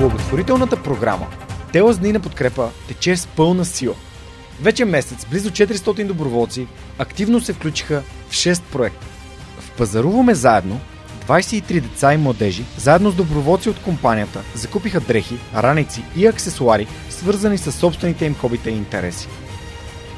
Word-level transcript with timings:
Благотворителната 0.00 0.82
програма 0.82 1.26
Тела 1.72 1.92
с 1.92 1.98
дни 1.98 2.12
на 2.12 2.20
подкрепа 2.20 2.70
тече 2.88 3.16
с 3.16 3.26
пълна 3.26 3.64
сила. 3.64 3.94
Вече 4.60 4.84
месец 4.84 5.26
близо 5.30 5.50
400 5.50 6.06
доброволци 6.06 6.66
активно 6.98 7.40
се 7.40 7.52
включиха 7.52 8.02
в 8.28 8.32
6 8.32 8.62
проекта. 8.62 9.06
В 9.60 9.70
Пазаруваме 9.70 10.34
заедно 10.34 10.80
23 11.28 11.80
деца 11.80 12.14
и 12.14 12.16
младежи, 12.16 12.64
заедно 12.76 13.10
с 13.10 13.14
доброволци 13.14 13.68
от 13.68 13.82
компанията, 13.82 14.42
закупиха 14.54 15.00
дрехи, 15.00 15.38
раници 15.56 16.02
и 16.16 16.26
аксесуари, 16.26 16.86
свързани 17.10 17.58
с 17.58 17.72
собствените 17.72 18.24
им 18.24 18.34
хобита 18.34 18.70
и 18.70 18.76
интереси. 18.76 19.28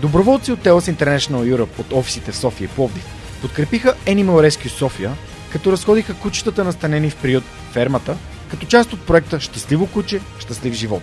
Доброволци 0.01 0.53
от 0.53 0.61
Telos 0.61 0.95
International 0.95 1.57
Europe 1.57 1.79
от 1.79 1.93
офисите 1.93 2.33
в 2.33 2.37
София 2.37 2.65
и 2.65 2.69
Пловдив 2.69 3.07
подкрепиха 3.41 3.95
Animal 4.07 4.49
Rescue 4.49 4.69
София, 4.69 5.13
като 5.53 5.73
разходиха 5.73 6.15
кучетата 6.15 6.65
настанени 6.65 7.11
в 7.11 7.17
приют 7.17 7.45
фермата 7.73 8.17
като 8.53 8.67
част 8.67 8.93
от 8.93 9.07
проекта 9.07 9.41
Щастливо 9.41 9.87
куче, 9.87 10.21
щастлив 10.39 10.75
живот. 10.75 11.03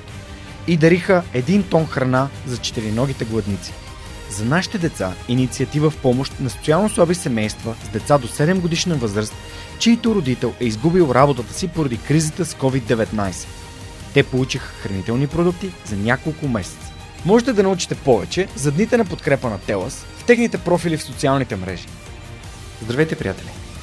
И 0.68 0.78
дариха 0.78 1.24
един 1.34 1.64
тон 1.64 1.88
храна 1.88 2.30
за 2.46 2.58
четириногите 2.58 3.26
гладници. 3.26 3.74
За 4.30 4.46
нашите 4.46 4.78
деца 4.78 5.14
инициатива 5.28 5.90
в 5.90 5.98
помощ 5.98 6.40
на 6.40 6.50
социално 6.50 6.90
слаби 6.90 7.16
семейства 7.16 7.76
с 7.86 7.90
деца 7.90 8.18
до 8.18 8.28
7 8.28 8.60
годишна 8.60 8.96
възраст, 8.96 9.34
чийто 9.80 10.16
родител 10.16 10.54
е 10.60 10.66
изгубил 10.66 11.12
работата 11.16 11.54
си 11.54 11.68
поради 11.68 11.98
кризата 11.98 12.46
с 12.46 12.54
COVID-19. 12.54 13.48
Те 14.14 14.24
получиха 14.24 14.68
хранителни 14.68 15.28
продукти 15.28 15.72
за 15.86 15.96
няколко 15.98 16.48
месеца. 16.48 16.92
Можете 17.26 17.54
да 17.54 17.64
научите 17.64 17.96
повече 17.96 18.48
за 18.56 18.72
дните 18.72 18.98
на 18.98 19.06
подкрепа 19.06 19.50
на 19.50 19.60
Телас 19.60 20.06
в 20.18 20.24
техните 20.24 20.58
профили 20.58 20.98
в 20.98 21.04
социалните 21.04 21.56
мрежи. 21.56 21.88
Здравейте, 22.82 23.16
приятели! 23.16 23.59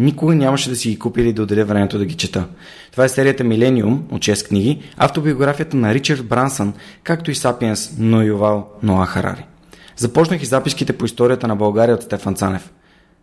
Никога 0.00 0.34
нямаше 0.34 0.70
да 0.70 0.76
си 0.76 0.88
ги 0.90 0.98
купи 0.98 1.20
или 1.20 1.32
да 1.32 1.42
отделя 1.42 1.64
времето 1.64 1.98
да 1.98 2.04
ги 2.04 2.14
чета. 2.14 2.44
Това 2.92 3.04
е 3.04 3.08
серията 3.08 3.44
Милениум 3.44 4.02
от 4.10 4.22
6 4.22 4.48
книги, 4.48 4.82
автобиографията 4.96 5.76
на 5.76 5.94
Ричард 5.94 6.26
Брансън, 6.26 6.74
както 7.02 7.30
и 7.30 7.34
Сапиенс 7.34 7.92
но 7.98 8.22
Ювал 8.22 8.68
Ноа 8.82 9.06
Харари. 9.06 9.46
Започнах 9.96 10.42
и 10.42 10.46
записките 10.46 10.92
по 10.92 11.04
историята 11.04 11.48
на 11.48 11.56
България 11.56 11.94
от 11.94 12.02
Стефан 12.02 12.34
Цанев. 12.34 12.72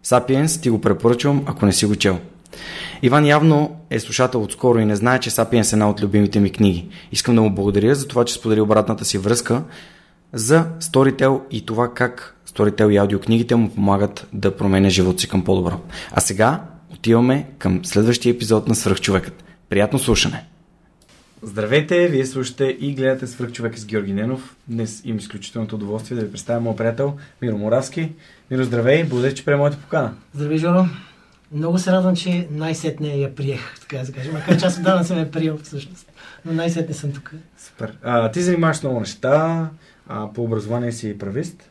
Сапиенс 0.04 0.62
ти 0.62 0.70
го 0.70 0.82
препоръчвам, 0.82 1.44
ако 1.46 1.66
не 1.66 1.74
си 1.74 1.86
го 1.86 1.96
чел. 1.96 2.20
Иван 3.02 3.26
явно 3.26 3.80
е 3.90 4.00
слушател 4.00 4.44
отскоро 4.44 4.80
и 4.80 4.86
не 4.86 4.96
знае, 4.96 5.20
че 5.20 5.30
Сапиенс 5.30 5.74
е 5.74 5.76
една 5.76 5.90
от 5.90 6.02
любимите 6.02 6.40
ми 6.40 6.52
книги. 6.52 6.88
Искам 7.12 7.36
да 7.36 7.42
му 7.42 7.56
благодаря 7.56 7.96
за 7.96 8.08
това, 8.08 8.26
че 8.26 8.34
сподели 8.34 8.62
обратната 8.62 9.06
си 9.06 9.18
връзка 9.18 9.64
за 10.34 10.66
Storytel 10.82 11.42
и 11.52 11.66
това 11.66 11.94
как 11.94 12.38
Storytel 12.50 12.92
и 12.92 12.98
аудиокнигите 12.98 13.56
му 13.56 13.70
помагат 13.70 14.28
да 14.34 14.58
променя 14.58 14.90
живота 14.90 15.20
си 15.20 15.30
към 15.30 15.44
по-добро. 15.44 15.80
А 16.12 16.22
сега 16.22 16.64
отиваме 16.98 17.46
към 17.58 17.86
следващия 17.86 18.34
епизод 18.34 18.68
на 18.68 18.76
Свръхчовекът. 18.76 19.44
Приятно 19.70 20.00
слушане! 20.00 20.46
Здравейте, 21.42 22.08
вие 22.08 22.26
слушате 22.26 22.78
и 22.80 22.94
гледате 22.94 23.28
Свръхчовек 23.28 23.78
с 23.78 23.86
Георги 23.86 24.14
Ненов. 24.14 24.56
Днес 24.68 25.02
имам 25.06 25.18
изключителното 25.18 25.76
удоволствие 25.76 26.18
да 26.18 26.26
ви 26.26 26.32
представя 26.32 26.60
моят 26.60 26.78
приятел 26.78 27.18
Миро 27.42 27.58
Моравски. 27.58 28.12
Миро, 28.52 28.64
здравей, 28.64 29.04
благодаря, 29.04 29.34
че 29.34 29.46
приема 29.46 29.62
моята 29.62 29.78
покана. 29.78 30.14
Здравей, 30.34 30.58
Жоро. 30.58 30.86
Много 31.52 31.80
се 31.80 31.92
радвам, 31.92 32.16
че 32.16 32.48
най-сетне 32.52 33.16
я 33.16 33.36
приех, 33.36 33.80
така 33.80 33.98
да 33.98 34.06
се 34.06 34.12
каже. 34.12 34.32
Макар 34.32 34.60
че 34.60 34.66
аз 34.66 34.78
отдавна 34.78 35.06
съм 35.06 35.20
я 35.20 35.32
приел 35.32 35.58
всъщност. 35.64 36.12
Но 36.46 36.54
най-сетне 36.54 36.96
съм 36.96 37.12
тук. 37.12 37.32
Супер. 37.58 37.98
А, 38.04 38.32
ти 38.32 38.42
занимаваш 38.42 38.84
много 38.84 39.00
неща. 39.00 39.70
А, 40.08 40.34
по 40.34 40.44
образование 40.44 40.92
си 40.92 41.18
правист. 41.18 41.70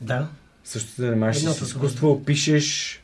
Да. 0.00 0.26
Също 0.64 0.90
се 0.90 1.02
занимаваш 1.02 1.36
с 1.36 1.60
изкуство, 1.60 2.24
пишеш, 2.24 3.01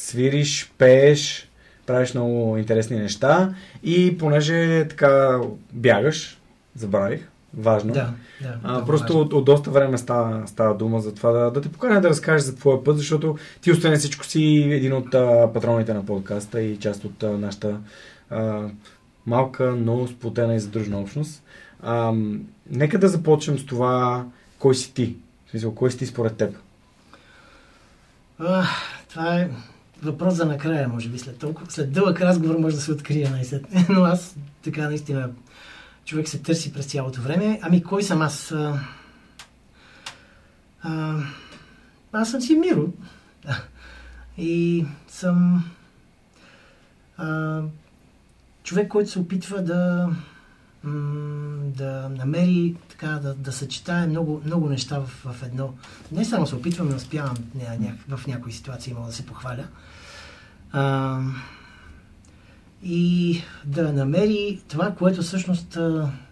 свириш, 0.00 0.72
пееш, 0.78 1.48
правиш 1.86 2.14
много 2.14 2.56
интересни 2.56 2.96
неща 2.96 3.54
и 3.82 4.18
понеже 4.18 4.88
така 4.88 5.40
бягаш, 5.72 6.38
забравих, 6.76 7.28
важно. 7.54 7.92
Да, 7.92 8.10
да, 8.42 8.58
а, 8.62 8.84
просто 8.84 9.12
важно. 9.12 9.20
От, 9.20 9.32
от 9.32 9.44
доста 9.44 9.70
време 9.70 9.98
става, 9.98 10.46
става 10.46 10.74
дума 10.74 11.00
за 11.00 11.14
това 11.14 11.30
да, 11.30 11.50
да 11.50 11.60
те 11.60 11.72
поканя 11.72 12.00
да 12.00 12.08
разкажеш 12.08 12.42
за 12.42 12.56
твоя 12.56 12.84
път, 12.84 12.98
защото 12.98 13.36
ти 13.60 13.72
освен 13.72 13.98
всичко 13.98 14.24
си 14.24 14.68
един 14.72 14.92
от 14.92 15.14
а, 15.14 15.50
патроните 15.54 15.94
на 15.94 16.06
подкаста 16.06 16.62
и 16.62 16.76
част 16.76 17.04
от 17.04 17.22
а, 17.22 17.30
нашата 17.30 17.76
а, 18.30 18.62
малка, 19.26 19.74
но 19.76 20.06
сплотена 20.06 20.54
и 20.54 20.60
задружна 20.60 21.00
общност. 21.00 21.42
А, 21.82 22.12
нека 22.70 22.98
да 22.98 23.08
започнем 23.08 23.58
с 23.58 23.66
това, 23.66 24.24
кой 24.58 24.74
си 24.74 24.94
ти? 24.94 25.16
В 25.46 25.50
смисъл, 25.50 25.74
кой 25.74 25.90
си 25.90 25.98
ти 25.98 26.06
според 26.06 26.36
теб? 26.36 26.56
А, 28.38 28.64
това 29.08 29.36
е 29.36 29.48
въпрос 30.02 30.34
за 30.34 30.46
накрая, 30.46 30.88
може 30.88 31.08
би. 31.08 31.18
След, 31.18 31.38
толкова, 31.38 31.70
след 31.70 31.92
дълъг 31.92 32.20
разговор 32.20 32.58
може 32.58 32.76
да 32.76 32.82
се 32.82 32.92
открие 32.92 33.30
най-сетне. 33.30 33.86
Но 33.94 34.04
аз 34.04 34.36
така 34.62 34.88
наистина 34.88 35.30
човек 36.04 36.28
се 36.28 36.42
търси 36.42 36.72
през 36.72 36.86
цялото 36.86 37.20
време. 37.20 37.60
Ами 37.62 37.82
кой 37.82 38.02
съм 38.02 38.22
аз? 38.22 38.52
А, 38.52 38.80
а, 40.82 41.16
аз 42.12 42.30
съм 42.30 42.40
си 42.40 42.54
Миро. 42.54 42.92
И 44.38 44.86
съм 45.08 45.64
а, 47.16 47.62
човек, 48.62 48.88
който 48.88 49.10
се 49.10 49.18
опитва 49.18 49.62
да 49.62 50.10
да 51.74 52.08
намери, 52.08 52.76
така, 52.88 53.08
да, 53.08 53.34
да 53.34 53.52
съчетае 53.52 54.06
много, 54.06 54.42
много 54.44 54.68
неща 54.68 54.98
в, 54.98 55.06
в 55.06 55.42
едно. 55.42 55.74
Не 56.12 56.24
само 56.24 56.46
се 56.46 56.54
опитвам, 56.54 56.88
но 56.88 56.96
успявам 56.96 57.36
в 58.08 58.26
някои 58.26 58.52
ситуации 58.52 58.94
мога 58.94 59.06
да 59.06 59.12
се 59.12 59.26
похваля. 59.26 59.64
А, 60.72 61.20
и 62.82 63.42
да 63.64 63.92
намери 63.92 64.60
това, 64.68 64.90
което 64.90 65.22
всъщност 65.22 65.78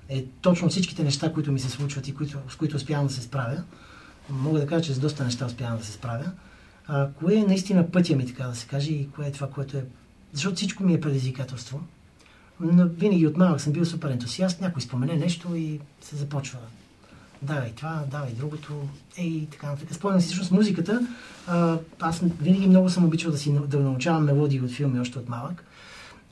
е 0.09 0.25
точно 0.41 0.69
всичките 0.69 1.05
неща, 1.05 1.33
които 1.33 1.53
ми 1.53 1.61
се 1.61 1.71
случват 1.71 2.09
и 2.09 2.15
които, 2.15 2.39
с 2.49 2.57
които 2.57 2.77
успявам 2.77 3.07
да 3.07 3.13
се 3.13 3.23
справя. 3.23 3.63
Мога 4.31 4.61
да 4.61 4.67
кажа, 4.67 4.85
че 4.85 4.95
с 4.95 4.99
доста 4.99 5.25
неща 5.25 5.47
успявам 5.47 5.79
да 5.79 5.85
се 5.85 5.93
справя. 5.93 6.31
А, 6.87 7.09
кое 7.13 7.35
е 7.35 7.45
наистина 7.45 7.91
пътя 7.91 8.17
ми, 8.17 8.27
така 8.27 8.45
да 8.45 8.55
се 8.55 8.67
каже, 8.67 8.93
и 8.93 9.09
кое 9.11 9.27
е 9.27 9.33
това, 9.33 9.51
което 9.51 9.77
е... 9.77 9.85
Защото 10.33 10.57
всичко 10.57 10.85
ми 10.85 10.95
е 10.95 11.01
предизвикателство 11.01 11.81
но 12.61 12.89
винаги 12.89 13.27
от 13.27 13.37
малък 13.37 13.61
съм 13.61 13.73
бил 13.73 13.85
супер 13.85 14.11
ентусиаст, 14.11 14.61
някой 14.61 14.83
спомене 14.83 15.17
нещо 15.17 15.55
и 15.55 15.81
се 16.01 16.17
започва. 16.17 16.59
Давай 17.43 17.73
това, 17.73 18.05
давай 18.11 18.33
другото, 18.33 18.73
ей, 19.17 19.47
така 19.51 19.67
нататък. 19.67 19.95
Спомням 19.95 20.21
си 20.21 20.27
всъщност 20.27 20.51
музиката. 20.51 21.07
А, 21.47 21.79
аз 22.01 22.21
винаги 22.41 22.67
много 22.67 22.91
съм 22.91 23.05
обичал 23.05 23.31
да, 23.31 23.39
си, 23.39 23.53
да 23.67 23.81
научавам 23.81 24.25
мелодии 24.25 24.61
от 24.61 24.71
филми 24.71 25.01
още 25.01 25.19
от 25.19 25.29
малък. 25.29 25.65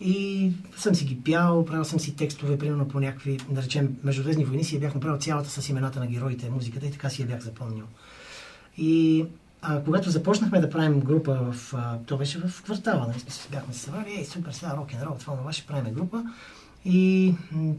И 0.01 0.53
съм 0.77 0.95
си 0.95 1.05
ги 1.05 1.21
пял, 1.25 1.65
правил 1.65 1.85
съм 1.85 2.01
си 2.01 2.17
текстове, 2.17 2.59
примерно 2.59 2.89
по 2.89 3.01
някакви, 3.01 3.39
да 3.51 3.63
речем, 3.63 3.97
Междузвездни 4.05 4.45
войни 4.45 4.65
си 4.65 4.75
я 4.75 4.81
бях 4.81 4.95
направил 4.95 5.19
цялата 5.19 5.51
с 5.51 5.69
имената 5.69 6.01
на 6.01 6.07
героите, 6.07 6.51
музиката 6.51 6.87
и 6.87 6.91
така 6.91 7.11
си 7.11 7.23
я 7.23 7.29
бях 7.29 7.41
запомнил. 7.41 7.85
И 8.79 9.25
а, 9.63 9.85
когато 9.85 10.11
започнахме 10.11 10.61
да 10.61 10.71
правим 10.71 11.01
група 11.01 11.35
в... 11.35 11.75
А, 11.75 11.99
то 12.07 12.17
беше 12.17 12.39
в 12.39 12.63
квартала, 12.63 13.07
нали? 13.07 13.19
Бяхме 13.51 13.75
се 13.75 13.81
събрали, 13.81 14.15
ей, 14.19 14.25
супер, 14.25 14.53
сега 14.53 14.77
рок 14.77 14.93
н 14.93 15.07
рол, 15.07 15.17
това 15.19 15.53
ще 15.53 15.67
правим 15.67 15.95
група. 15.95 16.25
И 16.89 17.35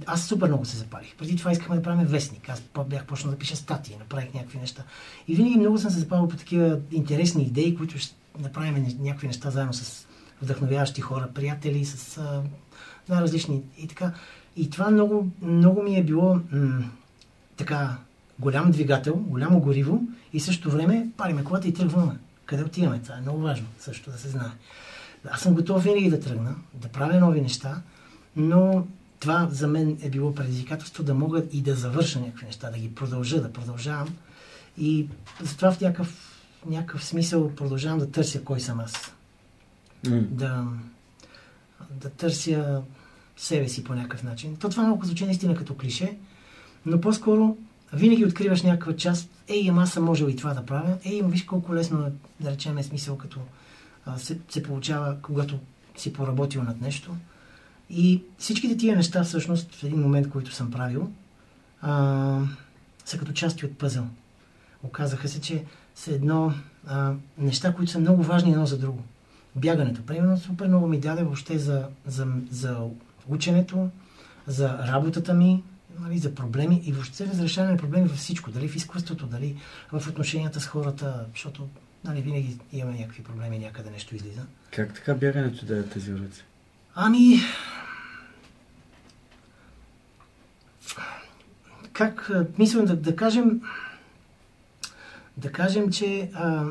аз 0.05 0.27
супер 0.27 0.47
много 0.47 0.65
се 0.65 0.77
запалих. 0.77 1.15
Преди 1.15 1.35
това 1.35 1.51
искахме 1.51 1.75
да 1.75 1.81
правим 1.81 2.05
вестник. 2.05 2.49
Аз 2.49 2.63
бях 2.87 3.05
почнал 3.05 3.31
да 3.31 3.37
пиша 3.37 3.55
статии, 3.55 3.95
направих 3.99 4.33
някакви 4.33 4.59
неща. 4.59 4.83
И 5.27 5.35
винаги 5.35 5.59
много 5.59 5.77
съм 5.77 5.91
се 5.91 5.99
запалил 5.99 6.27
по 6.27 6.35
такива 6.35 6.79
интересни 6.91 7.43
идеи, 7.43 7.75
които 7.75 7.97
ще 7.97 8.15
направим 8.39 8.87
някакви 8.99 9.27
неща 9.27 9.49
заедно 9.49 9.73
с 9.73 10.07
вдъхновяващи 10.41 11.01
хора, 11.01 11.29
приятели, 11.33 11.85
с 11.85 12.21
най-различни 13.09 13.61
и 13.77 13.87
така. 13.87 14.13
И 14.55 14.69
това 14.69 14.91
много, 14.91 15.27
много 15.41 15.83
ми 15.83 15.97
е 15.97 16.03
било 16.03 16.39
м- 16.51 16.83
така 17.57 17.97
голям 18.39 18.71
двигател, 18.71 19.15
голямо 19.15 19.59
гориво 19.59 20.01
и 20.33 20.39
също 20.39 20.71
време 20.71 21.07
палиме 21.17 21.43
колата 21.43 21.67
и 21.67 21.73
тръгваме. 21.73 22.17
Къде 22.45 22.63
отиваме? 22.63 23.01
Това 23.03 23.17
е 23.17 23.21
много 23.21 23.39
важно 23.39 23.67
също 23.79 24.11
да 24.11 24.17
се 24.17 24.29
знае. 24.29 24.51
Аз 25.31 25.41
съм 25.41 25.53
готов 25.53 25.83
винаги 25.83 26.09
да 26.09 26.19
тръгна, 26.19 26.55
да 26.73 26.87
правя 26.87 27.19
нови 27.19 27.41
неща, 27.41 27.81
но 28.35 28.87
това 29.19 29.47
за 29.51 29.67
мен 29.67 29.97
е 30.01 30.09
било 30.09 30.35
предизвикателство 30.35 31.03
да 31.03 31.13
мога 31.13 31.43
и 31.51 31.61
да 31.61 31.75
завърша 31.75 32.19
някакви 32.19 32.45
неща, 32.45 32.69
да 32.71 32.77
ги 32.77 32.95
продължа, 32.95 33.41
да 33.41 33.53
продължавам. 33.53 34.15
И 34.77 35.07
затова 35.41 35.71
в 35.71 35.81
някакъв, 35.81 36.41
някакъв 36.65 37.05
смисъл 37.05 37.55
продължавам 37.55 37.99
да 37.99 38.11
търся 38.11 38.43
кой 38.43 38.59
съм 38.59 38.79
аз. 38.79 39.13
М. 40.09 40.21
Да, 40.21 40.65
да 41.91 42.09
търся 42.09 42.81
себе 43.37 43.69
си 43.69 43.83
по 43.83 43.93
някакъв 43.93 44.23
начин. 44.23 44.55
То 44.55 44.69
това 44.69 44.83
малко 44.83 45.05
звучи 45.05 45.25
наистина 45.25 45.55
като 45.55 45.77
клише, 45.77 46.17
но 46.85 47.01
по-скоро 47.01 47.57
винаги 47.93 48.25
откриваш 48.25 48.61
някаква 48.61 48.95
част. 48.95 49.29
Ей, 49.47 49.69
ама 49.69 49.83
аз 49.83 49.91
съм 49.91 50.03
можел 50.03 50.25
и 50.25 50.35
това 50.35 50.53
да 50.53 50.65
правя. 50.65 50.97
Ей, 51.05 51.19
ама 51.19 51.29
виж 51.29 51.43
колко 51.43 51.75
лесно, 51.75 52.11
да 52.39 52.51
речем, 52.51 52.77
е 52.77 52.83
смисъл, 52.83 53.17
като 53.17 53.39
а, 54.05 54.17
се, 54.17 54.39
се 54.49 54.63
получава, 54.63 55.17
когато 55.21 55.59
си 55.97 56.13
поработил 56.13 56.63
над 56.63 56.81
нещо. 56.81 57.15
И 57.89 58.23
всичките 58.37 58.77
тия 58.77 58.95
неща, 58.95 59.23
всъщност, 59.23 59.75
в 59.75 59.83
един 59.83 59.99
момент, 59.99 60.29
които 60.29 60.53
съм 60.53 60.71
правил, 60.71 61.11
а, 61.81 62.41
са 63.05 63.17
като 63.17 63.33
части 63.33 63.65
от 63.65 63.77
пъзъл. 63.77 64.05
Оказаха 64.83 65.27
се, 65.27 65.41
че 65.41 65.63
са 65.95 66.13
едно 66.13 66.53
а, 66.87 67.13
неща, 67.37 67.73
които 67.73 67.91
са 67.91 67.99
много 67.99 68.23
важни 68.23 68.51
едно 68.51 68.65
за 68.65 68.77
друго. 68.77 69.03
Бягането, 69.55 70.05
примерно, 70.05 70.37
супер 70.37 70.67
много 70.67 70.87
ми 70.87 70.99
даде 70.99 71.23
въобще 71.23 71.59
за, 71.59 71.87
за, 72.05 72.27
за 72.51 72.77
ученето, 73.27 73.89
за 74.47 74.77
работата 74.87 75.33
ми, 75.33 75.63
нали, 75.99 76.17
за 76.17 76.35
проблеми 76.35 76.81
и 76.85 76.91
въобще 76.91 77.27
разрешаване 77.27 77.73
на 77.73 77.79
проблеми 77.79 78.07
във 78.07 78.17
всичко. 78.17 78.51
Дали 78.51 78.67
в 78.67 78.75
изкуството, 78.75 79.25
дали 79.25 79.57
в 79.91 80.07
отношенията 80.07 80.59
с 80.59 80.67
хората, 80.67 81.25
защото 81.33 81.67
нали, 82.03 82.21
винаги 82.21 82.59
имаме 82.73 82.97
някакви 82.97 83.23
проблеми, 83.23 83.59
някъде 83.59 83.89
нещо 83.89 84.15
излиза. 84.15 84.41
Как 84.71 84.93
така 84.93 85.13
бягането 85.15 85.65
да 85.65 85.79
е 85.79 85.83
тези 85.83 86.13
уроци? 86.13 86.43
Ами, 86.99 87.39
как, 91.93 92.31
мисля 92.57 92.85
да, 92.85 92.95
да 92.95 93.15
кажем, 93.15 93.61
да 95.37 95.51
кажем, 95.51 95.91
че 95.91 96.29
а, 96.33 96.63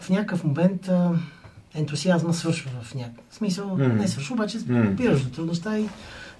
в 0.00 0.10
някакъв 0.10 0.44
момент 0.44 0.88
а, 0.88 1.10
ентусиазма 1.74 2.34
свършва 2.34 2.70
в 2.82 2.94
някакъв 2.94 3.24
смисъл. 3.30 3.68
Мгм. 3.68 3.96
Не 3.96 4.08
свършва, 4.08 4.34
обаче 4.34 4.58
Мгм. 4.68 4.92
опираш 4.92 5.22
до 5.22 5.30
трудността 5.30 5.78
и 5.78 5.88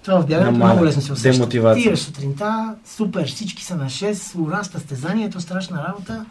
това 0.03 0.21
в 0.21 0.27
бягането 0.27 0.51
Намаля. 0.51 0.73
много 0.73 0.85
лесно 0.85 1.01
се 1.01 1.13
усеща. 1.13 1.49
Тираш 1.49 1.99
сутринта, 1.99 2.75
супер, 2.85 3.27
всички 3.27 3.63
са 3.63 3.75
на 3.75 3.85
6, 3.85 4.39
ура, 4.39 4.63
състезанието, 4.63 5.41
страшна 5.41 5.83
работа. 5.87 6.25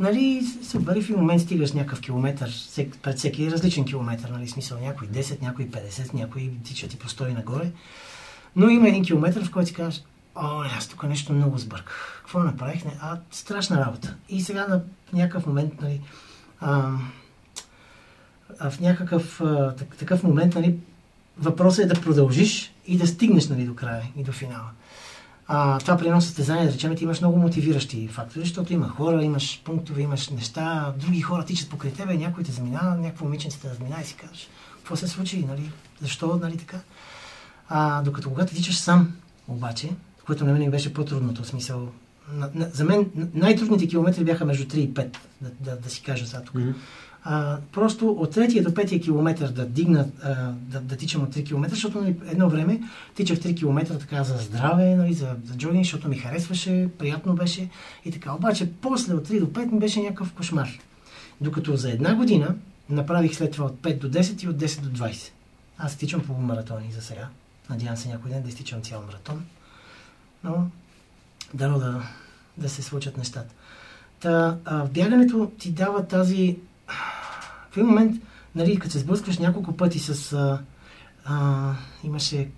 Нали, 0.00 0.46
супер, 0.62 0.96
и 0.96 1.02
в 1.02 1.08
момент 1.08 1.40
стигаш 1.40 1.72
някакъв 1.72 2.00
километър, 2.00 2.54
пред 3.02 3.18
всеки 3.18 3.50
различен 3.50 3.84
километър, 3.84 4.28
нали, 4.28 4.48
смисъл, 4.48 4.78
някой 4.80 5.08
10, 5.08 5.42
някой 5.42 5.68
50, 5.68 6.14
някой 6.14 6.50
тичат 6.64 6.94
и 6.94 6.98
по 6.98 7.08
100 7.08 7.30
и 7.30 7.32
нагоре. 7.32 7.70
Но 8.56 8.68
има 8.68 8.88
един 8.88 9.04
километър, 9.04 9.44
в 9.44 9.50
който 9.50 9.68
си 9.68 9.74
кажеш, 9.74 10.02
о, 10.34 10.62
аз 10.78 10.88
тук 10.88 11.02
нещо 11.02 11.32
много 11.32 11.58
сбърках. 11.58 12.20
Какво 12.22 12.38
направих? 12.38 12.84
Не, 12.84 12.98
а, 13.00 13.18
страшна 13.30 13.86
работа. 13.86 14.16
И 14.28 14.40
сега 14.40 14.66
на 14.66 14.82
някакъв 15.12 15.46
момент, 15.46 15.82
нали, 15.82 16.00
а, 16.60 16.92
а 18.58 18.70
в 18.70 18.80
някакъв 18.80 19.40
а, 19.40 19.74
так, 19.76 19.96
такъв 19.96 20.22
момент, 20.22 20.54
нали, 20.54 20.78
въпросът 21.38 21.84
е 21.84 21.88
да 21.88 22.00
продължиш 22.00 22.72
и 22.86 22.96
да 22.96 23.06
стигнеш 23.06 23.48
нали, 23.48 23.64
до 23.64 23.74
края 23.74 24.02
и 24.16 24.22
до 24.22 24.32
финала. 24.32 24.70
А, 25.50 25.78
това 25.78 25.96
при 25.96 26.06
едно 26.06 26.20
състезание, 26.20 26.66
да 26.66 26.72
речем, 26.72 26.96
ти 26.96 27.04
имаш 27.04 27.20
много 27.20 27.38
мотивиращи 27.38 28.08
фактори, 28.08 28.44
защото 28.44 28.72
има 28.72 28.88
хора, 28.88 29.24
имаш 29.24 29.62
пунктове, 29.64 30.02
имаш 30.02 30.28
неща, 30.28 30.94
други 30.96 31.20
хора 31.20 31.44
тичат 31.44 31.70
покрай 31.70 31.92
тебе, 31.92 32.16
някой 32.16 32.44
те 32.44 32.52
заминава, 32.52 32.96
някакво 32.96 33.24
момиченце 33.24 33.60
те 33.60 33.68
заминава 33.68 34.02
и 34.02 34.04
си 34.04 34.14
кажеш, 34.14 34.48
какво 34.76 34.96
се 34.96 35.08
случи, 35.08 35.46
нали, 35.48 35.70
защо, 36.00 36.38
нали 36.42 36.56
така. 36.56 36.80
А, 37.68 38.02
докато 38.02 38.30
когато 38.30 38.54
тичаш 38.54 38.78
сам, 38.78 39.12
обаче, 39.48 39.90
което 40.26 40.44
на 40.44 40.52
мен 40.52 40.70
беше 40.70 40.94
по-трудното, 40.94 41.42
в 41.42 41.46
смисъл, 41.46 41.88
на, 42.32 42.50
на, 42.54 42.68
за 42.72 42.84
мен 42.84 43.10
най-трудните 43.34 43.88
километри 43.88 44.24
бяха 44.24 44.44
между 44.44 44.64
3 44.64 44.74
и 44.76 44.94
5, 44.94 45.16
да, 45.40 45.50
да, 45.60 45.76
да 45.76 45.90
си 45.90 46.02
кажа 46.02 46.26
сега 46.26 46.42
тук. 46.42 46.54
Мгм. 46.54 46.70
А, 47.30 47.58
просто 47.72 48.10
от 48.10 48.30
третия 48.30 48.62
до 48.62 48.74
петия 48.74 49.00
километър 49.00 49.48
да 49.48 49.66
дигна, 49.66 50.08
а, 50.22 50.52
да, 50.52 50.80
да 50.80 50.96
тичам 50.96 51.22
от 51.22 51.34
3 51.34 51.46
км, 51.46 51.68
защото 51.70 52.00
нали, 52.00 52.16
едно 52.26 52.48
време 52.48 52.80
тичах 53.14 53.38
3 53.38 53.56
км 53.58 53.98
така 53.98 54.24
за 54.24 54.36
здраве, 54.38 54.96
нали, 54.96 55.14
за, 55.14 55.36
за 55.44 55.56
джогинг, 55.56 55.84
защото 55.84 56.08
ми 56.08 56.16
харесваше, 56.16 56.88
приятно 56.98 57.34
беше 57.34 57.68
и 58.04 58.12
така. 58.12 58.32
Обаче 58.32 58.72
после 58.72 59.14
от 59.14 59.28
3 59.28 59.40
до 59.40 59.46
5 59.46 59.72
ми 59.72 59.78
беше 59.78 60.02
някакъв 60.02 60.32
кошмар. 60.32 60.68
Докато 61.40 61.76
за 61.76 61.90
една 61.90 62.14
година 62.14 62.54
направих 62.88 63.34
след 63.34 63.52
това 63.52 63.66
от 63.66 63.76
5 63.76 63.98
до 63.98 64.10
10 64.10 64.44
и 64.44 64.48
от 64.48 64.56
10 64.56 64.80
до 64.80 64.98
20. 64.98 65.30
Аз 65.78 65.96
тичам 65.96 66.20
полумаратони 66.20 66.92
за 66.92 67.02
сега. 67.02 67.28
Надявам 67.70 67.96
се 67.96 68.08
някой 68.08 68.30
ден 68.30 68.42
да 68.42 68.48
изтичам 68.48 68.82
цял 68.82 69.02
маратон. 69.06 69.44
Но 70.44 70.66
дано 71.54 71.78
да, 71.78 72.02
да 72.56 72.68
се 72.68 72.82
случат 72.82 73.16
нещата. 73.16 73.54
Та, 74.20 74.56
а, 74.64 74.84
бягането 74.84 75.50
ти 75.58 75.70
дава 75.70 76.06
тази... 76.06 76.56
Един 77.78 77.88
момент, 77.88 78.22
нали, 78.54 78.78
като 78.78 78.92
се 78.92 78.98
сблъскваш 78.98 79.38
няколко 79.38 79.76
пъти 79.76 79.98
с... 79.98 80.32
А, 80.32 80.60
а, 81.24 81.74
имаше, 82.04 82.48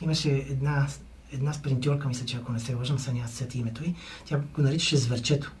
имаше 0.00 0.30
една, 0.30 0.86
една 1.32 1.52
спринтьорка, 1.52 2.08
мисля, 2.08 2.26
че 2.26 2.36
ако 2.36 2.52
не 2.52 2.60
се 2.60 2.74
лъжам, 2.74 2.98
са 2.98 3.12
няма 3.12 3.28
се 3.28 3.36
сети 3.36 3.58
името 3.58 3.84
й, 3.84 3.94
тя 4.24 4.38
го 4.38 4.62
наричаше 4.62 4.96
зверчето, 4.96 5.52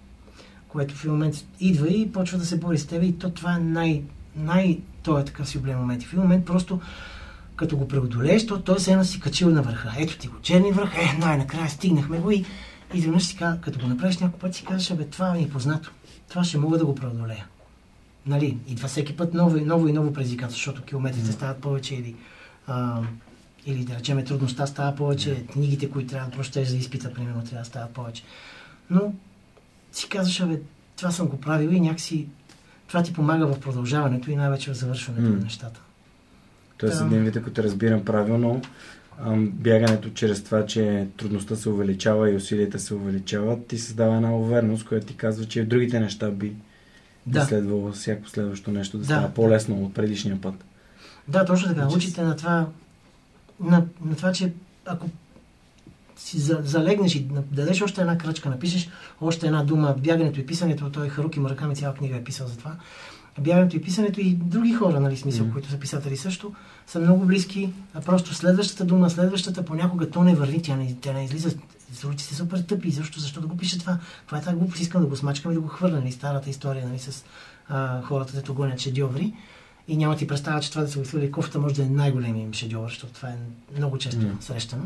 което 0.68 0.94
в 0.94 1.04
един 1.04 1.12
момент 1.12 1.34
идва 1.60 1.88
и 1.88 2.12
почва 2.12 2.38
да 2.38 2.46
се 2.46 2.58
бори 2.58 2.78
с 2.78 2.86
тебе 2.86 3.06
и 3.06 3.18
то 3.18 3.30
това 3.30 3.54
е 3.54 3.58
най... 3.58 4.02
най 4.36 4.80
той 5.02 5.20
е 5.20 5.24
такъв 5.24 5.48
си 5.48 5.58
облем 5.58 5.78
момент. 5.78 6.02
И 6.02 6.06
в 6.06 6.12
един 6.12 6.22
момент 6.22 6.44
просто 6.44 6.80
като 7.56 7.76
го 7.76 7.88
преодолееш, 7.88 8.46
то 8.46 8.62
той 8.62 8.80
се 8.80 8.92
едно 8.92 9.04
си 9.04 9.20
качил 9.20 9.50
на 9.50 9.62
върха. 9.62 9.92
Ето 9.98 10.18
ти 10.18 10.28
го, 10.28 10.40
черни 10.42 10.72
връх, 10.72 10.94
е, 10.94 11.18
най-накрая 11.18 11.70
стигнахме 11.70 12.18
го 12.18 12.30
и 12.30 12.44
изведнъж 12.94 13.22
си 13.22 13.36
като 13.36 13.78
го 13.78 13.86
направиш 13.86 14.18
няколко 14.18 14.38
пъти, 14.38 14.58
си 14.58 14.64
казваш, 14.64 14.94
бе, 14.94 15.04
това 15.04 15.32
ми 15.32 15.42
е 15.42 15.48
познато. 15.48 15.92
Това 16.28 16.44
ще 16.44 16.58
мога 16.58 16.78
да 16.78 16.86
го 16.86 16.94
преодолея. 16.94 17.46
Нали, 18.26 18.58
идва 18.68 18.88
всеки 18.88 19.16
път 19.16 19.34
ново, 19.34 19.56
и 19.56 19.64
ново 19.64 19.88
и 19.88 19.92
ново 19.92 20.12
предизвикателство, 20.12 20.58
защото 20.58 20.82
километрите 20.82 21.32
стават 21.32 21.58
повече 21.58 21.94
или, 21.94 22.16
а, 22.66 23.00
или 23.66 23.84
да 23.84 23.94
речем 23.94 24.24
трудността 24.24 24.66
става 24.66 24.96
повече, 24.96 25.46
книгите, 25.52 25.90
които 25.90 26.08
трябва 26.08 26.30
да 26.30 26.36
прочетеш 26.36 26.68
за 26.68 26.76
изпита, 26.76 27.12
примерно, 27.12 27.44
трябва 27.44 27.58
да 27.58 27.64
стават 27.64 27.90
повече. 27.90 28.22
Но 28.90 29.12
си 29.92 30.08
казваш, 30.08 30.46
бе, 30.46 30.60
това 30.96 31.10
съм 31.10 31.26
го 31.28 31.40
правил 31.40 31.68
и 31.68 31.80
някакси 31.80 32.26
това 32.88 33.02
ти 33.02 33.12
помага 33.12 33.46
в 33.46 33.60
продължаването 33.60 34.30
и 34.30 34.36
най-вече 34.36 34.70
в 34.70 34.74
завършването 34.74 35.28
М. 35.28 35.36
на 35.36 35.42
нещата. 35.44 35.80
Тоест, 36.78 36.98
Да. 36.98 37.04
един 37.06 37.24
вид, 37.24 37.36
ако 37.36 37.50
те 37.50 37.62
разбирам 37.62 38.04
правилно, 38.04 38.62
бягането 39.36 40.10
чрез 40.10 40.44
това, 40.44 40.66
че 40.66 41.06
трудността 41.16 41.56
се 41.56 41.68
увеличава 41.68 42.30
и 42.30 42.36
усилията 42.36 42.78
се 42.78 42.94
увеличават, 42.94 43.66
ти 43.66 43.78
създава 43.78 44.16
една 44.16 44.36
увереност, 44.36 44.88
която 44.88 45.06
ти 45.06 45.16
казва, 45.16 45.44
че 45.44 45.64
другите 45.64 46.00
неща 46.00 46.30
би 46.30 46.52
да. 47.26 47.40
Да. 47.40 47.46
следвало 47.46 47.92
всяко 47.92 48.28
следващо 48.28 48.70
нещо 48.70 48.96
да, 48.96 49.00
Да. 49.00 49.04
става 49.06 49.28
по-лесно 49.34 49.84
от 49.84 49.94
предишния 49.94 50.40
път. 50.40 50.54
Да, 51.28 51.44
точно 51.44 51.68
така. 51.68 51.80
Значи 51.80 51.96
Учите 51.96 52.22
на 52.22 52.36
това, 52.36 52.66
на, 53.60 53.84
на 54.04 54.16
това, 54.16 54.32
че 54.32 54.52
ако 54.86 55.08
си 56.16 56.38
за, 56.38 56.60
залегнеш 56.64 57.14
и 57.14 57.26
дадеш 57.52 57.82
още 57.82 58.00
една 58.00 58.18
крачка, 58.18 58.50
напишеш 58.50 58.88
още 59.20 59.46
една 59.46 59.64
дума, 59.64 59.94
бягането 59.98 60.40
и 60.40 60.46
писането, 60.46 60.90
той 60.90 61.08
Харуки 61.08 61.40
Мураками 61.40 61.76
цяла 61.76 61.94
книга 61.94 62.16
е 62.16 62.24
писал 62.24 62.46
за 62.46 62.56
това. 62.58 62.76
Бягането 63.40 63.76
и 63.76 63.82
писането 63.82 64.20
и 64.20 64.30
други 64.34 64.72
хора, 64.72 65.00
нали, 65.00 65.16
смисъл, 65.16 65.44
Мгм. 65.44 65.52
които 65.52 65.70
са 65.70 65.78
писатели 65.78 66.16
също, 66.16 66.54
са 66.86 67.00
много 67.00 67.24
близки. 67.24 67.72
А 67.94 68.00
просто 68.00 68.34
следващата 68.34 68.84
дума, 68.84 69.10
следващата, 69.10 69.64
понякога 69.64 70.10
то 70.10 70.24
не 70.24 70.34
върви, 70.34 70.62
тя 70.62 70.76
не, 70.76 70.96
тя 71.00 71.12
не 71.12 71.24
излиза. 71.24 71.50
Звучи 71.92 72.24
се 72.24 72.34
супер 72.34 72.58
тъпи. 72.58 72.90
Защо, 72.90 73.20
защо 73.20 73.40
да 73.40 73.46
го 73.46 73.56
пише 73.56 73.78
това? 73.78 73.98
Това 74.26 74.38
е 74.38 74.42
тази 74.42 74.56
глупост, 74.56 74.80
искам 74.80 75.00
да 75.00 75.06
го 75.06 75.16
смачкам 75.16 75.52
и 75.52 75.54
да 75.54 75.60
го 75.60 75.68
хвърля. 75.68 75.96
Нали, 75.96 76.12
старата 76.12 76.50
история 76.50 76.86
нали, 76.86 76.98
с 76.98 77.24
а, 77.68 78.02
хората, 78.02 78.32
дето 78.32 78.54
гонят 78.54 78.80
шедьоври. 78.80 79.32
И 79.88 79.96
няма 79.96 80.16
ти 80.16 80.26
представа, 80.26 80.60
че 80.60 80.70
това 80.70 80.82
да 80.82 80.88
се 80.88 80.98
го 80.98 81.04
хвърли 81.04 81.32
кофта 81.32 81.58
може 81.58 81.74
да 81.74 81.82
е 81.82 81.86
най-големият 81.86 82.46
им 82.46 82.52
шедьовър, 82.52 82.88
защото 82.88 83.12
това 83.12 83.28
е 83.28 83.36
много 83.76 83.98
често 83.98 84.26
М. 84.26 84.32
срещано. 84.40 84.82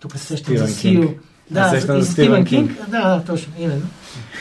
Тук 0.00 0.16
се 0.16 0.36
Стивън 0.36 0.66
за 0.66 0.74
Сил. 0.74 1.14
Да, 1.50 1.76
и 1.76 1.80
за 1.80 2.00
за 2.00 2.12
Стивън 2.12 2.44
Кинг. 2.44 2.68
Кинг. 2.68 2.90
Да, 2.90 3.16
да, 3.16 3.24
точно, 3.24 3.52
именно. 3.58 3.86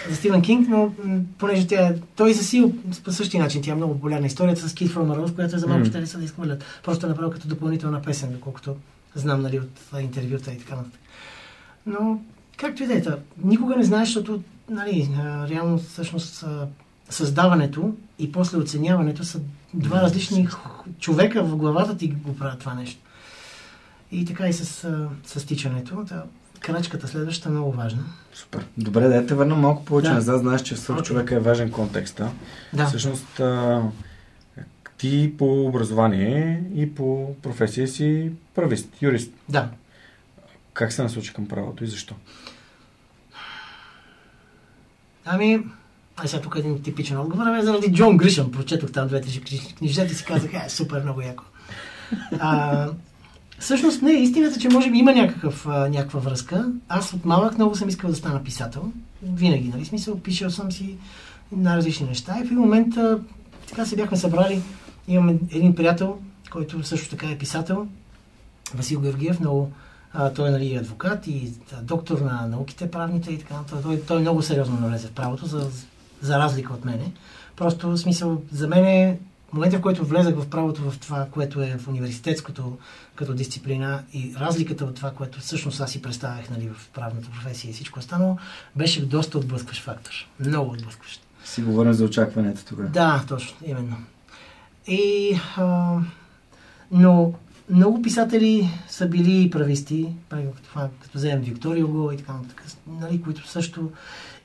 За 0.09 0.15
Стивън 0.15 0.41
Кинг, 0.41 0.69
но 0.69 0.93
понеже 1.37 1.67
тя, 1.67 1.95
той 2.15 2.31
и 2.31 2.33
за 2.33 2.43
Сил 2.43 2.73
по 3.03 3.11
същия 3.11 3.43
начин, 3.43 3.61
тя 3.61 3.71
е 3.71 3.75
много 3.75 3.93
популярна 3.93 4.27
историята 4.27 4.69
с 4.69 4.73
from 4.73 4.89
a 4.89 5.19
Rose, 5.19 5.35
която 5.35 5.55
е 5.55 5.59
за 5.59 5.67
малко 5.67 5.79
М. 5.79 6.03
ще 6.05 6.17
да 6.17 6.23
изхвърлят. 6.23 6.63
Просто 6.83 7.05
е 7.05 7.09
направо 7.09 7.31
като 7.31 7.47
допълнителна 7.47 8.01
песен, 8.01 8.31
доколкото 8.31 8.75
знам 9.15 9.41
нали, 9.41 9.59
от 9.59 10.01
интервюта 10.01 10.51
и 10.51 10.57
така 10.57 10.75
нататък. 10.75 10.99
Но, 11.85 12.21
както 12.57 12.83
и 12.83 12.87
да 12.87 12.93
е, 12.93 13.03
никога 13.43 13.75
не 13.75 13.83
знаеш, 13.83 14.07
защото 14.07 14.41
нали, 14.69 15.09
реално 15.49 15.77
всъщност 15.77 16.45
създаването 17.09 17.93
и 18.19 18.31
после 18.31 18.57
оценяването 18.57 19.23
са 19.23 19.39
два 19.73 20.01
различни 20.01 20.47
човека 20.99 21.43
в 21.43 21.55
главата 21.55 21.97
ти 21.97 22.07
го 22.07 22.35
правят 22.35 22.59
това 22.59 22.73
нещо. 22.73 23.01
И 24.11 24.25
така 24.25 24.47
и 24.47 24.53
с, 24.53 24.87
с 25.25 25.45
тичането. 25.45 26.03
Да. 26.03 26.23
крачката 26.59 27.07
следващата 27.07 27.49
е 27.49 27.51
много 27.51 27.71
важна. 27.71 28.03
Супер. 28.33 28.65
Добре, 28.77 29.07
да 29.07 29.25
те 29.25 29.33
върна 29.33 29.55
малко 29.55 29.85
повече 29.85 30.09
Да. 30.09 30.15
назад. 30.15 30.39
Знаеш, 30.39 30.61
че 30.61 30.77
свърх 30.77 30.99
Окей. 30.99 31.07
човека 31.07 31.35
е 31.35 31.39
важен 31.39 31.71
контекста. 31.71 32.29
Да. 32.73 32.85
Всъщност, 32.85 33.41
ти 34.97 35.33
по 35.37 35.65
образование 35.65 36.63
и 36.75 36.95
по 36.95 37.35
професия 37.41 37.87
си 37.87 38.31
правист, 38.55 38.89
юрист. 39.01 39.31
Да. 39.49 39.69
Как 40.73 40.93
се 40.93 41.03
насочи 41.03 41.33
към 41.33 41.47
правото 41.47 41.83
и 41.83 41.87
защо? 41.87 42.15
Ами, 45.25 45.63
ай 46.17 46.27
сега 46.27 46.41
тук 46.41 46.55
е 46.55 46.59
един 46.59 46.81
типичен 46.81 47.19
отговор, 47.19 47.43
ами 47.47 47.63
заради 47.63 47.93
Джон 47.93 48.17
Гришъм, 48.17 48.51
прочетох 48.51 48.91
там 48.91 49.07
двете 49.07 49.29
книж- 49.29 49.75
книжета 49.77 50.11
и 50.11 50.15
си 50.15 50.25
казах, 50.25 50.53
е, 50.53 50.69
супер, 50.69 51.03
много 51.03 51.21
яко. 51.21 51.43
А, 52.39 52.89
всъщност 53.59 54.01
не, 54.01 54.11
истината, 54.11 54.59
че 54.59 54.69
може 54.69 54.91
би 54.91 54.97
има 54.97 55.13
някакъв, 55.13 55.67
а, 55.67 55.89
някаква 55.89 56.19
връзка. 56.19 56.71
Аз 56.89 57.13
от 57.13 57.25
малък 57.25 57.55
много 57.57 57.75
съм 57.75 57.89
искал 57.89 58.09
да 58.09 58.15
стана 58.15 58.43
писател. 58.43 58.91
Винаги, 59.23 59.69
нали? 59.69 59.85
Смисъл, 59.85 60.19
пишел 60.19 60.49
съм 60.49 60.71
си 60.71 60.95
на 61.51 61.77
различни 61.77 62.07
неща 62.07 62.35
и 62.39 62.43
в 62.43 62.45
един 62.45 62.57
момент 62.57 62.97
а, 62.97 63.19
така 63.67 63.85
се 63.85 63.95
бяхме 63.95 64.17
събрали. 64.17 64.61
Имаме 65.07 65.37
един 65.51 65.75
приятел, 65.75 66.19
който 66.51 66.83
също 66.83 67.09
така 67.09 67.27
е 67.27 67.37
писател, 67.37 67.87
Васил 68.75 69.01
Георгиев, 69.01 69.39
много 69.39 69.71
а, 70.13 70.33
той 70.33 70.47
е 70.47 70.51
нали, 70.51 70.75
адвокат 70.75 71.27
и 71.27 71.53
доктор 71.81 72.19
на 72.19 72.47
науките, 72.47 72.91
правните 72.91 73.33
и 73.33 73.39
така 73.39 73.53
нататък. 73.53 73.83
Той, 73.83 74.01
той 74.01 74.21
много 74.21 74.41
сериозно 74.41 74.79
навлезе 74.79 75.07
в 75.07 75.11
правото, 75.11 75.45
за, 75.45 75.69
за 76.21 76.39
разлика 76.39 76.73
от 76.73 76.85
мене. 76.85 77.11
Просто 77.55 77.89
в 77.89 77.97
смисъл, 77.97 78.41
за 78.51 78.67
мен 78.67 78.85
е 78.85 79.19
момента, 79.53 79.77
в 79.77 79.81
който 79.81 80.05
влезах 80.05 80.35
в 80.35 80.49
правото 80.49 80.91
в 80.91 80.99
това, 80.99 81.27
което 81.31 81.61
е 81.61 81.77
в 81.77 81.87
университетското 81.87 82.77
като 83.15 83.33
дисциплина 83.33 84.03
и 84.13 84.33
разликата 84.39 84.85
от 84.85 84.95
това, 84.95 85.11
което 85.11 85.39
всъщност 85.39 85.81
аз 85.81 85.91
си 85.91 86.01
представях 86.01 86.49
нали, 86.49 86.69
в 86.69 86.89
правната 86.89 87.29
професия 87.29 87.69
и 87.69 87.73
всичко 87.73 87.99
останало, 87.99 88.37
беше 88.75 89.05
доста 89.05 89.37
отблъскващ 89.37 89.83
фактор. 89.83 90.11
Много 90.39 90.71
отблъскващ. 90.71 91.21
Си 91.45 91.61
говорим 91.61 91.93
за 91.93 92.05
очакванията 92.05 92.65
тогава. 92.65 92.89
Да, 92.89 93.23
точно, 93.27 93.57
именно. 93.65 93.97
И, 94.87 95.39
а, 95.57 95.97
но 96.91 97.33
много 97.69 98.01
писатели 98.01 98.69
са 98.87 99.07
били 99.07 99.49
прависти, 99.49 100.07
като, 100.29 100.89
като 101.01 101.17
вземем 101.17 101.41
Виктор 101.41 101.75
Юго 101.75 102.11
и 102.11 102.17
така 102.17 102.33
нататък, 102.33 102.63
нали, 102.87 103.21
които 103.21 103.47
също... 103.47 103.91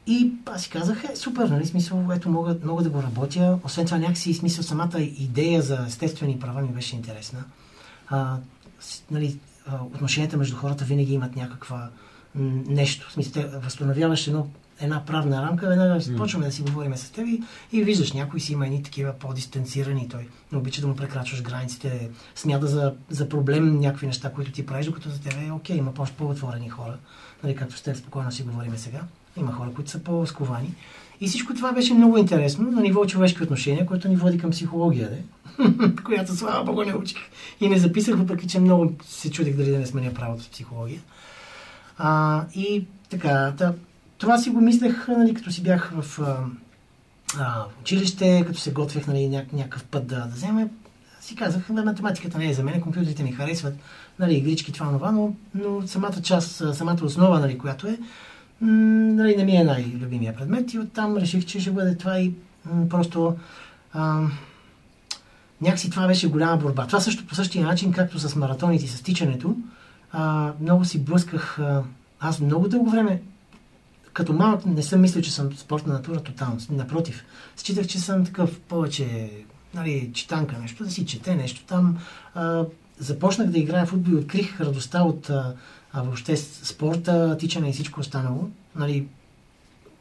И 0.06 0.32
аз 0.46 0.62
си 0.62 0.70
казах, 0.70 1.04
е, 1.04 1.16
супер, 1.16 1.48
нали, 1.48 1.66
смисъл, 1.66 2.08
ето 2.14 2.30
мога, 2.30 2.56
мога 2.64 2.82
да 2.82 2.90
го 2.90 3.02
работя. 3.02 3.58
Освен 3.64 3.86
това, 3.86 3.98
някакси 3.98 4.34
смисъл, 4.34 4.64
самата 4.64 5.00
идея 5.00 5.62
за 5.62 5.84
естествени 5.86 6.38
права 6.38 6.62
ми 6.62 6.68
беше 6.68 6.96
интересна. 6.96 7.44
А, 8.08 8.36
нали, 9.10 9.38
отношенията 9.94 10.36
между 10.36 10.56
хората 10.56 10.84
винаги 10.84 11.14
имат 11.14 11.36
някаква 11.36 11.88
нещо. 12.68 13.08
В 13.08 13.12
смисъл, 13.12 13.32
те 13.32 13.48
възстановяваш 13.48 14.26
едно, 14.26 14.46
една 14.80 15.04
правна 15.04 15.42
рамка, 15.42 15.68
веднага 15.68 16.16
почваме 16.16 16.46
да 16.46 16.52
си 16.52 16.62
говорим 16.62 16.96
с 16.96 17.10
теб 17.10 17.26
и, 17.26 17.42
и 17.72 17.82
виждаш, 17.82 18.12
някой 18.12 18.40
си 18.40 18.52
има 18.52 18.66
едни 18.66 18.82
такива 18.82 19.12
по-дистанцирани, 19.12 20.08
той 20.08 20.28
не 20.52 20.58
обича 20.58 20.80
да 20.80 20.86
му 20.86 20.96
прекрачваш 20.96 21.42
границите, 21.42 22.10
смята 22.34 22.66
за, 22.66 22.94
за 23.10 23.28
проблем 23.28 23.80
някакви 23.80 24.06
неща, 24.06 24.32
които 24.32 24.52
ти 24.52 24.66
правиш, 24.66 24.86
докато 24.86 25.08
за 25.10 25.20
теб 25.20 25.34
е 25.48 25.50
окей, 25.50 25.76
има 25.76 25.94
по- 25.94 26.06
по-отворени 26.18 26.68
хора, 26.68 26.96
нали, 27.44 27.56
както 27.56 27.82
теб 27.82 27.96
спокойно 27.96 28.32
си 28.32 28.42
говорим 28.42 28.76
сега. 28.76 29.00
Има 29.36 29.52
хора, 29.52 29.70
които 29.74 29.90
са 29.90 29.98
по-сковани. 29.98 30.74
И 31.20 31.28
всичко 31.28 31.54
това 31.54 31.72
беше 31.72 31.94
много 31.94 32.16
интересно 32.16 32.70
на 32.70 32.82
ниво 32.82 33.06
човешки 33.06 33.42
отношения, 33.42 33.86
което 33.86 34.08
ни 34.08 34.16
води 34.16 34.38
към 34.38 34.50
психология, 34.50 35.10
де? 35.10 35.22
която 36.04 36.36
слава 36.36 36.64
богу 36.64 36.82
не 36.82 36.94
учих. 36.94 37.18
И 37.60 37.68
не 37.68 37.78
записах, 37.78 38.16
въпреки 38.16 38.48
че 38.48 38.60
много 38.60 38.92
се 39.04 39.30
чудих 39.30 39.56
дали 39.56 39.70
да 39.70 39.78
не 39.78 39.86
сменя 39.86 40.14
правото 40.14 40.42
с 40.42 40.48
психология. 40.48 41.00
А, 41.98 42.44
и 42.54 42.84
така, 43.10 43.54
та, 43.58 43.74
това 44.18 44.38
си 44.38 44.50
го 44.50 44.60
мислех, 44.60 45.08
нали, 45.08 45.34
като 45.34 45.52
си 45.52 45.62
бях 45.62 45.92
в 45.94 46.20
а, 46.22 46.36
а, 47.38 47.64
училище, 47.80 48.44
като 48.46 48.58
се 48.58 48.72
готвех 48.72 49.06
нали, 49.06 49.28
ня, 49.28 49.44
някакъв 49.52 49.84
път 49.84 50.06
да, 50.06 50.16
да 50.20 50.34
вземе. 50.34 50.68
Си 51.20 51.36
казах, 51.36 51.72
да, 51.72 51.84
математиката 51.84 52.38
не 52.38 52.50
е 52.50 52.54
за 52.54 52.62
мен, 52.62 52.80
компютрите 52.80 53.22
ми 53.22 53.32
харесват, 53.32 53.74
нали, 54.18 54.34
игрички, 54.34 54.72
това, 54.72 54.92
това, 54.92 55.12
но, 55.12 55.34
но 55.54 55.86
самата 55.86 56.22
част, 56.22 56.74
самата 56.74 56.98
основа, 57.02 57.40
нали, 57.40 57.58
която 57.58 57.86
е, 57.86 57.98
нали, 58.60 59.36
не 59.36 59.44
ми 59.44 59.56
е 59.56 59.64
най-любимия 59.64 60.36
предмет 60.36 60.72
и 60.72 60.78
оттам 60.78 61.16
реших, 61.16 61.46
че 61.46 61.60
ще 61.60 61.70
бъде 61.70 61.96
това 61.96 62.18
и 62.18 62.32
м, 62.64 62.88
просто 62.88 63.36
а, 63.92 64.22
някакси 65.60 65.90
това 65.90 66.06
беше 66.06 66.30
голяма 66.30 66.56
борба. 66.56 66.86
Това 66.86 67.00
също 67.00 67.26
по 67.26 67.34
същия 67.34 67.66
начин, 67.66 67.92
както 67.92 68.18
с 68.18 68.36
маратоните 68.36 68.84
и 68.84 68.88
с 68.88 69.02
тичането, 69.02 69.56
а, 70.12 70.52
много 70.60 70.84
си 70.84 71.04
блъсках. 71.04 71.58
А, 71.58 71.82
аз 72.20 72.40
много 72.40 72.68
дълго 72.68 72.90
време, 72.90 73.22
като 74.18 74.32
малък, 74.32 74.66
не 74.66 74.82
съм 74.82 75.00
мислил, 75.00 75.22
че 75.22 75.32
съм 75.32 75.52
спортна 75.56 75.92
натура 75.92 76.20
тотално. 76.20 76.58
Напротив, 76.70 77.24
считах, 77.56 77.86
че 77.86 78.00
съм 78.00 78.24
такъв 78.24 78.60
повече 78.60 79.30
нали, 79.74 80.10
читанка, 80.14 80.58
нещо, 80.58 80.84
да 80.84 80.90
си 80.90 81.06
чете 81.06 81.34
нещо 81.34 81.64
там. 81.66 81.98
А, 82.34 82.64
започнах 82.98 83.48
да 83.48 83.58
играя 83.58 83.86
в 83.86 83.88
футбол 83.88 84.12
и 84.12 84.16
открих 84.16 84.60
радостта 84.60 85.02
от 85.02 85.30
а, 85.30 85.54
а, 85.92 86.02
въобще 86.02 86.36
спорта, 86.36 87.36
тичане 87.38 87.68
и 87.68 87.72
всичко 87.72 88.00
останало. 88.00 88.48
Нали, 88.76 89.06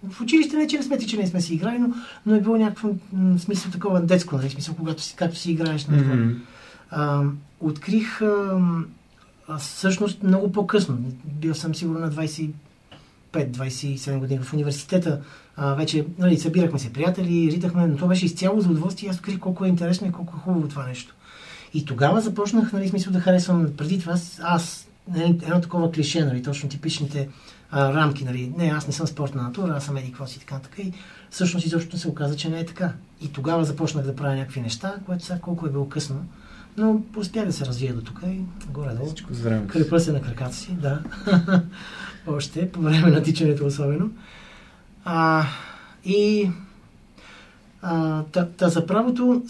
в 0.10 0.22
училище 0.22 0.56
не, 0.56 0.68
че 0.68 0.78
не 0.78 0.84
сме 0.84 0.98
тичане, 0.98 1.24
не 1.24 1.30
сме 1.30 1.42
си 1.42 1.54
играли, 1.54 1.80
но, 1.80 1.94
но 2.26 2.36
е 2.36 2.42
било 2.42 2.58
някакво 2.58 2.90
м, 3.14 3.40
смисъл 3.40 3.72
такова 3.72 4.02
детско, 4.02 4.38
нали, 4.38 4.50
смисъл, 4.50 4.76
когато 4.76 5.02
си, 5.02 5.16
както 5.16 5.38
си 5.38 5.52
играеш 5.52 5.86
на. 5.86 6.32
А, 6.90 7.24
открих 7.60 8.22
а, 8.22 9.58
всъщност 9.60 10.24
много 10.24 10.52
по-късно. 10.52 10.98
Бил 11.26 11.54
съм 11.54 11.76
сигурно 11.76 12.00
на 12.00 12.10
25-27 13.46 14.20
години 14.20 14.39
в 14.44 14.53
университета. 14.53 15.22
А, 15.56 15.74
вече 15.74 16.06
нали, 16.17 16.38
събирахме 16.38 16.79
се 16.79 16.94
приятели, 16.94 17.51
ритахме, 17.51 17.88
но 17.88 17.98
то 17.98 18.08
беше 18.08 18.25
изцяло 18.25 18.62
за 18.62 18.70
удоволствие. 18.70 19.10
Аз 19.10 19.15
открих 19.15 19.39
колко 19.39 19.65
е 19.65 19.70
интересно 19.70 20.08
и 20.08 20.12
колко 20.12 20.34
е 20.38 20.39
хубаво 20.39 20.67
това 20.67 20.88
нещо. 20.88 21.15
И 21.74 21.86
тогава 21.86 22.22
започнах, 22.22 22.74
нали, 22.74 22.89
смисъл 22.89 23.13
да 23.13 23.20
харесвам 23.20 23.67
преди 23.77 24.00
това 24.00 24.15
аз, 24.41 24.88
нали, 25.08 25.24
едно 25.24 25.62
такова 25.62 25.91
клише, 25.91 26.25
нали, 26.25 26.44
точно 26.44 26.70
типичните 26.70 27.29
а, 27.72 27.94
рамки, 27.94 28.24
нали, 28.24 28.53
не, 28.58 28.65
аз 28.65 28.88
не 28.88 28.94
съм 28.94 29.08
спортна 29.08 29.44
натура, 29.44 29.74
аз 29.77 29.86
съм 29.86 29.98
еди 29.98 30.13
си, 30.25 30.39
така, 30.39 30.60
така. 30.60 30.82
И 30.82 30.94
всъщност 31.29 31.65
изобщо 31.65 31.98
се 31.98 32.08
оказа, 32.08 32.36
че 32.36 32.50
не 32.50 32.60
е 32.60 32.65
така. 32.65 32.94
И 33.22 33.27
тогава 33.27 33.65
започнах 33.65 34.06
да 34.06 34.15
правя 34.15 34.36
някакви 34.36 34.62
неща, 34.62 34.96
което 35.06 35.25
сега 35.25 35.39
колко 35.39 35.65
е 35.65 35.70
било 35.70 35.89
късно. 35.89 36.25
Но 36.77 37.01
успях 37.17 37.46
да 37.46 37.53
се 37.53 37.65
развия 37.65 37.93
до 37.93 38.01
тук 38.01 38.19
и 38.27 38.41
горе-долу. 38.72 39.07
Всичко. 39.07 39.29
Крепа 39.67 40.00
се 40.00 40.12
на 40.12 40.22
краката 40.22 40.55
си, 40.55 40.72
да. 40.72 41.03
Още, 42.27 42.72
по 42.72 42.81
време 42.81 43.12
на 43.12 43.24
тичането 43.24 43.65
особено. 43.65 44.10
А, 45.05 45.46
и 46.05 46.50
а, 47.81 48.24
та, 48.24 48.46
та 48.46 48.69
за 48.69 48.86
правото, 48.86 49.43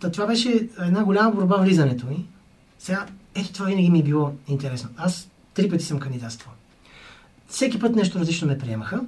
та, 0.00 0.10
това 0.10 0.26
беше 0.26 0.68
една 0.78 1.04
голяма 1.04 1.30
борба 1.30 1.56
влизането 1.56 2.06
ми. 2.06 2.26
Сега, 2.78 3.06
ето 3.34 3.52
това 3.52 3.66
винаги 3.66 3.90
ми 3.90 3.98
е 3.98 4.02
било 4.02 4.32
интересно. 4.48 4.90
Аз 4.96 5.28
три 5.54 5.70
пъти 5.70 5.84
съм 5.84 6.00
кандидатствал. 6.00 6.54
Всеки 7.48 7.78
път 7.78 7.96
нещо 7.96 8.18
различно 8.18 8.48
ме 8.48 8.58
приемаха. 8.58 9.00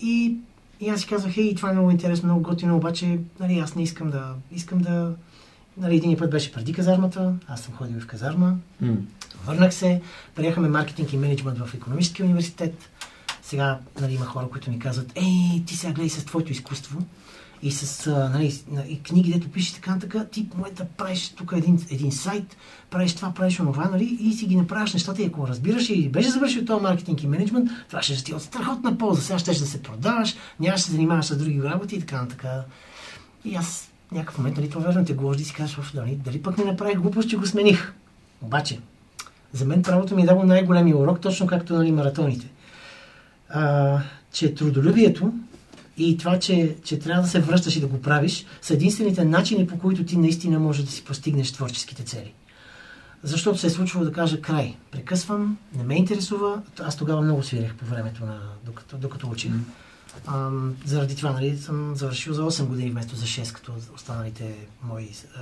И, 0.00 0.36
и 0.80 0.88
аз 0.88 1.00
си 1.00 1.06
казвах, 1.06 1.36
ей, 1.36 1.54
това 1.54 1.70
е 1.70 1.72
много 1.72 1.90
интересно, 1.90 2.26
много 2.26 2.42
готино, 2.42 2.76
обаче 2.76 3.18
нали, 3.40 3.58
аз 3.58 3.74
не 3.74 3.82
искам 3.82 4.10
да... 4.10 4.34
Искам 4.52 4.78
да... 4.78 5.14
Нали, 5.76 5.96
един 5.96 6.16
път 6.16 6.30
беше 6.30 6.52
преди 6.52 6.72
казармата, 6.72 7.34
аз 7.48 7.60
съм 7.60 7.74
ходил 7.74 8.00
в 8.00 8.06
казарма, 8.06 8.56
М. 8.80 8.96
Върнах 9.46 9.74
се, 9.74 10.00
приехаме 10.34 10.68
маркетинг 10.68 11.12
и 11.12 11.16
менеджмент 11.16 11.58
в 11.58 11.74
економическия 11.74 12.26
университет. 12.26 12.90
Сега 13.42 13.78
нали, 14.00 14.14
има 14.14 14.24
хора, 14.24 14.48
които 14.48 14.70
ми 14.70 14.78
казват, 14.78 15.12
ей, 15.14 15.64
ти 15.66 15.76
сега 15.76 15.92
гледай 15.92 16.08
с 16.08 16.24
твоето 16.24 16.52
изкуство 16.52 16.98
и 17.62 17.72
с 17.72 18.10
нали, 18.32 18.62
и 18.88 19.02
книги, 19.02 19.32
дето 19.32 19.48
пишеш 19.48 19.72
така, 19.72 19.98
така, 19.98 20.24
ти 20.24 20.48
в 20.52 20.56
момента 20.56 20.84
правиш 20.84 21.28
тук 21.28 21.52
един, 21.56 21.86
един 21.90 22.12
сайт, 22.12 22.56
правиш 22.90 23.14
това, 23.14 23.34
правиш 23.34 23.60
онова, 23.60 23.84
нали, 23.84 24.18
и 24.20 24.32
си 24.32 24.46
ги 24.46 24.56
направиш 24.56 24.92
нещата 24.92 25.22
и 25.22 25.26
ако 25.26 25.48
разбираш 25.48 25.90
и 25.90 26.08
беше 26.08 26.30
завършил 26.30 26.64
този 26.64 26.82
маркетинг 26.82 27.22
и 27.22 27.26
менеджмент, 27.26 27.70
това 27.88 28.02
ще 28.02 28.24
ти 28.24 28.32
е 28.32 28.34
от 28.34 28.42
страхотна 28.42 28.98
полза. 28.98 29.22
Сега 29.22 29.38
ще 29.38 29.50
да 29.50 29.66
се 29.66 29.82
продаваш, 29.82 30.34
нямаш 30.60 30.80
да 30.80 30.86
се 30.86 30.92
занимаваш 30.92 31.26
с 31.26 31.36
други 31.36 31.62
работи 31.62 31.96
и 31.96 32.00
така, 32.00 32.26
така. 32.28 32.64
И 33.44 33.54
аз 33.54 33.89
някакъв 34.12 34.38
момент, 34.38 34.56
нали, 34.56 34.70
това 34.70 34.86
верно 34.86 35.04
те 35.04 35.14
гложди 35.14 35.42
и 35.42 35.46
си 35.46 35.54
казваш, 35.54 35.78
«Оф, 35.78 35.94
дали, 35.94 36.16
дали 36.24 36.42
пък 36.42 36.58
не 36.58 36.64
направих 36.64 36.98
глупост, 36.98 37.30
че 37.30 37.36
го 37.36 37.46
смених. 37.46 37.92
Обаче, 38.42 38.78
за 39.52 39.64
мен 39.64 39.82
правото 39.82 40.16
ми 40.16 40.22
е 40.22 40.26
дало 40.26 40.44
най-големия 40.44 40.96
урок, 40.96 41.20
точно 41.20 41.46
както 41.46 41.74
нали, 41.74 41.92
маратоните. 41.92 42.46
А, 43.48 43.98
че 44.32 44.54
трудолюбието 44.54 45.32
и 45.96 46.16
това, 46.16 46.38
че, 46.38 46.76
че 46.84 46.98
трябва 46.98 47.22
да 47.22 47.28
се 47.28 47.40
връщаш 47.40 47.76
и 47.76 47.80
да 47.80 47.86
го 47.86 48.02
правиш, 48.02 48.46
са 48.62 48.74
единствените 48.74 49.24
начини, 49.24 49.66
по 49.66 49.78
които 49.78 50.04
ти 50.04 50.16
наистина 50.16 50.58
можеш 50.58 50.84
да 50.84 50.90
си 50.90 51.04
постигнеш 51.04 51.52
творческите 51.52 52.02
цели. 52.02 52.32
Защото 53.22 53.58
се 53.58 53.66
е 53.66 53.70
случвало 53.70 54.06
да 54.06 54.12
кажа 54.12 54.40
край. 54.40 54.76
Прекъсвам, 54.90 55.58
не 55.76 55.82
ме 55.82 55.94
интересува. 55.94 56.62
Аз 56.80 56.96
тогава 56.96 57.22
много 57.22 57.42
свирех 57.42 57.74
по 57.74 57.84
времето 57.84 58.24
на... 58.24 58.40
докато, 58.64 58.96
докато 58.98 59.28
учих. 59.28 59.52
Заради 60.84 61.16
това 61.16 61.32
нали, 61.32 61.58
съм 61.58 61.96
завършил 61.96 62.34
за 62.34 62.42
8 62.42 62.64
години 62.66 62.90
вместо 62.90 63.16
за 63.16 63.26
6, 63.26 63.52
като 63.52 63.72
останалите 63.94 64.54
мои 64.82 65.10
а, 65.36 65.40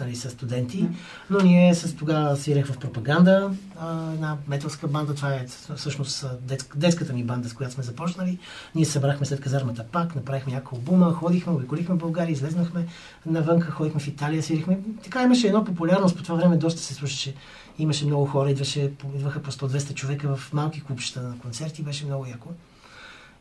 нали, 0.00 0.16
са 0.16 0.30
студенти. 0.30 0.88
Но 1.30 1.40
ние 1.40 1.74
с 1.74 1.96
тогава 1.96 2.36
свирех 2.36 2.66
в 2.66 2.78
пропаганда, 2.78 3.50
а, 3.80 4.12
една 4.12 4.36
металска 4.48 4.88
банда. 4.88 5.14
Това 5.14 5.34
е 5.34 5.46
всъщност 5.76 6.26
детск, 6.40 6.78
детската 6.78 7.12
ми 7.12 7.24
банда, 7.24 7.48
с 7.48 7.52
която 7.52 7.74
сме 7.74 7.84
започнали. 7.84 8.38
Ние 8.74 8.84
събрахме 8.84 9.26
след 9.26 9.40
казармата 9.40 9.84
пак, 9.92 10.14
направихме 10.14 10.52
няколко 10.52 10.76
албума, 10.76 11.12
ходихме, 11.12 11.52
обиколихме 11.52 11.94
България, 11.94 12.32
излезнахме 12.32 12.86
навънка, 13.26 13.70
ходихме 13.70 14.00
в 14.00 14.08
Италия, 14.08 14.42
свирихме. 14.42 14.78
Така 15.04 15.22
имаше 15.22 15.46
едно 15.46 15.64
популярност 15.64 16.16
по 16.16 16.22
това 16.22 16.36
време, 16.36 16.56
доста 16.56 16.80
се 16.80 16.94
слушаше. 16.94 17.34
Имаше 17.78 18.06
много 18.06 18.26
хора, 18.26 18.50
идваше, 18.50 18.92
идваха 19.14 19.42
по 19.42 19.52
100-200 19.52 19.94
човека 19.94 20.36
в 20.36 20.52
малки 20.52 20.80
клубчета 20.80 21.22
на 21.22 21.38
концерти, 21.38 21.82
беше 21.82 22.04
много 22.04 22.26
яко. 22.26 22.48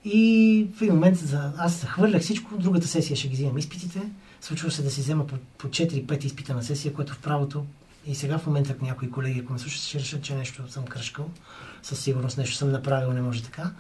И 0.06 0.68
в 0.76 0.82
един 0.82 0.94
момент 0.94 1.18
за... 1.18 1.52
аз 1.58 1.82
захвърлях 1.82 2.22
всичко, 2.22 2.58
другата 2.58 2.88
сесия 2.88 3.18
ще 3.18 3.28
ги 3.28 3.34
взимам 3.34 3.58
изпитите. 3.58 4.02
Случва 4.42 4.72
се 4.72 4.84
да 4.84 4.92
си 4.92 5.02
взема 5.02 5.28
по, 5.28 5.36
по 5.58 5.68
4-5 5.68 6.26
изпита 6.26 6.54
на 6.54 6.64
сесия, 6.64 6.94
което 6.94 7.14
в 7.14 7.20
правото 7.20 7.66
и 8.08 8.16
сега 8.16 8.38
в 8.38 8.48
момента, 8.48 8.72
ако 8.72 8.86
някои 8.86 9.12
колеги, 9.12 9.40
ако 9.40 9.54
ме 9.54 9.60
слушат, 9.60 9.82
ще 9.82 10.00
решат, 10.00 10.22
че 10.22 10.36
нещо 10.36 10.72
съм 10.72 10.86
кръшкал. 10.86 11.30
Със 11.84 12.00
сигурност 12.00 12.38
нещо 12.38 12.56
съм 12.56 12.72
направил, 12.72 13.14
не 13.14 13.22
може 13.22 13.44
така. 13.44 13.72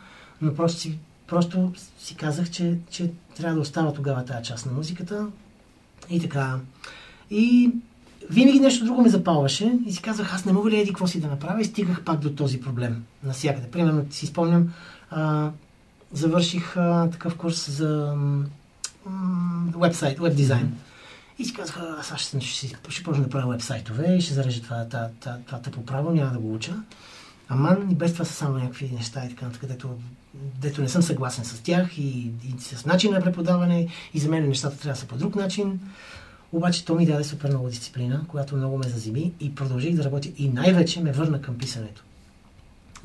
Но 0.41 0.55
просто 0.55 0.79
си, 0.79 0.99
просто 1.27 1.71
си 1.99 2.15
казах, 2.15 2.49
че, 2.49 2.77
че 2.89 3.11
трябва 3.35 3.55
да 3.55 3.61
остава 3.61 3.93
тогава 3.93 4.25
тази 4.25 4.43
част 4.43 4.65
на 4.65 4.71
музиката. 4.71 5.27
И 6.09 6.19
така. 6.19 6.59
И 7.31 7.71
винаги 8.29 8.59
нещо 8.59 8.85
друго 8.85 9.01
ме 9.01 9.09
запалваше 9.09 9.79
и 9.85 9.91
си 9.91 10.01
казах, 10.01 10.33
аз 10.33 10.45
не 10.45 10.53
мога 10.53 10.69
ли 10.69 10.79
еди 10.79 10.89
какво 10.89 11.07
си 11.07 11.21
да 11.21 11.27
направя 11.27 11.61
и 11.61 11.65
стигах 11.65 12.03
пак 12.03 12.19
до 12.19 12.29
този 12.29 12.61
проблем 12.61 13.03
навсякъде. 13.23 13.71
Примерно 13.71 14.05
си 14.11 14.25
спомням, 14.25 14.73
а, 15.09 15.51
завърших 16.13 16.77
а, 16.77 17.09
такъв 17.11 17.35
курс 17.35 17.71
за 17.71 18.15
вебсайт, 19.77 20.19
веб 20.19 20.35
дизайн. 20.35 20.77
И 21.39 21.45
си 21.45 21.53
казах, 21.53 21.79
аз 21.99 22.17
ще, 22.17 22.41
ще, 22.41 22.67
ще 22.89 23.03
почна 23.03 23.23
да 23.23 23.29
правя 23.29 23.51
вебсайтове 23.51 24.15
и 24.15 24.21
ще 24.21 24.33
зарежа 24.33 24.61
това, 24.61 24.85
това, 24.85 25.09
това, 25.19 25.37
това 25.45 25.59
тъпо 25.59 25.85
право, 25.85 26.11
няма 26.11 26.31
да 26.31 26.39
го 26.39 26.53
уча. 26.53 26.73
Ама 27.49 27.77
и 27.91 27.95
без 27.95 28.13
това 28.13 28.25
са 28.25 28.33
само 28.33 28.57
някакви 28.57 28.91
неща 28.93 29.25
и 29.25 29.29
така, 29.29 29.45
където, 29.59 29.89
дето 30.33 30.81
не 30.81 30.89
съм 30.89 31.01
съгласен 31.01 31.45
с 31.45 31.59
тях 31.59 31.97
и, 31.97 32.31
и 32.43 32.55
с 32.59 32.85
начин 32.85 33.11
на 33.11 33.21
преподаване 33.21 33.87
и 34.13 34.19
за 34.19 34.29
мен 34.29 34.47
нещата 34.47 34.77
трябва 34.77 34.93
да 34.93 34.99
са 34.99 35.07
по 35.07 35.17
друг 35.17 35.35
начин. 35.35 35.79
Обаче 36.51 36.85
то 36.85 36.95
ми 36.95 37.05
даде 37.05 37.23
супер 37.23 37.49
много 37.49 37.69
дисциплина, 37.69 38.25
която 38.27 38.55
много 38.55 38.77
ме 38.77 38.87
зазими 38.87 39.33
и 39.39 39.55
продължих 39.55 39.95
да 39.95 40.03
работя 40.03 40.29
и 40.37 40.49
най-вече 40.49 41.01
ме 41.01 41.11
върна 41.11 41.41
към 41.41 41.57
писането. 41.57 42.03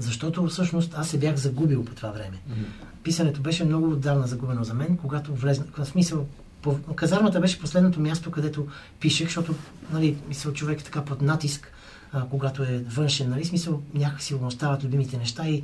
Защото 0.03 0.47
всъщност 0.47 0.95
аз 0.97 1.09
се 1.09 1.19
бях 1.19 1.37
загубил 1.37 1.85
по 1.85 1.95
това 1.95 2.11
време. 2.11 2.37
Mm-hmm. 2.37 3.03
Писането 3.03 3.41
беше 3.41 3.65
много 3.65 3.91
отдавна 3.91 4.27
загубено 4.27 4.65
за 4.65 4.75
мен, 4.75 4.97
когато 4.97 5.35
влезна, 5.35 5.65
в 5.79 5.85
смисъл, 5.85 6.27
по, 6.63 6.79
казармата 6.95 7.41
беше 7.41 7.61
последното 7.61 8.01
място, 8.01 8.31
където 8.31 8.67
пишех, 9.01 9.27
защото, 9.27 9.55
нали, 9.93 10.17
мисъл, 10.29 10.53
човек 10.53 10.81
е 10.81 10.85
така 10.85 11.05
под 11.05 11.23
натиск, 11.23 11.73
а, 12.13 12.27
когато 12.31 12.63
е 12.63 12.85
външен, 12.89 13.31
нали, 13.31 13.45
смисъл, 13.45 13.83
някакси 13.95 14.35
му 14.35 14.47
остават 14.47 14.85
любимите 14.85 15.17
неща 15.17 15.49
и 15.49 15.63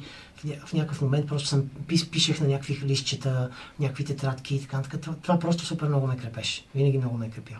в, 0.64 0.72
някакъв 0.72 1.02
момент 1.02 1.26
просто 1.26 1.48
съм 1.48 1.64
пис, 1.86 2.10
пишех 2.10 2.40
на 2.40 2.48
някакви 2.48 2.80
листчета, 2.86 3.50
някакви 3.80 4.04
тетрадки 4.04 4.54
и 4.54 4.60
така, 4.60 4.82
така. 4.82 4.98
Това, 4.98 5.16
това 5.22 5.38
просто 5.38 5.64
супер 5.64 5.88
много 5.88 6.06
ме 6.06 6.16
крепеше. 6.16 6.64
Винаги 6.74 6.98
много 6.98 7.18
ме 7.18 7.26
е 7.26 7.30
крепял. 7.30 7.58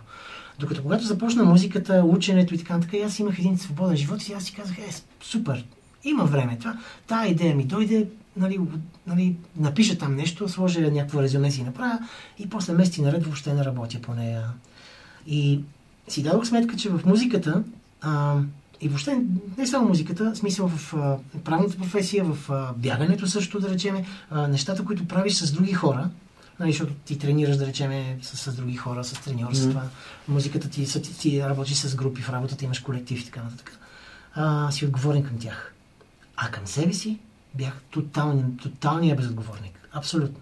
Докато 0.58 0.82
когато 0.82 1.04
започна 1.04 1.44
музиката, 1.44 2.02
ученето 2.06 2.54
и 2.54 2.58
така, 2.58 2.80
така, 2.80 2.96
аз 2.96 3.18
имах 3.18 3.38
един 3.38 3.58
свободен 3.58 3.96
живот 3.96 4.28
и 4.28 4.32
аз 4.32 4.44
си 4.44 4.54
казах, 4.54 4.78
е, 4.78 4.94
супер, 5.20 5.64
има 6.04 6.24
време. 6.24 6.58
Това, 6.58 6.78
тая 7.06 7.30
идея 7.30 7.54
ми 7.54 7.64
дойде, 7.64 8.06
нали, 8.36 8.60
нали, 9.06 9.36
напиша 9.56 9.98
там 9.98 10.14
нещо, 10.14 10.48
сложа 10.48 10.80
някакво 10.80 11.22
резюме 11.22 11.50
си 11.50 11.62
направя 11.62 11.98
и 12.38 12.48
после 12.48 12.72
месеци 12.72 13.02
наред 13.02 13.24
въобще 13.24 13.54
не 13.54 13.64
работя 13.64 14.00
по 14.00 14.14
нея. 14.14 14.44
И 15.26 15.60
си 16.08 16.22
дадох 16.22 16.46
сметка, 16.46 16.76
че 16.76 16.90
в 16.90 17.00
музиката 17.06 17.62
а, 18.00 18.36
и 18.80 18.88
въобще 18.88 19.18
не 19.58 19.66
само 19.66 19.88
музиката, 19.88 20.36
смисъл 20.36 20.68
в 20.68 20.94
а, 20.94 21.16
правната 21.44 21.76
професия, 21.76 22.24
в 22.24 22.50
а, 22.50 22.72
бягането 22.76 23.26
също, 23.26 23.60
да 23.60 23.70
речеме, 23.70 24.04
а, 24.30 24.48
нещата, 24.48 24.84
които 24.84 25.08
правиш 25.08 25.34
с 25.34 25.52
други 25.52 25.72
хора, 25.72 26.10
нали, 26.60 26.72
защото 26.72 26.92
ти 27.04 27.18
тренираш, 27.18 27.56
да 27.56 27.66
речеме, 27.66 28.18
с, 28.22 28.36
с 28.36 28.56
други 28.56 28.76
хора, 28.76 29.04
с 29.04 29.12
треньорства, 29.12 29.80
mm-hmm. 29.80 30.32
музиката 30.32 30.68
ти, 30.68 30.84
ти, 30.84 31.18
ти 31.18 31.42
работиш 31.42 31.76
с 31.76 31.94
групи, 31.94 32.22
в 32.22 32.30
работата 32.30 32.64
имаш 32.64 32.78
колектив 32.78 33.20
и 33.20 33.24
така 33.24 33.42
нататък. 33.42 33.78
А, 34.34 34.70
си 34.70 34.84
отговорен 34.86 35.22
към 35.22 35.38
тях. 35.38 35.74
А 36.40 36.50
към 36.50 36.66
себе 36.66 36.92
си 36.92 37.18
бях 37.54 37.80
тотален, 37.90 38.58
тоталния 38.62 39.16
безотговорник. 39.16 39.88
Абсолютно. 39.92 40.40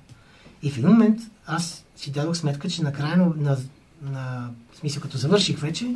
И 0.63 0.71
в 0.71 0.79
един 0.79 0.91
момент 0.91 1.21
аз 1.47 1.85
си 1.97 2.11
дадох 2.11 2.37
сметка, 2.37 2.69
че 2.69 2.83
накрая 2.83 3.17
на, 3.17 3.33
на, 3.37 3.57
на 4.03 4.51
смисъл, 4.75 5.03
като 5.03 5.17
завърших 5.19 5.59
вече, 5.59 5.95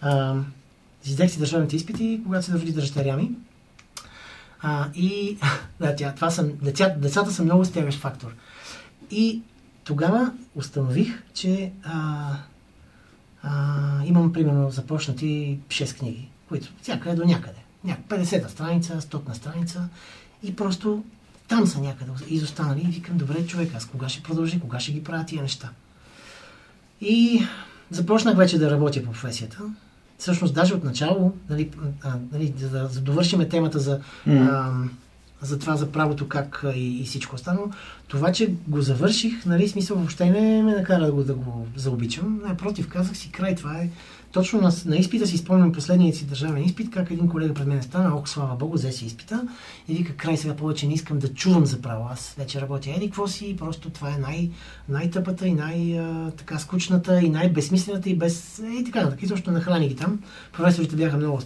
а, 0.00 0.36
издех 1.04 1.30
си 1.30 1.38
държавните 1.38 1.76
изпити, 1.76 2.20
когато 2.24 2.46
се 2.46 2.52
роди 2.52 2.72
дъщеря 2.72 3.16
ми. 3.16 3.30
А, 4.60 4.88
и 4.94 5.38
да, 5.80 5.96
тя, 5.96 6.14
това 6.14 6.30
съм, 6.30 6.52
деца, 6.62 6.88
децата 6.88 7.32
са 7.32 7.44
много 7.44 7.64
стягащ 7.64 7.98
фактор. 7.98 8.34
И 9.10 9.42
тогава 9.84 10.32
установих, 10.54 11.22
че 11.34 11.72
а, 11.84 12.32
а, 13.42 14.04
имам 14.04 14.32
примерно 14.32 14.70
започнати 14.70 15.58
6 15.68 15.98
книги, 15.98 16.28
които 16.48 16.72
всяка 16.82 17.10
е 17.10 17.14
до 17.14 17.24
някъде. 17.24 17.65
50-та 18.08 18.48
страница, 18.48 19.00
100-та 19.00 19.34
страница 19.34 19.88
и 20.42 20.56
просто 20.56 21.04
там 21.48 21.66
са 21.66 21.80
някъде 21.80 22.10
изостанали 22.28 22.80
и 22.80 22.90
викам, 22.90 23.18
добре, 23.18 23.46
човек, 23.46 23.74
аз 23.74 23.86
кога 23.86 24.08
ще 24.08 24.22
продължи, 24.22 24.60
кога 24.60 24.80
ще 24.80 24.92
ги 24.92 25.04
правя 25.04 25.24
тия 25.24 25.42
неща. 25.42 25.70
И 27.00 27.42
започнах 27.90 28.36
вече 28.36 28.58
да 28.58 28.70
работя 28.70 29.02
по 29.02 29.10
професията. 29.10 29.58
Всъщност, 30.18 30.54
даже 30.54 30.74
от 30.74 30.84
начало, 30.84 31.36
нали, 31.50 31.70
а, 32.02 32.14
нали, 32.32 32.54
за 32.58 32.68
да 32.68 32.88
довършиме 32.88 33.48
темата 33.48 33.78
за, 33.78 34.00
mm. 34.26 34.48
а, 34.50 34.72
за 35.46 35.58
това, 35.58 35.76
за 35.76 35.92
правото 35.92 36.28
как 36.28 36.64
и, 36.74 37.00
и 37.00 37.04
всичко 37.04 37.34
останало, 37.34 37.70
това, 38.08 38.32
че 38.32 38.54
го 38.68 38.80
завърших, 38.80 39.46
нали, 39.46 39.68
смисъл 39.68 39.96
въобще 39.96 40.30
не 40.30 40.62
ме 40.62 40.74
накара 40.74 41.06
да 41.06 41.12
го, 41.12 41.24
да 41.24 41.34
го 41.34 41.66
заобичам. 41.76 42.40
Напротив, 42.44 42.88
казах 42.88 43.16
си, 43.16 43.32
край, 43.32 43.54
това 43.54 43.78
е 43.78 43.90
точно 44.32 44.60
на, 44.60 44.72
на 44.86 44.96
изпита 44.96 45.26
си 45.26 45.36
спомням 45.36 45.72
последния 45.72 46.14
си 46.14 46.26
държавен 46.26 46.64
изпит, 46.64 46.90
как 46.90 47.10
един 47.10 47.28
колега 47.28 47.54
пред 47.54 47.66
мен 47.66 47.82
стана, 47.82 48.16
ох, 48.16 48.28
слава 48.28 48.56
Богу, 48.56 48.76
взе 48.76 48.92
си 48.92 49.06
изпита 49.06 49.48
и 49.88 49.94
вика, 49.94 50.16
край 50.16 50.36
сега 50.36 50.56
повече 50.56 50.86
не 50.86 50.94
искам 50.94 51.18
да 51.18 51.34
чувам 51.34 51.66
за 51.66 51.80
право. 51.82 52.08
Аз 52.12 52.34
вече 52.38 52.60
работя 52.60 52.90
еди 52.90 53.06
какво 53.06 53.28
си, 53.28 53.56
просто 53.58 53.90
това 53.90 54.14
е 54.14 54.18
най- 54.18 54.50
най-тъпата 54.88 55.46
и 55.46 55.52
най-така 55.52 56.58
скучната 56.58 57.20
и 57.20 57.30
най-безсмислената 57.30 58.10
и 58.10 58.16
без... 58.16 58.62
И 58.80 58.84
така 58.84 59.02
нататък. 59.02 59.22
И 59.22 59.26
също 59.26 59.50
нахрани 59.50 59.88
ги 59.88 59.96
там. 59.96 60.20
Професорите 60.52 60.96
бяха 60.96 61.16
много, 61.16 61.40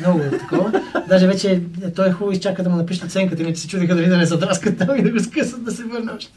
много 0.00 0.20
такова. 0.38 0.82
Даже 1.08 1.26
вече 1.26 1.62
той 1.96 2.08
е 2.08 2.12
хубаво 2.12 2.32
изчака 2.32 2.62
да 2.62 2.70
му 2.70 2.76
напишат 2.76 3.04
оценката, 3.04 3.42
иначе 3.42 3.60
се 3.60 3.68
чудиха 3.68 3.94
дали 3.94 4.08
да 4.08 4.18
не 4.18 4.26
задраскат 4.26 4.78
там 4.78 4.96
и 4.96 5.02
да 5.02 5.10
го 5.10 5.20
скъсат 5.20 5.64
да 5.64 5.72
се 5.72 5.84
върне 5.84 6.12
още 6.12 6.32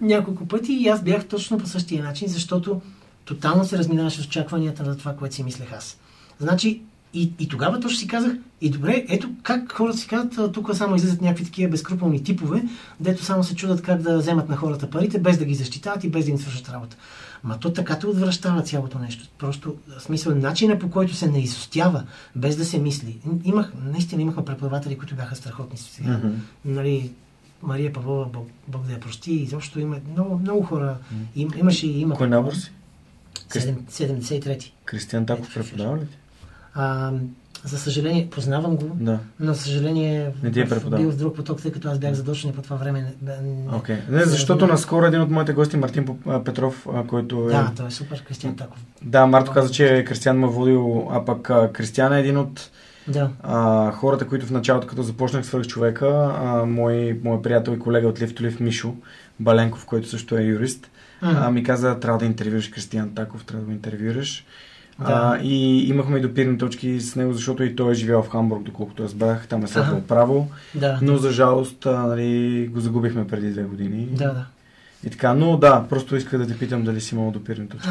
няколко 0.00 0.48
пъти. 0.48 0.72
И 0.72 0.88
аз 0.88 1.02
бях 1.02 1.26
точно 1.26 1.58
по 1.58 1.66
същия 1.66 2.04
начин, 2.04 2.28
защото 2.28 2.80
тотално 3.24 3.64
се 3.64 3.78
разминаваше 3.78 4.22
с 4.22 4.26
очакванията 4.26 4.84
за 4.84 4.96
това, 4.96 5.16
което 5.16 5.34
си 5.34 5.42
мислех 5.42 5.72
аз. 5.72 5.98
Значи, 6.40 6.82
и, 7.14 7.32
и 7.38 7.48
тогава 7.48 7.80
точно 7.80 7.98
си 7.98 8.06
казах, 8.06 8.32
и 8.60 8.70
добре, 8.70 9.04
ето 9.08 9.30
как 9.42 9.72
хората 9.72 9.98
си 9.98 10.08
казват, 10.08 10.52
тук 10.52 10.74
само 10.74 10.96
излизат 10.96 11.20
някакви 11.20 11.44
такива 11.44 11.70
безкруполни 11.70 12.24
типове, 12.24 12.62
дето 13.00 13.24
само 13.24 13.44
се 13.44 13.54
чудат 13.54 13.82
как 13.82 14.02
да 14.02 14.18
вземат 14.18 14.48
на 14.48 14.56
хората 14.56 14.90
парите, 14.90 15.18
без 15.18 15.38
да 15.38 15.44
ги 15.44 15.54
защитават 15.54 16.04
и 16.04 16.08
без 16.08 16.24
да 16.24 16.30
им 16.30 16.38
свършат 16.38 16.68
работа. 16.68 16.96
Ма 17.44 17.58
то 17.60 17.72
така 17.72 17.98
те 17.98 18.06
отвръщава 18.06 18.62
цялото 18.62 18.98
нещо. 18.98 19.24
Просто, 19.38 19.74
в 19.98 20.02
смисъл, 20.02 20.34
начина 20.34 20.78
по 20.78 20.90
който 20.90 21.14
се 21.14 21.30
не 21.30 21.42
изостява, 21.42 22.04
без 22.36 22.56
да 22.56 22.64
се 22.64 22.78
мисли. 22.78 23.18
Имах, 23.44 23.72
наистина 23.84 24.22
имахме 24.22 24.44
преподаватели, 24.44 24.98
които 24.98 25.14
бяха 25.14 25.36
страхотни 25.36 25.78
сега. 25.78 26.10
Mm-hmm. 26.10 26.32
Нали, 26.64 27.12
Мария 27.62 27.92
Павлова, 27.92 28.26
Бог, 28.26 28.48
Бог 28.68 28.86
да 28.86 28.92
я 28.92 29.00
прости, 29.00 29.32
изобщо 29.32 29.80
има 29.80 29.96
много, 30.12 30.38
много 30.38 30.62
хора. 30.62 30.96
Им, 31.36 31.48
имаше 31.56 31.86
и 31.86 32.00
има. 32.00 32.14
Кой 32.14 32.28
набор 32.28 32.52
си? 32.52 32.72
73-ти. 33.60 34.74
Кристиан 34.84 35.26
Таков 35.26 35.54
преподава 35.54 35.96
ли 35.96 36.00
ти? 36.00 36.16
А, 36.74 37.12
за 37.64 37.78
съжаление, 37.78 38.28
познавам 38.30 38.76
го, 38.76 38.90
да. 38.94 39.18
но 39.40 39.54
за 39.54 39.60
съжаление 39.60 40.32
не 40.42 40.50
ти 40.50 40.60
е 40.60 40.64
бил 40.96 41.10
в 41.10 41.16
друг 41.16 41.36
поток, 41.36 41.62
тъй 41.62 41.72
като 41.72 41.88
аз 41.88 41.98
бях 41.98 42.14
задочен 42.14 42.52
по 42.52 42.62
това 42.62 42.76
време. 42.76 43.14
Okay. 43.70 43.98
Не, 44.08 44.24
защото 44.24 44.66
наскоро 44.66 45.06
един 45.06 45.20
от 45.20 45.30
моите 45.30 45.52
гости, 45.52 45.76
Мартин 45.76 46.18
Петров, 46.44 46.86
който 47.06 47.48
е... 47.48 47.52
Да, 47.52 47.72
той 47.76 47.86
е 47.86 47.90
супер, 47.90 48.24
Кристиан 48.24 48.56
Таков. 48.56 48.78
Да, 49.02 49.26
Марто 49.26 49.52
каза, 49.52 49.70
че 49.72 50.04
Кристиан 50.04 50.38
ме 50.38 50.46
водил, 50.46 51.08
а 51.10 51.24
пък 51.24 51.42
Кристиан 51.72 52.12
е 52.12 52.20
един 52.20 52.36
от 52.36 52.70
да. 53.08 53.30
а, 53.42 53.90
хората, 53.92 54.26
които 54.26 54.46
в 54.46 54.50
началото, 54.50 54.86
като 54.86 55.02
започнах 55.02 55.46
свърх 55.46 55.66
човека, 55.66 56.34
а, 56.42 56.64
мой, 56.66 57.20
мой 57.24 57.42
приятел 57.42 57.72
и 57.72 57.78
колега 57.78 58.08
от 58.08 58.20
Лив 58.20 58.40
Лив 58.40 58.60
Мишо 58.60 58.94
Баленков, 59.40 59.86
който 59.86 60.08
също 60.08 60.36
е 60.38 60.42
юрист, 60.42 60.90
а, 61.24 61.50
ми 61.50 61.62
каза, 61.62 62.00
трябва 62.00 62.18
да 62.18 62.24
интервюраш 62.24 62.68
Кристиан 62.68 63.14
Таков, 63.14 63.44
трябва 63.44 63.60
да 63.60 63.66
го 63.66 63.72
интервюраш. 63.72 64.44
А, 64.98 65.38
и 65.38 65.88
имахме 65.88 66.18
и 66.18 66.20
допирни 66.20 66.58
точки 66.58 67.00
с 67.00 67.16
него, 67.16 67.32
защото 67.32 67.62
и 67.62 67.76
той 67.76 67.92
е 67.92 67.94
живял 67.94 68.22
в 68.22 68.28
Хамбург, 68.28 68.62
доколкото 68.62 69.02
разбрах. 69.02 69.46
Там 69.46 69.64
е 69.64 69.66
следвал 69.66 70.00
право. 70.00 70.50
Да. 70.74 70.98
Но 71.02 71.16
за 71.16 71.30
жалост, 71.30 71.86
а, 71.86 71.90
нали, 71.90 72.66
го 72.72 72.80
загубихме 72.80 73.26
преди 73.26 73.50
две 73.50 73.62
години. 73.62 74.08
Да, 74.10 74.24
да. 74.24 74.46
И 75.06 75.10
така, 75.10 75.34
но 75.34 75.56
да, 75.56 75.86
просто 75.88 76.16
исках 76.16 76.38
да 76.38 76.46
те 76.46 76.58
питам 76.58 76.84
дали 76.84 77.00
си 77.00 77.14
имал 77.14 77.30
допирни 77.30 77.68
точки. 77.68 77.88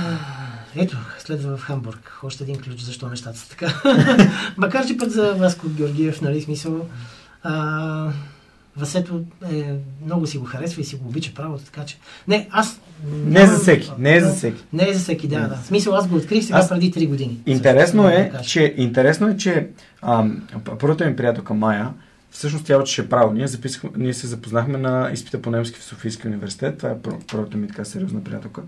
Ето, 0.76 0.98
следва 1.20 1.58
в 1.58 1.62
Хамбург. 1.62 2.20
Още 2.24 2.44
един 2.44 2.62
ключ, 2.62 2.80
защо 2.80 3.10
нещата 3.10 3.38
са 3.38 3.50
така. 3.50 3.74
Макар, 4.58 4.88
че 4.88 4.98
пък 4.98 5.10
за 5.10 5.34
Васко 5.34 5.70
Георгиев, 5.70 6.22
нали, 6.22 6.42
смисъл, 6.42 6.88
а, 7.44 8.12
Васето 8.78 9.22
е, 9.52 9.74
много 10.06 10.28
си 10.28 10.38
го 10.38 10.46
харесва 10.46 10.82
и 10.82 10.86
си 10.86 10.96
го 10.96 11.08
обича 11.10 11.32
правото, 11.34 11.64
така 11.64 11.86
че... 11.86 11.98
Не, 12.28 12.48
аз... 12.52 12.80
Не 13.26 13.42
е 13.42 13.48
за 13.48 13.58
всеки, 13.60 13.92
не 13.98 14.16
е 14.16 14.22
за 14.22 14.34
всеки. 14.34 14.64
Не 14.74 14.90
е 14.90 14.94
за 14.94 15.00
всеки, 15.00 15.28
да, 15.28 15.40
да. 15.40 15.56
В 15.56 15.66
смисъл, 15.66 15.96
аз 15.96 16.08
го 16.08 16.16
открих 16.16 16.44
сега 16.46 16.58
Аз- 16.58 16.70
преди 16.70 16.92
3 16.92 17.08
години. 17.08 17.38
Интересно 17.46 18.04
Също, 18.04 18.18
е, 18.20 18.30
да 18.32 18.42
че, 18.42 18.74
интересно 18.78 19.28
е, 19.28 19.38
че 19.38 19.68
ам, 20.02 20.48
първата 20.80 21.06
ми 21.06 21.16
приятелка 21.16 21.54
Майя, 21.54 21.94
всъщност 22.32 22.66
тя 22.66 22.78
учеше 22.78 23.10
право. 23.10 23.34
Ние, 23.34 23.48
записахме, 23.48 23.90
ние 23.98 24.14
се 24.14 24.28
запознахме 24.28 24.78
на 24.78 25.10
изпита 25.14 25.42
по 25.42 25.52
немски 25.52 25.80
в 25.80 25.84
Софийския 25.84 26.30
университет. 26.30 26.78
Това 26.78 26.90
е 26.90 26.96
пър- 26.96 27.18
първата 27.32 27.58
ми 27.58 27.68
така 27.68 27.86
сериозна 27.86 28.24
приятелка. 28.24 28.62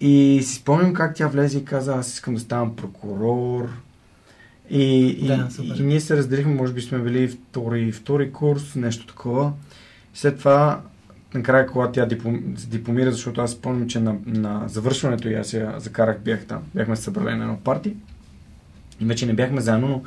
И 0.00 0.40
си 0.42 0.54
спомням 0.54 0.94
как 0.94 1.14
тя 1.14 1.26
влезе 1.26 1.58
и 1.58 1.64
каза, 1.64 1.94
аз 1.94 2.12
искам 2.12 2.34
да 2.34 2.40
ставам 2.40 2.76
прокурор. 2.76 3.68
И, 4.70 5.06
и, 5.06 5.26
Да, 5.26 5.48
супер. 5.50 5.76
и 5.76 5.82
ние 5.82 6.00
се 6.00 6.16
разделихме, 6.16 6.54
може 6.54 6.72
би 6.72 6.82
сме 6.82 6.98
били 6.98 7.28
втори, 7.28 7.92
втори 7.92 8.32
курс, 8.32 8.74
нещо 8.74 9.06
такова. 9.06 9.52
След 10.14 10.38
това, 10.38 10.80
накрая, 11.34 11.66
когато 11.66 11.92
тя 11.92 12.06
диплом, 12.06 12.42
дипломира, 12.68 13.12
защото 13.12 13.40
аз 13.40 13.50
спомням, 13.50 13.88
че 13.88 14.00
на, 14.00 14.16
на 14.26 14.62
завършването 14.68 15.28
и 15.28 15.34
аз 15.34 15.52
я 15.52 15.74
закарах, 15.78 16.20
бях 16.20 16.44
там, 16.46 16.62
бяхме 16.74 16.96
събрали 16.96 17.34
на 17.34 17.44
едно 17.44 17.58
парти. 17.64 17.96
И 19.00 19.04
вече 19.04 19.26
не 19.26 19.32
бяхме 19.32 19.60
заедно, 19.60 19.88
но 19.88 20.02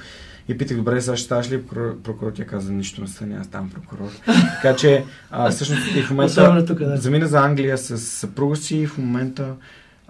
и 0.47 0.57
питах, 0.57 0.77
добре, 0.77 1.01
сега 1.01 1.17
ще 1.17 1.25
ставаш 1.25 1.51
ли 1.51 1.63
прокурор? 2.03 2.31
Тя 2.31 2.45
каза, 2.45 2.71
нищо 2.71 3.01
не 3.01 3.07
стане, 3.07 3.37
аз 3.39 3.47
ставам 3.47 3.69
прокурор. 3.69 4.09
така 4.61 4.75
че, 4.75 5.03
а, 5.31 5.49
всъщност 5.49 5.95
и 5.95 6.01
в 6.01 6.09
момента 6.09 6.65
тук, 6.65 6.79
да. 6.79 6.97
замина 6.97 7.27
за 7.27 7.39
Англия 7.39 7.77
с 7.77 7.97
съпруга 7.97 8.55
си 8.55 8.77
и 8.77 8.87
в 8.87 8.97
момента 8.97 9.53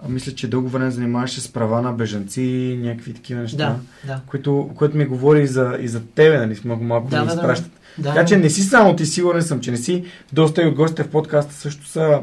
мисля, 0.02 0.32
че 0.32 0.48
дълго 0.48 0.68
време 0.68 0.90
занимаваше 0.90 1.40
с 1.40 1.48
права 1.48 1.82
на 1.82 1.92
бежанци, 1.92 2.42
някакви 2.80 3.14
такива 3.14 3.40
неща, 3.40 3.56
Да, 3.56 3.76
да. 4.06 4.20
които, 4.26 4.70
което 4.74 4.96
ми 4.96 5.04
говори 5.04 5.42
и 5.42 5.46
за, 5.46 5.76
и 5.80 5.88
за 5.88 6.02
тебе, 6.04 6.38
нали, 6.38 6.60
много 6.64 6.84
малко 6.84 7.08
Да, 7.08 7.20
ми 7.20 7.26
да, 7.26 7.34
да. 7.34 7.34
изпращат. 7.34 7.70
Да, 7.98 8.08
така 8.08 8.24
че 8.24 8.36
не 8.36 8.50
си 8.50 8.62
само 8.62 8.96
ти, 8.96 9.06
сигурен 9.06 9.42
съм, 9.42 9.60
че 9.60 9.70
не 9.70 9.76
си. 9.76 10.04
Доста 10.32 10.62
и 10.62 10.66
от 10.66 10.74
гостите 10.74 11.02
в 11.02 11.08
подкаста 11.08 11.54
също 11.54 11.86
са 11.86 12.20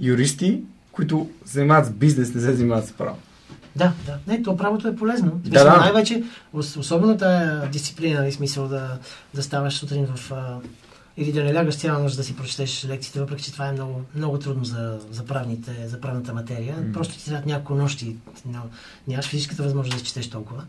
юристи, 0.00 0.60
които 0.92 1.28
занимават 1.44 1.86
с 1.86 1.90
бизнес, 1.90 2.34
не 2.34 2.40
се 2.40 2.52
занимават 2.52 2.86
с 2.86 2.92
право. 2.92 3.16
Да, 3.76 3.92
да. 4.06 4.18
Не, 4.26 4.42
то 4.42 4.56
правото 4.56 4.88
е 4.88 4.96
полезно. 4.96 5.30
Да, 5.34 5.50
Да, 5.50 5.64
да. 5.66 5.76
Най-вече, 5.76 6.22
ос- 6.54 6.76
особено 6.76 7.16
тая 7.18 7.70
дисциплина, 7.70 8.20
нали, 8.20 8.32
смисъл 8.32 8.68
да, 8.68 8.98
да 9.34 9.42
ставаш 9.42 9.74
сутрин 9.74 10.06
в... 10.06 10.32
Или 11.16 11.32
да 11.32 11.44
не 11.44 11.54
лягаш 11.54 11.76
цяла 11.76 11.98
нощ 11.98 12.16
да 12.16 12.24
си 12.24 12.36
прочетеш 12.36 12.84
лекциите, 12.84 13.20
въпреки 13.20 13.44
че 13.44 13.52
това 13.52 13.68
е 13.68 13.72
много, 13.72 14.02
много 14.14 14.38
трудно 14.38 14.64
за, 14.64 14.98
за, 15.10 15.24
правните, 15.24 15.88
за 15.88 16.00
правната 16.00 16.34
материя. 16.34 16.76
М. 16.76 16.92
Просто 16.92 17.14
ти 17.14 17.24
трябват 17.24 17.46
няколко 17.46 17.74
нощи. 17.74 18.16
Но, 18.46 18.60
нямаш 19.08 19.26
физическата 19.26 19.62
възможност 19.62 19.96
да 19.96 20.02
изчетеш 20.02 20.30
толкова, 20.30 20.64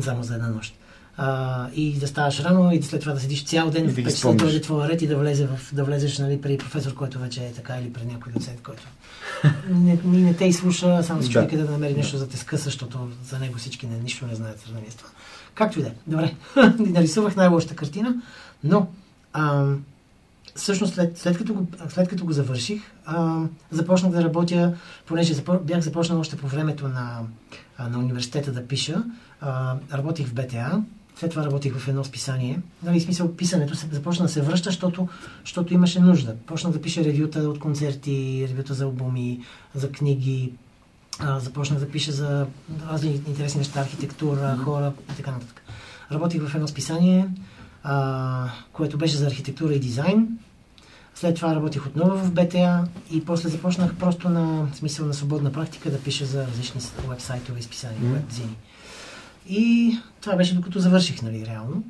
само 0.00 0.22
за 0.22 0.34
една 0.34 0.48
нощ. 0.48 0.74
А, 1.16 1.68
и 1.74 1.98
да 1.98 2.06
ставаш 2.06 2.40
рано 2.40 2.72
и 2.72 2.82
след 2.82 3.00
това 3.00 3.12
да 3.12 3.20
седиш 3.20 3.44
цял 3.44 3.70
ден 3.70 3.84
И 3.84 3.88
в 3.88 3.94
да 3.94 4.02
ги 4.02 4.08
5 4.08 4.10
часа 4.10 4.34
да 4.34 4.60
твоя 4.60 4.88
ред 4.88 5.02
и 5.02 5.06
да, 5.06 5.16
влезе 5.16 5.46
в, 5.46 5.74
да 5.74 5.84
влезеш 5.84 6.18
нали, 6.18 6.40
при 6.40 6.58
професор, 6.58 6.94
който 6.94 7.18
вече 7.18 7.44
е 7.44 7.52
така 7.52 7.76
или 7.80 7.92
при 7.92 8.04
някой 8.04 8.32
доцент, 8.32 8.62
който 8.62 8.82
не, 9.70 9.98
не, 10.04 10.18
не 10.18 10.34
те 10.34 10.44
изслуша, 10.44 11.02
само 11.02 11.22
се 11.22 11.28
Да. 11.28 11.32
чуди 11.32 11.48
къде 11.48 11.62
да 11.62 11.70
намери 11.70 11.94
нещо 11.94 12.18
за 12.18 12.28
те 12.28 12.36
скъса, 12.36 12.64
защото 12.64 13.08
за 13.24 13.38
него 13.38 13.58
всички 13.58 13.86
не, 13.86 13.98
нищо 13.98 14.26
не 14.26 14.34
знаят 14.34 14.58
в 14.58 14.62
сравнение 14.62 14.90
с 14.90 14.94
това. 14.94 15.10
Както 15.54 15.78
и 15.78 15.82
да 15.82 15.88
е. 15.88 15.92
Добре. 16.06 16.34
Нарисувах 16.78 17.36
най-лошата 17.36 17.76
картина, 17.76 18.14
но 18.64 18.88
ам, 19.32 19.84
всъщност 20.54 20.94
след, 20.94 21.18
след, 21.18 21.38
като 21.38 21.54
го, 21.54 21.66
след 21.88 22.08
като 22.08 22.24
го 22.24 22.32
завърших, 22.32 22.82
ам, 23.04 23.50
започнах 23.70 24.12
да 24.12 24.24
работя, 24.24 24.74
понеже 25.06 25.34
запо, 25.34 25.58
бях 25.64 25.80
започнал 25.80 26.20
още 26.20 26.36
по 26.36 26.46
времето 26.46 26.88
на, 26.88 27.20
а, 27.78 27.88
на 27.88 27.98
университета 27.98 28.52
да 28.52 28.66
пиша. 28.66 29.02
А, 29.40 29.76
работих 29.92 30.26
в 30.26 30.34
БТА, 30.34 30.82
след 31.16 31.30
това 31.30 31.44
работих 31.44 31.76
в 31.76 31.88
едно 31.88 32.04
списание. 32.04 32.60
Нали, 32.82 33.00
смисъл, 33.00 33.36
писането 33.36 33.74
се, 33.74 33.86
започна 33.92 34.24
да 34.24 34.32
се 34.32 34.42
връща, 34.42 34.70
защото, 34.70 35.08
защото 35.44 35.74
имаше 35.74 36.00
нужда. 36.00 36.36
Почнах 36.46 36.72
да 36.72 36.82
пиша 36.82 37.04
ревюта 37.04 37.40
от 37.40 37.58
концерти, 37.58 38.46
ревюта 38.48 38.74
за 38.74 38.84
албуми, 38.84 39.40
за 39.74 39.92
книги, 39.92 40.52
а, 41.18 41.40
започнах 41.40 41.78
да 41.78 41.90
пиша 41.90 42.12
за 42.12 42.46
разни 42.90 43.20
интересни 43.26 43.58
неща, 43.58 43.80
архитектура, 43.80 44.56
хора 44.64 44.92
и 45.12 45.16
така 45.16 45.30
нататък. 45.30 45.62
Работих 46.12 46.42
в 46.42 46.54
едно 46.54 46.68
списание, 46.68 47.28
а, 47.82 48.48
което 48.72 48.98
беше 48.98 49.16
за 49.16 49.26
архитектура 49.26 49.74
и 49.74 49.80
дизайн. 49.80 50.28
След 51.14 51.36
това 51.36 51.54
работих 51.54 51.86
отново 51.86 52.16
в 52.18 52.32
БТА 52.32 52.84
и 53.12 53.24
после 53.24 53.48
започнах 53.48 53.94
просто 53.94 54.28
на 54.28 54.68
смисъл 54.74 55.06
на 55.06 55.14
свободна 55.14 55.52
практика 55.52 55.90
да 55.90 56.00
пиша 56.00 56.26
за 56.26 56.46
различни 56.46 56.80
веб-сайтове, 56.80 57.58
изписания, 57.58 58.00
Мгм. 58.00 58.12
веб-зини. 58.12 58.56
И 59.48 59.96
това 60.20 60.36
беше 60.36 60.54
докато 60.54 60.78
завърших, 60.78 61.22
нали, 61.22 61.46
реално. 61.46 61.82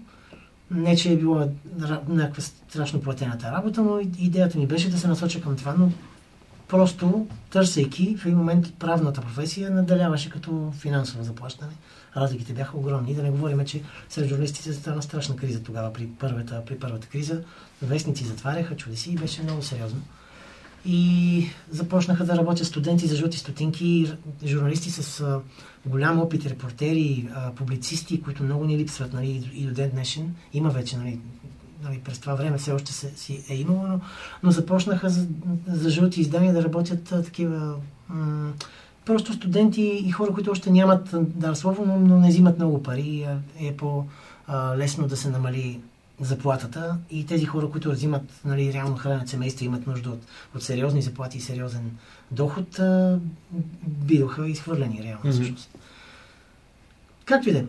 Не, 0.70 0.96
че 0.96 1.12
е 1.12 1.16
била 1.16 1.48
ра- 1.78 2.08
някаква 2.08 2.42
страшно 2.42 3.00
платената 3.00 3.52
работа, 3.52 3.82
но 3.82 4.00
идеята 4.18 4.58
ми 4.58 4.66
беше 4.66 4.90
да 4.90 4.98
се 4.98 5.08
насоча 5.08 5.40
към 5.40 5.56
това, 5.56 5.74
но 5.78 5.92
просто 6.68 7.26
търсейки 7.50 8.16
в 8.16 8.26
един 8.26 8.38
момент 8.38 8.74
правната 8.74 9.20
професия 9.20 9.70
надаляваше 9.70 10.30
като 10.30 10.72
финансово 10.78 11.24
заплащане. 11.24 11.72
Разликите 12.16 12.52
бяха 12.52 12.78
огромни. 12.78 13.14
Да 13.14 13.22
не 13.22 13.30
говорим, 13.30 13.64
че 13.64 13.82
сред 14.08 14.28
журналистите 14.28 14.72
стана 14.72 15.02
страшна 15.02 15.36
криза 15.36 15.62
тогава 15.62 15.92
при 15.92 16.08
първата, 16.18 16.62
при 16.66 16.78
първата 16.78 17.06
криза. 17.06 17.42
Вестници 17.82 18.24
затваряха, 18.24 18.76
чудеси 18.76 19.12
и 19.12 19.16
беше 19.16 19.42
много 19.42 19.62
сериозно. 19.62 20.00
И 20.84 21.46
започнаха 21.70 22.24
да 22.24 22.36
работят 22.36 22.66
студенти 22.66 23.06
за 23.06 23.16
жълти 23.16 23.38
стотинки, 23.38 24.12
журналисти 24.44 24.90
с 24.90 25.20
а, 25.20 25.40
голям 25.86 26.20
опит, 26.20 26.46
репортери, 26.46 27.28
а, 27.34 27.54
публицисти, 27.54 28.22
които 28.22 28.42
много 28.42 28.64
ни 28.64 28.78
липсват 28.78 29.12
нали, 29.12 29.50
и 29.54 29.66
до 29.66 29.74
ден 29.74 29.90
днешен. 29.90 30.34
Има 30.52 30.70
вече, 30.70 30.96
нали, 30.96 31.18
нали, 31.82 32.00
през 32.04 32.18
това 32.18 32.34
време 32.34 32.58
все 32.58 32.72
още 32.72 32.92
се, 32.92 33.12
си 33.16 33.44
е 33.48 33.54
имало, 33.54 33.86
но, 33.86 34.00
но 34.42 34.50
започнаха 34.50 35.08
за, 35.10 35.26
за 35.68 35.90
жълти 35.90 36.20
издания 36.20 36.52
да 36.52 36.64
работят 36.64 37.12
а, 37.12 37.22
такива 37.22 37.74
м- 38.08 38.52
просто 39.04 39.32
студенти 39.32 40.02
и 40.04 40.10
хора, 40.10 40.32
които 40.32 40.50
още 40.50 40.70
нямат 40.70 41.12
а, 41.14 41.20
дар 41.20 41.54
слово, 41.54 41.84
но, 41.86 41.98
но 41.98 42.18
не 42.18 42.28
взимат 42.28 42.58
много 42.58 42.82
пари. 42.82 43.22
а, 43.22 43.36
Е 43.60 43.76
по-лесно 43.76 45.06
да 45.06 45.16
се 45.16 45.30
намали 45.30 45.80
заплатата 46.20 46.96
и 47.10 47.26
тези 47.26 47.44
хора, 47.44 47.70
които 47.70 47.90
взимат 47.90 48.22
нали, 48.44 48.72
реално 48.72 48.96
хранят 48.96 49.28
семейства, 49.28 49.64
имат 49.64 49.86
нужда 49.86 50.10
от, 50.10 50.20
от 50.56 50.62
сериозни 50.62 51.02
заплати 51.02 51.38
и 51.38 51.40
сериозен 51.40 51.90
доход, 52.30 52.78
а, 52.78 53.18
биваха 53.82 54.48
изхвърлени 54.48 55.02
реално 55.02 55.20
Мгм. 55.24 55.32
всъщност. 55.32 55.70
Както 57.24 57.48
и 57.48 57.52
да 57.52 57.58
е. 57.58 57.64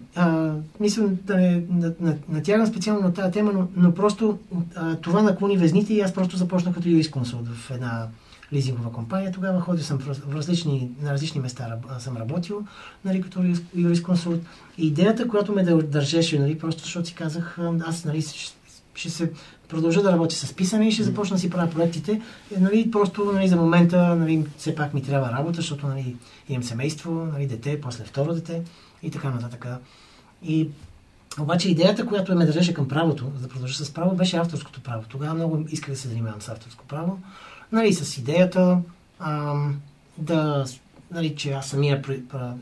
Мисля 0.79 1.07
да 1.07 1.37
не 1.37 1.63
на- 1.69 1.93
на- 1.99 2.17
натягам 2.29 2.67
специално 2.67 3.01
на 3.01 3.13
тази 3.13 3.31
тема, 3.31 3.53
но, 3.53 3.67
но 3.75 3.93
просто 3.93 4.39
а, 4.75 4.95
това 4.95 5.21
наклони 5.21 5.57
везните 5.57 5.93
и 5.93 6.01
аз 6.01 6.13
просто 6.13 6.37
започнах 6.37 6.75
като 6.75 6.89
юрисконсулт 6.89 7.47
в 7.47 7.71
една 7.71 8.07
лизингова 8.53 8.91
компания. 8.91 9.31
Тогава 9.31 9.61
ходил 9.61 9.83
съм 9.83 9.99
в, 9.99 10.07
раз- 10.07 10.21
в 10.27 10.35
различни, 10.35 10.91
на 11.01 11.13
различни 11.13 11.41
места 11.41 11.77
съм 11.99 12.17
работил 12.17 12.63
нали, 13.05 13.21
като 13.21 13.39
юрис- 13.39 13.63
юрисконсулт. 13.75 14.41
И 14.77 14.87
идеята, 14.87 15.27
която 15.27 15.53
ме 15.53 15.63
дър- 15.65 15.83
държеше, 15.83 16.39
нали, 16.39 16.59
просто 16.59 16.83
защото 16.83 17.07
си 17.07 17.13
казах, 17.13 17.59
аз 17.87 18.05
нали, 18.05 18.21
ще, 18.21 18.55
ще 18.95 19.09
се 19.09 19.31
продължа 19.69 20.01
да 20.01 20.11
работя 20.11 20.35
с 20.35 20.53
писане 20.53 20.87
и 20.87 20.91
ще 20.91 21.03
започна 21.03 21.35
да 21.35 21.39
си 21.39 21.49
правя 21.49 21.69
проектите. 21.71 22.21
Е, 22.55 22.59
Нали, 22.59 22.91
просто 22.91 23.31
нали, 23.33 23.47
за 23.47 23.55
момента 23.55 24.15
нали, 24.15 24.45
все 24.57 24.75
пак 24.75 24.93
ми 24.93 25.03
трябва 25.03 25.31
работа, 25.31 25.55
защото 25.55 25.87
нали, 25.87 26.15
имам 26.49 26.63
семейство, 26.63 27.11
нали, 27.11 27.47
дете, 27.47 27.81
после 27.81 28.03
второ 28.03 28.33
дете 28.33 28.61
и 29.03 29.11
така 29.11 29.29
нататък. 29.29 29.65
И 30.43 30.69
обаче 31.39 31.69
идеята, 31.69 32.05
която 32.05 32.35
ме 32.35 32.45
държеше 32.45 32.73
към 32.73 32.87
правото, 32.87 33.31
за 33.35 33.41
да 33.41 33.47
продължа 33.47 33.85
с 33.85 33.93
право, 33.93 34.15
беше 34.15 34.37
авторското 34.37 34.81
право. 34.81 35.03
Тогава 35.09 35.33
много 35.33 35.65
исках 35.69 35.89
да 35.89 35.99
се 35.99 36.07
занимавам 36.07 36.41
с 36.41 36.49
авторско 36.49 36.85
право. 36.87 37.19
Нали, 37.71 37.93
с 37.93 38.17
идеята 38.17 38.77
ам, 39.19 39.81
да, 40.17 40.65
нали, 41.11 41.35
че 41.35 41.51
аз 41.51 41.67
самия 41.67 42.03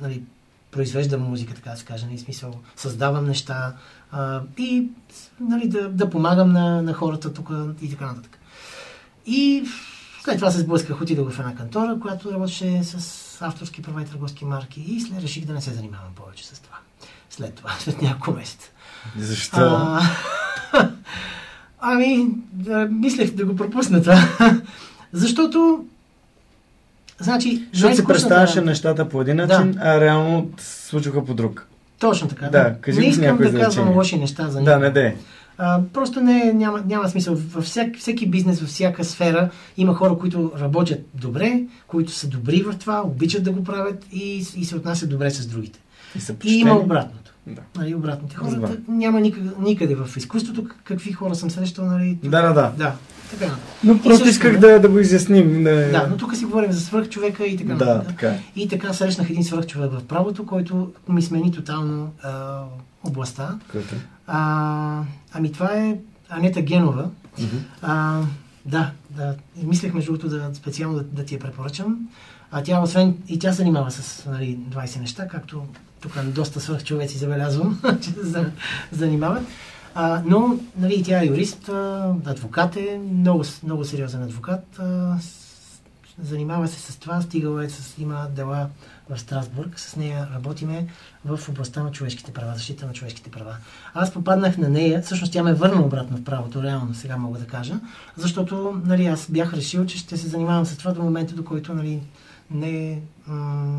нали, 0.02 0.24
произвеждам 0.72 1.22
музика, 1.22 1.54
така 1.54 1.70
да 1.70 1.78
се 1.78 1.86
каже, 1.86 2.06
нали, 2.06 2.18
смисъл, 2.18 2.54
създавам 2.76 3.26
неща 3.26 3.74
а, 4.12 4.42
и 4.58 4.88
нали, 5.40 5.68
да, 5.68 5.90
да 5.90 6.10
помагам 6.10 6.52
на, 6.52 6.82
на 6.82 6.94
хората 6.94 7.34
тук 7.34 7.50
и 7.82 7.90
така 7.90 8.06
нататък. 8.06 8.40
И 9.26 9.64
след 10.24 10.38
това 10.38 10.52
се 10.52 10.60
сблъсках, 10.60 11.02
отидох 11.02 11.32
в 11.32 11.40
една 11.40 11.56
кантора, 11.56 12.00
която 12.02 12.32
работеше 12.32 12.84
с 12.84 13.42
авторски 13.42 13.82
права 13.82 14.02
и 14.02 14.06
търговски 14.06 14.46
марки 14.46 14.82
и 14.82 15.02
след 15.02 15.24
реших 15.24 15.46
да 15.46 15.54
не 15.54 15.62
се 15.62 15.74
занимавам 15.74 16.14
повече 16.16 16.46
с 16.46 16.60
това. 16.60 16.78
След 17.30 17.56
това, 17.56 17.72
след 17.80 18.02
няколко 18.02 18.40
месеца. 18.40 18.70
Защо? 19.18 19.58
А, 19.58 20.02
ами, 21.80 22.28
да, 22.54 22.88
мислех 22.92 23.32
да 23.32 23.46
го 23.46 23.56
пропусна 23.56 24.02
това. 24.02 24.30
Защото 25.14 25.86
Значи, 27.22 27.50
Защото 27.50 27.74
си 27.74 27.84
най-скучната- 28.02 28.08
представяше 28.08 28.62
нещата 28.62 29.10
по 29.10 29.22
един 29.22 29.38
Да. 29.38 29.48
начин, 29.48 29.80
а 29.82 30.02
реално 30.02 30.50
се 30.58 30.88
случваха 30.88 31.26
по 31.26 31.34
друг. 31.34 31.68
Точно 32.00 32.28
така. 32.28 32.48
Да, 32.48 32.76
кажи 32.82 33.00
не 33.00 33.06
искам 33.06 33.38
да 33.38 33.44
казвам 33.44 33.62
изречение. 33.62 33.94
лоши 33.94 34.18
неща 34.18 34.44
за 34.44 34.54
Да, 34.54 34.60
никого. 34.60 34.80
не 34.80 34.90
де. 34.92 35.16
А, 35.58 35.82
просто 35.94 36.22
не, 36.22 36.54
няма, 36.54 36.84
няма 36.86 37.10
смисъл. 37.10 37.36
Във 37.36 37.64
всяк, 37.64 37.98
всеки 37.98 38.30
бизнес, 38.30 38.60
във 38.60 38.70
всяка 38.70 39.04
сфера 39.04 39.50
има 39.78 39.94
хора, 39.94 40.18
които 40.18 40.52
работят 40.60 41.00
добре, 41.14 41.62
които 41.88 42.12
са 42.12 42.28
добри 42.28 42.62
в 42.62 42.74
това, 42.74 43.02
обичат 43.02 43.44
да 43.44 43.52
го 43.52 43.64
правят 43.64 44.06
и, 44.12 44.46
и 44.56 44.66
се 44.66 44.76
отнасят 44.76 45.10
добре 45.10 45.32
с 45.32 45.48
другите. 45.48 45.80
И 46.16 46.20
са 46.20 46.36
И 46.44 46.56
има 46.56 46.76
обратното. 46.76 47.34
Да. 47.48 47.62
Нали, 47.78 47.96
обратните 47.96 48.36
хора. 48.36 48.70
Няма 48.88 49.22
никъде, 49.22 49.50
никъде 49.60 49.96
в 49.96 50.18
изкуството 50.18 50.66
какви 50.84 51.12
хора 51.12 51.36
съм 51.36 51.52
срещал. 51.52 51.86
Нали, 51.86 52.18
Да, 52.24 52.42
да, 52.42 52.54
да. 52.54 52.72
да. 52.78 52.94
Така. 53.32 53.56
Но 53.84 54.02
просто 54.02 54.26
също, 54.26 54.30
исках 54.30 54.60
да. 54.60 54.80
да, 54.80 54.90
го 54.90 55.00
изясним. 55.00 55.64
Не... 55.64 55.72
Да, 55.72 56.08
но 56.10 56.18
тук 56.18 56.36
си 56.36 56.46
говорим 56.46 56.72
за 56.72 56.82
свръхчовека 56.82 57.46
и 57.46 57.58
така 57.58 57.74
Да, 57.74 58.04
така 58.04 58.28
е. 58.28 58.44
И 58.56 58.68
така 58.68 58.94
срещнах 58.94 59.30
един 59.30 59.44
свръхчовек 59.44 59.92
в 59.92 60.04
правото, 60.08 60.46
който 60.46 60.92
ми 61.10 61.22
смени 61.22 61.52
тотално 61.52 62.12
а, 62.24 62.62
областта. 63.04 63.60
А, 64.28 65.02
ами 65.34 65.52
това 65.52 65.74
е 65.74 65.96
Анета 66.30 66.62
Генова. 66.62 67.10
А, 67.82 68.22
да, 68.66 68.92
да. 69.10 69.36
И 69.62 69.66
мислех 69.66 69.94
между 69.94 70.12
другото 70.12 70.30
да 70.30 70.50
специално 70.54 70.98
да, 70.98 71.04
да 71.04 71.26
ти 71.26 71.34
я 71.34 71.40
препоръчам. 71.40 71.98
А 72.52 72.64
тя, 72.64 72.82
освен 72.82 73.18
и 73.28 73.40
тя 73.40 73.52
се 73.52 73.58
занимава 73.58 73.92
с 73.92 74.26
нали, 74.26 74.60
20 74.70 75.00
неща, 75.00 75.28
както 75.28 75.64
тук 76.02 76.20
доста 76.24 76.60
свръхчовеци 76.62 77.18
забелязвам, 77.18 77.80
че 78.02 78.10
се 78.10 78.24
за- 78.24 78.52
занимават. 78.92 79.44
А, 80.02 80.22
но 80.26 80.58
нали, 80.78 81.04
тя 81.04 81.22
е 81.22 81.26
юрист, 81.26 81.70
адвокат 82.26 82.76
е, 82.76 83.02
много, 83.12 83.44
много 83.64 83.86
сериозен 83.86 84.24
адвокат. 84.24 84.80
Занимава 86.22 86.68
се 86.68 86.92
с 86.92 86.98
това, 86.98 87.22
стигала 87.22 87.66
е 87.66 87.70
с, 87.70 87.98
има 87.98 88.28
дела 88.36 88.70
в 89.10 89.20
Страсбург, 89.20 89.80
с 89.80 89.96
нея 89.96 90.28
работиме 90.36 90.88
в 91.26 91.50
областта 91.50 91.84
на 91.84 91.92
човешките 91.92 92.32
права, 92.32 92.54
защита 92.54 92.86
на 92.86 92.94
човешките 92.94 93.32
права. 93.32 93.56
Аз 93.94 94.14
попаднах 94.14 94.58
на 94.58 94.70
нея, 94.70 95.02
всъщност 95.02 95.34
тя 95.34 95.44
ме 95.44 95.54
върна 95.54 95.86
обратно 95.86 96.18
в 96.18 96.24
правото, 96.24 96.64
реално 96.64 96.94
сега 96.94 97.18
мога 97.18 97.40
да 97.40 97.48
кажа, 97.48 97.80
защото 98.18 98.82
нали, 98.86 99.06
аз 99.06 99.28
бях 99.30 99.54
решил, 99.54 99.86
че 99.86 99.98
ще 99.98 100.18
се 100.18 100.28
занимавам 100.28 100.66
с 100.66 100.78
това 100.78 100.92
до 100.92 101.04
момента, 101.04 101.36
до 101.36 101.46
който 101.46 101.74
нали, 101.74 102.02
не, 102.52 103.02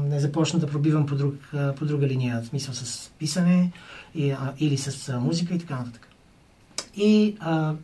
не 0.09 0.21
започна 0.21 0.59
да 0.59 0.67
пробивам 0.67 1.07
по, 1.07 1.15
друг, 1.15 1.35
по 1.77 1.85
друга 1.85 2.07
линия, 2.07 2.43
в 2.43 2.47
смисъл 2.47 2.75
с 2.75 3.11
писане 3.19 3.73
и, 4.15 4.31
а, 4.31 4.53
или 4.59 4.77
с 4.77 5.19
музика 5.19 5.55
и 5.55 5.59
така 5.59 5.77
нататък. 5.77 6.10
И 6.97 7.37
а, 7.41 7.75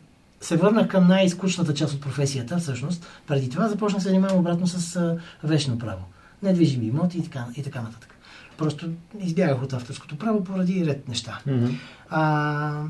се 0.41 0.57
върнах 0.57 0.87
към 0.87 1.07
най-скучната 1.07 1.73
част 1.73 1.93
от 1.93 2.01
професията, 2.01 2.57
всъщност. 2.57 3.07
Преди 3.27 3.49
това 3.49 3.67
започнах 3.67 3.99
да 3.99 4.03
се 4.03 4.09
занимавам 4.09 4.39
обратно 4.39 4.67
с 4.67 4.95
а, 4.95 5.17
вещно 5.43 5.79
право. 5.79 6.01
Недвижими 6.43 6.85
имоти 6.85 7.17
и 7.17 7.23
така, 7.23 7.45
и 7.55 7.63
така 7.63 7.81
нататък. 7.81 8.13
Просто 8.57 8.89
избягах 9.19 9.63
от 9.63 9.73
авторското 9.73 10.17
право 10.17 10.43
поради 10.43 10.85
ред 10.85 11.07
неща. 11.07 11.39
Мгм. 11.47 11.65
А, 12.09 12.83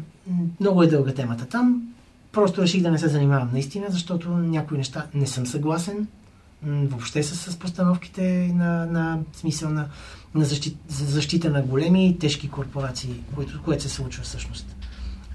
много 0.60 0.84
е 0.84 0.88
дълга 0.88 1.14
темата 1.14 1.46
там. 1.46 1.82
Просто 2.32 2.62
реших 2.62 2.82
да 2.82 2.92
не 2.92 2.98
се 2.98 3.08
занимавам 3.08 3.50
наистина, 3.54 3.86
защото 3.90 4.30
някои 4.30 4.78
неща 4.78 5.06
не 5.14 5.28
съм 5.28 5.46
съгласен 5.46 6.08
въобще 6.64 7.24
с, 7.24 7.52
с 7.52 7.60
постановките 7.60 8.52
на, 8.56 8.86
на 8.86 9.20
смисъл 9.34 9.70
на, 9.70 9.88
на 10.36 10.46
защита, 10.46 10.78
за 10.88 11.06
защита 11.06 11.50
на 11.50 11.62
големи 11.62 12.08
и 12.08 12.20
тежки 12.20 12.50
корпорации, 12.50 13.24
които, 13.36 13.62
което 13.64 13.84
се 13.84 13.90
случва 13.90 14.24
всъщност. 14.24 14.76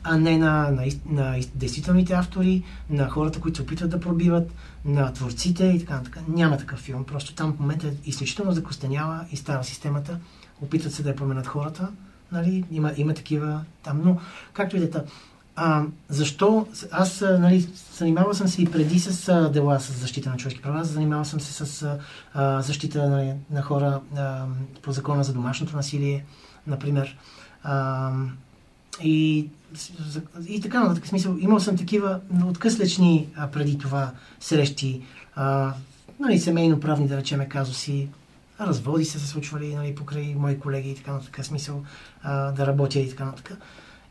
А 0.05 0.17
не 0.17 0.39
на, 0.39 0.71
на, 0.71 0.85
на 1.07 1.41
действителните 1.55 2.13
автори, 2.13 2.63
на 2.91 3.09
хората, 3.09 3.41
които 3.41 3.57
се 3.57 3.63
опитват 3.63 3.91
да 3.91 4.01
пробиват, 4.01 4.53
на 4.85 5.13
творците 5.13 5.65
и 5.65 5.81
така 5.81 5.95
нататък. 5.95 6.23
Няма 6.29 6.57
такъв 6.57 6.79
филм. 6.79 7.05
Просто 7.05 7.35
там 7.35 7.53
в 7.53 7.61
момента 7.61 7.87
е 7.87 7.91
изключително 8.05 8.53
закостенява 8.53 9.25
и 9.33 9.37
става 9.37 9.65
системата. 9.65 10.19
Опитват 10.61 10.93
се 10.93 11.03
да 11.03 11.09
я 11.09 11.17
променят 11.17 11.47
хората. 11.47 11.89
Нали? 12.33 12.65
Има, 12.71 12.93
има 12.97 13.15
такива 13.15 13.61
там. 13.83 14.01
Но, 14.05 14.21
както 14.53 14.77
и 14.77 14.79
да 14.79 14.85
е. 14.85 14.91
та. 14.91 15.05
А, 15.57 15.83
защо? 16.09 16.67
Аз 16.91 17.21
нали, 17.21 17.69
занимавал 17.95 18.35
съм 18.35 18.49
се 18.49 18.63
и 18.63 18.71
преди 18.71 19.01
с 19.01 19.29
а, 19.29 19.51
дела 19.51 19.81
с 19.81 19.93
защита 19.93 20.31
на 20.31 20.37
човешки 20.37 20.63
права, 20.63 20.85
занимавал 20.85 21.25
съм 21.25 21.41
се 21.41 21.53
с 21.53 21.99
а, 22.35 22.63
защита 22.63 23.09
нали, 23.09 23.33
на 23.51 23.63
хора 23.63 24.01
а, 24.17 24.45
по 24.83 24.93
закона 24.93 25.25
за 25.25 25.33
домашното 25.33 25.77
насилие, 25.77 26.25
например. 26.67 27.17
А, 27.63 28.13
и, 29.03 29.49
и 30.49 30.61
така 30.61 30.81
нататък. 30.81 31.07
Смисъл, 31.07 31.37
имал 31.41 31.61
съм 31.61 31.77
такива 31.77 32.21
откъслечни 32.47 33.29
а, 33.37 33.47
преди 33.51 33.79
това 33.79 34.13
срещи, 34.41 35.03
а, 35.35 35.75
нали, 36.21 36.39
семейно-правни, 36.39 37.09
да 37.09 37.17
речеме, 37.17 37.49
казуси, 37.49 38.09
разводи 38.61 39.05
са 39.05 39.21
се 39.21 39.27
случвали 39.27 39.75
нали, 39.75 39.95
покрай 39.95 40.35
мои 40.35 40.59
колеги 40.59 40.91
и 40.91 40.95
така 40.95 41.13
нататък. 41.13 41.45
Смисъл 41.45 41.83
а, 42.23 42.53
да 42.53 42.67
работя 42.67 42.99
и 42.99 43.11
така 43.11 43.25
нататък. 43.25 43.59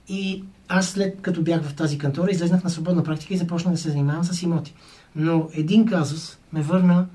И 0.08 0.44
аз 0.68 0.90
след 0.90 1.22
като 1.22 1.42
бях 1.42 1.64
в 1.64 1.76
тази 1.76 1.98
кантора, 1.98 2.32
излезнах 2.32 2.64
на 2.64 2.70
свободна 2.70 3.04
практика 3.04 3.34
и 3.34 3.38
започнах 3.38 3.74
да 3.74 3.80
се 3.80 3.90
занимавам 3.90 4.24
с 4.24 4.42
имоти. 4.42 4.74
Но 5.16 5.50
един 5.54 5.86
казус 5.86 6.38
ме 6.54 6.62
върна, 6.62 7.08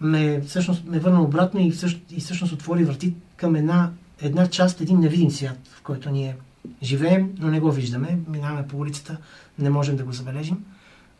ме, 0.00 0.40
всъщност, 0.40 0.84
ме 0.86 0.98
върна 0.98 1.22
обратно 1.22 1.60
и, 1.60 1.70
всъщ, 1.70 2.00
и 2.10 2.20
всъщност 2.20 2.52
отвори 2.52 2.84
врати 2.84 3.14
към 3.36 3.56
една, 3.56 3.90
една 4.20 4.46
част, 4.46 4.80
един 4.80 5.00
невидим 5.00 5.30
свят, 5.30 5.58
в 5.78 5.82
който 5.82 6.10
ние 6.10 6.36
живеем, 6.82 7.30
но 7.38 7.48
не 7.48 7.60
го 7.60 7.70
виждаме. 7.70 8.18
Минаваме 8.28 8.66
по 8.66 8.76
улицата, 8.76 9.16
не 9.58 9.70
можем 9.70 9.96
да 9.96 10.04
го 10.04 10.12
забележим. 10.12 10.64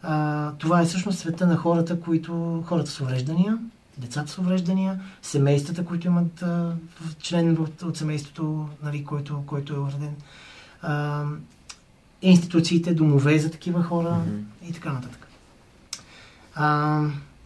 А, 0.02 0.52
това 0.52 0.80
е 0.82 0.84
всъщност 0.84 1.18
света 1.18 1.46
на 1.46 1.56
хората, 1.56 2.00
които, 2.00 2.62
хората 2.66 2.90
с 2.90 3.00
увреждания, 3.00 3.58
децата 3.98 4.30
с 4.30 4.38
увреждания, 4.38 5.00
семействата, 5.22 5.84
които 5.84 6.06
имат 6.06 6.42
а, 6.42 6.72
член 7.20 7.58
от, 7.60 7.82
от 7.82 7.96
семейството, 7.96 8.68
нали, 8.82 9.04
който, 9.04 9.42
който 9.46 9.74
е 9.74 9.78
увреден, 9.78 10.14
а, 10.82 11.24
институциите, 12.22 12.94
домове 12.94 13.38
за 13.38 13.50
такива 13.50 13.82
хора 13.82 14.14
Мгм. 14.26 14.38
и 14.68 14.72
така 14.72 14.92
нататък. 14.92 15.28
А, 16.54 17.02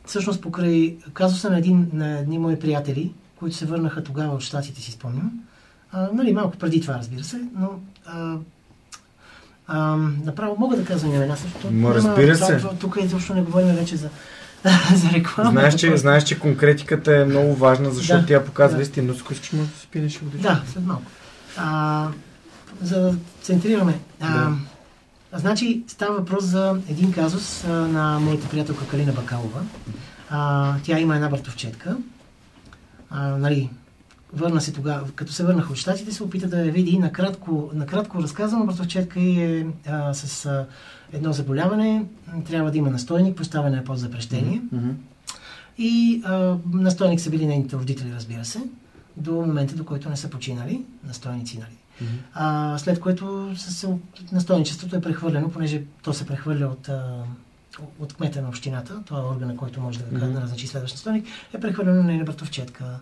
всъщност 0.07 0.41
покрай 0.41 0.97
казуса 1.13 1.51
на, 1.51 1.59
един, 1.59 1.91
на 1.93 2.19
едни 2.19 2.39
мои 2.39 2.59
приятели, 2.59 3.13
които 3.37 3.57
се 3.57 3.67
върнаха 3.67 4.05
тогава 4.05 4.35
от 4.35 4.41
щатите, 4.41 4.81
си 4.81 4.93
спомням, 4.93 5.31
а, 5.93 6.09
нали, 6.13 6.33
малко 6.33 6.57
преди 6.57 6.81
това, 6.81 6.95
разбира 6.95 7.25
се, 7.25 7.41
но 7.55 7.71
а, 8.07 8.35
а, 9.67 9.97
направо 10.25 10.57
мога 10.59 10.77
да 10.77 10.85
казвам 10.85 11.15
имена, 11.15 11.37
защото 11.37 11.71
Ма, 11.71 11.95
разбира 11.95 12.37
се. 12.37 12.57
това- 12.57 12.75
Тук 12.75 12.97
изобщо 13.01 13.35
не 13.35 13.43
говорим 13.43 13.67
вече 13.69 13.97
за, 13.97 14.09
за 14.95 15.11
реклама. 15.11 15.51
Знаеш, 15.51 15.75
че, 15.75 15.97
знаеш, 15.97 16.25
че 16.25 16.39
конкретиката 16.39 17.17
е 17.17 17.25
много 17.25 17.55
важна, 17.55 17.91
защото 17.91 18.21
Да, 18.21 18.27
тя 18.27 18.45
показва 18.45 18.77
да. 18.77 18.83
истинност. 18.83 19.21
Ако 19.21 19.33
искаш, 19.33 19.53
може 19.53 19.69
да 19.69 19.77
си 19.77 19.89
пинеш 19.89 20.15
и 20.15 20.19
водиш. 20.19 20.41
Да, 20.41 20.63
след 20.73 20.87
малко. 20.87 21.03
А, 21.57 22.09
за 22.83 23.01
да 23.01 23.15
центрираме. 23.43 23.99
А, 24.21 24.29
Да. 24.35 24.53
Значи 25.35 25.83
става 25.89 26.15
въпрос 26.15 26.45
за 26.45 26.77
един 26.89 27.13
казус 27.13 27.65
а, 27.65 27.69
на 27.69 28.21
моята 28.21 28.49
приятелка 28.49 28.87
Калина 28.87 29.13
Бакалова. 29.13 29.61
А, 30.31 30.75
тя 30.85 30.99
има 30.99 31.15
една 31.15 31.29
братовчетка. 31.29 31.97
А, 33.11 33.29
нали, 33.29 33.71
върна 34.33 34.61
се 34.61 34.73
тогава, 34.73 35.11
като 35.15 35.33
се 35.33 35.45
върнаха 35.45 35.73
от 35.73 35.79
щатите, 35.79 36.13
се 36.13 36.23
опита 36.23 36.49
да 36.49 36.65
я 36.67 36.73
види. 36.73 36.99
Накратко, 36.99 37.71
накратко 37.75 38.23
разказвам, 38.23 38.67
братовчетка 38.67 39.21
е 39.21 39.67
а, 39.87 40.15
с 40.15 40.47
а, 40.47 40.67
едно 41.13 41.33
заболяване. 41.33 42.05
Трябва 42.47 42.71
да 42.71 42.79
има 42.79 42.91
настойник, 42.91 43.37
поставяне 43.37 43.77
е 43.77 43.85
под 43.85 43.99
запрещение. 43.99 44.63
Мгм. 44.73 44.91
И 45.79 46.23
а, 46.25 46.57
настойник 46.73 47.21
са 47.21 47.31
били 47.31 47.47
нейните 47.47 47.77
родители, 47.77 48.13
разбира 48.15 48.45
се, 48.45 48.61
до 49.17 49.33
момента, 49.33 49.75
до 49.75 49.85
който 49.85 50.11
не 50.11 50.17
са 50.17 50.31
починали, 50.31 50.85
настойници, 51.05 51.59
нали. 51.59 51.77
Мгм. 52.01 52.19
А, 52.35 52.79
след 52.79 53.01
което 53.01 53.53
се, 53.57 53.89
настойничеството 54.33 54.97
е 54.97 55.01
прехвърлено, 55.01 55.51
понеже 55.51 55.83
то 56.03 56.13
се 56.13 56.27
прехвърля 56.27 56.67
от, 56.67 56.89
а, 56.89 57.25
от 57.99 58.13
кмета 58.13 58.43
на 58.43 58.49
общината, 58.49 59.03
това 59.05 59.21
е 59.21 59.25
органа, 59.25 59.57
който 59.57 59.81
може 59.81 59.99
да, 59.99 60.05
Мгм. 60.05 60.33
да 60.33 60.41
назначи 60.41 60.67
следващ 60.67 60.95
настойник, 60.95 61.27
е 61.55 61.61
прехвърлено 61.61 61.97
на 61.97 62.03
нейна 62.03 62.25
братовчетка 62.25 63.01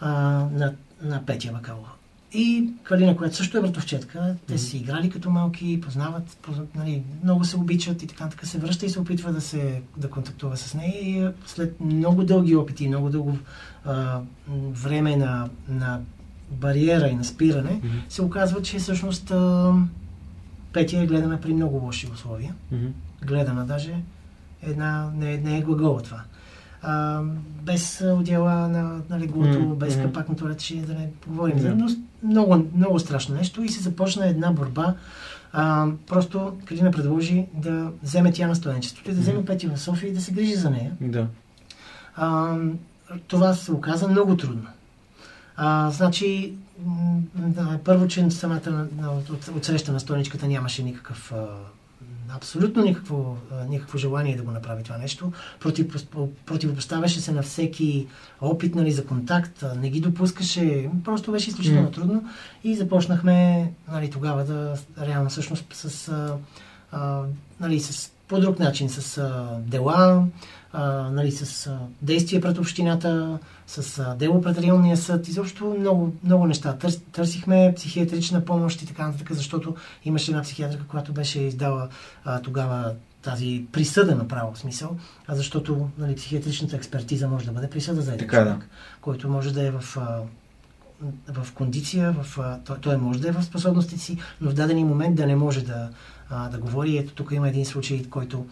а, 0.00 0.10
на, 0.52 0.72
на 1.02 1.26
Петя 1.26 1.52
Бакалова. 1.52 1.88
И 2.32 2.68
Калина, 2.82 3.16
която 3.16 3.36
също 3.36 3.58
е 3.58 3.60
братовчетка, 3.60 4.36
те 4.46 4.58
си 4.58 4.76
играли 4.76 5.10
като 5.10 5.30
малки, 5.30 5.80
познават, 5.80 6.38
познават 6.42 6.74
нали, 6.74 7.02
много 7.22 7.44
се 7.44 7.56
обичат 7.56 8.02
и 8.02 8.06
така, 8.06 8.28
така 8.28 8.46
се 8.46 8.58
връща 8.58 8.86
и 8.86 8.90
се 8.90 9.00
опитва 9.00 9.32
да 9.32 9.40
се 9.40 9.82
да 9.96 10.10
контактува 10.10 10.56
с 10.56 10.74
нея. 10.74 10.94
И 11.02 11.28
след 11.46 11.80
много 11.80 12.24
дълги 12.24 12.56
опити, 12.56 12.88
много 12.88 13.10
дълго 13.10 13.38
а, 13.84 14.20
време 14.70 15.16
на, 15.16 15.48
на 15.68 16.00
бариера 16.50 17.08
и 17.08 17.14
на 17.14 17.24
спиране, 17.24 17.80
Мгм. 17.84 17.96
се 18.08 18.22
оказва, 18.22 18.62
че 18.62 18.78
всъщност 18.78 19.30
а, 19.30 19.72
Петя 20.72 21.00
е 21.00 21.06
гледана 21.06 21.40
при 21.40 21.54
много 21.54 21.76
лоши 21.76 22.08
условия. 22.12 22.54
Мгм. 22.72 22.86
Гледана 23.26 23.64
даже 23.64 23.94
една, 24.62 25.10
не, 25.14 25.36
не 25.36 25.58
е 25.58 25.62
глагола 25.62 26.02
това. 26.02 26.22
А, 26.84 27.22
без 27.62 28.00
отдела 28.02 28.68
на, 28.68 29.00
на 29.10 29.20
леглото, 29.20 29.60
Мгм, 29.60 29.74
без 29.74 29.96
капак 29.96 30.28
на 30.28 30.36
да 30.76 30.94
не 30.94 31.08
говорим 31.26 31.58
за 31.58 31.68
Да. 31.68 31.74
но 31.74 31.88
много, 32.22 32.66
много 32.74 32.98
страшно 32.98 33.34
нещо 33.34 33.62
и 33.62 33.68
се 33.68 33.82
започна 33.82 34.26
една 34.26 34.52
борба. 34.52 34.94
А, 35.52 35.86
просто 36.06 36.56
Калина 36.64 36.90
предложи 36.90 37.46
да 37.54 37.90
вземе 38.02 38.32
тя 38.32 38.46
настоянчеството 38.46 39.10
и 39.10 39.14
да 39.14 39.20
вземе 39.20 39.44
Петя 39.44 39.68
в 39.68 39.80
София 39.80 40.10
и 40.10 40.14
да 40.14 40.20
се 40.20 40.32
грижи 40.32 40.54
за 40.54 40.70
нея. 40.70 40.92
Да. 41.00 41.26
А, 42.16 42.56
това 43.26 43.54
се 43.54 43.72
оказа 43.72 44.08
много 44.08 44.36
трудно. 44.36 44.66
А, 45.56 45.90
значи, 45.90 46.54
да, 47.36 47.78
първо, 47.84 48.08
че 48.08 48.30
самата 48.30 48.60
на- 48.66 48.86
на- 48.96 49.10
на 49.92 50.00
стойничката 50.00 50.46
нямаше 50.46 50.82
никакъв 50.82 51.32
а, 51.32 51.46
абсолютно 52.36 52.82
никакво, 52.82 53.36
никакво 53.68 53.98
желание 53.98 54.36
да 54.36 54.42
го 54.42 54.50
направи 54.50 54.82
това 54.82 54.98
нещо. 54.98 55.32
Против, 55.60 56.06
противопоставяше 56.46 57.20
се 57.20 57.32
на 57.32 57.42
всеки 57.42 58.06
опит 58.40 58.74
нали, 58.74 58.92
за 58.92 59.06
контакт, 59.06 59.64
не 59.76 59.90
ги 59.90 60.00
допускаше, 60.00 60.90
просто 61.04 61.32
беше 61.32 61.50
изключително 61.50 61.82
М. 61.82 61.90
трудно 61.90 62.24
и 62.64 62.76
започнахме 62.76 63.70
нали, 63.92 64.10
тогава 64.10 64.44
да 64.44 64.76
реално 65.00 65.30
всъщност 65.30 65.64
с, 65.72 66.08
а, 66.08 66.36
а, 66.92 67.22
нали, 67.60 67.80
с 67.80 68.12
по 68.28 68.40
друг 68.40 68.58
начин, 68.58 68.88
с 68.88 69.18
а, 69.18 69.58
дела, 69.60 70.26
а, 70.72 71.10
нали, 71.10 71.32
с 71.32 71.66
а, 71.66 71.78
действия 72.02 72.40
пред 72.40 72.58
общината, 72.58 73.38
с 73.66 74.14
дело 74.18 74.42
пред 74.42 74.58
районния 74.58 74.96
съд, 74.96 75.28
изобщо 75.28 75.76
много, 75.80 76.14
много 76.24 76.46
неща. 76.46 76.76
Търс, 76.78 77.00
търсихме 77.12 77.72
психиатрична 77.76 78.44
помощ 78.44 78.82
и 78.82 78.86
така 78.86 79.06
нататък, 79.06 79.32
защото 79.32 79.74
имаше 80.04 80.30
една 80.30 80.42
психиатрка, 80.42 80.86
която 80.88 81.12
беше 81.12 81.40
издала 81.40 81.88
а, 82.24 82.40
тогава 82.40 82.94
тази 83.22 83.64
присъда 83.72 84.14
направо 84.14 84.54
в 84.54 84.58
смисъл, 84.58 84.96
а 85.26 85.34
защото 85.34 85.88
нали, 85.98 86.14
психиатричната 86.14 86.76
експертиза 86.76 87.28
може 87.28 87.46
да 87.46 87.52
бъде 87.52 87.70
присъда 87.70 88.02
за 88.02 88.14
един 88.14 88.28
Така 88.28 88.36
е, 88.36 88.44
да. 88.44 88.50
човек, 88.50 88.68
който 89.00 89.28
може 89.28 89.52
да 89.52 89.62
е 89.66 89.70
в, 89.70 89.98
в 91.28 91.52
кондиция, 91.54 92.12
в, 92.22 92.38
той, 92.64 92.78
той 92.78 92.96
може 92.96 93.20
да 93.20 93.28
е 93.28 93.32
в 93.32 93.42
способностите 93.42 94.00
си, 94.00 94.18
но 94.40 94.50
в 94.50 94.54
даден 94.54 94.78
момент 94.78 95.16
да 95.16 95.26
не 95.26 95.36
може 95.36 95.64
да, 95.64 95.88
да 96.50 96.58
говори. 96.58 96.98
Ето 96.98 97.14
тук 97.14 97.32
има 97.32 97.48
един 97.48 97.66
случай, 97.66 98.04
който 98.10 98.46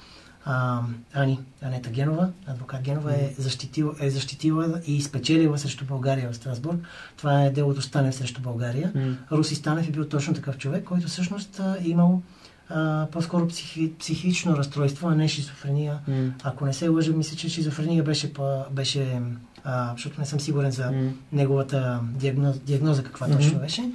а, 0.44 0.81
Ани, 1.14 1.40
Анета 1.62 1.90
Генова, 1.90 2.31
адвокат 2.46 2.83
Генова 2.83 3.12
е 3.12 3.35
защитила, 3.38 3.94
е 4.00 4.11
защитила 4.11 4.81
и 4.87 5.02
спечелила 5.02 5.59
срещу 5.59 5.85
България 5.85 6.31
в 6.33 6.37
Страсбург. 6.37 6.81
Това 7.16 7.44
е 7.44 7.50
делото 7.50 7.83
Станев 7.83 8.14
срещу 8.14 8.40
България. 8.42 8.92
М. 8.94 9.16
Руси 9.33 9.55
Станев 9.55 9.88
е 9.88 9.92
бил 9.92 10.09
точно 10.09 10.35
такъв 10.35 10.59
човек, 10.59 10.85
който 10.85 11.09
всъщност 11.09 11.61
е 11.81 11.88
имал 11.88 12.22
а, 12.68 13.07
по-скоро 13.12 13.48
психи, 13.48 13.92
психично 13.98 14.57
разстройство, 14.57 15.09
а 15.09 15.14
не 15.14 15.28
шизофрения. 15.28 15.98
М. 16.09 16.33
Ако 16.42 16.66
не 16.66 16.72
се 16.72 16.88
лъжа, 16.88 17.12
мисля, 17.12 17.37
че 17.37 17.48
шизофрения 17.48 18.05
беше, 18.05 18.33
беше 18.70 19.20
а, 19.64 19.92
защото 19.92 20.20
не 20.20 20.26
съм 20.26 20.40
сигурен 20.40 20.70
за 20.70 20.90
М. 20.92 21.11
неговата 21.33 22.00
диагноза, 22.02 22.59
диагноза 22.59 23.02
каква 23.02 23.26
Мгм. 23.28 23.37
точно 23.37 23.59
беше. 23.59 23.90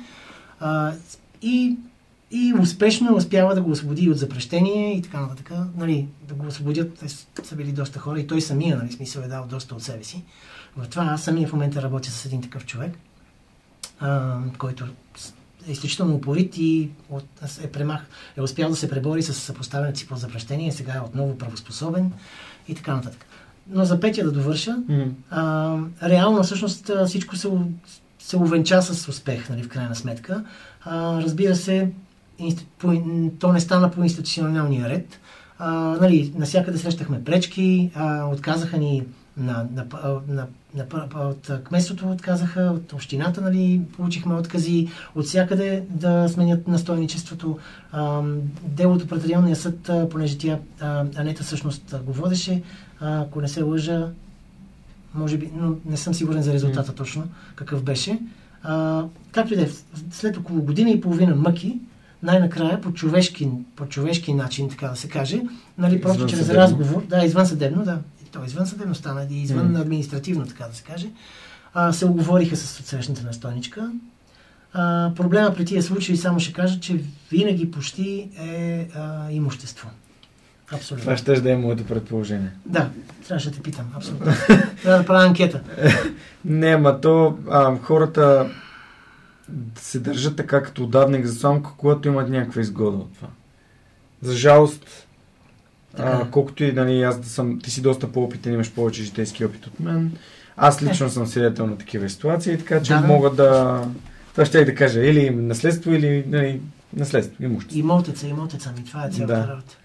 А, 0.60 0.94
и, 1.42 1.78
и 2.32 2.54
успешно 2.62 3.16
успява 3.16 3.56
да 3.56 3.62
го 3.62 3.72
освободи 3.72 4.10
от 4.10 4.18
запрещение 4.18 4.98
и 4.98 5.02
така 5.02 5.22
нататък. 5.22 5.52
Нали, 5.78 6.08
да 6.28 6.34
го 6.34 6.48
освободят, 6.48 7.04
те 7.36 7.48
са 7.48 7.56
били 7.56 7.72
доста 7.72 8.00
хора 8.00 8.20
и 8.20 8.28
той 8.28 8.42
самия, 8.42 8.78
нали, 8.78 8.92
смисъл 8.92 9.22
е 9.22 9.28
дал 9.28 9.46
доста 9.50 9.76
от 9.76 9.84
себе 9.84 10.04
си. 10.04 10.24
В 10.78 10.88
това 10.88 11.04
аз 11.04 11.24
самия 11.24 11.48
в 11.48 11.54
момента 11.54 11.82
работя 11.82 12.12
с 12.12 12.26
един 12.26 12.42
такъв 12.42 12.66
човек, 12.66 12.98
а, 14.00 14.38
който 14.58 14.86
е 15.68 15.72
изключително 15.72 16.16
упорит 16.16 16.58
и 16.58 16.90
от, 17.10 17.26
е, 17.64 17.68
премах, 17.68 18.06
е 18.38 18.42
успял 18.42 18.70
да 18.70 18.76
се 18.76 18.90
пребори 18.90 19.24
с 19.24 19.34
съпоставянето 19.34 20.00
си 20.00 20.08
под 20.08 20.20
запрещение, 20.20 20.72
сега 20.72 20.94
е 20.94 21.00
отново 21.00 21.38
правоспособен 21.38 22.12
и 22.68 22.76
така 22.76 22.96
нататък. 22.96 23.26
Но 23.70 23.86
за 23.86 24.00
петия 24.00 24.26
да 24.26 24.32
довърша, 24.32 24.78
М. 24.88 25.06
а, 25.30 26.10
реално 26.10 26.44
всъщност 26.44 26.92
всичко 27.08 27.36
се, 27.36 27.50
се 28.20 28.38
увенча 28.38 28.82
с 28.82 29.08
успех, 29.08 29.50
нали, 29.50 29.64
в 29.64 29.70
крайна 29.70 29.96
сметка. 29.96 30.44
А, 30.82 31.22
разбира 31.22 31.56
се, 31.56 31.92
то 33.40 33.54
не 33.54 33.60
стана 33.60 33.92
по 33.92 34.04
институционалния 34.04 34.90
ред. 34.90 35.20
А, 35.60 35.72
нали, 36.02 36.34
насякъде 36.36 36.78
срещахме 36.78 37.24
пречки, 37.24 37.92
а, 37.96 38.26
отказаха 38.26 38.78
ни 38.78 39.04
на, 39.38 39.68
на, 39.76 39.86
на, 40.28 40.48
на, 40.76 40.86
от 41.16 41.50
а, 41.50 41.64
кметството 41.64 42.10
отказаха, 42.10 42.62
от 42.62 42.94
общината 42.94 43.42
нали, 43.42 43.82
получихме 43.98 44.36
откази, 44.36 44.90
от 45.16 45.26
всякъде 45.26 45.84
да 45.90 46.30
сменят 46.30 46.68
настойничеството. 46.68 47.58
А, 47.92 48.22
делото 48.64 49.08
пред 49.08 49.26
районния 49.26 49.56
съд, 49.56 49.90
а, 49.90 50.10
понеже 50.10 50.38
тя, 50.38 50.60
а, 50.80 51.06
Анета 51.16 51.44
всъщност 51.44 51.96
го 52.06 52.14
водеше, 52.14 52.64
а, 53.00 53.22
ако 53.22 53.42
не 53.42 53.48
се 53.48 53.64
лъжа, 53.64 54.10
може 55.14 55.38
би, 55.38 55.52
но 55.56 55.76
не 55.86 55.98
съм 55.98 56.14
сигурен 56.14 56.42
за 56.42 56.54
резултата 56.54 56.96
точно, 56.96 57.24
какъв 57.56 57.84
беше. 57.84 58.20
А, 58.64 59.04
както 59.32 59.54
и 59.54 59.58
да 59.58 59.64
е, 59.64 59.70
след 60.12 60.38
около 60.38 60.62
година 60.62 60.90
и 60.90 61.02
половина 61.02 61.36
мъки, 61.36 61.80
най-накрая 62.24 62.82
по 62.82 62.94
човешки, 62.94 63.50
по 63.76 63.86
човешки 63.86 64.34
начин, 64.34 64.70
така 64.70 64.88
да 64.88 64.96
се 64.96 65.10
каже, 65.10 65.42
нали, 65.78 66.02
просто 66.02 66.18
Извън 66.18 66.30
чрез 66.30 66.40
съдебно. 66.40 66.62
разговор, 66.62 67.06
да, 67.06 67.26
извън 67.26 67.46
съдебно, 67.46 67.84
да, 67.84 68.00
то 68.32 68.44
извън 68.46 68.68
съдебно 68.68 68.96
стана 68.96 69.28
и 69.32 69.42
извън 69.42 69.72
М. 69.72 69.80
административно, 69.80 70.46
така 70.46 70.64
да 70.68 70.76
се 70.76 70.84
каже, 70.84 71.08
а, 71.74 71.94
се 71.94 72.06
оговориха 72.06 72.56
с 72.56 72.80
отсрещната 72.80 73.24
настойничка. 73.24 73.92
А, 74.74 75.12
проблема 75.16 75.54
при 75.54 75.66
тия 75.66 75.84
случаи, 75.84 76.18
само 76.18 76.40
ще 76.40 76.54
кажа, 76.54 76.80
че 76.80 77.00
винаги 77.32 77.72
почти 77.72 78.30
е 78.40 78.88
а, 78.96 79.32
имущество. 79.32 79.90
Абсолютно. 80.72 81.02
Това 81.02 81.18
ще 81.18 81.42
да 81.42 81.52
е 81.52 81.58
моето 81.58 81.84
предположение. 81.86 82.52
Да, 82.66 82.90
трябваше 83.28 83.50
да 83.50 83.56
те 83.56 83.62
питам, 83.62 83.86
абсолютно. 83.96 84.26
Трябва 84.84 85.00
да 85.00 85.06
правя 85.06 85.26
анкета. 85.26 85.62
Не, 86.46 86.78
ма 86.78 87.02
то 87.02 87.38
а, 87.50 87.78
хората 87.78 88.50
се 89.76 90.00
държат 90.00 90.36
така 90.36 90.64
като 90.64 90.84
удавник 90.84 91.26
за 91.26 91.40
самка, 91.40 91.70
когато 91.78 92.08
имат 92.08 92.30
някаква 92.30 92.62
изгода 92.62 92.98
от 92.98 93.14
това. 93.14 93.28
За 94.22 94.34
жалост, 94.36 95.08
Така 95.98 96.10
а, 96.10 96.22
е. 96.28 96.32
колкото 96.32 96.64
и 96.64 96.72
нали, 96.72 97.04
аз 97.04 97.20
да 97.20 97.28
съм, 97.30 97.60
ти 97.60 97.72
си 97.72 97.82
доста 97.82 98.12
по-опитен, 98.12 98.54
имаш 98.54 98.72
повече 98.72 99.04
житейски 99.04 99.46
опит 99.46 99.68
от 99.68 99.80
мен. 99.80 100.12
Аз 100.58 100.84
лично 100.84 101.10
съм 101.10 101.28
свидетел 101.28 101.68
на 101.68 101.78
такива 101.78 102.10
ситуации, 102.10 102.58
така 102.58 102.84
че 102.84 102.94
да. 102.94 103.02
мога 103.02 103.30
да... 103.30 103.82
Това 104.32 104.46
ще 104.46 104.60
я 104.60 104.66
да 104.66 104.76
кажа. 104.76 105.06
Или 105.06 105.30
наследство, 105.30 105.94
или 105.94 106.24
нали, 106.28 106.62
наследство, 106.94 107.44
имущество. 107.44 107.80
Имотеца, 107.80 108.28
имотеца 108.28 108.74
ми, 108.78 108.84
това 108.84 109.06
е 109.06 109.10
цялата 109.10 109.34
Да. 109.34 109.48
работа. 109.48 109.78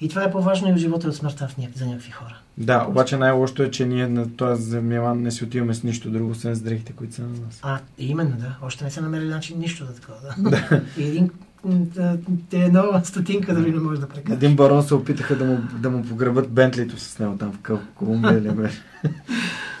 И 0.00 0.08
това 0.08 0.22
е 0.22 0.30
по-важно 0.30 0.68
и 0.68 0.72
от 0.72 0.78
живота 0.78 1.06
и 1.06 1.10
от 1.10 1.16
смъртта 1.16 1.48
в 1.48 1.54
за 1.76 1.86
някакви 1.86 2.10
хора. 2.10 2.36
Да, 2.58 2.86
обаче 2.88 3.16
най-лошото 3.16 3.62
е, 3.62 3.70
че 3.70 3.86
ние 3.86 4.08
на 4.08 4.36
този 4.36 4.62
земя 4.62 5.14
не 5.14 5.30
си 5.30 5.44
отиваме 5.44 5.74
с 5.74 5.82
нищо 5.82 6.10
друго, 6.10 6.30
освен 6.30 6.54
с 6.54 6.60
дрехите, 6.60 6.92
които 6.92 7.14
са 7.14 7.22
на 7.22 7.28
нас. 7.28 7.60
А, 7.62 7.78
именно, 7.98 8.36
да. 8.36 8.56
Още 8.62 8.84
не 8.84 8.90
са 8.90 9.00
намерили 9.00 9.28
начин 9.28 9.58
нищо 9.58 9.84
да 9.84 9.94
такова. 9.94 10.34
Да. 10.38 10.82
И 10.98 11.02
един 11.02 11.30
да, 11.68 12.16
те 12.50 12.58
една 12.58 13.04
стотинка 13.04 13.54
дори 13.54 13.72
не 13.72 13.78
може 13.78 14.00
да 14.00 14.08
прекара. 14.08 14.34
Един 14.34 14.56
барон 14.56 14.82
се 14.82 14.94
опитаха 14.94 15.36
да 15.36 15.44
му, 15.44 15.58
да 15.78 15.90
му 15.90 16.04
погребат 16.04 16.50
Бентлито 16.50 17.00
с 17.00 17.18
него 17.18 17.36
там 17.38 17.52
в 17.52 17.78
Колумбия 17.94 18.38
или 18.38 18.50
беше. 18.50 18.82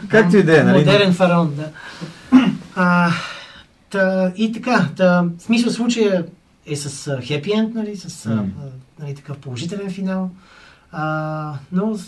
Както 0.08 0.36
и 0.36 0.42
да 0.42 0.60
е, 0.60 0.62
нали? 0.62 0.78
Модерен 0.78 1.12
фараон, 1.12 1.54
да. 1.54 1.70
А, 2.76 3.10
та, 3.90 4.32
и 4.36 4.52
така, 4.52 4.88
та, 4.96 5.22
в 5.38 5.42
смисъл 5.42 5.72
случая 5.72 6.26
е 6.66 6.76
с 6.76 7.18
хепи 7.22 7.52
енд, 7.52 7.74
нали, 7.74 7.96
с 7.96 8.26
а, 8.26 8.44
нали, 8.98 9.14
такъв 9.14 9.38
положителен 9.38 9.90
финал. 9.90 10.30
А, 10.92 11.54
но, 11.72 11.98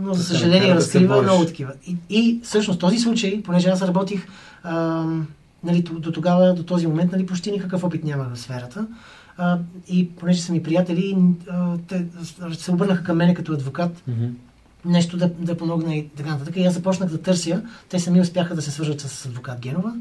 но 0.00 0.14
за 0.14 0.24
съжаление 0.24 0.68
да 0.68 0.74
разкрива 0.74 1.14
бориш. 1.14 1.30
много 1.30 1.46
такива. 1.46 1.72
И, 1.86 1.96
и 2.10 2.40
всъщност 2.42 2.80
този 2.80 2.98
случай, 2.98 3.42
понеже 3.42 3.68
аз 3.68 3.82
работих 3.82 4.26
а, 4.62 5.04
нали, 5.64 5.82
до, 5.82 5.98
до 5.98 6.12
тогава, 6.12 6.54
до 6.54 6.62
този 6.62 6.86
момент, 6.86 7.12
нали, 7.12 7.26
почти 7.26 7.50
никакъв 7.50 7.84
опит 7.84 8.04
нямах 8.04 8.34
в 8.34 8.38
сферата. 8.38 8.86
А, 9.36 9.58
и 9.88 10.10
понеже 10.10 10.42
са 10.42 10.52
ми 10.52 10.62
приятели, 10.62 11.16
а, 11.50 11.76
те 11.88 12.06
се 12.52 12.70
обърнаха 12.72 13.04
към 13.04 13.16
мене 13.16 13.34
като 13.34 13.52
адвокат 13.52 14.02
Мгм. 14.08 14.24
нещо 14.84 15.16
да, 15.16 15.28
да 15.28 15.56
помогне 15.56 15.98
и 15.98 16.08
така 16.08 16.30
нататък. 16.30 16.56
И 16.56 16.64
аз 16.64 16.74
започнах 16.74 17.08
да 17.08 17.22
търся. 17.22 17.62
Те 17.88 17.98
сами 17.98 18.20
успяха 18.20 18.54
да 18.54 18.62
се 18.62 18.70
свържат 18.70 19.00
с 19.00 19.26
адвокат 19.26 19.60
Генова. 19.60 19.94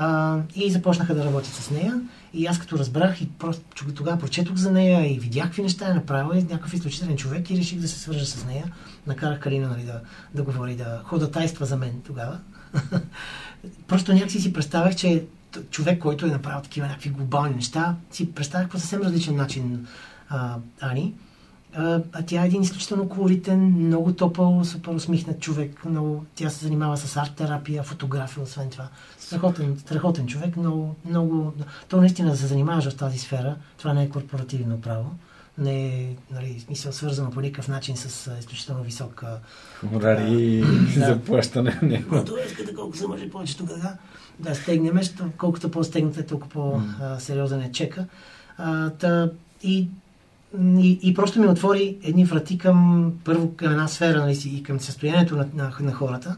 А, 0.00 0.38
и 0.54 0.70
започнаха 0.70 1.14
да 1.14 1.24
работят 1.24 1.52
с 1.52 1.70
нея. 1.70 2.00
И 2.34 2.46
аз 2.46 2.58
като 2.58 2.78
разбрах 2.78 3.20
и 3.20 3.28
просто 3.28 3.92
тогава 3.94 4.18
прочетох 4.18 4.56
за 4.56 4.72
нея 4.72 5.14
и 5.14 5.18
видях 5.18 5.44
какви 5.44 5.62
неща 5.62 5.90
е 5.90 5.94
направила 5.94 6.38
и 6.38 6.42
някакъв 6.42 6.74
изключителен 6.74 7.16
човек 7.16 7.50
и 7.50 7.56
реших 7.56 7.78
да 7.78 7.88
се 7.88 7.98
свържа 7.98 8.26
с 8.26 8.46
нея. 8.46 8.72
Накарах 9.06 9.40
Калина 9.40 9.68
нали, 9.68 9.82
да, 9.82 10.00
да 10.34 10.42
говори, 10.42 10.76
да 10.76 11.00
ходатайства 11.04 11.66
за 11.66 11.76
мен 11.76 12.00
тогава. 12.06 12.38
просто 13.88 14.12
някакси 14.12 14.40
си 14.40 14.52
представях, 14.52 14.96
че 14.96 15.24
човек, 15.70 15.98
който 15.98 16.26
е 16.26 16.30
направил 16.30 16.62
такива 16.62 16.86
някакви 16.86 17.10
глобални 17.10 17.54
неща, 17.54 17.96
си 18.10 18.32
представях 18.32 18.68
по 18.68 18.78
съвсем 18.78 19.02
различен 19.02 19.36
начин 19.36 19.86
а, 20.28 20.56
Ани. 20.80 21.14
А, 21.74 22.00
а 22.12 22.22
тя 22.22 22.42
е 22.42 22.46
един 22.46 22.62
изключително 22.62 23.08
колоритен, 23.08 23.60
много 23.60 24.12
топъл, 24.12 24.64
супер 24.64 24.92
усмихнат 24.92 25.40
човек. 25.40 25.84
Много, 25.84 26.24
тя 26.34 26.50
се 26.50 26.64
занимава 26.64 26.96
с 26.96 27.16
арт-терапия, 27.16 27.82
фотография, 27.82 28.42
освен 28.42 28.70
това. 28.70 28.88
Страхотен, 29.28 29.78
страхотен 29.78 30.26
човек, 30.26 30.56
много, 30.56 30.96
много... 31.04 31.52
То 31.88 31.96
наистина 31.96 32.30
да 32.30 32.36
се 32.36 32.46
занимаваш 32.46 32.88
в 32.88 32.96
тази 32.96 33.18
сфера, 33.18 33.56
това 33.78 33.92
не 33.94 34.02
е 34.02 34.08
корпоративно 34.08 34.80
право. 34.80 35.10
Не 35.58 35.86
е, 35.86 36.16
нали, 36.30 36.60
смисъл 36.60 36.92
свързано 36.92 37.30
по 37.30 37.40
никакъв 37.40 37.68
начин 37.68 37.96
с 37.96 38.30
изключително 38.40 38.82
висок 38.82 39.22
а, 39.22 39.38
Хонорари 39.80 40.32
и 40.32 40.60
Да. 40.98 41.06
заплащане 41.06 41.78
него. 41.82 42.08
Когато 42.08 42.36
искате 42.46 42.74
колко 42.74 42.96
се 42.96 43.06
може 43.06 43.30
повече 43.30 43.56
тогава 43.56 43.92
да 44.38 44.54
стегнем, 44.54 45.00
колкото 45.38 45.70
по-стегнете, 45.70 46.26
толкова 46.26 46.50
по-сериозен 46.50 47.60
е 47.60 47.72
чека. 47.72 48.06
А, 48.58 48.90
та, 48.90 49.30
и, 49.62 49.88
и, 50.60 50.98
и 51.02 51.14
просто 51.14 51.40
ми 51.40 51.46
отвори 51.46 51.96
едни 52.02 52.24
врати 52.24 52.58
към, 52.58 53.12
първо 53.24 53.54
към 53.56 53.72
една 53.72 53.88
сфера 53.88 54.20
нали, 54.20 54.38
и 54.46 54.62
към 54.62 54.80
състоянието 54.80 55.36
на, 55.36 55.48
на, 55.54 55.72
на 55.80 55.92
хората. 55.92 56.36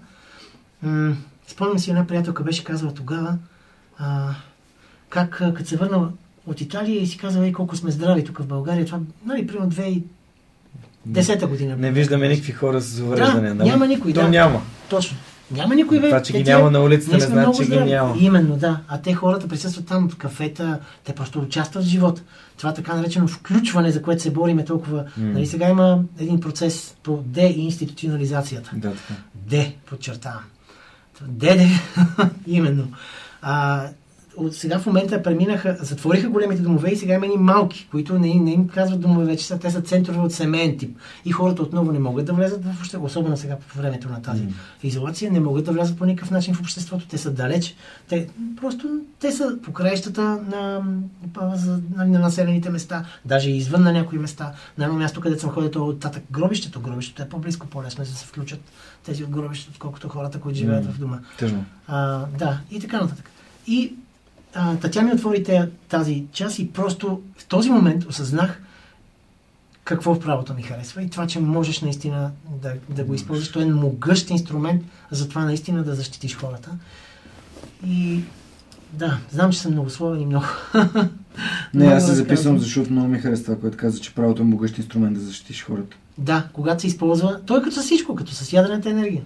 М- 0.82 1.16
спомням 1.50 1.78
си 1.78 1.90
една 1.90 2.06
приятелка 2.06 2.42
беше 2.42 2.64
казала 2.64 2.94
тогава, 2.94 3.38
а, 3.98 4.28
как 5.08 5.30
като 5.30 5.64
се 5.64 5.76
върнала 5.76 6.08
от 6.46 6.60
Италия 6.60 7.02
и 7.02 7.06
си 7.06 7.18
казала, 7.18 7.46
ей 7.46 7.52
колко 7.52 7.76
сме 7.76 7.90
здрави 7.90 8.24
тук 8.24 8.38
в 8.38 8.46
България. 8.46 8.86
Това, 8.86 8.98
нали, 9.26 9.46
примерно 9.46 9.70
2010 11.08 11.46
година. 11.46 11.76
Не 11.76 11.92
виждаме 11.92 12.28
никакви 12.28 12.52
хора 12.52 12.80
с 12.80 13.00
увреждане. 13.00 13.48
Да, 13.48 13.64
няма 13.64 13.86
никой, 13.86 14.12
То 14.12 14.20
да. 14.20 14.28
няма. 14.28 14.62
Точно. 14.90 15.16
Няма 15.50 15.74
никой 15.74 16.00
бе. 16.00 16.06
Това, 16.08 16.22
че 16.22 16.32
Те 16.32 16.38
ги 16.38 16.44
тия- 16.44 16.58
няма 16.58 16.70
на 16.70 16.80
улицата, 16.80 17.14
не 17.14 17.20
значи, 17.20 17.58
че 17.58 17.70
ги 17.70 17.78
няма. 17.84 18.16
Именно, 18.20 18.56
да. 18.56 18.80
А 18.88 19.00
те 19.00 19.14
хората 19.14 19.48
присъстват 19.48 19.86
там 19.86 20.08
в 20.08 20.16
кафета, 20.16 20.78
те 21.04 21.14
просто 21.14 21.40
участват 21.40 21.84
в 21.84 21.88
живота. 21.88 22.22
Това 22.56 22.74
така 22.74 22.94
наречено 22.94 23.28
включване, 23.28 23.90
за 23.90 24.02
което 24.02 24.22
се 24.22 24.30
бориме 24.30 24.64
толкова. 24.64 25.04
Нали, 25.16 25.46
сега 25.46 25.68
има 25.68 26.02
един 26.18 26.40
процес 26.40 26.96
по 27.02 27.16
деинституционализацията. 27.16 28.70
Да, 28.74 28.90
така. 28.90 29.14
Де, 29.34 29.76
подчертавам. 29.86 30.42
Деде, 31.20 31.68
именно. 32.46 32.88
А, 33.42 33.92
от 34.36 34.54
сега 34.54 34.78
в 34.78 34.86
момента 34.86 35.22
преминаха, 35.22 35.76
затвориха 35.80 36.28
големите 36.28 36.62
домове 36.62 36.90
и 36.90 36.96
сега 36.96 37.14
има 37.14 37.26
и 37.26 37.38
малки, 37.38 37.88
които 37.90 38.18
не, 38.18 38.28
им- 38.28 38.44
не 38.44 38.52
им 38.52 38.68
казват 38.68 39.00
домове, 39.00 39.24
вече 39.24 39.46
са, 39.46 39.58
те 39.58 39.70
са 39.70 39.80
центрове 39.82 40.18
от 40.18 40.32
семейен 40.32 40.78
тип. 40.78 40.96
И 41.24 41.32
хората 41.32 41.62
отново 41.62 41.92
не 41.92 41.98
могат 41.98 42.26
да 42.26 42.32
влезат 42.32 42.64
в 42.64 42.68
обществото, 42.70 43.04
особено 43.06 43.36
сега 43.36 43.56
по 43.56 43.78
времето 43.78 44.08
на 44.08 44.22
тази 44.22 44.42
изолация, 44.82 45.32
не 45.32 45.40
могат 45.40 45.64
да 45.64 45.72
влязат 45.72 45.98
по 45.98 46.04
никакъв 46.04 46.30
начин 46.30 46.54
в 46.54 46.60
обществото, 46.60 47.06
те 47.08 47.18
са 47.18 47.30
далеч. 47.30 47.74
Те, 48.08 48.28
просто 48.60 48.88
те 49.20 49.32
са 49.32 49.58
по 49.62 49.72
краищата 49.72 50.22
на, 50.22 50.82
за, 51.54 51.80
нали, 51.96 52.10
на 52.10 52.18
населените 52.18 52.70
места, 52.70 53.04
даже 53.24 53.50
и 53.50 53.56
извън 53.56 53.82
на 53.82 53.92
някои 53.92 54.18
места. 54.18 54.52
На 54.78 54.84
едно 54.84 54.96
място, 54.98 55.20
където 55.20 55.40
съм 55.40 55.50
ходил, 55.50 55.70
е 55.74 55.82
от 55.82 56.00
татък 56.00 56.22
гробището, 56.30 56.80
гробището 56.80 57.22
е 57.22 57.28
по-близко, 57.28 57.66
по-лесно 57.66 58.02
е 58.04 58.06
да 58.06 58.12
се 58.12 58.26
включат 58.26 58.60
тези 59.04 59.24
от 59.24 59.30
гробището, 59.30 59.70
отколкото 59.72 60.08
хората, 60.08 60.40
които 60.40 60.58
живеят 60.58 60.84
М. 60.84 60.92
в 60.92 60.98
дома. 60.98 61.18
Тъжно. 61.38 61.64
А, 61.88 62.26
да, 62.38 62.60
и 62.70 62.80
така 62.80 63.00
нататък. 63.00 63.30
И 63.66 63.94
а, 64.54 64.76
та 64.76 64.90
тя 64.90 65.02
ми 65.02 65.12
отвори 65.12 65.68
тази 65.88 66.24
час 66.32 66.58
и 66.58 66.72
просто 66.72 67.20
в 67.38 67.44
този 67.46 67.70
момент 67.70 68.04
осъзнах 68.04 68.62
какво 69.84 70.14
в 70.14 70.20
правото 70.20 70.54
ми 70.54 70.62
харесва 70.62 71.02
и 71.02 71.10
това, 71.10 71.26
че 71.26 71.40
можеш 71.40 71.80
наистина 71.80 72.30
да, 72.62 72.72
да 72.88 73.04
го 73.04 73.14
използваш. 73.14 73.52
Той 73.52 73.62
е 73.62 73.66
могъщ 73.66 74.30
инструмент 74.30 74.82
за 75.10 75.28
това 75.28 75.44
наистина 75.44 75.82
да 75.82 75.94
защитиш 75.94 76.36
хората. 76.36 76.70
И 77.86 78.20
да, 78.92 79.18
знам, 79.30 79.52
че 79.52 79.60
съм 79.60 79.72
многословен 79.72 80.20
и 80.20 80.26
много. 80.26 80.46
Не, 81.74 81.86
аз 81.86 82.06
се 82.06 82.14
записвам, 82.14 82.58
защото 82.58 82.92
много 82.92 83.08
ми 83.08 83.18
харесва 83.18 83.44
това, 83.44 83.58
което 83.58 83.76
каза, 83.76 84.00
че 84.00 84.14
правото 84.14 84.42
е 84.42 84.44
могъщ 84.44 84.78
инструмент 84.78 85.14
да 85.14 85.20
защитиш 85.20 85.64
хората. 85.64 85.96
Да, 86.18 86.48
когато 86.52 86.80
се 86.80 86.86
използва, 86.86 87.40
той 87.46 87.58
е 87.58 87.62
като 87.62 87.76
с 87.76 87.82
всичко, 87.82 88.14
като 88.14 88.32
с 88.32 88.52
ядрената 88.52 88.90
енергия. 88.90 89.22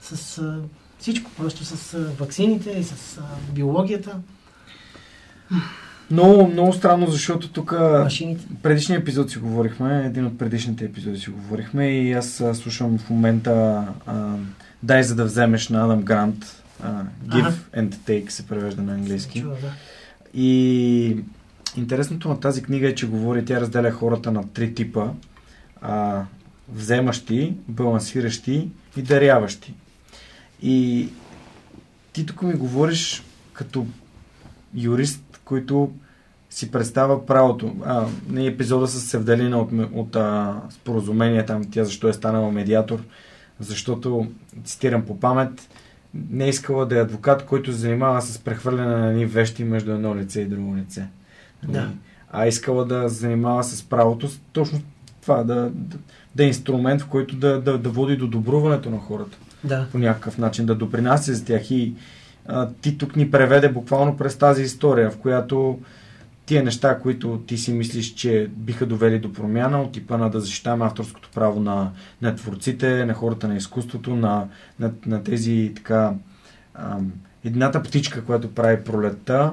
С 0.00 0.38
а, 0.38 0.58
всичко, 0.98 1.30
просто 1.36 1.64
с 1.64 1.98
ваксините 2.18 2.70
и 2.70 2.84
с 2.84 3.20
биологията, 3.52 4.16
Много, 6.10 6.48
много 6.48 6.72
странно, 6.72 7.06
защото 7.06 7.48
тук 7.52 7.74
предишния 8.62 8.98
епизод 8.98 9.30
си 9.30 9.38
говорихме, 9.38 10.06
един 10.06 10.26
от 10.26 10.38
предишните 10.38 10.84
епизоди 10.84 11.18
си 11.18 11.30
говорихме 11.30 11.88
и 11.88 12.12
аз 12.12 12.42
слушам 12.54 12.98
в 12.98 13.10
момента 13.10 13.84
а, 14.06 14.36
Дай 14.82 15.02
за 15.02 15.14
да 15.14 15.24
вземеш 15.24 15.68
на 15.68 15.84
Адам 15.84 16.02
Грант. 16.02 16.62
А, 16.82 17.02
Give 17.26 17.46
Ага. 17.46 17.54
and 17.76 17.94
Take 17.94 18.28
се 18.28 18.46
превежда 18.46 18.82
на 18.82 18.94
английски. 18.94 19.40
Чува, 19.40 19.54
да. 19.54 19.72
И 20.34 21.16
интересното 21.76 22.28
на 22.28 22.40
тази 22.40 22.62
книга 22.62 22.88
е, 22.88 22.94
че 22.94 23.08
говори, 23.08 23.44
тя 23.44 23.60
разделя 23.60 23.90
хората 23.90 24.32
на 24.32 24.48
три 24.48 24.74
типа. 24.74 25.08
А, 25.80 26.22
вземащи, 26.68 27.54
балансиращи 27.68 28.68
и 28.96 29.02
даряващи. 29.02 29.74
И 30.62 31.08
ти 32.12 32.26
тук 32.26 32.42
ми 32.42 32.54
говориш 32.54 33.22
като 33.52 33.86
юрист, 34.74 35.40
който 35.44 35.92
си 36.50 36.70
представя 36.70 37.26
правото. 37.26 37.76
А, 37.84 38.06
не 38.28 38.46
епизода 38.46 38.86
с 38.86 39.00
Севдалина 39.00 39.58
от, 39.58 39.70
от 39.94 40.16
а, 40.16 40.60
споразумение, 40.70 41.46
там 41.46 41.64
тя 41.70 41.84
защо 41.84 42.08
е 42.08 42.12
станала 42.12 42.52
медиатор, 42.52 43.02
защото, 43.60 44.26
цитирам 44.64 45.02
по 45.02 45.20
памет, 45.20 45.68
не 46.30 46.44
е 46.44 46.48
искала 46.48 46.86
да 46.86 46.98
е 46.98 47.02
адвокат, 47.02 47.46
който 47.46 47.72
се 47.72 47.78
занимава 47.78 48.22
с 48.22 48.38
прехвърляне 48.38 48.96
на 48.96 49.10
едни 49.10 49.26
вещи 49.26 49.64
между 49.64 49.92
едно 49.92 50.16
лице 50.16 50.40
и 50.40 50.44
друго 50.44 50.76
лице. 50.76 51.06
Да. 51.68 51.90
А 52.30 52.44
е 52.44 52.48
искала 52.48 52.84
да 52.84 53.10
се 53.10 53.16
занимава 53.16 53.64
с 53.64 53.82
правото, 53.82 54.28
точно 54.52 54.80
това, 55.22 55.44
да, 55.44 55.70
да, 55.74 55.98
да 56.34 56.44
е 56.44 56.46
инструмент, 56.46 57.02
в 57.02 57.06
който 57.06 57.36
да, 57.36 57.60
да, 57.60 57.78
да 57.78 57.90
води 57.90 58.16
до 58.16 58.26
добруването 58.26 58.90
на 58.90 58.98
хората 58.98 59.38
Да. 59.66 59.86
по 59.92 59.98
някакъв 59.98 60.38
начин, 60.38 60.66
да 60.66 60.74
допринася 60.74 61.34
за 61.34 61.44
тях. 61.44 61.70
И 61.70 61.94
а, 62.46 62.68
ти 62.80 62.98
тук 62.98 63.16
ни 63.16 63.30
преведе 63.30 63.68
буквално 63.68 64.16
през 64.16 64.36
тази 64.36 64.62
история, 64.62 65.10
в 65.10 65.16
която 65.16 65.78
тия 66.46 66.62
неща, 66.62 66.98
които 66.98 67.42
ти 67.46 67.58
си 67.58 67.72
мислиш, 67.72 68.14
че 68.14 68.50
биха 68.56 68.86
довели 68.86 69.18
до 69.18 69.32
промяна, 69.32 69.82
от 69.82 69.92
типа 69.92 70.16
на 70.16 70.30
да 70.30 70.40
защитаваме 70.40 70.84
авторското 70.84 71.30
право 71.34 71.60
на, 71.60 71.90
на 72.22 72.34
творците, 72.34 73.04
на 73.04 73.14
хората 73.14 73.48
на 73.48 73.56
изкуството, 73.56 74.16
на, 74.16 74.48
на, 74.80 74.90
на 75.06 75.24
тези 75.24 75.72
така 75.76 76.12
ам, 76.74 77.12
едната 77.44 77.82
птичка, 77.82 78.24
която 78.24 78.54
прави 78.54 78.84
пролетта, 78.84 79.52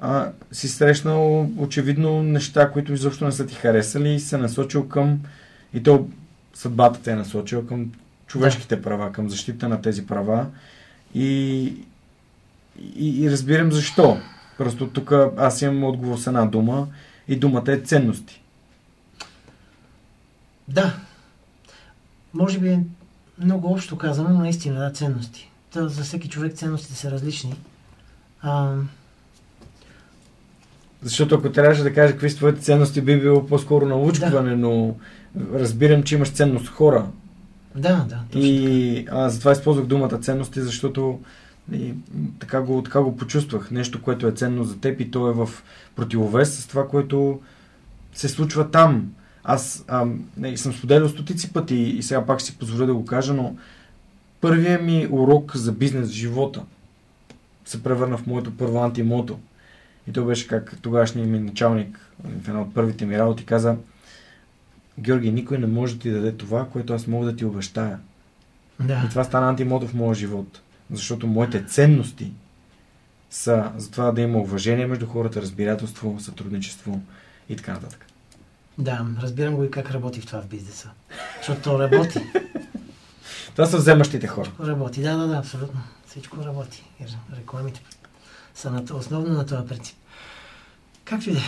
а, 0.00 0.32
си 0.52 0.68
срещнал 0.68 1.50
очевидно 1.58 2.22
неща, 2.22 2.70
които 2.70 2.92
изобщо 2.92 3.24
не 3.24 3.32
са 3.32 3.46
ти 3.46 3.54
харесали 3.54 4.14
и 4.14 4.20
се 4.20 4.38
насочил 4.38 4.88
към 4.88 5.20
и 5.74 5.82
то 5.82 6.08
съдбата 6.54 7.02
те 7.02 7.10
е 7.10 7.16
насочила 7.16 7.66
към 7.66 7.92
човешките 8.30 8.82
права, 8.82 9.12
към 9.12 9.30
защита 9.30 9.68
на 9.68 9.82
тези 9.82 10.06
права 10.06 10.46
и, 11.14 11.64
и, 12.96 13.22
и 13.22 13.30
разбирам 13.30 13.72
защо. 13.72 14.18
Просто 14.58 14.86
тук 14.86 15.12
аз 15.36 15.62
имам 15.62 15.84
отговор 15.84 16.18
с 16.18 16.26
една 16.26 16.46
дума 16.46 16.88
и 17.28 17.36
думата 17.36 17.64
е 17.66 17.80
ценности. 17.80 18.42
Да. 20.68 20.96
Може 22.34 22.58
би 22.58 22.68
е 22.68 22.84
много 23.38 23.72
общо 23.72 23.98
казано, 23.98 24.28
но 24.28 24.38
наистина, 24.38 24.80
да, 24.80 24.92
ценности. 24.92 25.50
Та, 25.72 25.88
за 25.88 26.02
всеки 26.02 26.28
човек 26.28 26.54
ценностите 26.54 26.94
са 26.94 27.10
различни. 27.10 27.54
А, 28.42 28.74
Защото 31.02 31.34
ако 31.34 31.52
трябваше 31.52 31.82
да 31.82 31.94
кажа 31.94 32.12
какви 32.12 32.30
са 32.30 32.36
твоите 32.36 32.60
ценности, 32.60 33.00
би 33.00 33.20
било 33.20 33.46
по-скоро 33.46 33.86
научкване, 33.86 34.56
но 34.56 34.94
разбирам, 35.54 36.02
че 36.02 36.14
имаш 36.14 36.30
ценност 36.30 36.68
хора. 36.68 37.06
Да, 37.74 38.06
да. 38.08 38.18
Точно 38.30 38.40
И 38.40 39.06
аз 39.10 39.32
затова 39.32 39.52
използвах 39.52 39.86
думата 39.86 40.18
ценности, 40.18 40.60
защото 40.60 41.20
и, 41.72 41.94
така, 42.38 42.60
го, 42.60 42.82
така 42.82 43.00
го 43.00 43.16
почувствах. 43.16 43.70
Нещо, 43.70 44.02
което 44.02 44.26
е 44.26 44.32
ценно 44.32 44.64
за 44.64 44.80
теб 44.80 45.00
и 45.00 45.10
то 45.10 45.28
е 45.28 45.32
в 45.32 45.48
противовес 45.96 46.58
с 46.58 46.66
това, 46.66 46.88
което 46.88 47.40
се 48.14 48.28
случва 48.28 48.70
там. 48.70 49.12
Аз 49.44 49.84
ам, 49.88 50.24
не, 50.36 50.56
съм 50.56 50.72
споделял 50.72 51.08
стотици 51.08 51.52
пъти 51.52 51.76
и 51.76 52.02
сега 52.02 52.26
пак 52.26 52.40
си 52.40 52.58
позволя 52.58 52.86
да 52.86 52.94
го 52.94 53.04
кажа, 53.04 53.34
но 53.34 53.56
първият 54.40 54.82
ми 54.82 55.08
урок 55.10 55.56
за 55.56 55.72
бизнес 55.72 56.08
живота 56.10 56.62
се 57.64 57.82
превърна 57.82 58.16
в 58.16 58.26
моето 58.26 58.56
първо 58.56 58.78
антимото. 58.78 59.38
И 60.08 60.12
то 60.12 60.24
беше 60.24 60.48
как 60.48 60.76
тогашният 60.82 61.30
ми 61.30 61.38
началник 61.38 61.98
в 62.42 62.48
една 62.48 62.60
от 62.60 62.74
първите 62.74 63.06
ми 63.06 63.18
работи 63.18 63.46
каза 63.46 63.76
Георги, 64.98 65.32
никой 65.32 65.58
не 65.58 65.66
може 65.66 65.94
да 65.94 66.00
ти 66.00 66.10
даде 66.10 66.32
това, 66.32 66.68
което 66.68 66.94
аз 66.94 67.06
мога 67.06 67.26
да 67.26 67.36
ти 67.36 67.44
обещая. 67.44 67.98
Да. 68.80 69.02
И 69.06 69.08
това 69.08 69.24
стана 69.24 69.48
антимото 69.48 69.88
в 69.88 69.94
моя 69.94 70.14
живот. 70.14 70.60
Защото 70.90 71.26
моите 71.26 71.64
ценности 71.66 72.32
са 73.30 73.72
за 73.76 73.90
това 73.90 74.12
да 74.12 74.20
има 74.20 74.38
уважение 74.38 74.86
между 74.86 75.06
хората, 75.06 75.42
разбирателство, 75.42 76.20
сътрудничество 76.20 77.00
и 77.48 77.56
така 77.56 77.72
нататък. 77.72 78.06
Да, 78.78 79.06
разбирам 79.22 79.56
го 79.56 79.64
и 79.64 79.70
как 79.70 79.90
работи 79.90 80.20
в 80.20 80.26
това 80.26 80.42
в 80.42 80.46
бизнеса. 80.46 80.90
Защото 81.36 81.62
то 81.62 81.78
работи. 81.78 82.20
Това 83.54 83.66
са 83.66 83.76
вземащите 83.76 84.26
хора. 84.26 84.50
Работи, 84.60 85.02
да, 85.02 85.16
да, 85.16 85.26
да, 85.26 85.36
абсолютно. 85.36 85.80
Всичко 86.06 86.44
работи. 86.44 86.84
Рекламите 87.36 87.82
са 88.54 88.70
на, 88.70 88.84
основно 88.92 89.34
на 89.34 89.46
този 89.46 89.68
принцип. 89.68 89.96
Както 91.04 91.30
и 91.30 91.32
да 91.32 91.38
е. 91.38 91.42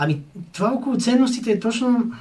Ами, 0.00 0.22
това 0.52 0.72
около 0.72 0.96
ценностите 0.96 1.50
е 1.50 1.60
точно... 1.60 2.12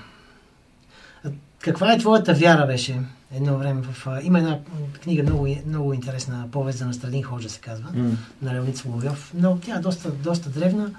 Каква 1.60 1.94
е 1.94 1.98
твоята 1.98 2.34
вяра 2.34 2.68
беше 2.68 3.02
едно 3.36 3.58
време 3.58 3.82
в... 3.82 4.20
Има 4.24 4.40
една 4.40 4.60
книга, 5.04 5.24
много, 5.24 5.48
много 5.68 5.94
интересна 5.94 6.48
повест 6.52 6.78
за 6.78 6.86
Настрадин 6.86 7.24
Ходжа 7.24 7.50
се 7.50 7.60
казва, 7.60 7.90
М. 7.94 8.12
на 8.42 8.54
Леонид 8.54 8.78
Соловьов. 8.78 9.32
Но 9.36 9.58
тя 9.58 9.76
е 9.76 9.80
доста, 9.80 10.12
доста 10.12 10.50
древна, 10.50 10.92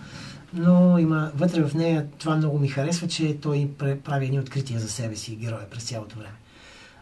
но 0.55 0.99
има 0.99 1.31
вътре 1.35 1.63
в 1.63 1.75
нея, 1.75 2.07
това 2.19 2.37
много 2.37 2.59
ми 2.59 2.69
харесва, 2.69 3.09
че 3.09 3.37
той 3.41 3.71
прави 4.05 4.27
едни 4.27 4.41
открития 4.41 4.81
за 4.81 4.89
себе 4.89 5.17
си 5.17 5.37
героя 5.37 5.71
през 5.71 5.85
цялото 5.85 6.19
време. 6.19 6.35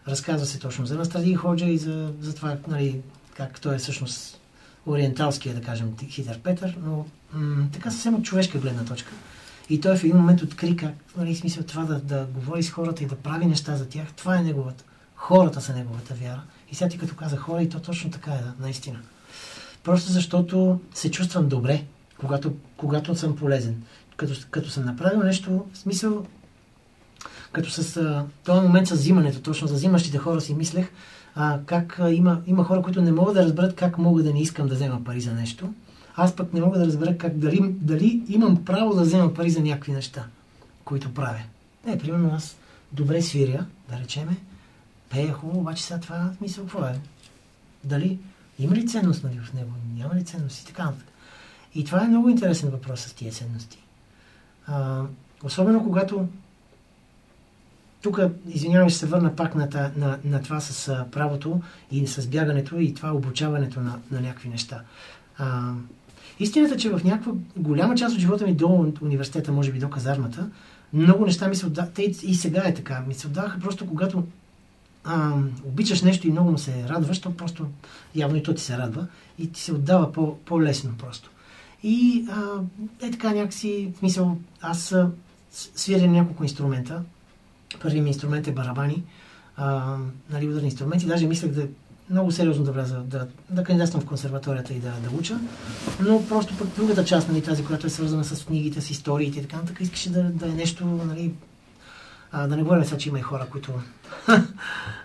Разказва 0.07 0.45
се 0.45 0.59
точно 0.59 0.85
за 0.85 0.95
Настрадин 0.95 1.35
Ходжа 1.37 1.65
и 1.65 1.77
за, 1.77 2.11
за 2.21 2.35
това, 2.35 2.57
нали, 2.67 2.99
как 3.33 3.61
той 3.61 3.75
е 3.75 3.77
всъщност 3.77 4.39
ориенталския, 4.85 5.55
да 5.55 5.61
кажем, 5.61 5.93
хитър 6.09 6.39
Петър, 6.39 6.77
но 6.85 7.05
м- 7.33 7.67
така 7.73 7.91
съвсем 7.91 8.15
от 8.15 8.23
човешка 8.23 8.59
гледна 8.59 8.85
точка. 8.85 9.11
И 9.69 9.81
той 9.81 9.97
в 9.97 10.03
един 10.03 10.17
момент 10.17 10.41
откри 10.41 10.75
как, 10.75 10.93
нали, 11.17 11.35
смисъл 11.35 11.63
това 11.63 11.83
да, 11.83 11.99
да 11.99 12.25
говори 12.25 12.63
с 12.63 12.71
хората 12.71 13.03
и 13.03 13.07
да 13.07 13.15
прави 13.15 13.45
неща 13.45 13.75
за 13.75 13.89
тях, 13.89 14.13
това 14.13 14.37
е 14.37 14.43
неговата 14.43 14.83
Хората 15.17 15.61
са 15.61 15.73
неговата 15.73 16.13
вяра. 16.13 16.41
И 16.71 16.75
сега 16.75 16.89
ти 16.89 16.97
като 16.97 17.15
каза 17.15 17.37
хора, 17.37 17.61
и 17.61 17.69
то 17.69 17.79
точно 17.79 18.11
така 18.11 18.31
е, 18.31 18.37
да, 18.37 18.53
наистина. 18.59 18.99
Просто 19.83 20.11
защото 20.11 20.79
се 20.93 21.11
чувствам 21.11 21.47
добре, 21.47 21.83
когато, 22.17 22.53
когато 22.77 23.15
съм 23.15 23.35
полезен. 23.35 23.83
Като, 24.17 24.33
като 24.51 24.69
съм 24.69 24.85
направил 24.85 25.23
нещо, 25.23 25.65
в 25.73 25.77
смисъл, 25.77 26.25
като 27.51 27.69
с 27.69 28.25
този 28.43 28.61
момент 28.61 28.87
с 28.87 28.91
взимането, 28.91 29.41
точно 29.41 29.67
за 29.67 29.73
взимащите 29.73 30.17
хора 30.17 30.41
си 30.41 30.53
мислех, 30.53 30.89
а, 31.35 31.59
как 31.65 31.99
а, 31.99 32.11
има, 32.11 32.41
има 32.45 32.63
хора, 32.63 32.81
които 32.81 33.01
не 33.01 33.11
могат 33.11 33.35
да 33.35 33.43
разберат 33.43 33.75
как 33.75 33.97
мога 33.97 34.23
да 34.23 34.33
не 34.33 34.41
искам 34.41 34.67
да 34.67 34.75
взема 34.75 35.03
пари 35.03 35.21
за 35.21 35.33
нещо. 35.33 35.73
Аз 36.19 36.35
пък 36.35 36.53
не 36.53 36.61
мога 36.61 36.79
да 36.79 36.85
разбера 36.85 37.17
как 37.17 37.37
дали, 37.37 37.59
дали 37.61 38.23
имам 38.29 38.65
право 38.65 38.95
да 38.95 39.01
взема 39.01 39.33
пари 39.33 39.49
за 39.49 39.61
някакви 39.61 39.91
неща, 39.91 40.25
които 40.85 41.13
правя. 41.13 41.41
Не, 41.85 41.97
примерно 41.97 42.31
аз 42.35 42.55
добре 42.91 43.21
свиря, 43.21 43.65
да 43.89 43.99
речеме, 43.99 44.37
пея 45.09 45.33
хубаво, 45.33 45.59
обаче 45.59 45.83
сега 45.83 45.99
това 45.99 46.31
мисля 46.41 46.61
какво 46.61 46.85
е? 46.85 46.99
Дали 47.83 48.19
има 48.59 48.75
ли 48.75 48.87
ценност 48.87 49.23
нали, 49.23 49.39
в 49.39 49.53
него? 49.53 49.71
Няма 49.95 50.15
ли 50.15 50.25
ценност 50.25 50.61
и 50.61 50.65
така 50.65 50.85
нататък. 50.85 51.07
И 51.75 51.85
това 51.85 52.03
е 52.03 52.07
много 52.07 52.29
интересен 52.29 52.69
въпрос 52.69 53.01
с 53.01 53.13
тия 53.13 53.31
ценности. 53.31 53.83
А, 54.67 55.03
особено 55.43 55.83
когато 55.83 56.27
тук, 58.01 58.19
извинявам, 58.47 58.89
ще 58.89 58.99
се 58.99 59.05
върна 59.05 59.35
пак 59.35 59.55
на, 59.55 59.69
та, 59.69 59.91
на, 59.95 60.19
на 60.23 60.41
това 60.41 60.59
с 60.59 61.05
правото 61.11 61.61
и 61.91 62.07
с 62.07 62.27
бягането 62.27 62.79
и 62.79 62.93
това 62.93 63.13
обучаването 63.13 63.79
на, 63.79 63.99
на 64.11 64.21
някакви 64.21 64.49
неща. 64.49 64.81
А, 65.37 65.73
истината 66.39 66.73
е, 66.73 66.77
че 66.77 66.89
в 66.89 67.03
някаква 67.03 67.33
голяма 67.57 67.95
част 67.95 68.15
от 68.15 68.21
живота 68.21 68.45
ми 68.45 68.53
до 68.53 68.93
университета, 69.01 69.51
може 69.51 69.71
би 69.71 69.79
до 69.79 69.89
казармата, 69.89 70.49
много 70.93 71.25
неща 71.25 71.47
ми 71.47 71.55
се 71.55 71.65
отдаваха, 71.65 71.93
те 71.93 72.01
и 72.01 72.35
сега 72.35 72.63
е 72.65 72.73
така, 72.73 73.03
ми 73.07 73.13
се 73.13 73.27
отдаваха 73.27 73.59
просто 73.59 73.87
когато 73.87 74.23
а, 75.03 75.33
обичаш 75.65 76.01
нещо 76.01 76.27
и 76.27 76.31
много 76.31 76.51
му 76.51 76.57
се 76.57 76.89
радваш, 76.89 77.19
то 77.19 77.35
просто 77.37 77.67
явно 78.15 78.37
и 78.37 78.43
то 78.43 78.53
ти 78.53 78.61
се 78.61 78.77
радва 78.77 79.07
и 79.39 79.51
ти 79.51 79.61
се 79.61 79.73
отдава 79.73 80.11
по, 80.11 80.37
по-лесно 80.37 80.93
просто. 80.97 81.31
И 81.83 82.25
а, 82.29 82.41
е 83.07 83.11
така 83.11 83.31
някакси, 83.31 83.91
в 83.95 83.97
смисъл, 83.97 84.37
аз 84.61 84.95
свиря 85.51 86.07
няколко 86.07 86.43
инструмента. 86.43 87.03
Първият 87.81 88.03
ми 88.03 88.09
инструмент 88.09 88.47
е 88.47 88.51
барабани, 88.51 89.03
а, 89.57 89.97
нали, 90.29 90.47
ударни 90.47 90.67
инструменти. 90.67 91.05
Даже 91.05 91.27
мислех 91.27 91.51
да 91.51 91.67
много 92.09 92.31
сериозно 92.31 92.63
да 92.63 92.71
вляза, 92.71 92.95
да, 92.97 93.27
да 93.49 93.63
кандидатствам 93.63 94.01
в 94.01 94.05
консерваторията 94.05 94.73
и 94.73 94.79
да, 94.79 94.91
да 94.91 95.17
уча. 95.17 95.39
Но 95.99 96.27
просто 96.27 96.57
пък 96.57 96.67
другата 96.75 97.05
част, 97.05 97.29
нали, 97.29 97.41
тази, 97.41 97.65
която 97.65 97.87
е 97.87 97.89
свързана 97.89 98.23
с 98.23 98.45
книгите, 98.45 98.81
с 98.81 98.89
историите 98.89 99.39
и 99.39 99.41
така 99.41 99.55
нататък, 99.55 99.81
искаше 99.81 100.09
да, 100.09 100.23
да 100.23 100.45
е 100.45 100.51
нещо, 100.51 100.85
нали, 100.85 101.33
а, 102.31 102.47
да 102.47 102.55
не 102.55 102.63
говорим 102.63 102.85
сега, 102.85 102.97
че 102.97 103.09
има 103.09 103.19
и 103.19 103.21
хора, 103.21 103.47
които 103.51 103.73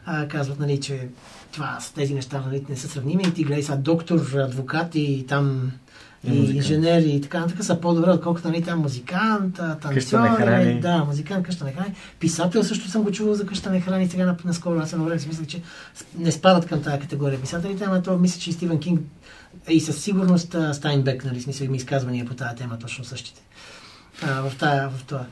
а, 0.07 0.28
казват, 0.28 0.59
нали, 0.59 0.80
че 0.80 1.09
това 1.53 1.80
с 1.80 1.92
тези 1.92 2.14
неща 2.14 2.42
нали, 2.46 2.64
не 2.68 2.76
са 2.76 2.88
сравними. 2.88 3.22
И 3.22 3.34
ти 3.34 3.44
гледай 3.44 3.62
сега 3.62 3.76
доктор, 3.76 4.20
адвокат 4.34 4.94
и 4.94 5.26
там 5.28 5.72
и, 6.24 6.56
инженери 6.56 7.10
и 7.10 7.20
така 7.20 7.40
нататък 7.40 7.64
са 7.64 7.80
по-добре, 7.80 8.10
отколкото 8.10 8.48
нали, 8.48 8.62
там 8.62 8.78
музикант, 8.78 9.60
танцор, 9.82 10.18
нали, 10.18 10.80
да, 10.80 11.04
музикант, 11.04 11.46
къща 11.46 11.64
не 11.64 11.72
храни. 11.72 11.94
Писател 12.20 12.64
също 12.64 12.88
съм 12.88 13.02
го 13.02 13.12
чувал 13.12 13.34
за 13.34 13.46
къща 13.46 13.70
не 13.70 13.80
храни, 13.80 14.08
сега 14.08 14.26
на, 14.26 14.36
наскоро 14.44 14.78
аз 14.78 14.92
едно 14.92 15.04
време 15.04 15.20
си 15.20 15.28
мисля, 15.28 15.46
че 15.46 15.62
не 16.18 16.32
спадат 16.32 16.66
към 16.66 16.82
тази 16.82 17.00
категория 17.00 17.40
писателите, 17.40 17.84
ама 17.84 18.02
то 18.02 18.18
мисля, 18.18 18.40
че 18.40 18.50
и 18.50 18.52
Стивен 18.52 18.78
Кинг 18.78 19.00
и 19.68 19.80
със 19.80 20.02
сигурност 20.02 20.56
Стайнбек, 20.72 21.24
нали, 21.24 21.40
смисъл 21.40 21.64
има 21.64 21.76
изказвания 21.76 22.26
по 22.26 22.34
тази 22.34 22.56
тема 22.56 22.78
точно 22.78 23.04
същите. 23.04 23.42
А, 24.22 24.42
в, 24.42 24.56
тая, 24.58 24.88
в 24.88 25.04
това. 25.04 25.24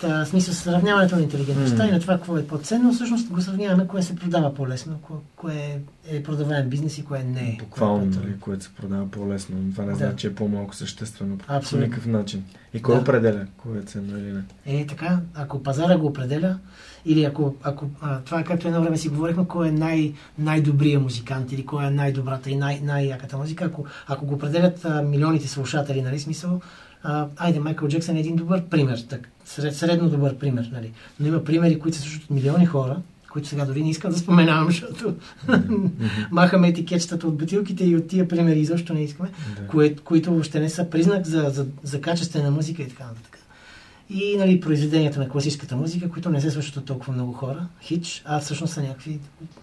Та, 0.00 0.24
смисъл, 0.24 0.54
сравняването 0.54 1.16
на 1.16 1.22
интелигентността 1.22 1.82
mm. 1.82 1.88
и 1.88 1.92
на 1.92 2.00
това, 2.00 2.14
какво 2.14 2.38
е 2.38 2.46
по-ценно, 2.46 2.92
всъщност 2.92 3.28
го 3.28 3.40
сравняваме, 3.40 3.86
кое 3.86 4.02
се 4.02 4.16
продава 4.16 4.54
по-лесно, 4.54 4.98
кое, 5.02 5.16
кое 5.36 5.80
е 6.10 6.22
продаваем 6.22 6.68
бизнес 6.68 6.98
и 6.98 7.04
кое 7.04 7.22
не 7.22 7.40
е. 7.40 7.56
Буквално, 7.60 8.12
кое, 8.12 8.20
нали, 8.22 8.40
което 8.40 8.64
се 8.64 8.74
продава 8.74 9.10
по-лесно. 9.10 9.56
Това 9.72 9.84
не 9.84 9.90
да. 9.90 9.96
значи, 9.96 10.16
че 10.16 10.26
е 10.26 10.34
по-малко 10.34 10.74
съществено 10.74 11.38
по 11.70 11.76
никакъв 11.76 12.06
начин. 12.06 12.44
И 12.74 12.82
кой 12.82 12.94
да. 12.94 13.00
определя, 13.00 13.46
кое 13.56 13.78
е 13.78 13.82
ценно 13.82 14.18
или 14.18 14.32
не? 14.32 14.42
Е, 14.66 14.86
така, 14.86 15.20
ако 15.34 15.62
пазара 15.62 15.98
го 15.98 16.06
определя, 16.06 16.58
или 17.04 17.24
ако, 17.24 17.54
ако 17.62 17.86
а, 18.00 18.20
това 18.20 18.40
е 18.40 18.44
както 18.44 18.68
едно 18.68 18.82
време 18.82 18.96
си 18.96 19.08
говорихме, 19.08 19.44
кой 19.48 19.68
е 19.68 19.72
най- 19.72 20.12
най-добрия 20.38 21.00
музикант 21.00 21.52
или 21.52 21.66
кой 21.66 21.86
е 21.86 21.90
най-добрата 21.90 22.50
и 22.50 22.56
най- 22.56 22.80
най-яката 22.80 23.38
музика, 23.38 23.64
ако, 23.64 23.84
ако 24.06 24.26
го 24.26 24.34
определят 24.34 24.84
а, 24.84 25.02
милионите 25.02 25.48
слушатели, 25.48 26.02
нали, 26.02 26.20
смисъл, 26.20 26.60
а, 27.02 27.26
айде, 27.36 27.60
Майкъл 27.60 27.88
Джексън 27.88 28.16
е 28.16 28.20
един 28.20 28.36
добър 28.36 28.64
пример, 28.64 29.04
так, 29.08 29.28
сред, 29.44 29.76
средно 29.76 30.08
добър 30.08 30.38
пример, 30.38 30.70
нали. 30.72 30.92
Но 31.20 31.26
има 31.26 31.44
примери, 31.44 31.78
които 31.78 31.96
се 31.96 32.02
случват 32.02 32.24
от 32.24 32.30
милиони 32.30 32.66
хора, 32.66 32.96
които 33.32 33.48
сега 33.48 33.64
дори 33.64 33.82
не 33.82 33.90
искам 33.90 34.10
да 34.10 34.18
споменавам, 34.18 34.66
защото 34.70 35.14
махаме 36.30 36.68
етикетчетата 36.68 37.26
от 37.26 37.36
бутилките 37.36 37.84
и 37.84 37.96
от 37.96 38.08
тия 38.08 38.28
примери 38.28 38.60
изобщо 38.60 38.94
не 38.94 39.02
искаме, 39.02 39.30
да. 39.56 39.94
които 40.04 40.30
въобще 40.30 40.60
не 40.60 40.70
са 40.70 40.90
признак 40.90 41.26
за, 41.26 41.50
за, 41.50 41.66
за 41.82 42.00
качествена 42.00 42.50
музика 42.50 42.82
и 42.82 42.88
така 42.88 43.04
нататък. 43.04 43.37
И 44.10 44.36
нали, 44.38 44.60
произведенията 44.60 45.20
на 45.20 45.28
класическата 45.28 45.76
музика, 45.76 46.10
които 46.10 46.30
не 46.30 46.40
се 46.40 46.50
слушат 46.50 46.76
от 46.76 46.84
толкова 46.84 47.12
много 47.12 47.32
хора, 47.32 47.66
хич, 47.82 48.22
а 48.24 48.40
всъщност 48.40 48.74
са 48.74 48.82
някакви, 48.82 49.18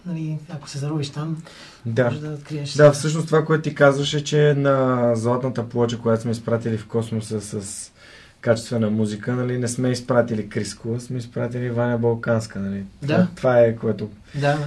нали, 0.06 0.38
ако 0.48 0.68
се 0.68 0.78
заровиш 0.78 1.10
там, 1.10 1.42
да. 1.86 2.04
може 2.04 2.20
да 2.20 2.28
откриеш. 2.28 2.72
Да, 2.72 2.92
всъщност 2.92 3.26
това, 3.26 3.44
което 3.44 3.62
ти 3.62 3.74
казваше, 3.74 4.24
че 4.24 4.54
на 4.56 5.10
златната 5.14 5.68
плоча, 5.68 5.98
която 5.98 6.22
сме 6.22 6.30
изпратили 6.30 6.78
в 6.78 6.86
космоса 6.86 7.40
с 7.40 7.92
качествена 8.40 8.90
музика, 8.90 9.34
нали, 9.34 9.58
не 9.58 9.68
сме 9.68 9.90
изпратили 9.90 10.48
Криско, 10.48 11.00
сме 11.00 11.18
изпратили 11.18 11.70
Ваня 11.70 11.98
Балканска, 11.98 12.58
нали. 12.58 12.84
Да. 13.02 13.06
Това, 13.06 13.28
това 13.36 13.60
е 13.60 13.76
което... 13.76 14.10
Да, 14.34 14.58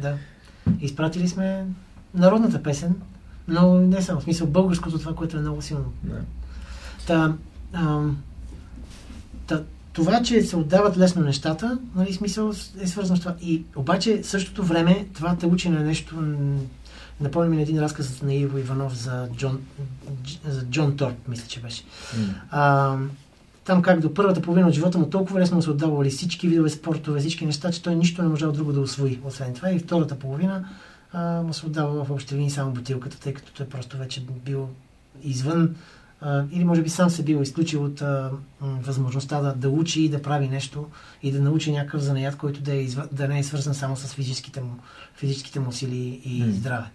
да. 0.00 0.16
Изпратили 0.80 1.28
сме 1.28 1.64
народната 2.14 2.62
песен, 2.62 2.94
но 3.48 3.74
не 3.74 4.02
само, 4.02 4.20
в 4.20 4.24
смисъл 4.24 4.46
българското, 4.46 4.98
това, 4.98 5.14
което 5.14 5.36
е 5.36 5.40
много 5.40 5.62
силно. 5.62 5.92
Да. 6.02 6.20
Та, 7.06 7.34
ам, 7.72 8.22
това, 9.92 10.22
че 10.22 10.42
се 10.42 10.56
отдават 10.56 10.98
лесно 10.98 11.22
нещата, 11.22 11.78
нали, 11.96 12.12
смисъл 12.12 12.52
е 12.80 12.86
свързано 12.86 13.16
с 13.16 13.20
това. 13.20 13.34
И 13.42 13.62
обаче, 13.76 14.22
същото 14.22 14.64
време, 14.64 15.06
това 15.14 15.36
те 15.36 15.46
учи 15.46 15.68
на 15.68 15.80
нещо, 15.80 16.14
напомня 17.20 17.48
ми 17.48 17.56
на 17.56 17.62
един 17.62 17.80
разказ 17.80 18.22
на 18.22 18.34
Иво 18.34 18.58
Иванов 18.58 18.96
за 18.96 19.28
Джон, 19.36 19.60
за 20.44 20.64
Джон 20.64 20.96
Торп, 20.96 21.28
мисля, 21.28 21.48
че 21.48 21.60
беше. 21.60 21.82
Mm. 21.82 22.34
А, 22.50 22.96
там 23.64 23.82
как 23.82 24.00
до 24.00 24.14
първата 24.14 24.42
половина 24.42 24.68
от 24.68 24.74
живота 24.74 24.98
му 24.98 25.10
толкова 25.10 25.40
лесно 25.40 25.56
му 25.56 25.62
се 25.62 25.70
отдавали 25.70 26.10
всички 26.10 26.48
видове 26.48 26.70
спортове, 26.70 27.20
всички 27.20 27.46
неща, 27.46 27.72
че 27.72 27.82
той 27.82 27.94
нищо 27.94 28.22
не 28.22 28.28
можал 28.28 28.52
друго 28.52 28.72
да 28.72 28.80
освои. 28.80 29.20
Освен 29.24 29.54
това 29.54 29.72
и 29.72 29.78
втората 29.78 30.18
половина 30.18 30.64
а, 31.12 31.42
му 31.42 31.54
се 31.54 31.66
отдава 31.66 32.04
в 32.04 32.10
общи 32.10 32.34
линии 32.34 32.50
само 32.50 32.72
бутилката, 32.72 33.20
тъй 33.20 33.34
като 33.34 33.52
той 33.52 33.66
просто 33.66 33.96
вече 33.96 34.26
бил 34.44 34.68
извън 35.22 35.74
или 36.52 36.64
може 36.64 36.82
би 36.82 36.88
сам 36.88 37.10
се 37.10 37.22
бил 37.22 37.42
изключил 37.42 37.84
от 37.84 38.02
а, 38.02 38.30
възможността 38.60 39.40
да, 39.40 39.54
да 39.54 39.68
учи 39.68 40.02
и 40.02 40.08
да 40.08 40.22
прави 40.22 40.48
нещо 40.48 40.86
и 41.22 41.32
да 41.32 41.40
научи 41.40 41.72
някакъв 41.72 42.00
занаят, 42.00 42.36
който 42.36 42.60
да, 42.60 42.74
е 42.74 42.86
да 43.12 43.28
не 43.28 43.38
е 43.38 43.42
свързан 43.42 43.74
само 43.74 43.96
с 43.96 44.14
физическите 44.14 44.60
му, 44.60 44.74
физическите 45.14 45.60
му 45.60 45.72
сили 45.72 46.20
и 46.24 46.42
mm. 46.42 46.50
здраве. 46.50 46.86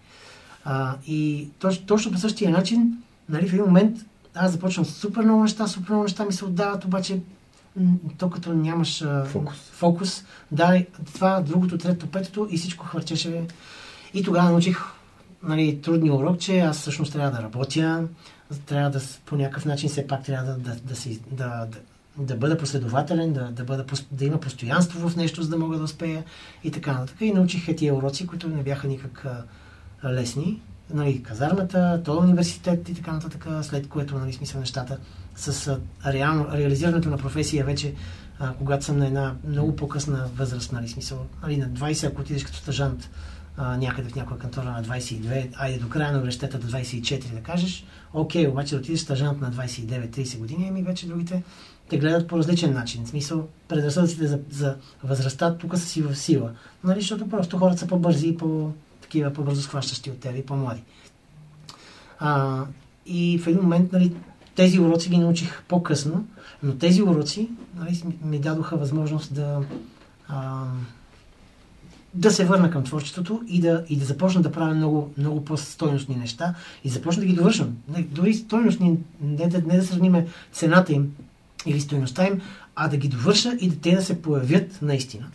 А, 0.64 0.96
и 1.06 1.48
точно, 1.58 1.86
точно 1.86 2.12
по 2.12 2.18
същия 2.18 2.50
начин, 2.50 3.02
нали, 3.28 3.48
в 3.48 3.52
един 3.52 3.64
момент 3.64 3.98
аз 4.34 4.52
започвам 4.52 4.84
с 4.84 4.94
супер 4.94 5.24
много 5.24 5.42
неща, 5.42 5.66
супер 5.66 5.90
много 5.90 6.02
неща 6.02 6.24
ми 6.24 6.32
се 6.32 6.44
отдават, 6.44 6.84
обаче 6.84 7.20
то 8.18 8.30
като 8.30 8.52
нямаш 8.52 9.02
а, 9.02 9.24
фокус. 9.24 9.56
фокус, 9.56 10.24
да, 10.52 10.84
това, 11.14 11.40
другото, 11.40 11.78
третото, 11.78 12.10
петото 12.10 12.48
и 12.50 12.58
всичко 12.58 12.86
хвърчеше. 12.86 13.42
И 14.14 14.22
тогава 14.22 14.50
научих 14.50 14.78
нали, 15.42 15.80
трудния 15.82 16.14
урок, 16.14 16.38
че 16.38 16.58
аз 16.58 16.78
всъщност 16.78 17.12
трябва 17.12 17.30
да 17.30 17.42
работя, 17.42 18.04
трябва 18.66 18.90
да 18.90 19.00
по 19.26 19.36
някакъв 19.36 19.64
начин 19.64 19.88
все 19.88 20.06
пак 20.06 20.24
трябва 20.24 20.52
да, 20.52 20.58
да, 20.58 20.80
да, 20.80 20.96
си, 20.96 21.20
да, 21.30 21.66
да, 21.66 21.78
да 22.24 22.36
бъда 22.36 22.58
последователен, 22.58 23.32
да, 23.32 23.50
да, 23.50 23.64
бъда, 23.64 23.84
да 24.10 24.24
има 24.24 24.40
постоянство 24.40 25.08
в 25.08 25.16
нещо, 25.16 25.42
за 25.42 25.48
да 25.48 25.58
мога 25.58 25.78
да 25.78 25.84
успея 25.84 26.24
и 26.64 26.70
така 26.70 26.92
нататък. 26.92 27.16
И 27.20 27.32
научих 27.32 27.76
тия 27.76 27.94
уроци, 27.94 28.26
които 28.26 28.48
не 28.48 28.62
бяха 28.62 28.88
никак 28.88 29.24
а, 29.24 29.44
лесни. 30.12 30.62
Нали, 30.94 31.22
казармата, 31.22 32.02
този 32.04 32.18
университет 32.18 32.88
и 32.88 32.94
така 32.94 33.12
нататък, 33.12 33.46
след 33.62 33.88
което, 33.88 34.18
нали, 34.18 34.32
смисъл 34.32 34.60
нещата 34.60 34.98
с 35.36 35.68
а, 35.68 35.80
реално, 36.12 36.46
реализирането 36.52 37.08
на 37.08 37.16
професия 37.16 37.64
вече, 37.64 37.94
а, 38.38 38.54
когато 38.54 38.84
съм 38.84 38.98
на 38.98 39.06
една 39.06 39.34
много 39.48 39.76
по-късна 39.76 40.28
възраст, 40.36 40.72
нали, 40.72 40.88
смисъл, 40.88 41.26
нали, 41.42 41.56
на 41.56 41.68
20, 41.68 42.06
ако 42.06 42.20
отидеш 42.20 42.44
като 42.44 42.58
стажант, 42.58 43.10
някъде 43.58 44.08
в 44.08 44.14
някоя 44.14 44.40
кантора 44.40 44.70
на 44.70 44.84
22, 44.84 45.48
айде 45.56 45.78
до 45.78 45.88
края 45.88 46.12
на 46.12 46.18
университета 46.18 46.58
до 46.58 46.66
24 46.66 47.34
да 47.34 47.40
кажеш, 47.40 47.84
окей, 48.14 48.48
обаче 48.48 48.74
да 48.74 48.80
отидеш 48.80 49.00
стажант 49.00 49.40
на 49.40 49.52
29-30 49.52 50.38
години, 50.38 50.66
ами 50.68 50.82
вече 50.82 51.06
другите 51.06 51.42
те 51.88 51.98
гледат 51.98 52.28
по 52.28 52.38
различен 52.38 52.74
начин. 52.74 53.04
В 53.04 53.08
смисъл, 53.08 53.48
предразсъдъците 53.68 54.26
за, 54.26 54.40
за 54.50 54.76
възрастта 55.04 55.54
тук 55.54 55.78
са 55.78 55.86
си 55.86 56.02
в 56.02 56.16
сила. 56.16 56.50
Нали, 56.84 57.00
защото 57.00 57.28
просто 57.28 57.58
хората 57.58 57.78
са 57.78 57.86
по-бързи 57.86 58.28
и 58.28 58.36
по 58.36 58.72
такива 59.00 59.32
по-бързо 59.32 59.62
схващащи 59.62 60.10
от 60.10 60.20
тебе 60.20 60.38
и 60.38 60.46
по-млади. 60.46 60.82
А, 62.18 62.64
и 63.06 63.38
в 63.38 63.46
един 63.46 63.62
момент, 63.62 63.92
нали, 63.92 64.14
тези 64.54 64.80
уроци 64.80 65.10
ги 65.10 65.18
научих 65.18 65.62
по-късно, 65.68 66.26
но 66.62 66.74
тези 66.74 67.02
уроци 67.02 67.50
нали, 67.76 68.02
ми 68.22 68.38
дадоха 68.38 68.76
възможност 68.76 69.34
да 69.34 69.60
а, 70.28 70.64
да 72.14 72.30
се 72.30 72.44
върна 72.44 72.70
към 72.70 72.84
творчеството 72.84 73.42
и 73.48 73.60
да, 73.60 73.84
и 73.88 73.96
да 73.96 74.04
започна 74.04 74.42
да 74.42 74.52
правя 74.52 74.74
много, 74.74 75.12
много 75.18 75.44
по-стойностни 75.44 76.16
неща 76.16 76.54
и 76.84 76.88
започна 76.88 77.20
да 77.20 77.26
ги 77.26 77.32
довършвам. 77.32 77.76
Не, 77.96 78.02
дори 78.02 78.34
стойностни, 78.34 78.98
не, 79.20 79.48
да, 79.48 79.62
не 79.66 79.76
да 79.76 79.86
сравниме 79.86 80.26
цената 80.52 80.92
им 80.92 81.12
или 81.66 81.80
стойността 81.80 82.26
им, 82.26 82.40
а 82.76 82.88
да 82.88 82.96
ги 82.96 83.08
довърша 83.08 83.56
и 83.60 83.68
да 83.68 83.76
те 83.76 83.94
да 83.94 84.02
се 84.02 84.22
появят 84.22 84.82
наистина. 84.82 85.26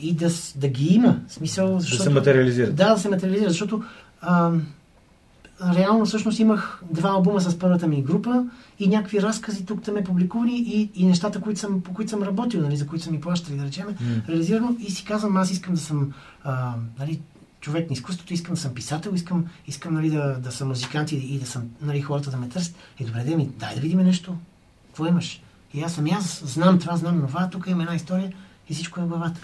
И 0.00 0.14
да, 0.14 0.30
да 0.56 0.68
ги 0.68 0.94
има. 0.94 1.20
Смисъл, 1.28 1.78
защото, 1.78 1.98
Да 1.98 2.04
се 2.04 2.10
материализират. 2.10 2.74
Да, 2.74 2.94
да 2.94 3.00
се 3.00 3.08
материализира, 3.08 3.50
защото 3.50 3.82
а, 4.20 4.52
реално 5.74 6.06
всъщност 6.06 6.38
имах 6.38 6.82
два 6.90 7.10
албума 7.10 7.40
с 7.40 7.58
първата 7.58 7.86
ми 7.86 8.02
група 8.02 8.44
и 8.78 8.88
някакви 8.88 9.22
разкази 9.22 9.66
тук 9.66 9.82
там 9.82 9.96
е 9.96 10.04
публикувани 10.04 10.58
и, 10.58 10.90
и 10.94 11.06
нещата, 11.06 11.40
които 11.40 11.60
съм, 11.60 11.80
по 11.80 11.94
които 11.94 12.10
съм 12.10 12.22
работил, 12.22 12.60
нали, 12.60 12.76
за 12.76 12.86
които 12.86 13.04
са 13.04 13.10
ми 13.10 13.20
плащали, 13.20 13.56
да 13.56 13.64
речем, 13.64 13.86
реализирано 14.28 14.76
и 14.80 14.90
си 14.90 15.04
казвам, 15.04 15.36
аз 15.36 15.50
искам 15.50 15.74
да 15.74 15.80
съм 15.80 16.12
а, 16.44 16.74
нали, 16.98 17.20
човек 17.60 17.90
на 17.90 17.94
изкуството, 17.94 18.34
искам 18.34 18.54
да 18.54 18.60
съм 18.60 18.74
писател, 18.74 19.10
искам, 19.14 19.46
искам 19.66 19.94
нали, 19.94 20.10
да, 20.10 20.38
да 20.38 20.52
съм 20.52 20.68
музикант 20.68 21.12
и, 21.12 21.16
и 21.16 21.38
да 21.38 21.46
съм 21.46 21.62
нали, 21.82 22.00
хората 22.00 22.30
да 22.30 22.36
ме 22.36 22.48
търсят. 22.48 22.74
И 23.00 23.04
добре, 23.04 23.24
да 23.24 23.36
ми, 23.36 23.48
дай 23.58 23.74
да 23.74 23.80
видим 23.80 24.00
нещо. 24.00 24.36
Какво 24.86 25.06
имаш? 25.06 25.42
И 25.74 25.82
аз 25.82 25.94
съм 25.94 26.06
аз, 26.12 26.42
знам 26.46 26.78
това, 26.78 26.96
знам 26.96 27.26
това, 27.26 27.50
тук 27.50 27.66
има 27.66 27.82
една 27.82 27.94
история 27.94 28.32
и 28.68 28.74
всичко 28.74 29.00
е 29.00 29.02
в 29.02 29.06
главата. 29.06 29.40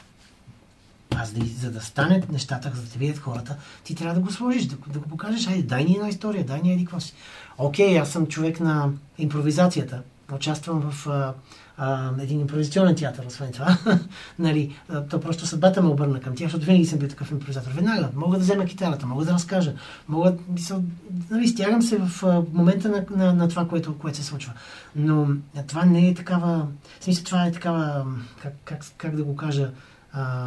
Аз 1.16 1.32
да, 1.32 1.46
за 1.46 1.70
да 1.70 1.80
станат 1.80 2.32
нещата, 2.32 2.72
за 2.74 2.82
да 2.82 2.88
те 2.88 2.98
видят 2.98 3.18
хората, 3.18 3.56
ти 3.84 3.94
трябва 3.94 4.14
да 4.14 4.20
го 4.20 4.32
сложиш, 4.32 4.66
да, 4.66 4.76
да 4.92 4.98
го 4.98 5.08
покажеш. 5.08 5.46
Айде, 5.46 5.62
дай 5.62 5.84
ни 5.84 5.94
една 5.94 6.08
история, 6.08 6.44
дай 6.44 6.60
ни 6.62 6.72
еди 6.72 6.84
какво 6.84 7.00
си. 7.00 7.14
Окей, 7.58 7.98
аз 7.98 8.10
съм 8.10 8.26
човек 8.26 8.60
на 8.60 8.90
импровизацията. 9.18 10.02
Участвам 10.32 10.90
в 10.90 11.06
а, 11.06 11.34
а, 11.76 12.10
един 12.20 12.40
импровизационен 12.40 12.94
театър, 12.94 13.26
освен 13.26 13.52
това. 13.52 13.78
нали, 14.38 14.76
то 15.10 15.20
просто 15.20 15.46
съдбата 15.46 15.82
ме 15.82 15.88
обърна 15.88 16.20
към 16.20 16.34
тях, 16.34 16.46
защото 16.46 16.66
винаги 16.66 16.86
съм 16.86 16.98
бил 16.98 17.08
такъв 17.08 17.30
импровизатор. 17.30 17.70
Веднага 17.70 18.08
мога 18.14 18.36
да 18.36 18.42
взема 18.42 18.64
китарата, 18.64 19.06
мога 19.06 19.24
да 19.24 19.32
разкажа, 19.32 19.74
мога, 20.08 20.34
мисъл, 20.48 20.82
нали, 21.30 21.48
стягам 21.48 21.82
се 21.82 21.98
в 21.98 22.24
а, 22.24 22.42
момента 22.52 22.88
на, 22.88 23.04
на, 23.24 23.34
на 23.34 23.48
това, 23.48 23.68
което, 23.68 23.98
което 23.98 24.18
се 24.18 24.24
случва. 24.24 24.52
Но 24.96 25.28
това 25.66 25.84
не 25.84 26.08
е 26.08 26.14
такава, 26.14 26.66
в 27.00 27.04
смисъл 27.04 27.24
това 27.24 27.46
е 27.46 27.52
такава, 27.52 28.06
как, 28.42 28.54
как, 28.64 28.84
как 28.96 29.16
да 29.16 29.24
го 29.24 29.36
кажа, 29.36 29.70
а, 30.12 30.46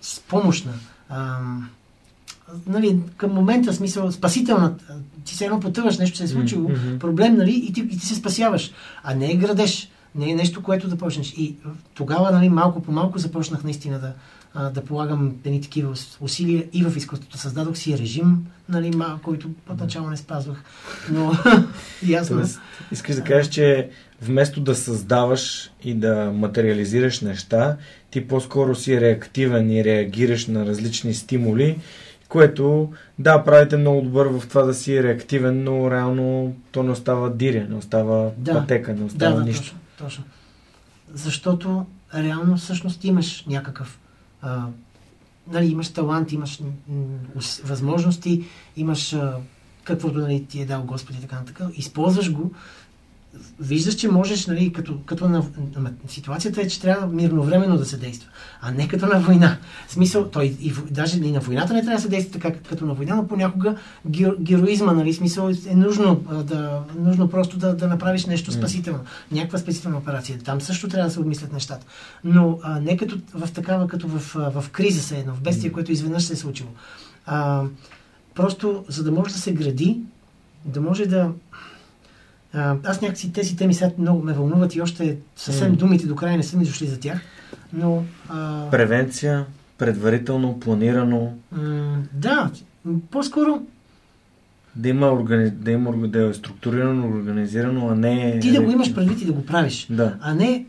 с 0.00 0.20
помощна. 0.20 0.72
А, 1.08 1.38
нали, 2.66 2.98
към 3.16 3.32
момента, 3.32 3.72
смисъл, 3.72 4.12
спасителна, 4.12 4.74
ти 5.24 5.36
се 5.36 5.44
едно 5.44 5.60
потъваш, 5.60 5.98
нещо 5.98 6.18
се 6.18 6.24
е 6.24 6.28
случило, 6.28 6.68
Мгм. 6.68 6.98
проблем, 6.98 7.36
нали, 7.36 7.52
и 7.52 7.72
ти, 7.72 7.80
и 7.80 7.88
ти 7.88 8.06
се 8.06 8.14
спасяваш. 8.14 8.70
А 9.02 9.14
не 9.14 9.30
е 9.30 9.36
градеж, 9.36 9.88
не 10.14 10.30
е 10.30 10.34
нещо, 10.34 10.62
което 10.62 10.88
да 10.88 10.96
почнеш. 10.98 11.32
И 11.32 11.56
тогава, 11.94 12.30
нали, 12.30 12.48
малко 12.48 12.82
по 12.82 12.92
малко 12.92 13.18
започнах 13.18 13.64
наистина 13.64 13.98
да, 13.98 14.12
а, 14.54 14.70
да 14.70 14.84
полагам 14.84 15.32
едни 15.44 15.60
такива 15.60 15.90
ус- 15.90 16.16
усилия 16.20 16.64
и 16.72 16.84
в 16.84 16.96
изкуството. 16.96 17.38
Създадох 17.38 17.76
си 17.76 17.98
режим, 17.98 18.46
нали, 18.68 18.90
малко, 18.90 19.22
който 19.22 19.48
отначало 19.70 20.10
не 20.10 20.16
спазвах. 20.16 20.64
Но, 21.10 21.32
ясно. 22.06 22.36
Тоест, 22.36 22.60
искаш 22.92 23.16
да 23.16 23.24
кажеш, 23.24 23.48
че 23.48 23.90
вместо 24.22 24.60
да 24.60 24.74
създаваш 24.74 25.70
и 25.84 25.94
да 25.94 26.32
материализираш 26.34 27.20
неща, 27.20 27.76
ти 28.10 28.28
по-скоро 28.28 28.74
си 28.74 29.00
реактивен 29.00 29.70
и 29.70 29.84
реагираш 29.84 30.46
на 30.46 30.66
различни 30.66 31.14
стимули, 31.14 31.78
което, 32.28 32.92
да, 33.18 33.44
правите 33.44 33.76
много 33.76 34.02
добър 34.02 34.26
в 34.26 34.48
това 34.48 34.62
да 34.62 34.74
си 34.74 35.02
реактивен, 35.02 35.64
но 35.64 35.90
реално 35.90 36.56
то 36.72 36.82
не 36.82 36.90
остава 36.90 37.28
диря, 37.30 37.66
не 37.68 37.74
остава 37.76 38.30
Да. 38.38 38.52
пътека, 38.52 38.92
не 38.92 38.98
Да, 38.98 39.04
остава 39.04 39.36
да, 39.36 39.44
нищо. 39.44 39.62
точно, 39.62 39.78
точно. 39.98 40.24
Защото 41.14 41.86
реално 42.14 42.56
всъщност 42.56 43.04
имаш 43.04 43.44
някакъв 43.46 43.98
а, 44.42 44.66
нали, 45.52 45.66
имаш 45.66 45.88
талант, 45.88 46.32
имаш 46.32 46.60
м, 46.60 46.66
м, 46.88 47.04
ус- 47.36 47.60
възможности, 47.64 48.44
имаш 48.76 49.12
а, 49.12 49.36
каквото 49.84 50.18
нали, 50.18 50.44
ти 50.44 50.60
е 50.60 50.66
дал 50.66 50.82
Господ 50.82 51.16
и 51.16 51.20
така 51.20 51.36
нататък. 51.36 51.68
Използваш 51.74 52.32
го, 52.32 52.52
виждаш, 53.60 53.94
че 53.94 54.08
можеш, 54.08 54.46
нали, 54.46 54.72
като, 54.72 54.98
като 55.06 55.28
на, 55.28 55.44
ама 55.76 55.90
ситуацията 56.08 56.60
е, 56.60 56.68
че 56.68 56.80
трябва 56.80 57.06
мирновременно 57.06 57.76
да 57.76 57.84
се 57.84 57.96
действа, 57.96 58.30
а 58.60 58.70
не 58.70 58.88
като 58.88 59.06
на 59.06 59.20
война. 59.20 59.58
В 59.88 59.92
смисъл, 59.92 60.28
той 60.28 60.44
и, 60.60 60.72
даже 60.90 61.18
и 61.18 61.32
на 61.32 61.40
войната 61.40 61.74
не 61.74 61.82
трябва 61.82 61.96
да 61.96 62.02
се 62.02 62.08
действа 62.08 62.32
така 62.32 62.52
като 62.68 62.86
на 62.86 62.94
война, 62.94 63.16
но 63.16 63.28
понякога 63.28 63.76
ге- 64.08 64.40
героизма, 64.40 64.92
нали, 64.92 65.14
смисъл 65.14 65.50
е 65.66 65.74
нужно, 65.74 66.16
да, 66.44 66.82
нужно 66.98 67.28
просто 67.28 67.58
да, 67.58 67.76
да 67.76 67.88
направиш 67.88 68.26
нещо 68.26 68.52
спасително, 68.52 69.00
някаква 69.32 69.58
спасителна 69.58 69.98
операция. 69.98 70.38
Там 70.38 70.60
също 70.60 70.88
трябва 70.88 71.08
да 71.08 71.14
се 71.14 71.20
обмислят 71.20 71.52
нещата. 71.52 71.86
Но 72.24 72.58
а, 72.62 72.80
не 72.80 72.96
като 72.96 73.18
в 73.34 73.52
такава, 73.52 73.88
като 73.88 74.08
в, 74.08 74.34
в 74.34 74.70
криза 74.70 75.02
се 75.02 75.18
едно, 75.18 75.34
в 75.34 75.40
бедствие, 75.40 75.72
което 75.72 75.92
изведнъж 75.92 76.24
се 76.24 76.32
е 76.32 76.36
случило. 76.36 76.70
А, 77.26 77.62
просто, 78.34 78.84
за 78.88 79.04
да 79.04 79.12
може 79.12 79.32
да 79.32 79.40
се 79.40 79.54
гради, 79.54 80.00
да 80.64 80.80
може 80.80 81.06
да, 81.06 81.30
а, 82.54 82.76
аз 82.84 83.00
някакси 83.00 83.32
тези 83.32 83.56
теми 83.56 83.74
сега 83.74 83.90
много 83.98 84.22
ме 84.22 84.32
вълнуват 84.32 84.74
и 84.74 84.82
още 84.82 85.16
съвсем 85.36 85.74
думите 85.74 86.06
до 86.06 86.16
края 86.16 86.36
не 86.36 86.42
са 86.42 86.56
ми 86.56 86.64
дошли 86.64 86.86
за 86.86 87.00
тях. 87.00 87.20
Но 87.72 88.04
а, 88.28 88.70
Превенция, 88.70 89.46
предварително, 89.78 90.60
планирано, 90.60 91.32
м, 91.52 91.96
да, 92.12 92.50
по-скоро 93.10 93.62
да 94.76 94.88
има, 94.88 95.06
органи... 95.06 95.50
да 95.50 95.70
има 95.70 96.08
да 96.08 96.28
е 96.28 96.34
структурирано, 96.34 97.08
организирано, 97.08 97.88
а 97.88 97.94
не... 97.94 98.38
ти 98.40 98.52
да 98.52 98.62
го 98.62 98.70
имаш 98.70 98.94
предвид 98.94 99.22
и 99.22 99.26
да 99.26 99.32
го 99.32 99.46
правиш. 99.46 99.86
Да. 99.90 100.16
А 100.20 100.34
не 100.34 100.66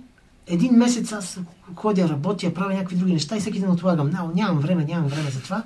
един 0.47 0.73
месец 0.73 1.13
аз 1.13 1.39
ходя, 1.75 2.09
работя, 2.09 2.53
правя 2.53 2.73
някакви 2.73 2.95
други 2.95 3.13
неща 3.13 3.37
и 3.37 3.39
всеки 3.39 3.59
ден 3.59 3.71
отлагам. 3.71 4.09
Нямам, 4.09 4.31
нямам 4.35 4.59
време, 4.59 4.85
нямам 4.85 5.07
време 5.07 5.29
за 5.29 5.41
това. 5.41 5.63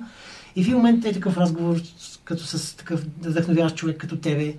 И 0.56 0.64
в 0.64 0.66
един 0.66 0.76
момент 0.76 1.04
е 1.04 1.12
такъв 1.12 1.36
разговор, 1.36 1.76
като 2.24 2.44
с 2.44 2.76
такъв 2.76 3.04
вдъхновяващ 3.22 3.76
човек 3.76 3.96
като 3.96 4.16
тебе. 4.16 4.54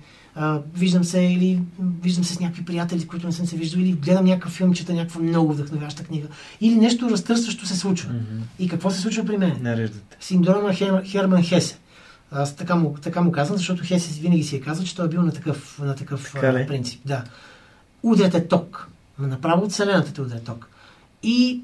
Виждам 0.74 1.04
се 1.04 1.20
или 1.20 1.60
виждам 2.02 2.24
се 2.24 2.34
с 2.34 2.40
някакви 2.40 2.64
приятели, 2.64 3.00
с 3.00 3.06
които 3.06 3.26
не 3.26 3.32
съм 3.32 3.46
се 3.46 3.56
виждал, 3.56 3.80
или 3.80 3.92
гледам 3.92 4.24
някакъв 4.24 4.52
филм, 4.52 4.74
чета 4.74 4.94
някаква 4.94 5.20
много 5.20 5.52
вдъхновяваща 5.52 6.04
книга, 6.04 6.28
или 6.60 6.74
нещо 6.74 7.10
разтърсващо 7.10 7.66
се 7.66 7.76
случва. 7.76 8.12
Мгм. 8.12 8.42
И 8.58 8.68
какво 8.68 8.90
се 8.90 9.00
случва 9.00 9.24
при 9.24 9.38
мен? 9.38 9.56
Нареждате. 9.60 10.16
синдрома 10.20 10.74
Хер, 10.74 11.02
Херман 11.04 11.42
Хесе. 11.42 11.78
Аз 12.30 12.56
така 12.56 12.74
му, 12.74 12.96
така 13.02 13.20
му 13.20 13.32
казвам, 13.32 13.58
защото 13.58 13.84
Хесе 13.84 14.20
винаги 14.20 14.44
си 14.44 14.56
е 14.56 14.60
казал, 14.60 14.84
че 14.84 14.96
той 14.96 15.06
е 15.06 15.08
бил 15.08 15.22
на 15.22 15.32
такъв, 15.32 15.78
на 15.78 15.94
такъв 15.94 16.32
Така 16.32 16.66
принцип. 16.66 17.00
Да. 17.06 17.24
Удряте 18.02 18.48
ток. 18.48 18.88
Направо 19.18 19.64
от 19.64 19.72
Вселената 19.72 20.12
те 20.12 20.22
удря 20.22 20.40
ток. 20.40 20.68
И 21.22 21.60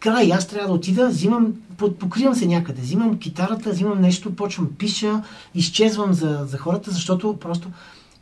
край 0.00 0.32
аз 0.32 0.48
трябва 0.48 0.68
да 0.68 0.74
отида, 0.74 1.08
взимам, 1.08 1.52
покривам 1.76 2.34
се 2.34 2.46
някъде, 2.46 2.82
взимам 2.82 3.18
китарата, 3.18 3.70
взимам 3.70 4.00
нещо, 4.00 4.36
почвам 4.36 4.70
пиша, 4.78 5.22
изчезвам 5.54 6.12
за, 6.12 6.44
за 6.46 6.58
хората, 6.58 6.90
защото 6.90 7.36
просто... 7.36 7.68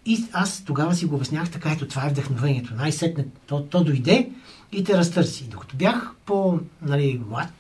И 0.07 0.25
аз 0.33 0.63
тогава 0.65 0.95
си 0.95 1.07
го 1.07 1.15
обяснявах 1.15 1.51
така, 1.51 1.73
ето 1.73 1.89
това 1.89 2.07
е 2.07 2.11
вдъхновението. 2.11 2.75
Най-сетне 2.75 3.27
то, 3.47 3.63
то 3.63 3.85
дойде 3.85 4.31
и 4.73 4.85
те 4.85 4.99
разтърси. 4.99 5.45
Докато 5.45 5.77
бях 5.77 6.13
по, 6.27 6.59
нали, 6.83 7.21
млад, 7.29 7.53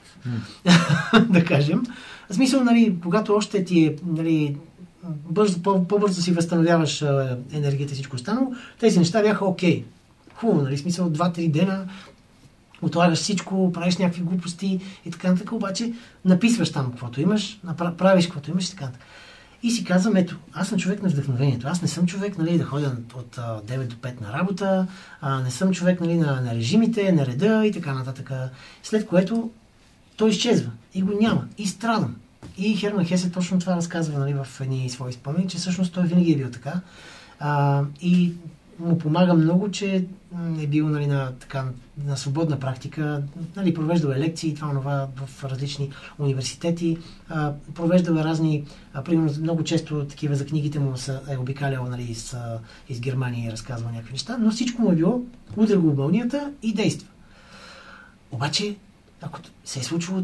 да 1.28 1.44
кажем. 1.44 1.82
В 2.30 2.34
смисъл, 2.34 2.64
нали, 2.64 2.96
когато 3.02 3.34
още 3.34 3.64
ти 3.64 3.84
е, 3.84 3.96
нали, 4.06 4.56
бързо, 5.04 5.62
по, 5.62 5.88
по-бързо 5.88 6.22
си 6.22 6.32
възстановяваш 6.32 7.02
а, 7.02 7.38
енергията 7.52 7.92
и 7.92 7.94
всичко 7.94 8.16
останало, 8.16 8.54
тези 8.80 8.98
неща 8.98 9.22
бяха 9.22 9.44
окей. 9.44 9.84
Хубаво, 10.34 10.62
нали, 10.62 10.78
смисъл, 10.78 11.10
2-3 11.10 11.50
дена 11.50 11.86
отлагаш 12.82 13.18
всичко, 13.18 13.72
правиш 13.72 13.96
някакви 13.96 14.22
глупости 14.22 14.80
и 15.06 15.10
така 15.10 15.28
нататък, 15.28 15.52
обаче 15.52 15.92
написваш 16.24 16.72
там 16.72 16.90
каквото 16.90 17.20
имаш, 17.20 17.60
правиш 17.98 18.24
каквото 18.24 18.50
имаш 18.50 18.66
и 18.66 18.70
така 18.70 18.84
нататък. 18.84 19.06
И 19.62 19.70
си 19.70 19.84
казвам, 19.84 20.16
ето, 20.16 20.36
аз 20.52 20.68
съм 20.68 20.78
човек 20.78 21.02
на 21.02 21.08
вдъхновението. 21.08 21.68
Аз 21.68 21.82
не 21.82 21.88
съм 21.88 22.06
човек, 22.06 22.38
нали, 22.38 22.58
да 22.58 22.64
ходя 22.64 22.96
от 23.14 23.38
а, 23.38 23.60
9 23.62 23.86
до 23.86 23.96
5 23.96 24.20
на 24.20 24.32
работа, 24.32 24.86
а, 25.20 25.40
не 25.40 25.50
съм 25.50 25.72
човек, 25.72 26.00
нали, 26.00 26.16
на, 26.16 26.40
на 26.40 26.54
режимите, 26.54 27.12
на 27.12 27.26
реда 27.26 27.66
и 27.66 27.72
така 27.72 27.94
нататък. 27.94 28.32
След 28.82 29.06
което 29.06 29.50
той 30.16 30.30
изчезва 30.30 30.70
и 30.94 31.02
го 31.02 31.12
няма. 31.20 31.44
И 31.58 31.66
страдам. 31.66 32.16
И 32.58 32.76
Херман 32.76 33.04
Хесе 33.04 33.32
точно 33.32 33.58
това 33.58 33.76
разказва 33.76 34.18
нали, 34.18 34.34
в 34.34 34.60
едни 34.60 34.90
свои 34.90 35.12
спомени, 35.12 35.48
че 35.48 35.58
всъщност 35.58 35.92
той 35.92 36.04
винаги 36.06 36.32
е 36.32 36.36
бил 36.36 36.50
така. 36.50 36.80
А, 37.40 37.82
и 38.00 38.32
му 38.80 38.98
помага 38.98 39.34
много, 39.34 39.70
че 39.70 40.06
е 40.60 40.66
бил 40.66 40.88
нали, 40.88 41.06
на, 41.06 41.32
така, 41.32 41.64
на 42.04 42.16
свободна 42.16 42.60
практика, 42.60 43.22
нали, 43.56 43.74
провеждал 43.74 44.10
е 44.10 44.18
лекции, 44.18 44.54
това 44.54 44.70
това 44.74 45.08
в 45.26 45.44
различни 45.44 45.90
университети, 46.18 46.98
а, 47.28 47.52
провеждал 47.74 48.14
е 48.14 48.24
разни, 48.24 48.64
а, 48.94 49.04
примерно 49.04 49.32
много 49.40 49.64
често 49.64 50.04
такива 50.04 50.34
за 50.34 50.46
книгите 50.46 50.78
му 50.78 50.96
са, 50.96 51.20
е 51.30 51.36
обикалял 51.36 51.84
нали, 51.84 52.14
с, 52.14 52.34
а, 52.34 52.58
из 52.88 53.00
Германия 53.00 53.48
и 53.48 53.52
разказвал 53.52 53.92
някакви 53.92 54.12
неща, 54.12 54.38
но 54.40 54.50
всичко 54.50 54.82
му 54.82 54.92
е 54.92 54.96
било, 54.96 55.22
удря 55.56 55.78
го 55.78 55.90
в 55.90 55.96
мълнията 55.96 56.52
и 56.62 56.74
действа. 56.74 57.08
Обаче, 58.32 58.76
ако 59.22 59.38
се 59.64 59.80
е 59.80 59.82
случило 59.82 60.22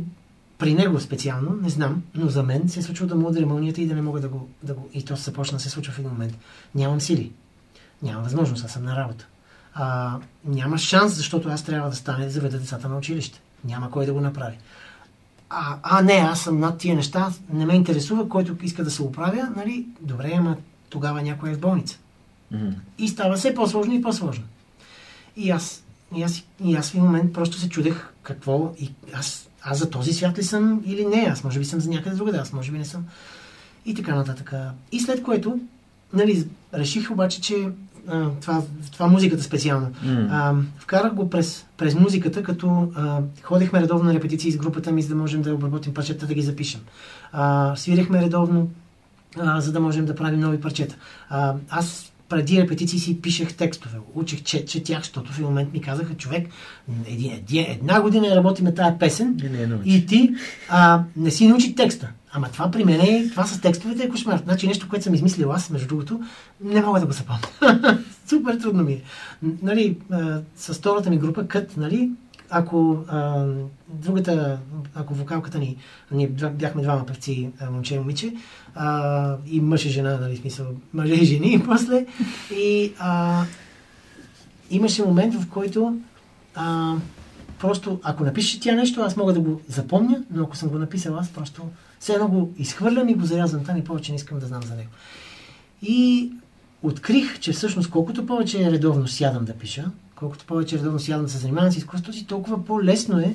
при 0.59 0.75
него 0.75 1.01
специално, 1.01 1.57
не 1.63 1.69
знам, 1.69 2.03
но 2.15 2.29
за 2.29 2.43
мен 2.43 2.69
се 2.69 2.81
е 2.81 2.83
случило 2.83 3.09
да 3.09 3.15
му 3.15 3.29
ударя 3.29 3.47
мълнията 3.47 3.81
и 3.81 3.87
да 3.87 3.95
не 3.95 4.03
мога 4.03 4.21
да 4.21 4.29
го, 4.29 4.49
да 4.63 4.75
го... 4.75 4.89
И 4.95 5.05
то 5.05 5.17
се 5.17 5.23
започна 5.23 5.59
да 5.59 5.63
се 5.63 5.71
случва 5.71 5.93
в 5.93 5.99
един 5.99 6.11
момент. 6.11 6.39
Нямам 6.75 7.01
сили. 7.01 7.33
Нямам 8.03 8.23
възможност, 8.23 8.65
аз 8.65 8.73
съм 8.73 8.85
на 8.85 8.97
работа. 8.97 9.27
А, 9.75 10.17
няма 10.45 10.79
шанс, 10.79 11.15
защото 11.15 11.49
аз 11.49 11.63
трябва 11.63 11.91
да 11.91 11.97
стане 11.97 12.25
да 12.25 12.31
заведа 12.31 12.59
децата 12.59 12.89
на 12.89 12.97
училище. 12.97 13.41
Няма 13.65 13.91
кой 13.91 14.07
да 14.07 14.13
го 14.13 14.21
направи. 14.21 14.59
а, 15.51 15.79
а, 15.83 16.03
не, 16.03 16.13
аз 16.13 16.41
съм 16.41 16.61
над 16.61 16.79
тия 16.79 16.97
неща, 16.97 17.33
не 17.53 17.67
ме 17.67 17.75
интересува, 17.75 18.29
който 18.29 18.57
иска 18.63 18.85
да 18.85 18.91
се 18.91 19.03
оправя, 19.03 19.49
нали, 19.57 19.87
добре, 20.01 20.35
ама 20.37 20.57
тогава 20.89 21.23
някой 21.23 21.51
е 21.51 21.55
в 21.55 21.61
болница. 21.61 21.99
Мгм. 22.51 22.69
И 22.99 23.09
става 23.09 23.37
все 23.37 23.55
по-сложно 23.55 23.95
и 23.95 24.03
по-сложно. 24.03 24.45
И 25.37 25.51
аз, 25.51 25.85
и 26.17 26.23
аз, 26.23 26.43
и 26.65 26.75
аз 26.75 26.91
в 26.91 26.95
един 26.95 27.05
момент 27.05 27.33
просто 27.33 27.59
се 27.59 27.69
чудех 27.69 28.09
какво 28.23 28.75
и 28.79 28.91
аз, 29.13 29.49
аз 29.63 29.79
за 29.79 29.91
този 29.91 30.13
свят 30.13 30.39
ли 30.39 30.43
съм 30.45 30.83
или 30.87 31.07
не, 31.07 31.29
аз 31.33 31.45
може 31.45 31.59
би 31.59 31.65
съм 31.65 31.81
за 31.81 31.91
някъде 31.91 32.17
другаде, 32.17 32.39
аз 32.39 32.53
може 32.53 32.73
би 32.73 32.79
не 32.79 32.85
съм. 32.85 33.05
И 33.87 33.95
така 33.95 34.15
нататък. 34.15 34.55
И 34.93 35.01
след 35.01 35.23
което, 35.23 35.61
нали, 36.13 36.49
реших 36.75 37.11
обаче, 37.11 37.41
че 37.41 37.69
а, 38.09 38.31
това, 38.41 38.63
това 38.93 39.07
музиката 39.07 39.43
специално. 39.43 39.91
М. 40.03 40.29
А, 40.31 40.55
вкарах 40.79 41.15
го 41.15 41.31
през, 41.31 41.67
през 41.77 41.95
музиката, 41.95 42.43
като 42.43 42.93
а, 42.95 43.21
ходихме 43.43 43.81
редовно 43.81 44.05
на 44.05 44.15
репетиции 44.15 44.53
с 44.53 44.57
групата 44.57 44.93
ми, 44.93 45.03
за 45.03 45.09
да 45.09 45.15
можем 45.15 45.43
да 45.43 45.55
обработим 45.55 45.95
парчета, 45.95 46.27
да 46.27 46.35
ги 46.35 46.43
запишем. 46.43 46.81
А, 47.33 47.73
свирихме 47.77 48.23
редовно, 48.23 48.69
а, 49.39 49.61
за 49.61 49.73
да 49.73 49.81
можем 49.81 50.07
да 50.07 50.15
правим 50.15 50.41
нови 50.41 50.61
парчета. 50.61 50.97
А, 51.29 51.55
аз 51.71 52.13
преди 52.29 52.63
репетиции 52.63 52.99
си 52.99 53.21
пишех 53.21 53.55
текстове, 53.55 53.99
учих, 54.15 54.43
че, 54.43 54.65
четях, 54.65 54.99
защото 54.99 55.33
в 55.33 55.39
момент 55.39 55.73
ми 55.73 55.81
казаха, 55.81 56.15
човек, 56.15 56.49
един, 57.09 57.33
една 57.69 58.01
година 58.01 58.37
работиме 58.37 58.75
тази 58.75 58.99
песен 58.99 59.41
И 59.45 59.49
не 59.49 59.63
е 59.63 59.67
научи. 59.67 59.91
и 59.91 60.07
ти 60.07 60.35
а, 60.69 61.03
не 61.17 61.31
си 61.31 61.49
научи 61.49 61.75
текста. 61.75 62.09
Ама 62.37 62.49
това 62.49 62.71
при 62.71 62.85
мен 62.85 63.01
е, 63.01 63.29
това 63.31 63.47
с 63.47 63.61
текстовете 63.61 64.03
е 64.03 64.09
кошмар. 64.09 64.41
Значи 64.45 64.67
нещо, 64.67 64.89
което 64.89 65.05
съм 65.05 65.15
измислил 65.15 65.53
аз, 65.53 65.71
между 65.71 65.89
другото, 65.89 66.21
не 66.61 66.83
мога 66.83 67.01
да 67.01 67.07
го 67.07 67.13
запомня. 67.13 67.99
Супер 68.29 68.57
трудно 68.57 68.83
ми 68.83 68.93
е. 68.93 69.03
Нали, 69.63 69.99
а, 70.11 70.41
с 70.57 70.75
втората 70.75 71.11
ми 71.11 71.19
група, 71.19 71.47
кът, 71.47 71.77
нали, 71.77 72.11
ако 72.51 73.05
а, 73.09 73.47
другата, 73.89 74.59
ако 74.95 75.15
вокалката 75.15 75.59
ни, 75.59 75.77
ние 76.11 76.29
бяхме 76.29 76.83
двама 76.83 77.07
певци, 77.07 77.51
момче 77.71 77.95
и 77.95 77.99
момиче, 77.99 78.35
а, 78.75 79.37
и 79.47 79.61
мъж 79.61 79.85
и 79.85 79.91
жена, 79.91 80.19
нали, 80.21 80.37
смисъл, 80.37 80.67
мъже 80.95 81.15
и 81.15 81.25
жени, 81.25 81.55
и 81.55 81.63
после, 81.67 82.07
и 82.57 82.93
а, 82.99 83.45
имаше 84.71 85.03
момент, 85.03 85.35
в 85.35 85.49
който 85.49 85.97
а, 86.55 86.95
просто, 87.59 88.01
ако 88.03 88.25
напише 88.25 88.61
тя 88.61 88.75
нещо, 88.75 89.01
аз 89.01 89.17
мога 89.17 89.33
да 89.33 89.41
го 89.41 89.61
запомня, 89.69 90.23
но 90.31 90.43
ако 90.43 90.57
съм 90.57 90.69
го 90.69 90.79
написал 90.79 91.17
аз, 91.17 91.29
просто 91.29 91.63
все 92.01 92.13
едно 92.13 92.29
го 92.29 92.55
изхвърлям 92.59 93.09
и 93.09 93.15
го 93.15 93.27
зарязвам 93.27 93.65
там 93.65 93.77
и 93.77 93.85
повече 93.85 94.13
не 94.13 94.17
искам 94.17 94.39
да 94.39 94.47
знам 94.47 94.63
за 94.63 94.75
него. 94.75 94.91
И 95.83 96.31
открих, 96.83 97.41
че 97.41 97.53
всъщност 97.53 97.91
колкото 97.91 98.27
повече 98.27 98.71
редовно 98.71 99.09
сядам 99.09 99.45
да 99.45 99.53
пиша, 99.53 99.85
колкото 100.15 100.45
повече 100.45 100.79
редовно 100.79 100.99
сядам 100.99 101.25
да 101.25 101.31
се 101.31 101.39
занимавам 101.39 101.73
с 101.73 101.77
изкуството 101.77 102.19
си, 102.19 102.27
толкова 102.27 102.65
по-лесно 102.65 103.21
е 103.21 103.35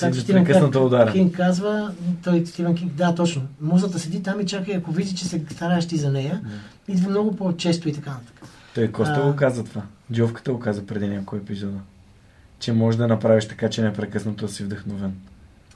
както 0.00 0.20
Стивен 0.20 0.46
Кинг-. 0.46 1.12
Кинг 1.12 1.36
казва, 1.36 1.92
той 2.24 2.46
Стивен 2.46 2.74
Кинг, 2.74 2.92
да, 2.92 3.14
точно. 3.14 3.42
Музата 3.60 3.98
седи 3.98 4.22
там 4.22 4.40
и 4.40 4.46
чака, 4.46 4.72
ако 4.72 4.92
види, 4.92 5.14
че 5.14 5.24
се 5.24 5.44
стараеш 5.50 5.88
ти 5.88 5.96
за 5.96 6.12
нея, 6.12 6.40
идва 6.88 7.10
много 7.10 7.36
по-често 7.36 7.88
и 7.88 7.92
така 7.92 8.10
нататък. 8.10 8.48
Той 8.74 8.92
Коста 8.92 9.20
А. 9.24 9.30
го 9.30 9.36
каза 9.36 9.64
това. 9.64 9.82
Джовката 10.12 10.52
го 10.52 10.60
каза 10.60 10.86
преди 10.86 11.08
някой 11.08 11.38
епизода. 11.38 11.78
Че 12.58 12.72
може 12.72 12.98
да 12.98 13.08
направиш 13.08 13.48
така, 13.48 13.70
че 13.70 13.82
непрекъснато 13.82 14.48
си 14.48 14.64
вдъхновен. 14.64 15.14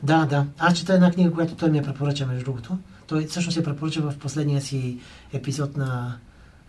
Да, 0.02 0.26
да. 0.26 0.46
Аз 0.58 0.74
чета 0.74 0.94
една 0.94 1.10
книга, 1.10 1.32
която 1.32 1.54
той 1.54 1.70
ми 1.70 1.78
я 1.78 1.84
препоръча, 1.84 2.26
между 2.26 2.44
другото. 2.44 2.78
Той 3.06 3.26
всъщност 3.26 3.56
я 3.56 3.64
препоръча 3.64 4.00
в 4.00 4.18
последния 4.18 4.60
си 4.60 4.98
епизод 5.32 5.76
на 5.76 6.14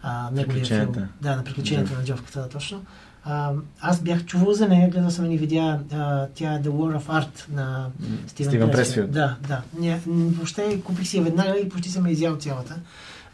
а, 0.04 0.30
неговия 0.32 0.66
филм. 0.66 0.80
Приключенията. 0.80 1.08
Да, 1.22 1.36
на 1.36 1.44
приключението 1.44 1.90
Джов. 1.90 1.98
на 1.98 2.06
Джовката, 2.06 2.42
да, 2.42 2.50
точно. 2.50 2.82
А, 3.24 3.52
аз 3.82 4.02
бях 4.02 4.26
чувал 4.26 4.54
за 4.54 4.68
нея, 4.68 4.90
гледал 4.90 5.10
съм 5.10 5.32
и 5.32 5.38
видеа, 5.38 5.80
а, 5.94 6.28
тя 6.36 6.54
е 6.54 6.62
The 6.62 6.70
War 6.70 7.00
of 7.00 7.06
Art 7.06 7.54
на 7.54 7.88
Стивен, 8.28 8.52
Стивен 8.52 8.72
Пресфилд. 8.72 9.12
Да, 9.12 9.36
да. 9.48 9.62
М, 9.82 9.98
въобще 10.08 10.82
купих 10.82 11.08
си 11.08 11.18
я 11.18 11.24
веднага 11.24 11.60
и 11.60 11.70
почти 11.70 11.90
съм 11.90 12.06
я 12.06 12.12
изял 12.12 12.36
цялата. 12.36 12.76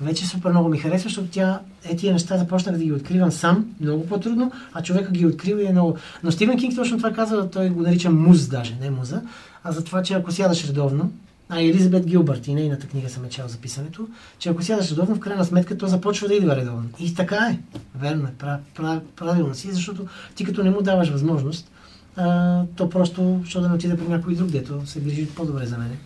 Вече 0.01 0.25
супер 0.27 0.49
много 0.49 0.69
ми 0.69 0.77
харесва, 0.77 1.09
защото 1.09 1.27
тя 1.27 1.59
е 1.83 1.95
тия 1.95 2.13
неща 2.13 2.37
започнах 2.37 2.77
да 2.77 2.83
ги 2.83 2.91
откривам 2.91 3.31
сам, 3.31 3.75
много 3.79 4.07
по-трудно, 4.07 4.51
а 4.73 4.83
човека 4.83 5.11
ги 5.11 5.25
открива 5.25 5.63
и 5.63 5.65
е 5.65 5.71
много... 5.71 5.97
Но 6.23 6.31
Стивен 6.31 6.57
Кинг 6.57 6.75
точно 6.75 6.97
това 6.97 7.13
казва, 7.13 7.49
той 7.49 7.69
го 7.69 7.81
нарича 7.81 8.09
муз 8.09 8.47
даже, 8.47 8.75
не 8.81 8.89
муза, 8.89 9.21
а 9.65 9.71
за 9.71 9.83
това, 9.83 10.03
че 10.03 10.13
ако 10.13 10.31
сядаш 10.31 10.67
редовно, 10.67 11.11
а 11.49 11.61
Елизабет 11.61 12.05
Гилбърт 12.05 12.47
и 12.47 12.53
нейната 12.53 12.87
книга 12.87 13.09
съм 13.09 13.29
чел 13.29 13.47
за 13.47 13.57
писането, 13.57 14.07
че 14.39 14.49
ако 14.49 14.63
сядаш 14.63 14.91
редовно, 14.91 15.15
в 15.15 15.19
крайна 15.19 15.45
сметка 15.45 15.77
то 15.77 15.87
започва 15.87 16.27
да 16.27 16.33
идва 16.35 16.55
редовно. 16.55 16.89
И 16.99 17.13
така 17.15 17.35
е. 17.35 17.59
Верно 17.95 18.27
е. 18.27 18.31
Прав, 18.37 18.59
прав, 18.75 19.01
правилно 19.15 19.55
си, 19.55 19.71
защото 19.71 20.07
ти 20.35 20.45
като 20.45 20.63
не 20.63 20.69
му 20.69 20.81
даваш 20.81 21.09
възможност, 21.09 21.71
а, 22.15 22.61
то 22.75 22.89
просто, 22.89 23.41
що 23.45 23.61
да 23.61 23.67
не 23.67 23.75
отиде 23.75 23.97
при 23.97 24.07
някой 24.07 24.35
друг, 24.35 24.49
дето 24.49 24.85
се 24.85 24.99
грижи 24.99 25.27
по-добре 25.27 25.65
за 25.65 25.77
мене. 25.77 25.97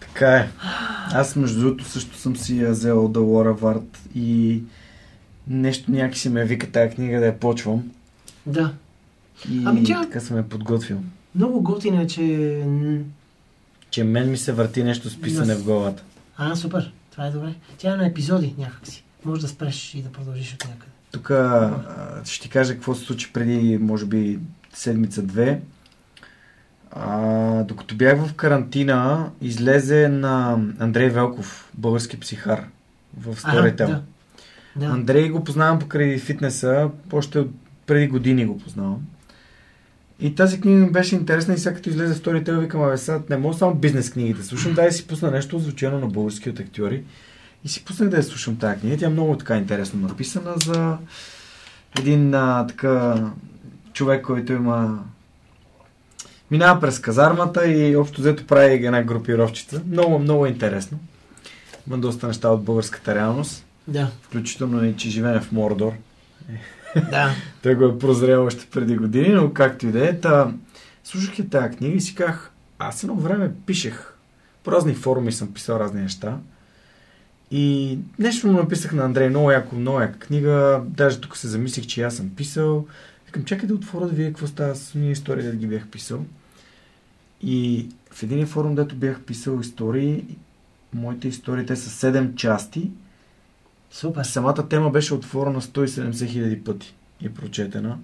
Така 0.00 0.36
е. 0.36 0.48
Аз 1.12 1.36
между 1.36 1.60
другото 1.60 1.84
също 1.84 2.16
съм 2.16 2.36
си 2.36 2.58
я 2.58 2.70
взел 2.70 3.08
War 3.08 3.54
of 3.56 3.60
Art 3.60 3.98
и 4.14 4.62
нещо 5.48 5.90
някакси 5.90 6.28
ме 6.28 6.44
вика 6.44 6.70
тая 6.70 6.90
книга 6.94 7.20
да 7.20 7.26
я 7.26 7.38
почвам. 7.38 7.90
Да. 8.46 8.72
И 9.50 9.62
Ами 9.66 9.84
тя- 9.84 10.00
така 10.02 10.20
съм 10.20 10.36
я 10.36 10.48
подготвил. 10.48 11.00
Много 11.38 11.62
готино 11.62 12.00
е, 12.00 12.06
че... 12.06 12.66
Че 13.90 14.04
мен 14.04 14.30
ми 14.30 14.36
се 14.36 14.52
върти 14.52 14.84
нещо 14.84 15.10
с 15.10 15.20
писане 15.20 15.54
в 15.54 15.64
главата. 15.64 16.02
А, 16.36 16.56
супер. 16.56 16.92
Това 17.10 17.26
е 17.26 17.30
добре. 17.30 17.54
Тя 17.78 17.92
е 17.92 17.96
на 17.96 18.06
епизоди 18.06 18.54
някакси. 18.58 19.04
Може 19.24 19.40
да 19.40 19.48
спреш 19.48 19.94
и 19.94 20.02
да 20.02 20.12
продължиш 20.12 20.54
от 20.54 20.64
някъде. 20.64 20.92
Тук 21.10 21.30
ще 22.28 22.42
ти 22.42 22.48
кажа 22.48 22.74
какво 22.74 22.94
се 22.94 23.04
случи 23.04 23.32
преди, 23.32 23.78
може 23.78 24.06
би, 24.06 24.38
седмица-две. 24.74 25.60
А, 26.90 27.64
докато 27.64 27.94
бях 27.94 28.26
в 28.26 28.34
карантина, 28.34 29.30
излезе 29.40 30.08
на 30.08 30.58
Андрей 30.78 31.08
Велков, 31.08 31.70
български 31.74 32.20
психар, 32.20 32.64
в 33.20 33.36
Storytel. 33.36 33.76
да. 33.76 34.02
да. 34.76 34.86
Андрей 34.86 35.28
го 35.28 35.44
познавам 35.44 35.78
покрай 35.78 36.18
фитнеса, 36.18 36.90
още 37.12 37.44
преди 37.86 38.08
години 38.08 38.46
го 38.46 38.58
познавам. 38.58 39.06
И 40.20 40.34
тази 40.34 40.60
книга 40.60 40.78
ми 40.78 40.90
беше 40.90 41.14
интересна 41.14 41.54
и 41.54 41.58
сега 41.58 41.74
като 41.74 41.88
излезе 41.88 42.14
в 42.14 42.20
Storytel, 42.20 42.58
викам, 42.58 42.82
абе 42.82 42.98
сега 42.98 43.20
не 43.30 43.36
мога 43.36 43.54
само 43.54 43.74
бизнес 43.74 44.10
книгите. 44.10 44.42
Слушам, 44.42 44.74
дай 44.74 44.86
да 44.86 44.92
си 44.92 45.06
пусна 45.06 45.30
нещо 45.30 45.56
озвучено 45.56 46.00
на 46.00 46.06
български 46.06 46.50
от 46.50 46.60
актьори. 46.60 47.02
И 47.64 47.68
си 47.68 47.84
пуснах 47.84 48.08
да 48.08 48.16
я 48.16 48.22
слушам 48.22 48.56
тази 48.56 48.80
книга. 48.80 48.96
Тя 48.96 49.06
е 49.06 49.08
много 49.08 49.38
така 49.38 49.56
интересно 49.56 50.08
написана 50.08 50.54
за 50.64 50.98
един 51.98 52.34
а, 52.34 52.66
така 52.66 53.24
човек, 53.92 54.24
който 54.24 54.52
има 54.52 55.04
минава 56.50 56.80
през 56.80 56.98
казармата 56.98 57.66
и 57.66 57.96
общо 57.96 58.20
взето 58.20 58.46
прави 58.46 58.86
една 58.86 59.02
групировчица. 59.02 59.82
Много, 59.90 60.18
много 60.18 60.46
интересно. 60.46 60.98
Има 61.86 61.98
доста 61.98 62.26
неща 62.26 62.48
от 62.48 62.62
българската 62.62 63.14
реалност. 63.14 63.64
Да. 63.88 64.10
Включително 64.22 64.84
и, 64.84 64.96
че 64.96 65.10
живеем 65.10 65.40
в 65.40 65.52
Мордор. 65.52 65.92
Да. 67.10 67.34
Той 67.62 67.74
го 67.74 67.84
е 67.84 67.98
прозрел 67.98 68.44
още 68.44 68.66
преди 68.70 68.96
години, 68.96 69.28
но 69.28 69.52
както 69.52 69.86
и 69.86 69.92
да 69.92 70.08
е. 70.08 70.20
Та, 70.20 70.52
слушах 71.04 71.38
я 71.38 71.48
тази 71.48 71.76
книга 71.76 71.96
и 71.96 72.00
си 72.00 72.14
казах, 72.14 72.50
аз 72.78 73.02
едно 73.02 73.14
време 73.14 73.52
пишех. 73.66 74.14
По 74.64 74.72
разни 74.72 74.94
форуми 74.94 75.32
съм 75.32 75.54
писал 75.54 75.76
разни 75.76 76.02
неща. 76.02 76.38
И 77.50 77.98
нещо 78.18 78.46
му 78.46 78.52
написах 78.52 78.92
на 78.92 79.04
Андрей, 79.04 79.28
много 79.28 79.50
яко, 79.50 79.76
много 79.76 80.00
яка 80.00 80.18
книга. 80.18 80.82
Даже 80.86 81.20
тук 81.20 81.36
се 81.36 81.48
замислих, 81.48 81.86
че 81.86 82.02
аз 82.02 82.14
съм 82.14 82.30
писал. 82.30 82.86
Викам, 83.26 83.44
чакай 83.44 83.68
да 83.68 83.74
отворя 83.74 84.06
да 84.06 84.12
видя 84.12 84.28
какво 84.28 84.46
става 84.46 84.74
с 84.74 84.94
уния 84.94 85.10
истории, 85.10 85.42
да 85.42 85.56
ги 85.56 85.66
бях 85.66 85.86
писал. 85.86 86.24
И 87.42 87.88
в 88.10 88.22
един 88.22 88.46
форум, 88.46 88.74
дето 88.74 88.94
бях 88.94 89.20
писал 89.20 89.60
истории, 89.60 90.24
моите 90.94 91.28
истории, 91.28 91.66
те 91.66 91.76
са 91.76 92.12
7 92.12 92.34
части. 92.34 92.90
Супер. 93.90 94.24
Самата 94.24 94.68
тема 94.68 94.90
беше 94.90 95.14
отворена 95.14 95.60
170 95.60 96.26
хиляди 96.26 96.64
пъти 96.64 96.94
и 97.20 97.34
прочетена. 97.34 97.98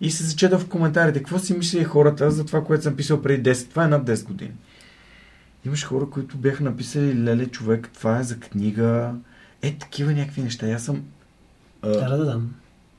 И 0.00 0.10
се 0.10 0.24
зачета 0.24 0.58
в 0.58 0.68
коментарите, 0.68 1.18
какво 1.18 1.38
си 1.38 1.54
мислили 1.54 1.84
хората 1.84 2.30
за 2.30 2.46
това, 2.46 2.64
което 2.64 2.82
съм 2.82 2.96
писал 2.96 3.22
преди 3.22 3.50
10. 3.50 3.70
Това 3.70 3.84
е 3.84 3.88
над 3.88 4.06
10 4.06 4.24
години. 4.24 4.52
Имаш 5.66 5.84
хора, 5.84 6.10
които 6.10 6.36
бяха 6.36 6.64
написали, 6.64 7.22
леле, 7.22 7.46
човек, 7.46 7.90
това 7.94 8.18
е 8.18 8.22
за 8.22 8.40
книга. 8.40 9.14
Е, 9.62 9.78
такива 9.78 10.12
някакви 10.12 10.42
неща. 10.42 10.66
Аз 10.66 10.84
съм... 10.84 11.02
а, 11.82 11.88
Да, 11.88 12.16
да, 12.16 12.24
да. 12.24 12.40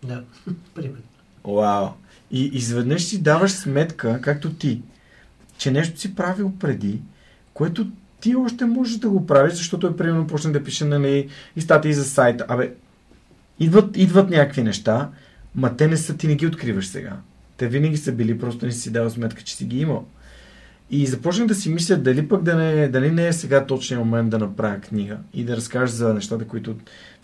Да. 0.04 0.24
Примерно. 0.76 1.04
Вау! 1.46 1.88
И 2.32 2.46
изведнъж 2.46 3.04
си 3.04 3.22
даваш 3.22 3.52
сметка, 3.52 4.22
както 4.22 4.54
ти, 4.54 4.82
че 5.58 5.72
нещо 5.72 6.00
си 6.00 6.16
правил 6.16 6.54
преди, 6.60 7.02
което 7.54 7.88
ти 8.24 8.36
още 8.36 8.66
можеш 8.66 8.98
да 8.98 9.10
го 9.10 9.26
правиш, 9.26 9.54
защото 9.54 9.88
е 9.88 9.96
примерно 9.96 10.28
почна 10.28 10.52
да 10.52 10.64
пише 10.64 10.86
нали, 10.86 11.30
и 11.56 11.62
статии 11.62 11.94
за 11.94 12.04
сайта. 12.06 12.46
Абе, 12.48 12.74
идват, 13.60 13.98
идват 13.98 14.30
някакви 14.30 14.64
неща, 14.64 15.10
ма 15.56 15.78
те 15.78 15.88
не 15.88 15.98
са, 15.98 16.18
ти 16.18 16.28
не 16.28 16.36
ги 16.36 16.48
откриваш 16.48 16.88
сега. 16.88 17.18
Те 17.58 17.68
винаги 17.68 17.98
са 17.98 18.12
били, 18.12 18.40
просто 18.40 18.66
не 18.66 18.72
си 18.72 18.92
дал 18.92 19.10
сметка, 19.10 19.42
че 19.44 19.56
си 19.56 19.66
ги 19.66 19.80
имал. 19.80 20.06
И 20.92 21.08
започнах 21.08 21.48
да 21.48 21.56
си 21.56 21.70
мисля 21.70 21.96
дали 21.96 22.28
пък 22.28 22.44
да 22.44 22.56
не, 22.56 22.88
дали 22.88 23.12
не 23.12 23.28
е 23.28 23.34
сега 23.34 23.66
точният 23.66 24.06
момент 24.06 24.30
да 24.30 24.40
направя 24.40 24.80
книга 24.80 25.18
и 25.34 25.44
да 25.44 25.58
разкажа 25.58 25.94
за 25.94 26.14
нещата, 26.14 26.46
които 26.46 26.76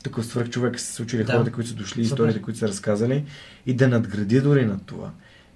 тук 0.03 0.25
свърх 0.25 0.49
човек 0.49 0.79
са 0.79 0.85
се 0.85 0.93
случили, 0.93 1.23
Да. 1.23 1.33
хората, 1.33 1.51
които 1.51 1.69
са 1.69 1.75
дошли, 1.75 1.91
Супер. 1.91 2.01
историите, 2.03 2.41
които 2.41 2.59
са 2.59 2.67
разказали 2.67 3.23
и 3.65 3.73
да 3.73 3.87
надградя 3.87 4.41
дори 4.41 4.65
над 4.65 4.85
това. 4.85 5.11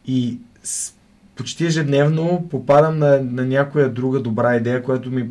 И 0.05 0.37
почти 1.35 1.65
ежедневно 1.65 2.47
попадам 2.51 2.99
на, 2.99 3.21
на 3.21 3.45
някоя 3.45 3.89
друга 3.89 4.19
добра 4.19 4.55
идея, 4.55 4.83
която 4.83 5.11
ми 5.11 5.29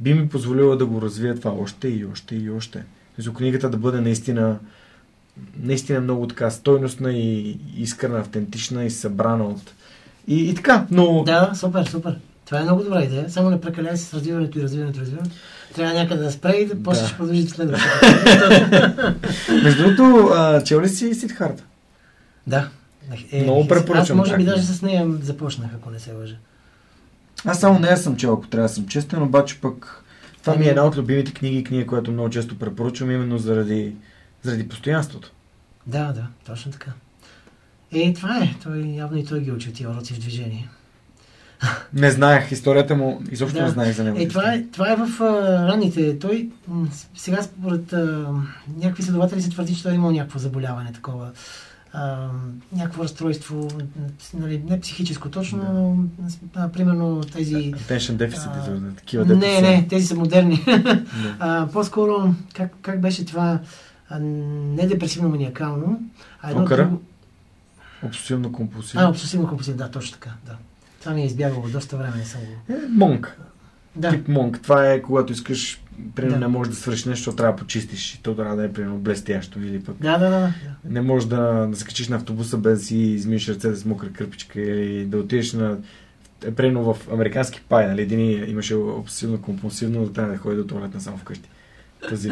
би 0.00 0.14
ми 0.14 0.28
позволила 0.28 0.76
да 0.76 0.86
го 0.86 1.02
развия 1.02 1.34
това 1.34 1.50
още 1.50 1.88
и 1.88 2.06
още 2.12 2.34
и 2.36 2.50
още. 2.50 2.84
За 3.18 3.32
книгата 3.32 3.70
да 3.70 3.76
бъде 3.76 4.00
наистина 4.00 4.58
наистина 5.56 6.00
много 6.00 6.26
така 6.26 6.50
стойностна 6.50 7.12
и 7.12 7.58
искрена, 7.76 8.18
автентична 8.18 8.84
и 8.84 8.90
събрана 8.90 9.44
от... 9.44 9.74
И, 10.28 10.50
и 10.50 10.54
така, 10.54 10.86
но... 10.90 11.22
Да, 11.24 11.52
супер, 11.54 11.84
супер. 11.84 12.18
Това 12.44 12.60
е 12.60 12.64
много 12.64 12.82
добра 12.82 13.02
идея. 13.02 13.30
Само 13.30 13.50
не 13.50 13.60
прекаляй 13.60 13.96
с 13.96 14.14
развиването 14.14 14.58
и 14.58 14.62
развиването 14.62 14.98
и 14.98 15.00
развиването. 15.00 15.36
Трябва 15.74 15.94
някъде 15.94 16.22
да 16.22 16.32
спре 16.32 16.52
и 16.52 16.66
да, 16.66 16.82
после 16.82 17.00
Да. 17.00 17.08
ще 17.08 17.16
продължи 17.16 17.42
следващото. 17.42 18.06
Между 19.64 19.82
другото, 19.82 20.30
чел 20.64 20.80
ли 20.80 20.88
си 20.88 21.14
Сидхарта? 21.14 21.64
да. 22.46 22.68
Много 23.32 23.60
аз- 23.60 23.68
препоръчвам 23.68 24.20
Аз 24.20 24.28
може 24.28 24.36
би 24.36 24.44
даже 24.44 24.62
с 24.62 24.82
нея 24.82 25.10
започнах, 25.20 25.70
ако 25.74 25.90
не 25.90 25.98
се 25.98 26.12
лъжа. 26.12 26.36
Аз 27.44 27.60
само 27.60 27.78
нея 27.78 27.96
съм 27.96 28.16
чел, 28.16 28.32
ако 28.32 28.46
трябва 28.46 28.68
да 28.68 28.74
съм 28.74 28.86
честен, 28.86 29.22
обаче 29.22 29.60
пък 29.60 30.04
това 30.42 30.56
ми 30.56 30.66
е 30.66 30.68
една 30.68 30.82
от 30.84 30.96
любимите 30.96 31.32
книги, 31.32 31.64
книга, 31.64 31.86
която 31.86 32.12
много 32.12 32.30
често 32.30 32.58
препоръчвам, 32.58 33.10
именно 33.10 33.38
заради, 33.38 33.94
заради 34.42 34.68
постоянството. 34.68 35.32
Да, 35.86 36.12
да, 36.12 36.26
точно 36.46 36.72
така. 36.72 36.90
Е, 37.92 38.12
това 38.14 38.38
е. 38.38 38.54
Той 38.62 38.78
явно 38.78 39.18
и 39.18 39.24
той 39.24 39.40
ги 39.40 39.52
учи 39.52 39.72
тия 39.72 39.90
уроци 39.90 40.14
в 40.14 40.18
движение. 40.18 40.68
Не 41.92 42.10
знаех, 42.10 42.52
историята 42.52 42.94
му, 42.96 43.22
изобщо 43.30 43.58
Да. 43.58 43.64
не 43.64 43.70
знаех 43.70 43.96
за 43.96 44.04
него. 44.04 44.18
Е, 44.20 44.28
това 44.28 44.54
е, 44.54 44.62
това 44.62 44.92
е 44.92 44.96
в 44.96 45.22
а, 45.22 45.68
ранните. 45.68 46.18
Той 46.18 46.48
сега 47.14 47.42
според 47.42 47.92
а, 47.92 48.28
някакви 48.76 49.02
следователи 49.02 49.42
се 49.42 49.50
твърди, 49.50 49.76
че 49.76 49.82
той 49.82 49.92
е 49.92 49.94
имал 49.94 50.10
някакво 50.10 50.38
заболяване 50.38 50.92
такова. 50.92 51.30
А, 51.94 52.28
някакво 52.72 53.04
разстройство, 53.04 53.68
нали, 54.34 54.62
не 54.70 54.80
психическо 54.80 55.30
точно, 55.30 56.08
Да. 56.18 56.30
а, 56.60 56.68
примерно 56.68 57.20
тези... 57.20 57.74
А, 57.90 57.94
а, 58.88 58.94
такива 58.96 59.24
не, 59.24 59.60
не, 59.60 59.86
тези 59.88 60.06
са 60.06 60.14
модерни. 60.14 60.64
Да. 60.66 61.06
а, 61.38 61.68
по-скоро, 61.72 62.34
как, 62.54 62.72
как 62.82 63.00
беше 63.00 63.24
това, 63.24 63.58
а, 64.08 64.18
не 64.18 64.88
депресивно-маниакално, 64.88 66.00
а 66.42 66.50
едно 66.50 66.62
Покъра? 66.62 66.84
друго... 66.84 67.02
Обсесивно 68.02 68.52
компулсивно. 68.52 69.06
А, 69.06 69.10
обсесивно 69.10 69.48
компулсивно, 69.48 69.78
да, 69.78 69.90
точно 69.90 70.12
така, 70.12 70.30
да. 70.46 70.56
Това 71.00 71.14
ми 71.14 71.22
е 71.22 71.26
избягало, 71.26 71.68
доста 71.68 71.96
време 71.96 72.16
не 72.16 72.24
съм 72.24 72.40
го... 72.40 72.72
Е, 72.72 72.76
монк. 72.88 73.38
Да, 73.96 74.10
Тип 74.10 74.28
монк. 74.28 74.60
Това 74.62 74.90
е 74.90 75.02
когато 75.02 75.32
искаш, 75.32 75.81
примерно 76.14 76.38
Да. 76.38 76.40
не 76.40 76.46
можеш 76.46 76.70
да 76.70 76.80
свършиш 76.80 77.04
нещо, 77.04 77.18
защото 77.18 77.36
трябва 77.36 77.52
да 77.52 77.60
почистиш. 77.60 78.14
И 78.14 78.22
то 78.22 78.34
трябва 78.34 78.56
да 78.56 78.64
е 78.64 78.72
примерно 78.72 78.98
блестящо 78.98 79.58
или 79.60 79.84
пък 79.84 79.96
да, 79.96 80.18
да, 80.18 80.30
да. 80.30 80.40
да. 80.40 80.52
не 80.84 81.00
можеш 81.00 81.28
да, 81.28 81.66
да 81.70 81.76
се 81.76 81.84
качиш 81.84 82.08
на 82.08 82.16
автобуса 82.16 82.58
без 82.58 82.78
да 82.78 82.84
си 82.84 82.96
измиеш 82.96 83.48
ръцете 83.48 83.76
с 83.76 83.84
мокра 83.84 84.08
кърпичка 84.08 84.60
или 84.60 85.04
да 85.04 85.18
отидеш 85.18 85.52
на 85.52 85.78
е, 86.44 86.54
примерно 86.54 86.94
в 86.94 87.08
американски 87.12 87.60
пай, 87.68 87.86
нали, 87.86 88.02
един 88.02 88.50
имаше 88.50 88.74
обсесивно 88.74 89.42
компулсивно 89.42 90.04
да 90.04 90.12
трябва 90.12 90.32
да 90.32 90.38
ходи 90.38 90.56
до 90.56 90.66
туалетна 90.66 91.00
само 91.00 91.16
вкъщи. 91.16 91.48
Тази. 92.08 92.30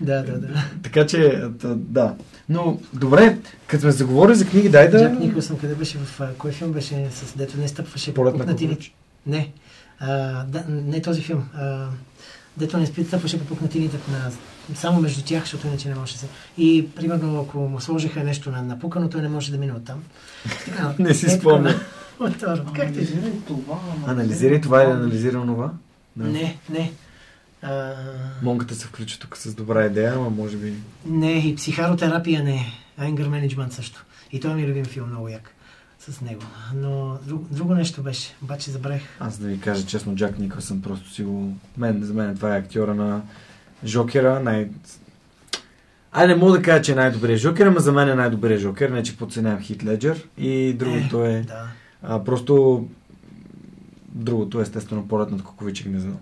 Да, 0.00 0.22
да, 0.22 0.38
да. 0.38 0.64
така 0.82 1.06
че, 1.06 1.42
да. 1.74 2.14
Но, 2.48 2.80
добре, 2.92 3.38
като 3.66 3.80
сме 3.80 3.90
заговорили 3.90 4.34
за 4.34 4.46
книги, 4.46 4.68
дай 4.68 4.90
да... 4.90 4.98
Джак 4.98 5.20
Николсън, 5.20 5.58
къде 5.58 5.74
беше 5.74 5.98
в... 5.98 6.20
Кой 6.38 6.52
филм 6.52 6.72
беше 6.72 7.08
с 7.10 7.36
дето 7.36 7.58
не 7.58 7.68
стъпваше 7.68 8.14
по 8.14 8.22
Полет 8.22 8.36
на. 8.36 8.76
Не. 9.26 9.52
А, 9.98 10.44
да, 10.44 10.64
не 10.68 11.02
този 11.02 11.22
филм. 11.22 11.48
А, 11.54 11.88
дето 12.56 12.78
не 12.78 12.86
спи, 12.86 13.04
стъпваше 13.04 13.38
по 13.38 13.44
пукнатините 13.44 13.96
на, 14.10 14.30
само 14.74 15.00
между 15.00 15.22
тях, 15.22 15.42
защото 15.42 15.66
иначе 15.66 15.88
не 15.88 15.94
може 15.94 16.12
да 16.12 16.18
се. 16.18 16.26
И, 16.58 16.88
примерно, 16.96 17.40
ако 17.40 17.58
му 17.58 17.80
сложиха 17.80 18.24
нещо 18.24 18.50
на 18.50 18.62
напукано, 18.62 19.10
той 19.10 19.22
не 19.22 19.28
може 19.28 19.52
да 19.52 19.58
мине 19.58 19.72
оттам. 19.72 20.02
Така, 20.64 20.94
Не 21.02 21.14
си 21.14 21.26
е, 21.26 21.40
род. 21.42 22.72
Как 22.74 22.88
Анализирай 22.88 23.40
това, 23.46 23.80
Анализирай 24.06 24.60
това 24.60 24.82
или 24.82 24.90
анализирай. 24.90 25.42
Да. 26.16 26.24
Не, 26.24 26.58
не. 26.70 26.92
А, 27.62 27.94
Монката 28.42 28.74
се 28.74 28.86
включи 28.86 29.20
тук 29.20 29.36
с 29.36 29.54
добра 29.54 29.86
идея, 29.86 30.14
ама 30.14 30.30
може 30.30 30.56
би... 30.56 30.74
не, 31.06 31.32
и 31.32 31.56
психаротерапия 31.56 32.42
не. 32.42 32.66
Anger 33.00 33.28
Management 33.28 33.70
също. 33.70 34.04
И 34.32 34.40
той 34.40 34.54
ми 34.54 34.62
е 34.62 34.68
любим 34.68 34.84
филм, 34.84 35.08
много 35.08 35.28
як 35.28 35.54
с 36.12 36.20
него. 36.20 36.42
Но 36.74 37.18
друг, 37.26 37.46
друго 37.50 37.74
нещо 37.74 38.02
беше. 38.02 38.34
Обаче 38.42 38.70
забравих. 38.70 39.02
Аз 39.20 39.38
да 39.38 39.48
ви 39.48 39.60
кажа 39.60 39.86
честно, 39.86 40.14
Джак 40.14 40.38
Никълсън 40.38 40.82
просто 40.82 41.10
си 41.10 41.22
го... 41.22 41.52
Мен, 41.78 42.04
за 42.04 42.14
мен 42.14 42.36
това 42.36 42.56
е 42.56 42.58
актьора 42.58 42.94
на 42.94 43.22
Жокера, 43.84 44.40
най... 44.40 44.68
Айде, 46.12 46.34
не 46.34 46.40
мога 46.40 46.52
да 46.52 46.62
кажа, 46.62 46.82
че 46.82 46.92
е 46.92 46.94
най-добрият 46.94 47.40
Жокер, 47.40 47.66
ама 47.66 47.80
за 47.80 47.92
мен 47.92 48.08
е 48.08 48.14
най-добрият 48.14 48.60
Жокер, 48.60 48.90
не 48.90 49.02
че 49.02 49.16
подценявам 49.16 49.60
Хит 49.60 49.84
Леджер. 49.84 50.28
И 50.38 50.72
другото 50.72 51.24
е... 51.24 51.40
Да. 51.40 51.66
А, 52.02 52.24
просто... 52.24 52.86
Другото 54.08 54.58
е 54.58 54.62
естествено 54.62 55.08
полет 55.08 55.30
над 55.30 55.42
Куковичи 55.42 55.84
гнездо. 55.84 56.12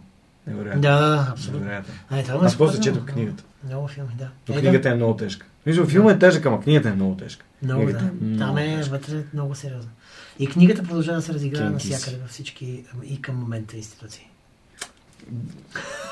Невероятно. 0.47 0.83
Да, 0.83 1.29
абсолютно. 1.31 1.61
Невероятно. 1.61 1.95
А, 2.11 2.19
е, 2.19 2.23
това 2.23 2.47
Аз 2.47 2.59
после 2.59 2.81
четох 2.81 3.05
книгата. 3.05 3.45
Много 3.67 3.89
филми, 3.89 4.13
да. 4.19 4.29
Но 4.49 4.55
Е, 4.55 4.61
книгата 4.61 4.91
е 4.91 4.95
много 4.95 5.17
тежка. 5.17 5.47
Мисля, 5.67 5.87
филма 5.87 6.13
е 6.13 6.19
тежък, 6.19 6.47
ама 6.47 6.61
книгата 6.61 6.89
е 6.89 6.93
много 6.93 7.15
тежка. 7.15 7.45
Много, 7.63 7.87
да. 7.87 7.99
е 7.99 8.39
Там 8.39 8.59
е 8.59 8.83
вътре 8.83 9.25
много 9.35 9.55
сериозно. 9.55 9.91
И 10.39 10.47
книгата 10.47 10.83
продължава 10.83 11.19
да 11.19 11.23
се 11.23 11.35
разиграва 11.35 11.71
навсякъде 11.71 12.17
във 12.17 12.31
всички 12.31 12.85
и 13.05 13.23
към 13.23 13.37
момента 13.37 13.77
институции. 13.77 14.28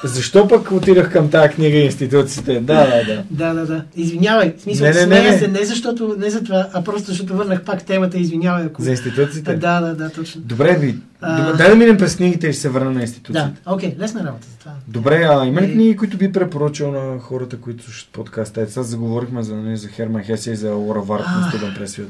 Защо 0.05 0.49
пък 0.49 0.71
отидах 0.73 1.13
към 1.13 1.31
тази 1.31 1.49
книга 1.55 1.77
и 1.79 1.85
институциите? 1.85 2.61
Да, 2.61 2.87
да, 2.87 3.05
да. 3.05 3.25
Да, 3.31 3.55
да, 3.55 3.67
да. 3.67 3.85
Извинявай. 3.97 4.55
В 4.59 4.63
смисъл, 4.63 4.87
Не, 4.87 4.93
не, 4.93 5.07
не, 5.07 5.31
не. 5.31 5.39
се 5.39 5.49
не 5.49 5.65
защото, 5.65 6.17
не 6.19 6.31
за 6.31 6.45
това, 6.45 6.69
а 6.73 6.85
просто 6.85 7.07
защото 7.11 7.37
върнах 7.37 7.65
пак 7.65 7.85
темата. 7.85 8.19
Извинявай, 8.19 8.65
ако... 8.65 8.83
За 8.83 8.91
институциите? 8.91 9.55
Да, 9.55 9.81
да, 9.81 9.95
да, 9.95 10.11
точно. 10.11 10.41
Добре, 10.41 10.77
ви. 10.81 10.97
А. 11.21 11.43
Добре, 11.43 11.57
дай 11.59 11.71
да 11.71 11.77
минем 11.77 11.97
през 11.97 12.17
книгите 12.17 12.47
и 12.49 12.53
ще 12.53 12.63
се 12.63 12.69
върна 12.69 12.91
на 12.91 13.01
институциите. 13.03 13.53
Да, 13.65 13.73
окей, 13.73 13.97
лесна 13.99 14.25
работа 14.25 14.47
за 14.53 14.59
това. 14.59 14.73
Добре, 14.89 15.27
а 15.31 15.47
има 15.47 15.61
ли 15.61 15.65
Е. 15.65 15.73
книги, 15.73 15.97
които 15.97 16.17
би 16.17 16.33
препоръчал 16.33 16.93
на 16.93 17.19
хората, 17.21 17.57
които 17.57 17.85
слушат 17.85 18.09
подкаста? 18.13 18.61
Ето 18.61 18.73
сега 18.73 18.83
заговорихме 18.85 19.43
за, 19.43 19.55
нали, 19.57 19.77
за 19.77 19.89
Херман 19.89 20.23
Хесе 20.23 20.51
и 20.51 20.57
за 20.57 20.71
Лора 20.71 21.01
Варт 21.01 21.25
на. 21.27 21.49
Студен 21.49 21.75
пресвят. 21.75 22.09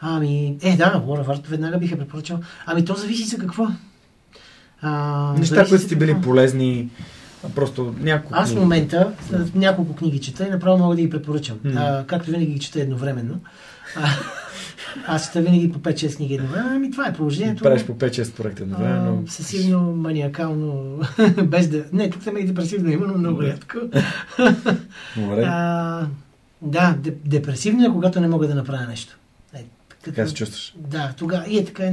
Ами, 0.00 0.56
е, 0.62 0.76
да, 0.76 1.02
Лора 1.06 1.22
Варт 1.22 1.46
веднага 1.46 1.78
бих 1.78 1.90
я 1.90 1.98
препоръчал. 1.98 2.38
Ами, 2.66 2.84
то 2.84 2.94
зависи 2.94 3.24
за 3.24 3.38
какво. 3.38 3.66
А, 4.82 5.32
Неща, 5.32 5.54
зависи 5.54 5.70
които 5.70 5.84
сте 5.84 5.96
били 5.96 6.16
полезни, 6.16 6.88
просто 7.54 7.94
няколко 8.00 8.34
Аз 8.34 8.44
в 8.44 8.46
книги. 8.46 8.60
момента 8.60 9.12
с- 9.22 9.54
няколко 9.54 9.94
книги 9.94 10.20
чета 10.20 10.46
и 10.46 10.50
направо 10.50 10.78
мога 10.78 10.96
да 10.96 11.02
ги 11.02 11.10
препоръчам. 11.10 11.58
М. 11.64 11.72
А, 11.76 12.04
както 12.06 12.30
винаги 12.30 12.46
ги 12.46 12.58
чета 12.60 12.80
едновременно. 12.80 13.40
А, 13.96 14.08
аз 15.06 15.26
чета 15.26 15.40
винаги 15.40 15.72
по 15.72 15.78
5-6 15.80 16.16
книги 16.16 16.34
едновременно. 16.34 16.70
Ами 16.72 16.90
това 16.90 17.06
е 17.06 17.12
положението. 17.12 17.62
Правиш 17.62 17.84
по 17.84 17.92
5-6 17.94 18.32
проекта 18.32 18.66
на 18.66 18.76
време, 18.76 19.00
но... 19.00 19.14
Обсесивно, 19.14 19.80
маниакално, 19.82 21.00
без 21.44 21.68
да... 21.68 21.84
Не, 21.92 22.10
тук 22.10 22.22
съм 22.22 22.36
и 22.36 22.44
депресивно 22.44 22.90
има, 22.90 23.06
но 23.06 23.14
много 23.14 23.42
рядко. 23.42 23.76
Добре. 25.16 25.44
А, 25.46 26.06
да, 26.62 26.94
де- 26.98 27.14
депресивно 27.24 27.84
е, 27.84 27.88
когато 27.88 28.20
не 28.20 28.28
мога 28.28 28.48
да 28.48 28.54
направя 28.54 28.86
нещо. 28.86 29.16
Така 30.04 30.26
се 30.26 30.34
чувстваш. 30.34 30.74
Да, 30.76 31.12
тогава 31.16 31.44
и 31.48 31.58
е 31.58 31.64
така, 31.64 31.90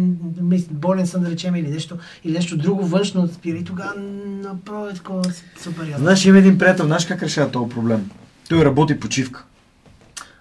болен 0.72 1.08
съм 1.08 1.24
да 1.24 1.30
речем 1.30 1.56
или 1.56 1.68
нещо, 1.68 1.98
или 2.24 2.34
нещо 2.34 2.58
друго 2.58 2.86
външно 2.86 3.28
спира 3.28 3.58
и 3.58 3.64
тогава 3.64 3.94
направо 4.44 4.88
е 4.88 4.94
такова 4.94 5.24
супер 5.62 5.84
ясно. 5.84 6.04
Знаеш, 6.04 6.26
има 6.26 6.38
един 6.38 6.58
приятел, 6.58 6.86
знаеш 6.86 7.06
как 7.06 7.24
решава 7.24 7.52
този 7.52 7.70
проблем? 7.70 8.10
Той 8.50 8.66
работи 8.66 9.00
почивка. 9.00 9.46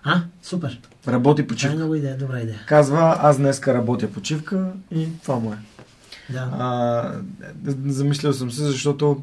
А, 0.05 0.23
супер. 0.43 0.81
Работи 1.09 1.43
Това 1.43 1.45
е 1.45 1.47
почивка. 1.47 1.77
много 1.77 1.95
идея, 1.95 2.19
добра 2.19 2.41
идея. 2.41 2.61
Казва, 2.67 3.17
аз 3.21 3.37
днеска 3.37 3.75
работя 3.75 4.13
почивка 4.13 4.67
и 4.95 5.09
това 5.23 5.39
му 5.39 5.53
е. 5.53 5.57
Да. 6.33 6.49
А, 6.59 7.13
замислил 7.87 8.33
съм 8.33 8.51
се, 8.51 8.65
защото 8.65 9.23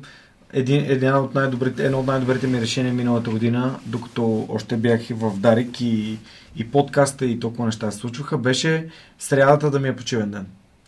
един, 0.54 0.86
една 0.92 1.20
от 1.20 1.36
най-добрите, 1.36 1.86
едно 1.86 2.00
от 2.00 2.08
най-добрите 2.08 2.48
ми 2.48 2.62
решения 2.62 2.94
миналата 2.94 3.30
година, 3.30 3.80
докато 3.86 4.46
още 4.50 4.78
бях 4.78 5.10
и 5.10 5.14
в 5.14 5.32
Дарик 5.38 5.82
и, 5.82 6.20
и 6.56 6.72
подкаста 6.72 7.26
и 7.26 7.40
толкова 7.40 7.66
неща 7.66 7.92
се 7.92 7.98
случваха, 7.98 8.38
беше 8.38 8.88
срядата 9.20 9.72
да 9.72 9.80
ми 9.80 9.88
е 9.88 9.96
почивен 9.96 10.32
ден. 10.32 10.46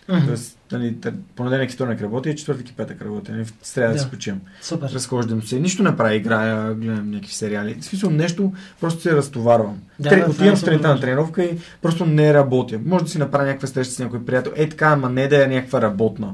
Мгм. 0.10 0.26
Тоест, 0.26 0.58
нали, 0.72 0.98
понеделник 1.36 1.72
и 1.72 1.74
вторник 1.74 2.02
работя 2.02 2.36
четвъртък 2.36 2.70
и 2.70 2.74
петък 2.74 3.02
работя. 3.02 3.32
Нали, 3.32 3.46
в 3.46 3.54
сряда 3.62 3.94
да. 3.94 4.00
Си 4.00 4.10
почивам. 4.10 4.42
Супер. 4.62 4.90
Разхождам 4.90 5.42
се. 5.42 5.60
Нищо 5.60 5.84
не 5.84 5.96
правя, 5.96 6.16
играя, 6.16 6.74
гледам 6.74 7.12
някакви 7.12 7.34
сериали. 7.34 7.78
В 7.82 7.86
смисъл 7.86 8.10
нещо, 8.10 8.54
просто 8.80 9.02
се 9.02 9.16
разтоварвам. 9.16 9.80
Да, 10.00 10.10
Тре, 10.10 10.20
да, 10.20 10.32
отивам 10.32 10.54
е 10.54 10.56
в 10.56 10.60
сутринта 10.60 10.88
на 10.88 11.00
тренировка 11.00 11.44
и 11.44 11.58
просто 11.82 12.06
не 12.06 12.34
работя. 12.34 12.80
Може 12.86 13.04
да 13.04 13.10
си 13.10 13.18
направя 13.18 13.46
някаква 13.46 13.68
среща 13.68 13.94
с 13.94 14.00
някой 14.00 14.26
приятел. 14.26 14.52
Е 14.56 14.70
така, 14.70 14.88
ама 14.88 15.10
не 15.10 15.28
да 15.28 15.44
е 15.44 15.48
някаква 15.48 15.82
работна. 15.82 16.34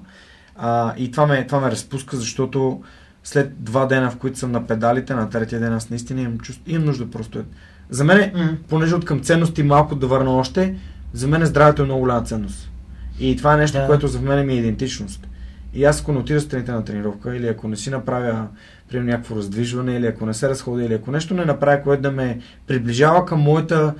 А, 0.55 0.93
и 0.97 1.11
това 1.11 1.27
ме, 1.27 1.47
това 1.47 1.59
ме 1.59 1.71
разпуска, 1.71 2.17
защото 2.17 2.83
след 3.23 3.63
два 3.63 3.85
дена, 3.85 4.11
в 4.11 4.17
които 4.17 4.39
съм 4.39 4.51
на 4.51 4.67
педалите, 4.67 5.13
на 5.13 5.29
третия 5.29 5.59
ден 5.59 5.73
аз 5.73 5.89
наистина 5.89 6.21
имам, 6.21 6.39
чувство, 6.39 6.63
имам 6.67 6.85
нужда 6.85 7.11
просто. 7.11 7.43
За 7.91 8.03
мен, 8.03 8.31
Мгм. 8.35 8.55
понеже 8.69 8.95
от 8.95 9.05
към 9.05 9.19
ценности 9.19 9.63
малко 9.63 9.95
да 9.95 10.07
върна 10.07 10.31
още, 10.31 10.75
за 11.13 11.27
мен 11.27 11.45
здравето 11.45 11.81
е 11.81 11.85
много 11.85 11.99
голяма 11.99 12.23
ценност. 12.23 12.71
И 13.19 13.35
това 13.37 13.53
е 13.53 13.57
нещо, 13.57 13.77
Да. 13.77 13.87
което 13.87 14.07
за 14.07 14.21
мен 14.21 14.47
ми 14.47 14.53
е 14.53 14.57
идентичност. 14.57 15.27
И 15.73 15.85
аз 15.85 16.01
ако 16.01 16.11
не 16.11 16.17
отида 16.19 16.41
сутринта 16.41 16.71
на 16.73 16.85
тренировка, 16.85 17.37
или 17.37 17.47
ако 17.47 17.67
не 17.67 17.75
си 17.75 17.89
направя 17.89 18.47
примерно 18.89 19.09
някакво 19.11 19.35
раздвижване, 19.35 19.95
или 19.95 20.05
ако 20.05 20.25
не 20.25 20.33
се 20.33 20.49
разходя, 20.49 20.85
или 20.85 20.93
ако 20.93 21.11
нещо 21.11 21.33
не 21.33 21.45
направя, 21.45 21.83
което 21.83 22.01
да 22.01 22.11
ме 22.11 22.39
приближава 22.67 23.25
към 23.25 23.39
моята 23.39 23.93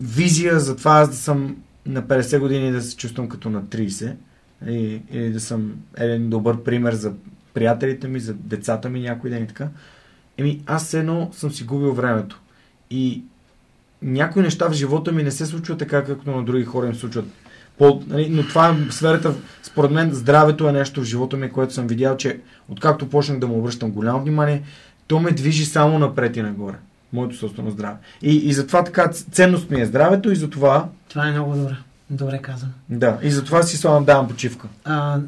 визия 0.00 0.60
за 0.60 0.76
това 0.76 0.92
аз 0.92 1.08
да 1.08 1.16
съм 1.16 1.56
на 1.86 2.02
50 2.02 2.38
години 2.38 2.72
да 2.72 2.82
се 2.82 2.96
чувствам 2.96 3.28
като 3.28 3.50
на 3.50 3.62
30 3.62 4.12
и, 4.68 5.00
или 5.12 5.30
да 5.32 5.40
съм 5.40 5.72
един 5.96 6.30
добър 6.30 6.62
пример 6.62 6.92
за 6.94 7.12
приятелите 7.54 8.08
ми, 8.08 8.20
за 8.20 8.34
децата 8.34 8.88
ми 8.88 9.00
някой 9.00 9.30
ден 9.30 9.42
и 9.42 9.46
така. 9.46 9.68
Еми, 10.38 10.62
аз 10.66 10.94
едно 10.94 11.30
съм 11.32 11.50
си 11.50 11.64
губил 11.64 11.92
времето. 11.92 12.40
И 12.90 13.22
някои 14.02 14.42
неща 14.42 14.68
в 14.68 14.72
живота 14.72 15.12
ми 15.12 15.22
не 15.22 15.30
се 15.30 15.46
случват 15.46 15.78
така, 15.78 16.04
както 16.04 16.30
на 16.30 16.44
други 16.44 16.64
хора 16.64 16.86
им 16.86 16.94
случват. 16.94 17.24
По, 17.78 18.02
нали, 18.06 18.28
но 18.30 18.42
това 18.42 18.68
е 18.68 18.92
сферата, 18.92 19.34
според 19.62 19.90
мен, 19.90 20.10
здравето 20.12 20.68
е 20.68 20.72
нещо 20.72 21.00
в 21.00 21.04
живота 21.04 21.36
ми, 21.36 21.52
което 21.52 21.74
съм 21.74 21.86
видял, 21.86 22.16
че 22.16 22.40
откакто 22.68 23.10
почнах 23.10 23.38
да 23.38 23.46
му 23.46 23.58
обръщам 23.58 23.90
голямо 23.90 24.20
внимание, 24.20 24.62
то 25.06 25.20
ме 25.20 25.30
движи 25.30 25.64
само 25.64 25.98
напред 25.98 26.36
и 26.36 26.42
нагоре. 26.42 26.76
Моето 27.12 27.36
собствено 27.36 27.70
здраве. 27.70 27.96
И, 28.22 28.36
и 28.36 28.52
затова 28.52 28.84
така 28.84 29.08
ценност 29.08 29.70
ми 29.70 29.80
е 29.80 29.86
здравето 29.86 30.32
и 30.32 30.36
затова... 30.36 30.88
Това 31.08 31.28
е 31.28 31.32
много 31.32 31.56
добре. 31.56 31.76
Добре 32.10 32.38
казано. 32.38 32.72
Да, 32.88 33.18
и 33.22 33.30
затова 33.30 33.62
си 33.62 33.76
славам 33.76 34.04
давам 34.04 34.28
почивка. 34.28 34.68
А, 34.84 35.18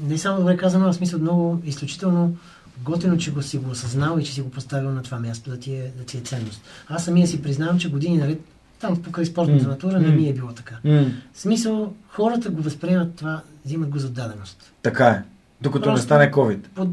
не 0.00 0.18
само 0.18 0.38
добре 0.38 0.56
казано, 0.56 0.86
а 0.86 0.92
в 0.92 0.96
смисъл 0.96 1.20
много 1.20 1.62
изключително 1.64 2.36
готино, 2.80 3.18
че 3.18 3.30
го 3.30 3.42
си 3.42 3.58
го 3.58 3.70
осъзнал 3.70 4.18
и 4.18 4.24
че 4.24 4.32
си 4.32 4.42
го 4.42 4.50
поставил 4.50 4.90
на 4.90 5.02
това 5.02 5.18
място, 5.18 5.50
да 5.50 5.58
ти 5.58 5.72
е, 5.72 5.92
да 5.98 6.04
ти 6.04 6.16
е 6.16 6.20
ценност. 6.20 6.60
Аз 6.88 7.04
самия 7.04 7.26
си 7.26 7.42
признавам, 7.42 7.78
че 7.78 7.90
години 7.90 8.16
наред 8.16 8.40
там 8.80 8.96
покрай 8.96 9.24
спортната 9.24 9.64
Mm. 9.64 9.68
натура 9.68 10.00
не 10.00 10.08
Mm. 10.08 10.16
ми 10.16 10.28
е 10.28 10.32
било 10.32 10.48
така. 10.48 10.74
М, 10.84 11.04
В 11.32 11.40
смисъл, 11.40 11.94
хората 12.08 12.50
го 12.50 12.62
възприемат 12.62 13.14
това, 13.14 13.40
взимат 13.64 13.88
го 13.88 13.98
за 13.98 14.10
даденост. 14.10 14.72
така 14.82 15.06
е. 15.06 15.22
Докато 15.60 15.78
не 15.80 15.92
Просто- 15.92 16.04
стане 16.04 16.30
COVID. 16.30 16.68
Под... 16.68 16.88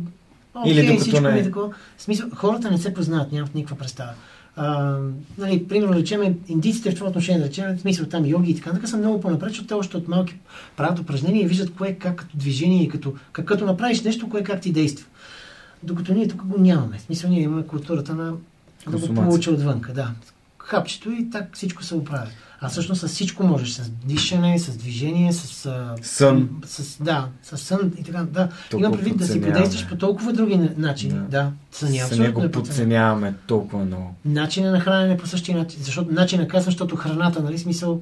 Или 0.65 0.73
Окей, 0.73 0.85
докато 0.85 1.01
всичко 1.01 1.21
не- 1.21 1.39
е 1.39 1.43
такова. 1.43 1.69
В 1.97 2.01
смисъл, 2.01 2.29
хората 2.31 2.71
не 2.71 2.77
се 2.77 2.93
познават, 2.93 3.31
нямат 3.31 3.55
никаква 3.55 3.77
представа. 3.77 4.09
А, 4.55 4.97
нали, 5.37 5.67
примерно, 5.67 5.93
речем, 5.93 6.21
индийците 6.47 6.91
в 6.91 6.95
това 6.95 7.07
отношение, 7.07 7.39
да 7.39 7.47
речем, 7.47 7.77
в 7.77 7.81
смисъл 7.81 8.05
там 8.05 8.25
йоги 8.25 8.51
и 8.51 8.55
така, 8.55 8.73
така 8.73 8.87
са 8.87 8.97
много 8.97 9.21
по-напред, 9.21 9.49
защото 9.49 9.67
те 9.67 9.73
още 9.73 9.97
от 9.97 10.07
малки 10.07 10.35
правят 10.77 10.99
упражнения 10.99 11.43
и 11.43 11.47
виждат 11.47 11.73
кое 11.73 11.93
как 11.93 12.15
като 12.15 12.37
движение 12.37 12.83
и 12.83 12.89
като, 12.89 13.13
как, 13.31 13.45
като 13.45 13.65
направиш 13.65 14.01
нещо, 14.01 14.29
кое 14.29 14.43
как 14.43 14.61
ти 14.61 14.71
действа. 14.71 15.05
Докато 15.83 16.13
ние 16.13 16.27
тук 16.27 16.43
го 16.43 16.61
нямаме. 16.61 16.97
В 16.97 17.01
смисъл, 17.01 17.29
ние 17.29 17.41
имаме 17.41 17.67
културата 17.67 18.15
на 18.15 18.33
да 18.87 18.97
го 18.97 19.13
получа 19.13 19.51
отвънка, 19.51 19.93
да. 19.93 20.11
Хапчето 20.57 21.11
и 21.11 21.29
так 21.29 21.55
всичко 21.55 21.83
се 21.83 21.95
оправя. 21.95 22.27
А 22.61 22.69
всъщност 22.69 23.01
с 23.01 23.07
всичко 23.07 23.43
можеш. 23.43 23.69
С 23.69 23.89
дишане, 23.89 24.59
с 24.59 24.77
движение, 24.77 25.33
с... 25.33 25.71
Сън. 26.01 26.49
С, 26.65 27.03
да, 27.03 27.27
с 27.43 27.57
сън 27.57 27.91
и 27.99 28.03
така. 28.03 28.23
Да. 28.23 28.49
Тук 28.69 28.79
Имам 28.79 28.91
предвид 28.91 29.17
да 29.17 29.27
си 29.27 29.41
подействаш 29.41 29.87
по 29.87 29.97
толкова 29.97 30.33
други 30.33 30.57
на- 30.57 30.69
начини. 30.77 31.13
Да. 31.13 31.19
Да. 31.19 31.51
съня, 31.71 31.97
абсолютно 32.03 32.33
го 32.33 32.43
е 32.43 32.51
подценяваме 32.51 33.33
толкова 33.47 33.85
много. 33.85 34.15
Начина 34.25 34.71
на 34.71 34.79
хранене 34.79 35.17
по 35.17 35.27
същия 35.27 35.57
начин. 35.57 35.79
Защото 35.83 36.11
начина 36.11 36.47
казвам, 36.47 36.65
защото 36.65 36.95
храната, 36.95 37.43
нали, 37.43 37.57
смисъл, 37.57 38.01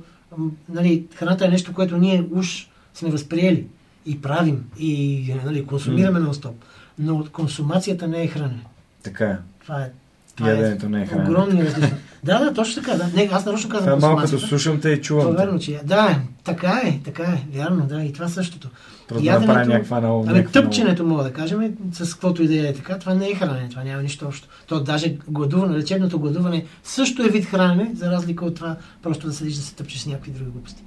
нали, 0.69 1.05
храната 1.15 1.45
е 1.45 1.49
нещо, 1.49 1.73
което 1.73 1.97
ние 1.97 2.27
уж 2.31 2.69
сме 2.93 3.09
възприели 3.09 3.67
и 4.05 4.21
правим 4.21 4.63
и 4.79 5.33
нали, 5.45 5.65
консумираме 5.65 6.19
на 6.19 6.33
стоп. 6.33 6.55
Но 6.99 7.25
консумацията 7.31 8.07
не 8.07 8.23
е 8.23 8.27
хранене. 8.27 8.65
Така 9.03 9.25
е. 9.25 9.37
Това 9.63 9.81
е. 9.81 9.91
Това 10.35 10.49
Яденето 10.49 10.89
не 10.89 11.01
е 11.01 11.05
хранене. 11.05 11.29
Огромни 11.29 11.63
различни. 11.65 11.93
да, 12.23 12.39
да, 12.39 12.53
точно 12.53 12.83
така. 12.83 12.97
Да. 12.97 13.07
Не, 13.15 13.29
аз 13.31 13.45
нарочно 13.45 13.69
казвам 13.69 13.99
Това 13.99 14.07
е 14.07 14.11
малко 14.11 14.31
като 14.31 14.47
слушам 14.47 14.81
те 14.81 14.89
и 14.89 15.01
чувам 15.01 15.27
Това 15.27 15.43
е 15.43 15.45
верно, 15.45 15.59
че 15.59 15.81
да, 15.83 16.19
така 16.43 16.81
е, 16.85 16.99
така 17.03 17.23
е, 17.23 17.57
вярно, 17.57 17.85
да, 17.85 18.03
и 18.03 18.13
това 18.13 18.27
същото. 18.27 18.69
Просто 19.07 19.25
да 19.25 19.39
направим 19.39 19.69
някаква. 19.69 19.97
Ами 19.97 20.25
някаква 20.25 20.61
тъпченето 20.61 21.05
мога 21.05 21.23
да 21.23 21.33
кажем, 21.33 21.61
е, 21.61 21.71
с 21.91 22.13
каквото 22.13 22.43
и 22.43 22.47
да 22.47 22.69
е 22.69 22.73
така, 22.73 22.99
това 22.99 23.13
не 23.13 23.29
е 23.29 23.35
хранене, 23.35 23.69
това 23.69 23.83
няма 23.83 24.01
нищо 24.01 24.25
общо. 24.25 24.47
То 24.67 24.83
даже 24.83 25.17
гладуване, 25.27 25.77
лечебното 25.77 26.19
гладуване 26.19 26.65
също 26.83 27.23
е 27.23 27.29
вид 27.29 27.45
хранене, 27.45 27.91
за 27.95 28.11
разлика 28.11 28.45
от 28.45 28.55
това 28.55 28.75
просто 29.03 29.27
да 29.27 29.33
седиш 29.33 29.55
да 29.55 29.61
се 29.61 29.75
тъпчеш 29.75 30.01
с 30.01 30.05
някакви 30.05 30.31
други 30.31 30.51
глупости. 30.51 30.83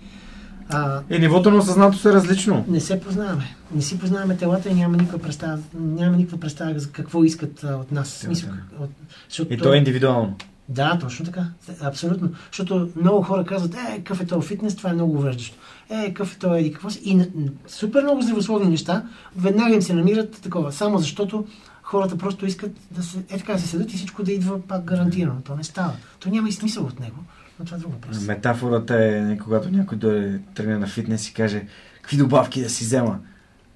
А, 0.71 1.01
И 1.11 1.19
нивото 1.19 1.51
на 1.51 1.57
осъзнатост 1.57 2.05
е 2.05 2.13
различно. 2.13 2.65
не 2.69 2.81
се 2.81 3.01
познаваме. 3.01 3.57
Не 3.75 3.83
си 3.83 3.99
познаваме 3.99 4.37
телата 4.37 4.69
и 4.69 4.75
няма 4.75 4.97
никаква 4.97 5.19
представа, 5.19 5.59
няма 5.75 6.17
никаква 6.17 6.41
представа 6.41 6.79
за 6.79 6.91
какво 6.91 7.25
искат 7.25 7.65
а, 7.65 7.77
от 7.77 7.93
нас. 7.93 8.09
Смисъл, 8.09 8.51
от, 8.81 8.91
защото, 9.29 9.55
И 9.55 9.59
то 9.59 9.73
е 9.73 9.77
индивидуално. 9.77 10.37
да, 10.69 10.99
точно 10.99 11.25
така. 11.25 11.45
Абсолютно. 11.83 12.31
Защото 12.47 12.89
много 12.97 13.23
хора 13.23 13.45
казват, 13.45 13.75
е, 13.75 13.97
какъв 13.97 14.21
е 14.21 14.27
този 14.27 14.47
фитнес, 14.49 14.77
това 14.77 14.91
е 14.91 14.95
много 14.95 15.13
увреждащо. 15.15 15.57
Е, 15.91 16.07
какъв 16.07 16.35
е 16.35 16.39
този 16.39 16.61
еди 16.61 16.73
какво 16.73 16.91
си. 16.91 17.01
И 17.05 17.15
на- 17.15 17.27
супер 17.69 18.03
много 18.03 18.23
здравословни 18.23 18.71
неща, 18.71 19.03
веднага 19.37 19.75
им 19.75 19.83
се 19.83 19.95
намират 19.95 20.41
такова. 20.43 20.73
Само 20.73 20.99
защото 20.99 21.45
хората 21.83 22.19
просто 22.19 22.47
искат 22.47 22.73
да 22.91 23.03
се, 23.03 23.19
е 23.19 23.39
така 23.39 23.53
да 23.53 23.59
се 23.59 23.69
седат 23.69 23.93
и 23.93 23.97
всичко 23.97 24.23
да 24.23 24.33
идва 24.33 24.63
пак 24.63 24.85
гарантирано. 24.85 25.41
То 25.45 25.57
не 25.57 25.65
става. 25.65 25.93
То 26.21 26.29
няма 26.31 26.49
и 26.49 26.53
смисъл 26.53 26.85
от 26.85 27.01
него. 27.01 27.17
Това 27.65 27.77
е 27.77 27.81
друг 27.81 27.93
въпрос. 27.93 28.27
Метафората 28.27 29.05
е, 29.05 29.39
когато 29.39 29.71
някой 29.71 29.99
дойде 29.99 30.41
тръгне 30.55 30.79
на 30.79 30.87
фитнес 30.87 31.29
и 31.29 31.35
каже 31.35 31.63
какви 32.03 32.17
добавки 32.17 32.63
да 32.63 32.71
си 32.71 32.85
взема. 32.85 33.19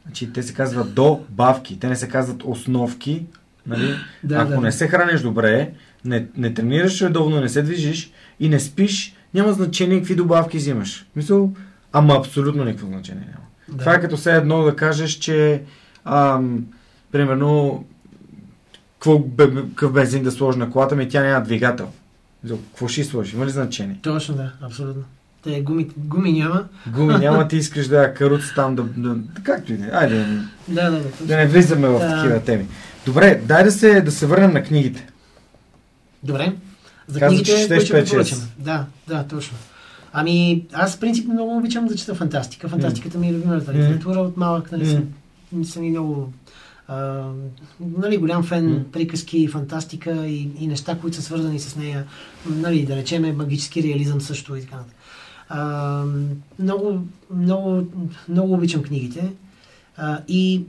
Значи 0.04 0.32
те 0.32 0.42
се 0.42 0.54
казват 0.54 0.94
добавки, 0.94 1.78
те 1.78 1.88
не 1.88 1.96
се 1.96 2.08
казват 2.08 2.42
основки. 2.44 3.26
Нали? 3.66 3.94
Да, 4.24 4.36
Ако 4.36 4.50
да. 4.50 4.60
не 4.60 4.72
се 4.72 4.88
храниш 4.88 5.20
добре, 5.20 5.72
не, 6.04 6.26
не 6.36 6.54
тренираш 6.54 7.02
редовно, 7.02 7.40
не 7.40 7.48
се 7.48 7.62
движиш 7.62 8.12
и 8.40 8.48
не 8.48 8.60
спиш, 8.60 9.14
няма 9.34 9.52
значение 9.52 9.98
какви 9.98 10.14
добавки 10.14 10.56
взимаш. 10.56 11.06
Мисъл, 11.16 11.52
ама 11.92 12.14
абсолютно 12.14 12.64
никакво 12.64 12.86
значение 12.86 13.24
няма. 13.24 13.46
Да. 13.68 13.78
Това 13.78 13.94
е 13.94 14.00
като 14.00 14.16
все 14.16 14.36
едно 14.36 14.62
да 14.62 14.76
кажеш, 14.76 15.10
че 15.10 15.62
ам, 16.04 16.66
примерно 17.12 17.84
какъв 19.00 19.92
бензин 19.92 20.22
да 20.22 20.32
сложи 20.32 20.58
на 20.58 20.70
колата 20.70 20.96
ми, 20.96 21.08
тя 21.08 21.22
няма 21.22 21.44
двигател. 21.44 21.92
Мисъл, 22.44 22.58
Какво 22.58 22.88
ще 22.88 23.04
сложи? 23.04 23.36
Има 23.36 23.46
ли 23.46 23.50
значение? 23.50 23.98
Точно 24.02 24.34
да, 24.34 24.52
абсолютно. 24.62 25.02
Те 25.42 25.60
гуми, 25.60 25.88
гуми 25.96 26.32
няма. 26.32 26.64
Гуми 26.86 27.14
няма, 27.14 27.48
ти 27.48 27.56
искаш 27.56 27.86
да 27.88 28.14
каруц 28.14 28.42
там 28.54 28.74
да, 28.74 28.82
да, 28.82 29.16
както 29.42 29.72
и 29.72 29.76
да 29.76 29.84
е. 29.86 29.90
Айде, 29.92 30.18
да, 30.18 30.24
Да, 30.68 30.90
да, 30.90 30.96
да. 30.98 31.10
точно. 31.10 31.26
да 31.26 31.36
не 31.36 31.46
влизаме 31.46 31.88
в 31.88 31.98
Да. 31.98 32.08
такива 32.16 32.40
теми. 32.40 32.66
Добре, 33.06 33.42
дай 33.44 33.64
да 33.64 33.72
се, 33.72 34.00
да 34.00 34.12
се 34.12 34.26
върнем 34.26 34.52
на 34.52 34.62
книгите. 34.62 35.06
Добре. 36.22 36.52
За 37.06 37.20
Каза, 37.20 37.28
книгите, 37.28 37.68
които 37.68 37.84
ще 37.84 37.94
5-6. 37.94 38.04
препоръчам. 38.04 38.38
Да, 38.58 38.84
да, 39.08 39.24
точно. 39.24 39.56
Ами, 40.12 40.64
аз 40.72 40.96
в 40.96 41.00
принцип 41.00 41.28
много 41.28 41.56
обичам 41.56 41.86
да 41.86 41.96
чета 41.96 42.14
фантастика. 42.14 42.68
Фантастиката 42.68 43.18
ми 43.18 43.28
е 43.28 43.32
любимата 43.32 43.72
литература 43.74 44.18
от 44.20 44.36
малък, 44.36 44.72
нали, 44.72 44.86
съм, 44.90 45.64
съм 45.64 45.84
и 45.84 45.90
много 45.90 46.32
а, 46.92 47.24
нали, 47.80 48.16
голям 48.16 48.42
фен 48.42 48.72
М. 48.72 48.84
приказки, 48.92 49.48
фантастика 49.48 50.26
и, 50.26 50.50
и 50.58 50.66
неща, 50.66 50.98
които 50.98 51.16
са 51.16 51.22
свързани 51.22 51.60
с 51.60 51.76
нея. 51.76 52.04
Нали, 52.46 52.86
да 52.86 52.96
речеме 52.96 53.32
магически 53.32 53.82
реализъм 53.82 54.20
също 54.20 54.56
и 54.56 54.60
така 54.60 54.76
нататък. 54.76 54.96
А, 55.48 56.04
много, 56.58 57.06
много, 57.34 57.86
много 58.28 58.54
обичам 58.54 58.82
книгите. 58.82 59.32
А, 59.96 60.20
и 60.28 60.64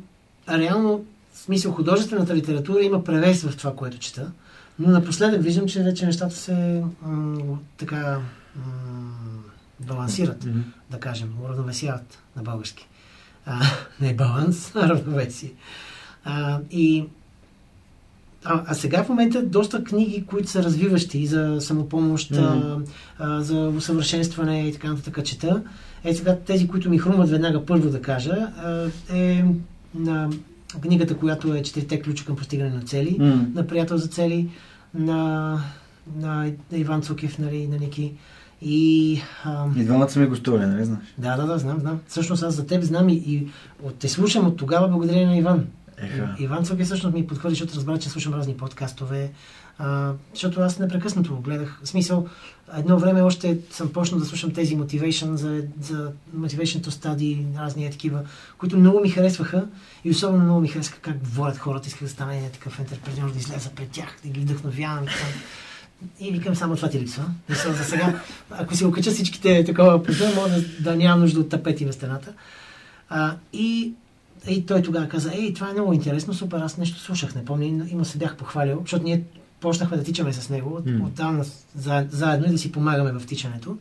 реално, 0.49 1.05
в 1.33 1.37
смисъл 1.37 1.71
художествената 1.71 2.35
литература 2.35 2.83
има 2.83 3.03
превес 3.03 3.43
в 3.43 3.57
това, 3.57 3.75
което 3.75 3.97
чета. 3.97 4.31
Но 4.79 4.91
напоследък 4.91 5.41
виждам, 5.41 5.67
че 5.67 5.83
вече 5.83 6.05
нещата 6.05 6.35
се 6.35 6.83
м, 7.01 7.57
така 7.77 8.19
м, 8.55 8.61
балансират, 9.79 10.45
да 10.91 10.99
кажем, 10.99 11.33
уравновесяват 11.45 12.19
на 12.35 12.43
български. 12.43 12.87
А, 13.45 13.61
не 14.01 14.13
баланс, 14.15 14.71
а 14.75 14.89
равновесие. 14.89 15.51
А, 16.23 16.59
и 16.71 17.05
а, 18.45 18.63
а 18.67 18.73
сега 18.73 19.03
в 19.03 19.09
момента 19.09 19.45
доста 19.45 19.83
книги, 19.83 20.25
които 20.25 20.49
са 20.49 20.63
развиващи 20.63 21.25
за 21.27 21.57
самопомощ, 21.59 22.31
а, 22.31 22.77
а, 23.19 23.41
за 23.41 23.73
усъвършенстване 23.77 24.67
и 24.67 24.73
така 24.73 24.89
нататък 24.89 25.25
чета. 25.25 25.63
Е 26.03 26.13
сега 26.13 26.37
тези, 26.37 26.67
които 26.67 26.89
ми 26.89 26.97
хрумват 26.97 27.29
веднага 27.29 27.65
първо 27.65 27.89
да 27.89 28.01
кажа, 28.01 28.31
а, 28.31 28.89
е 29.17 29.45
на 29.95 30.29
книгата, 30.81 31.17
която 31.17 31.55
е 31.55 31.61
Четирите 31.61 32.01
ключа 32.01 32.25
към 32.25 32.35
постигане 32.35 32.69
на 32.69 32.81
цели, 32.81 33.17
М. 33.19 33.47
на 33.53 33.67
Приятел 33.67 33.97
за 33.97 34.07
цели, 34.07 34.49
на, 34.93 35.59
на 36.19 36.51
Иван 36.71 37.01
Цукев, 37.01 37.39
нали, 37.39 37.67
на 37.67 37.77
Ники. 37.77 38.11
И 38.61 39.21
а, 39.43 39.65
И 39.77 39.83
двамата 39.83 40.09
сме 40.09 40.25
гостували, 40.25 40.65
нали 40.65 40.85
знаеш? 40.85 41.03
да, 41.17 41.35
да, 41.37 41.45
да, 41.45 41.57
знам, 41.57 41.79
знам. 41.79 41.99
Всъщност 42.07 42.43
аз 42.43 42.55
за 42.55 42.65
теб 42.65 42.83
знам 42.83 43.09
и, 43.09 43.13
и 43.13 43.47
от, 43.83 43.95
те 43.95 44.09
слушам 44.09 44.47
от 44.47 44.57
тогава 44.57 44.87
благодарение 44.87 45.25
на 45.25 45.37
Иван. 45.37 45.65
Еха. 46.03 46.35
Иван 46.39 46.65
Цукев 46.65 46.85
всъщност 46.85 47.15
ми 47.15 47.27
подхвърли, 47.27 47.55
защото 47.55 47.75
разбра, 47.75 47.97
че 47.97 48.09
слушам 48.09 48.33
разни 48.33 48.57
подкастове. 48.57 49.31
А, 49.77 50.11
защото 50.33 50.61
аз 50.61 50.79
непрекъснато 50.79 51.35
го 51.35 51.41
гледах. 51.41 51.79
В 51.83 51.87
смисъл, 51.87 52.27
едно 52.77 52.99
време 52.99 53.21
още 53.21 53.57
съм 53.71 53.89
почнал 53.89 54.19
да 54.19 54.25
слушам 54.25 54.53
тези 54.53 54.77
motivation 54.77 55.33
за, 55.33 55.63
за 55.81 56.11
motivation 56.37 56.81
to 56.81 56.89
study, 56.89 57.59
разни 57.59 57.85
е 57.85 57.91
такива, 57.91 58.21
които 58.57 58.77
много 58.77 58.99
ми 58.99 59.09
харесваха 59.09 59.65
и 60.03 60.09
особено 60.09 60.43
много 60.43 60.61
ми 60.61 60.67
харесва 60.67 60.97
как 61.01 61.17
говорят 61.17 61.57
хората, 61.57 61.87
исках 61.87 62.03
да 62.03 62.09
стана 62.09 62.35
един 62.35 62.49
такъв 62.49 62.79
ентерпренер, 62.79 63.29
да 63.29 63.39
изляза 63.39 63.69
пред 63.69 63.89
тях, 63.89 64.17
да 64.23 64.29
ги 64.29 64.39
вдъхновявам. 64.39 65.03
и. 65.03 65.07
И 66.19 66.31
викам, 66.31 66.55
само 66.55 66.75
това 66.75 66.89
ти 66.89 66.99
липсва. 66.99 67.23
Мисля, 67.49 67.73
за 67.73 67.83
сега, 67.83 68.21
ако 68.49 68.75
си 68.75 68.85
окача 68.85 69.11
всичките 69.11 69.63
такова 69.63 70.03
пътя, 70.03 70.31
може 70.35 70.61
да, 70.61 70.91
да 70.91 70.95
нямам 70.95 71.19
нужда 71.19 71.39
от 71.39 71.49
тапети 71.49 71.85
на 71.85 71.93
стената. 71.93 72.33
А, 73.09 73.35
и, 73.53 73.93
и 74.47 74.65
той 74.65 74.81
тогава 74.81 75.07
каза, 75.07 75.31
ей, 75.33 75.53
това 75.53 75.69
е 75.69 75.73
много 75.73 75.93
интересно, 75.93 76.33
супер, 76.33 76.59
аз 76.59 76.77
нещо 76.77 76.99
слушах, 76.99 77.35
не 77.35 77.45
помня, 77.45 77.65
и 77.65 77.95
му 77.95 78.05
се 78.05 78.17
бях 78.17 78.35
похвалил, 78.35 78.79
защото 78.81 79.03
ние 79.03 79.23
почнахме 79.59 79.97
да 79.97 80.03
тичаме 80.03 80.33
с 80.33 80.49
него, 80.49 80.81
М. 80.85 81.05
оттам 81.05 81.41
за, 81.75 82.07
заедно 82.11 82.47
и 82.47 82.51
да 82.51 82.57
си 82.57 82.71
помагаме 82.71 83.19
в 83.19 83.25
тичането. 83.25 83.77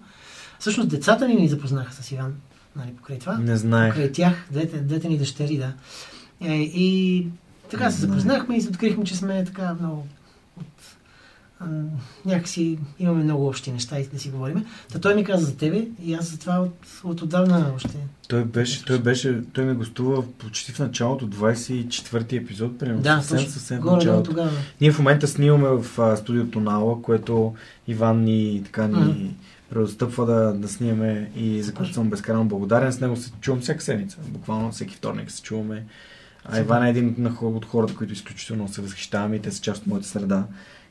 Всъщност 0.58 0.88
децата 0.88 1.28
ни 1.28 1.34
ни 1.34 1.48
запознаха 1.48 1.92
с 1.94 2.12
Иван, 2.12 2.34
нали, 2.76 2.90
покрай 2.96 3.18
това. 3.18 3.38
Не 3.38 3.56
знаех. 3.56 3.92
Покрай 3.92 4.12
тях, 4.12 4.46
двете, 4.50 4.78
двете 4.78 5.08
ни 5.08 5.18
дъщери, 5.18 5.56
да. 5.56 5.72
Е, 6.40 6.54
и 6.54 7.26
така 7.70 7.90
се 7.90 8.00
запознахме 8.00 8.56
и 8.56 8.60
се 8.60 8.68
открихме, 8.68 9.04
че 9.04 9.16
сме 9.16 9.44
така 9.44 9.76
много 9.80 10.06
а, 11.64 11.82
някакси 12.24 12.78
имаме 12.98 13.24
много 13.24 13.46
общи 13.46 13.72
неща 13.72 13.98
и 13.98 14.06
да 14.06 14.18
си 14.18 14.30
говорим. 14.30 14.64
Та 14.92 14.98
той 14.98 15.14
ми 15.14 15.24
каза 15.24 15.46
за 15.46 15.56
тебе 15.56 15.86
и 16.04 16.14
аз 16.14 16.30
за 16.30 16.38
това 16.38 16.60
от, 16.60 16.74
от 17.04 17.22
отдавна 17.22 17.72
още. 17.76 17.96
Той 18.28 18.44
беше, 18.44 18.84
той 18.84 18.98
беше, 18.98 19.40
той 19.52 19.64
ми 19.64 19.74
гостува 19.74 20.24
почти 20.38 20.72
в 20.72 20.78
началото, 20.78 21.28
24-ти 21.28 22.36
епизод, 22.36 22.78
примерно. 22.78 23.02
Да, 23.02 23.16
съвсем, 23.20 23.36
точно. 23.38 23.52
съвсем 23.52 23.80
Горе-долу 23.80 23.96
началото. 23.96 24.30
тогава. 24.30 24.50
Ние 24.80 24.92
в 24.92 24.98
момента 24.98 25.28
снимаме 25.28 25.68
в 25.82 25.98
а, 25.98 26.16
студиото 26.16 26.60
Нала, 26.60 27.02
което 27.02 27.54
Иван 27.88 28.20
ни 28.24 28.62
така 28.64 28.86
ни 28.88 28.96
Мгм. 28.96 29.28
предостъпва 29.70 30.26
да, 30.26 30.52
да 30.52 30.68
снимаме 30.68 31.30
и 31.36 31.62
за 31.62 31.74
което 31.74 31.92
съм 31.92 32.10
безкрайно 32.10 32.44
благодарен. 32.44 32.92
С 32.92 33.00
него 33.00 33.16
се 33.16 33.32
чувам 33.40 33.60
всяка 33.60 33.82
седмица. 33.82 34.18
Буквално 34.28 34.72
всеки 34.72 34.96
вторник 34.96 35.30
се 35.30 35.42
чуваме. 35.42 35.84
А. 36.44 36.60
Иван 36.60 36.84
е 36.84 36.90
един 36.90 37.26
от 37.42 37.64
хората, 37.64 37.94
които 37.94 38.12
изключително 38.12 38.68
се 38.68 38.80
възхищаваме 38.82 39.36
и 39.36 39.42
те 39.42 39.50
са 39.50 39.62
част 39.62 39.80
от 39.82 39.86
моята 39.86 40.08
среда. 40.08 40.44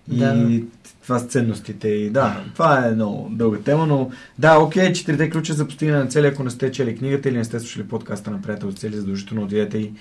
И 0.07 0.17
Да. 0.17 0.59
това 1.03 1.19
с 1.19 1.23
ценностите. 1.23 1.87
И 1.87 2.09
да, 2.09 2.43
това 2.53 2.87
е 2.87 2.91
много 2.91 3.29
дълга 3.31 3.59
тема, 3.59 3.85
но 3.87 4.09
да, 4.39 4.57
окей, 4.57 4.93
четирите 4.93 5.29
ключа 5.29 5.53
за 5.53 5.67
постигане 5.67 5.97
на 5.97 6.07
цели, 6.07 6.27
ако 6.27 6.43
не 6.43 6.49
сте 6.49 6.71
чели 6.71 6.97
книгата 6.97 7.29
или 7.29 7.37
не 7.37 7.43
сте 7.43 7.59
слушали 7.59 7.87
подкаста 7.87 8.31
на 8.31 8.41
приятел 8.41 8.71
за 8.71 8.77
цели, 8.77 8.95
задължително 8.95 9.43
отидете 9.43 9.77
и, 9.77 9.91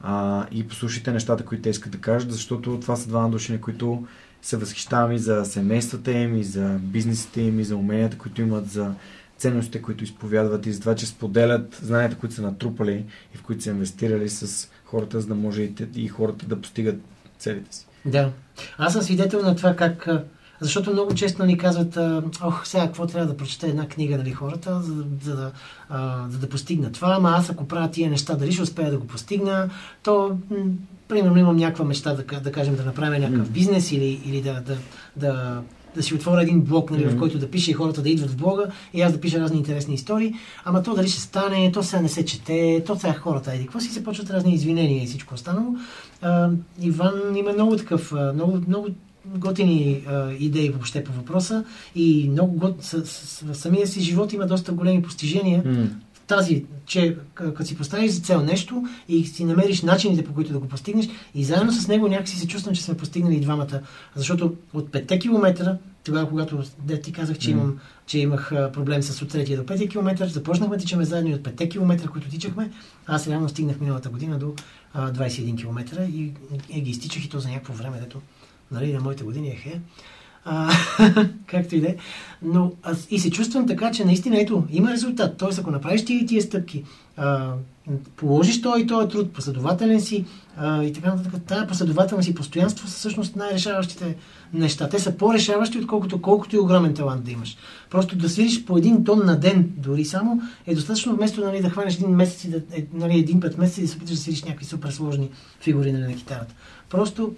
а, 0.00 0.46
и 0.52 0.68
послушайте 0.68 1.12
нещата, 1.12 1.44
които 1.44 1.62
те 1.62 1.70
искат 1.70 1.92
да 1.92 1.98
кажат, 1.98 2.32
защото 2.32 2.80
това 2.80 2.96
са 2.96 3.08
двама 3.08 3.30
души, 3.30 3.52
на 3.52 3.60
които 3.60 4.06
се 4.42 4.56
възхищавам 4.56 5.12
и 5.12 5.18
за 5.18 5.44
семействата 5.44 6.12
им, 6.12 6.36
и 6.36 6.44
за 6.44 6.78
бизнесите 6.82 7.40
им, 7.40 7.60
и 7.60 7.64
за 7.64 7.76
уменията, 7.76 8.18
които 8.18 8.40
имат, 8.42 8.70
за 8.70 8.92
ценностите, 9.38 9.82
които 9.82 10.04
изповядват 10.04 10.66
и 10.66 10.72
за 10.72 10.80
това, 10.80 10.94
че 10.94 11.06
споделят 11.06 11.80
знанията, 11.82 12.16
които 12.16 12.34
са 12.34 12.42
натрупали 12.42 13.04
и 13.34 13.38
в 13.38 13.42
които 13.42 13.62
са 13.62 13.70
инвестирали 13.70 14.28
с 14.28 14.68
хората, 14.84 15.20
за 15.20 15.26
да 15.26 15.34
може 15.34 15.62
и, 15.62 15.74
те- 15.74 15.88
и 15.96 16.08
хората 16.08 16.46
да 16.46 16.60
постигат 16.60 16.96
целите 17.38 17.76
си. 17.76 17.84
Да. 18.08 18.30
Аз 18.78 18.92
съм 18.92 19.02
свидетел 19.02 19.42
на 19.42 19.56
това 19.56 19.76
как... 19.76 20.08
Защото 20.60 20.92
много 20.92 21.14
често 21.14 21.46
ни 21.46 21.58
казват, 21.58 21.96
а, 21.96 22.22
ох, 22.42 22.66
сега 22.66 22.86
какво 22.86 23.06
трябва 23.06 23.28
да 23.28 23.36
прочета 23.36 23.66
една 23.66 23.88
книга, 23.88 24.16
нали, 24.16 24.32
хората, 24.32 24.80
за, 24.82 25.04
за, 25.22 25.36
да, 25.36 25.50
а, 25.88 26.26
за 26.28 26.38
да 26.38 26.48
постигна 26.48 26.92
това, 26.92 27.14
ама 27.16 27.30
аз 27.30 27.50
ако 27.50 27.68
правя 27.68 27.90
тия 27.90 28.10
неща, 28.10 28.34
дали 28.34 28.52
ще 28.52 28.62
успея 28.62 28.90
да 28.90 28.98
го 28.98 29.06
постигна, 29.06 29.70
то, 30.02 30.38
м- 30.50 30.56
примерно, 31.08 31.36
имам 31.36 31.56
някаква 31.56 31.84
мечта, 31.84 32.14
да, 32.14 32.40
да 32.40 32.52
кажем, 32.52 32.76
да 32.76 32.84
направя 32.84 33.18
някакъв 33.18 33.50
бизнес 33.50 33.92
или, 33.92 34.20
или 34.24 34.40
да, 34.42 34.60
да, 34.60 34.76
да, 35.16 35.62
да 35.94 36.02
си 36.02 36.14
отворя 36.14 36.42
един 36.42 36.60
блог, 36.60 36.90
нали, 36.90 37.04
в 37.04 37.18
който 37.18 37.38
да 37.38 37.50
пише 37.50 37.70
и 37.70 37.74
хората 37.74 38.02
да 38.02 38.10
идват 38.10 38.30
в 38.30 38.36
блога 38.36 38.66
и 38.94 39.02
аз 39.02 39.12
да 39.12 39.20
пиша 39.20 39.40
разни 39.40 39.58
интересни 39.58 39.94
истории, 39.94 40.34
ама 40.64 40.82
то 40.82 40.94
дали 40.94 41.08
ще 41.08 41.20
стане, 41.20 41.72
то 41.72 41.82
сега 41.82 42.02
не 42.02 42.08
се 42.08 42.24
чете, 42.24 42.82
то 42.86 42.98
сега 42.98 43.12
хората, 43.12 43.52
еди, 43.52 43.64
какво 43.64 43.80
си 43.80 43.88
се 43.88 44.04
почват 44.04 44.30
разни 44.30 44.54
извинения 44.54 45.02
и 45.02 45.06
всичко 45.06 45.34
останало. 45.34 45.74
А, 46.22 46.50
Иван 46.80 47.36
има 47.36 47.52
много 47.52 47.76
такъв, 47.76 48.12
много, 48.34 48.60
много 48.68 48.88
готини 49.36 50.04
а, 50.08 50.32
идеи 50.32 50.70
въобще 50.70 51.04
по 51.04 51.12
въпроса 51.12 51.64
и 51.94 52.28
много 52.30 52.56
гот, 52.56 52.76
с, 52.80 53.06
с, 53.06 53.40
в 53.40 53.54
самия 53.54 53.86
си 53.86 54.00
живот 54.00 54.32
има 54.32 54.46
доста 54.46 54.72
големи 54.72 55.02
постижения. 55.02 55.62
М. 55.66 55.86
Тази, 56.26 56.64
че 56.86 57.16
като 57.34 57.64
си 57.64 57.76
поставиш 57.76 58.10
за 58.10 58.20
цел 58.20 58.42
нещо 58.42 58.84
и 59.08 59.26
си 59.26 59.44
намериш 59.44 59.82
начините 59.82 60.24
по 60.24 60.34
които 60.34 60.52
да 60.52 60.58
го 60.58 60.68
постигнеш 60.68 61.08
и 61.34 61.44
заедно 61.44 61.72
с 61.72 61.88
него 61.88 62.08
някакси 62.08 62.36
се 62.36 62.48
чувствам, 62.48 62.74
че 62.74 62.82
сме 62.82 62.96
постигнали 62.96 63.36
и 63.36 63.40
двамата. 63.40 63.80
Защото 64.16 64.54
от 64.74 64.88
5 64.90 65.20
километра, 65.20 65.76
тогава 66.08 66.28
когато 66.28 66.62
де, 66.82 67.00
ти 67.00 67.12
казах, 67.12 67.38
че, 67.38 67.50
имам, 67.50 67.78
че 68.06 68.18
имах 68.18 68.50
проблем 68.72 69.02
с 69.02 69.22
от 69.22 69.32
3 69.32 69.56
до 69.56 69.62
5 69.62 69.90
километър, 69.90 70.28
започнахме 70.28 70.76
да 70.76 70.80
тичаме 70.80 71.04
заедно 71.04 71.30
и 71.30 71.34
от 71.34 71.40
5 71.40 71.70
километра, 71.70 72.08
които 72.08 72.28
тичахме, 72.28 72.70
аз 73.06 73.28
реално 73.28 73.48
стигнах 73.48 73.80
миналата 73.80 74.08
година 74.08 74.38
до 74.38 74.54
а, 74.94 75.12
21 75.12 75.56
км 75.56 76.02
и, 76.02 76.32
и 76.70 76.80
ги 76.80 76.90
изтичах 76.90 77.24
и 77.24 77.28
то 77.28 77.40
за 77.40 77.48
някакво 77.48 77.72
време, 77.72 78.00
дето 78.00 78.20
нали, 78.70 78.92
на 78.92 79.00
моите 79.00 79.24
години 79.24 79.48
е 79.48 79.54
хе. 79.54 79.80
А, 80.44 80.70
както 81.46 81.76
и 81.76 81.80
да 81.80 81.88
е. 81.88 81.96
Но 82.42 82.72
аз 82.82 83.06
и 83.10 83.18
се 83.18 83.30
чувствам 83.30 83.66
така, 83.66 83.90
че 83.90 84.04
наистина 84.04 84.40
ето, 84.40 84.64
има 84.70 84.92
резултат. 84.92 85.36
Тоест, 85.38 85.58
ако 85.58 85.70
направиш 85.70 86.04
тия 86.04 86.20
и 86.20 86.26
тия 86.26 86.42
стъпки, 86.42 86.84
а, 87.16 87.52
положиш 88.16 88.62
този 88.62 88.82
и 88.82 88.86
този 88.86 89.08
труд, 89.08 89.32
последователен 89.32 90.00
си 90.00 90.24
а, 90.56 90.82
и 90.82 90.92
така 90.92 91.14
нататък, 91.14 91.42
тая 91.46 91.66
последователност 91.66 92.28
и 92.28 92.34
постоянство 92.34 92.88
са 92.88 92.96
всъщност 92.96 93.36
най-решаващите 93.36 94.16
неща. 94.52 94.88
Те 94.88 94.98
са 94.98 95.16
по-решаващи, 95.16 95.78
отколкото 95.78 96.22
колкото 96.22 96.56
и 96.56 96.58
огромен 96.58 96.94
талант 96.94 97.24
да 97.24 97.30
имаш. 97.30 97.56
Просто 97.90 98.16
да 98.16 98.28
свириш 98.28 98.64
по 98.64 98.78
един 98.78 99.04
тон 99.04 99.26
на 99.26 99.40
ден, 99.40 99.70
дори 99.76 100.04
само, 100.04 100.42
е 100.66 100.74
достатъчно 100.74 101.16
вместо 101.16 101.40
нали, 101.40 101.62
да 101.62 101.70
хванеш 101.70 101.94
един 101.94 102.10
месец 102.10 102.44
и 102.44 102.50
да, 102.50 102.56
е, 102.56 102.86
нали, 102.92 103.18
един 103.18 103.40
път 103.40 103.58
месец 103.58 103.78
и 103.78 103.82
да 103.82 103.88
се 103.88 103.96
опиташ 103.96 104.14
да 104.14 104.22
свириш 104.22 104.44
някакви 104.44 104.64
супер 104.64 104.90
сложни 104.90 105.30
фигури 105.60 105.92
нали, 105.92 106.02
на 106.02 106.14
китарата. 106.14 106.54
Просто 106.90 107.32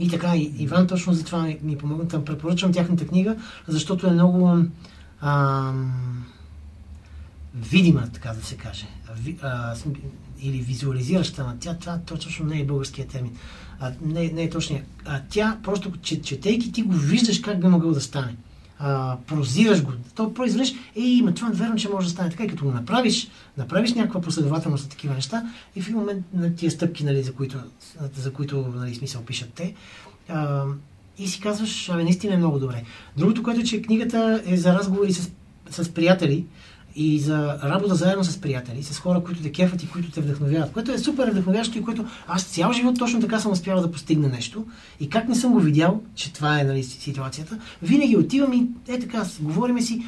и 0.00 0.08
така, 0.08 0.36
и, 0.36 0.52
Иван 0.58 0.86
точно 0.86 1.12
за 1.12 1.24
това 1.24 1.42
ми, 1.42 1.58
ми 1.62 1.78
помогна. 1.78 2.08
Там 2.08 2.24
препоръчвам 2.24 2.72
тяхната 2.72 3.06
книга, 3.06 3.36
защото 3.68 4.06
е 4.06 4.10
много 4.10 4.58
ам, 5.22 5.92
видима, 7.54 8.08
така 8.12 8.32
да 8.32 8.46
се 8.46 8.56
каже. 8.56 8.86
Или 10.42 10.58
визуализираща, 10.58 11.44
но 11.44 11.56
тя, 11.60 11.74
това 11.74 11.98
точно 11.98 12.46
не 12.46 12.60
е 12.60 12.64
българския 12.64 13.06
термин. 13.06 13.36
А, 13.80 13.92
не, 14.02 14.28
не 14.28 14.42
е 14.42 14.50
точния. 14.50 14.84
А, 15.04 15.20
тя 15.30 15.58
просто, 15.62 15.92
че, 16.02 16.22
четейки, 16.22 16.72
ти 16.72 16.82
го 16.82 16.92
виждаш 16.92 17.40
как 17.40 17.60
би 17.60 17.66
могъл 17.66 17.92
да 17.92 18.00
стане. 18.00 18.36
А, 18.78 19.16
прозираш 19.26 19.82
го. 19.82 19.92
То 20.14 20.34
произведеш, 20.34 20.74
ей, 20.96 21.22
ма 21.22 21.34
това 21.34 21.50
верно, 21.52 21.76
че 21.76 21.88
може 21.88 22.06
да 22.06 22.12
стане 22.12 22.30
така. 22.30 22.44
И 22.44 22.48
като 22.48 22.64
го 22.64 22.70
направиш, 22.70 23.28
направиш 23.56 23.94
някаква 23.94 24.20
последователност 24.20 24.84
на 24.84 24.90
такива 24.90 25.14
неща 25.14 25.52
и 25.76 25.82
в 25.82 25.86
един 25.86 25.98
момент 25.98 26.24
на 26.34 26.54
тия 26.54 26.70
стъпки, 26.70 27.04
нали, 27.04 27.22
за 27.22 27.32
които, 27.32 27.58
за 28.16 28.32
които 28.32 28.72
нали, 28.76 28.94
смисъл 28.94 29.22
пишат 29.22 29.52
те, 29.54 29.74
а, 30.28 30.64
и 31.18 31.28
си 31.28 31.40
казваш, 31.40 31.88
абе, 31.88 32.02
наистина 32.02 32.34
е 32.34 32.36
много 32.36 32.58
добре. 32.58 32.84
Другото, 33.16 33.42
което 33.42 33.60
е, 33.60 33.64
че 33.64 33.82
книгата 33.82 34.42
е 34.46 34.56
за 34.56 34.74
разговори 34.74 35.12
с, 35.12 35.30
с 35.70 35.94
приятели 35.94 36.46
и 36.96 37.18
за 37.18 37.58
работа 37.62 37.94
заедно 37.94 38.24
с 38.24 38.40
приятели, 38.40 38.82
с 38.82 38.98
хора, 38.98 39.24
които 39.24 39.42
те 39.42 39.52
кефат 39.52 39.82
и 39.82 39.88
които 39.88 40.10
те 40.10 40.20
вдъхновяват, 40.20 40.72
което 40.72 40.92
е 40.92 40.98
супер 40.98 41.30
вдъхновящо 41.30 41.78
и 41.78 41.82
което 41.82 42.06
аз 42.28 42.44
цял 42.44 42.72
живот 42.72 42.98
точно 42.98 43.20
така 43.20 43.40
съм 43.40 43.52
успял 43.52 43.80
да 43.80 43.90
постигна 43.90 44.28
нещо 44.28 44.66
и 45.00 45.08
как 45.08 45.28
не 45.28 45.34
съм 45.34 45.52
го 45.52 45.60
видял, 45.60 46.02
че 46.14 46.32
това 46.32 46.60
е 46.60 46.64
нали, 46.64 46.82
ситуацията, 46.82 47.58
винаги 47.82 48.16
отивам 48.16 48.52
и 48.52 48.68
е 48.88 48.98
така, 48.98 49.26
говориме 49.40 49.82
си, 49.82 50.04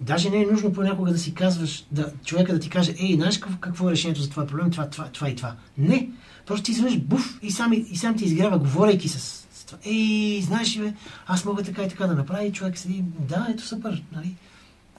Даже 0.00 0.30
не 0.30 0.42
е 0.42 0.46
нужно 0.46 0.72
понякога 0.72 1.12
да 1.12 1.18
си 1.18 1.34
казваш, 1.34 1.84
да, 1.92 2.12
човека 2.24 2.52
да 2.52 2.58
ти 2.58 2.70
каже, 2.70 2.94
ей, 2.98 3.14
знаеш 3.14 3.38
какво, 3.38 3.58
какво 3.58 3.88
е 3.88 3.92
решението 3.92 4.22
за 4.22 4.30
това 4.30 4.46
проблем, 4.46 4.70
това, 4.70 4.90
това, 4.90 5.04
това 5.04 5.28
и 5.28 5.36
това. 5.36 5.54
Не. 5.78 6.08
Просто 6.46 6.64
ти 6.64 6.70
изведнъж 6.70 6.98
буф 6.98 7.38
и 7.42 7.50
сам, 7.50 7.72
и 7.72 7.96
сам 7.96 8.16
ти 8.16 8.24
изгрява, 8.24 8.58
говорейки 8.58 9.08
с, 9.08 9.46
с 9.52 9.64
това. 9.64 9.78
Ей, 9.84 10.42
знаеш 10.42 10.76
ли, 10.76 10.94
аз 11.26 11.44
мога 11.44 11.62
така 11.62 11.82
и 11.82 11.88
така 11.88 12.06
да 12.06 12.14
направя 12.14 12.44
и 12.44 12.52
човек 12.52 12.78
седи, 12.78 13.04
да, 13.28 13.46
ето 13.50 13.66
супер, 13.66 14.02
нали? 14.12 14.34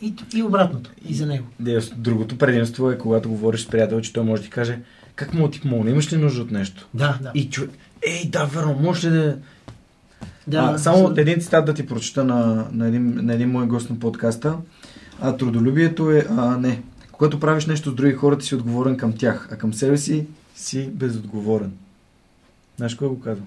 И, 0.03 0.13
и 0.35 0.43
обратното, 0.43 0.89
и 1.09 1.13
за 1.13 1.25
него. 1.25 1.45
Другото 1.95 2.37
предимство 2.37 2.91
е, 2.91 2.97
когато 2.97 3.29
говориш 3.29 3.61
с 3.61 3.67
приятел, 3.67 4.01
че 4.01 4.13
той 4.13 4.23
може 4.23 4.41
да 4.41 4.45
ти 4.45 4.51
каже 4.51 4.79
как 5.15 5.33
му 5.33 5.49
ти 5.49 5.61
помогне, 5.61 5.91
имаш 5.91 6.13
ли 6.13 6.17
нужда 6.17 6.41
от 6.41 6.51
нещо? 6.51 6.87
Да, 6.93 7.19
да. 7.21 7.31
И 7.35 7.49
човек, 7.49 7.71
ей, 8.07 8.29
да, 8.29 8.45
верно, 8.45 8.79
може 8.81 9.07
ли 9.07 9.13
да... 9.13 9.37
да 10.47 10.57
а, 10.57 10.77
само 10.77 10.97
абсолютно. 10.97 11.21
един 11.21 11.39
цитат 11.39 11.65
да 11.65 11.73
ти 11.73 11.85
прочета 11.85 12.23
на, 12.23 12.67
на, 12.71 12.87
един, 12.87 13.25
на 13.25 13.33
един 13.33 13.51
мой 13.51 13.67
гост 13.67 13.89
на 13.89 13.99
подкаста. 13.99 14.57
А, 15.21 15.37
трудолюбието 15.37 16.11
е, 16.11 16.25
а, 16.29 16.57
не, 16.57 16.81
когато 17.11 17.39
правиш 17.39 17.65
нещо 17.65 17.91
с 17.91 17.95
други 17.95 18.13
хора, 18.13 18.37
ти 18.37 18.45
си 18.45 18.55
отговорен 18.55 18.97
към 18.97 19.13
тях, 19.13 19.49
а 19.51 19.55
към 19.55 19.73
себе 19.73 19.97
си 19.97 20.25
си 20.55 20.89
безотговорен. 20.93 21.71
Знаеш 22.77 22.95
кой 22.95 23.07
го 23.07 23.19
казва? 23.19 23.43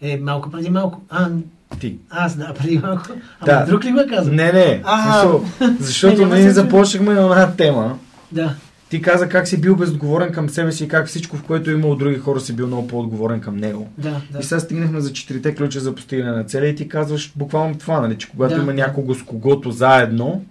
Е, 0.00 0.16
малко 0.16 0.50
преди 0.50 0.70
малко. 0.70 1.02
А, 1.08 1.30
Ти. 1.80 1.96
аз, 2.10 2.36
да, 2.36 2.54
преди 2.54 2.78
малко. 2.78 3.02
Ама 3.40 3.58
Да. 3.60 3.64
друг 3.66 3.84
ли 3.84 3.92
го 3.92 4.00
е 4.00 4.06
казал? 4.06 4.34
Не, 4.34 4.52
не, 4.52 4.82
А, 4.84 5.02
смисъл, 5.20 5.44
защото 5.80 6.26
ние 6.26 6.50
започнахме 6.50 7.14
на 7.14 7.20
една 7.22 7.52
тема. 7.56 7.98
Да. 8.32 8.54
Ти 8.88 9.02
каза 9.02 9.28
как 9.28 9.48
си 9.48 9.60
бил 9.60 9.76
безотговорен 9.76 10.32
към 10.32 10.48
себе 10.48 10.72
си 10.72 10.84
и 10.84 10.88
как 10.88 11.06
всичко, 11.06 11.36
в 11.36 11.42
което 11.42 11.70
е 11.70 11.74
имало 11.74 11.94
други 11.96 12.16
хора, 12.16 12.40
си 12.40 12.52
бил 12.56 12.66
много 12.66 12.88
по-отговорен 12.88 13.40
към 13.40 13.56
него. 13.56 13.88
Да, 13.98 14.20
да. 14.30 14.38
И 14.38 14.42
сега 14.42 14.60
стигнахме 14.60 15.00
за 15.00 15.12
четирите 15.12 15.54
ключа 15.54 15.80
за 15.80 15.94
постигане 15.94 16.30
на 16.30 16.44
цели 16.44 16.68
и 16.68 16.74
ти 16.74 16.88
казваш 16.88 17.32
буквално 17.36 17.74
това, 17.74 18.00
нали, 18.00 18.18
че 18.18 18.30
когато 18.30 18.54
Да, 18.54 18.62
има 18.62 18.72
да. 18.72 18.74
някого 18.74 19.14
с 19.14 19.22
когото 19.22 19.70
заедно, 19.70 20.44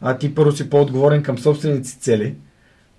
а 0.00 0.18
ти 0.18 0.34
първо 0.34 0.52
си 0.52 0.70
по-отговорен 0.70 1.22
към 1.22 1.38
собствените 1.38 1.88
си 1.88 1.98
цели, 1.98 2.34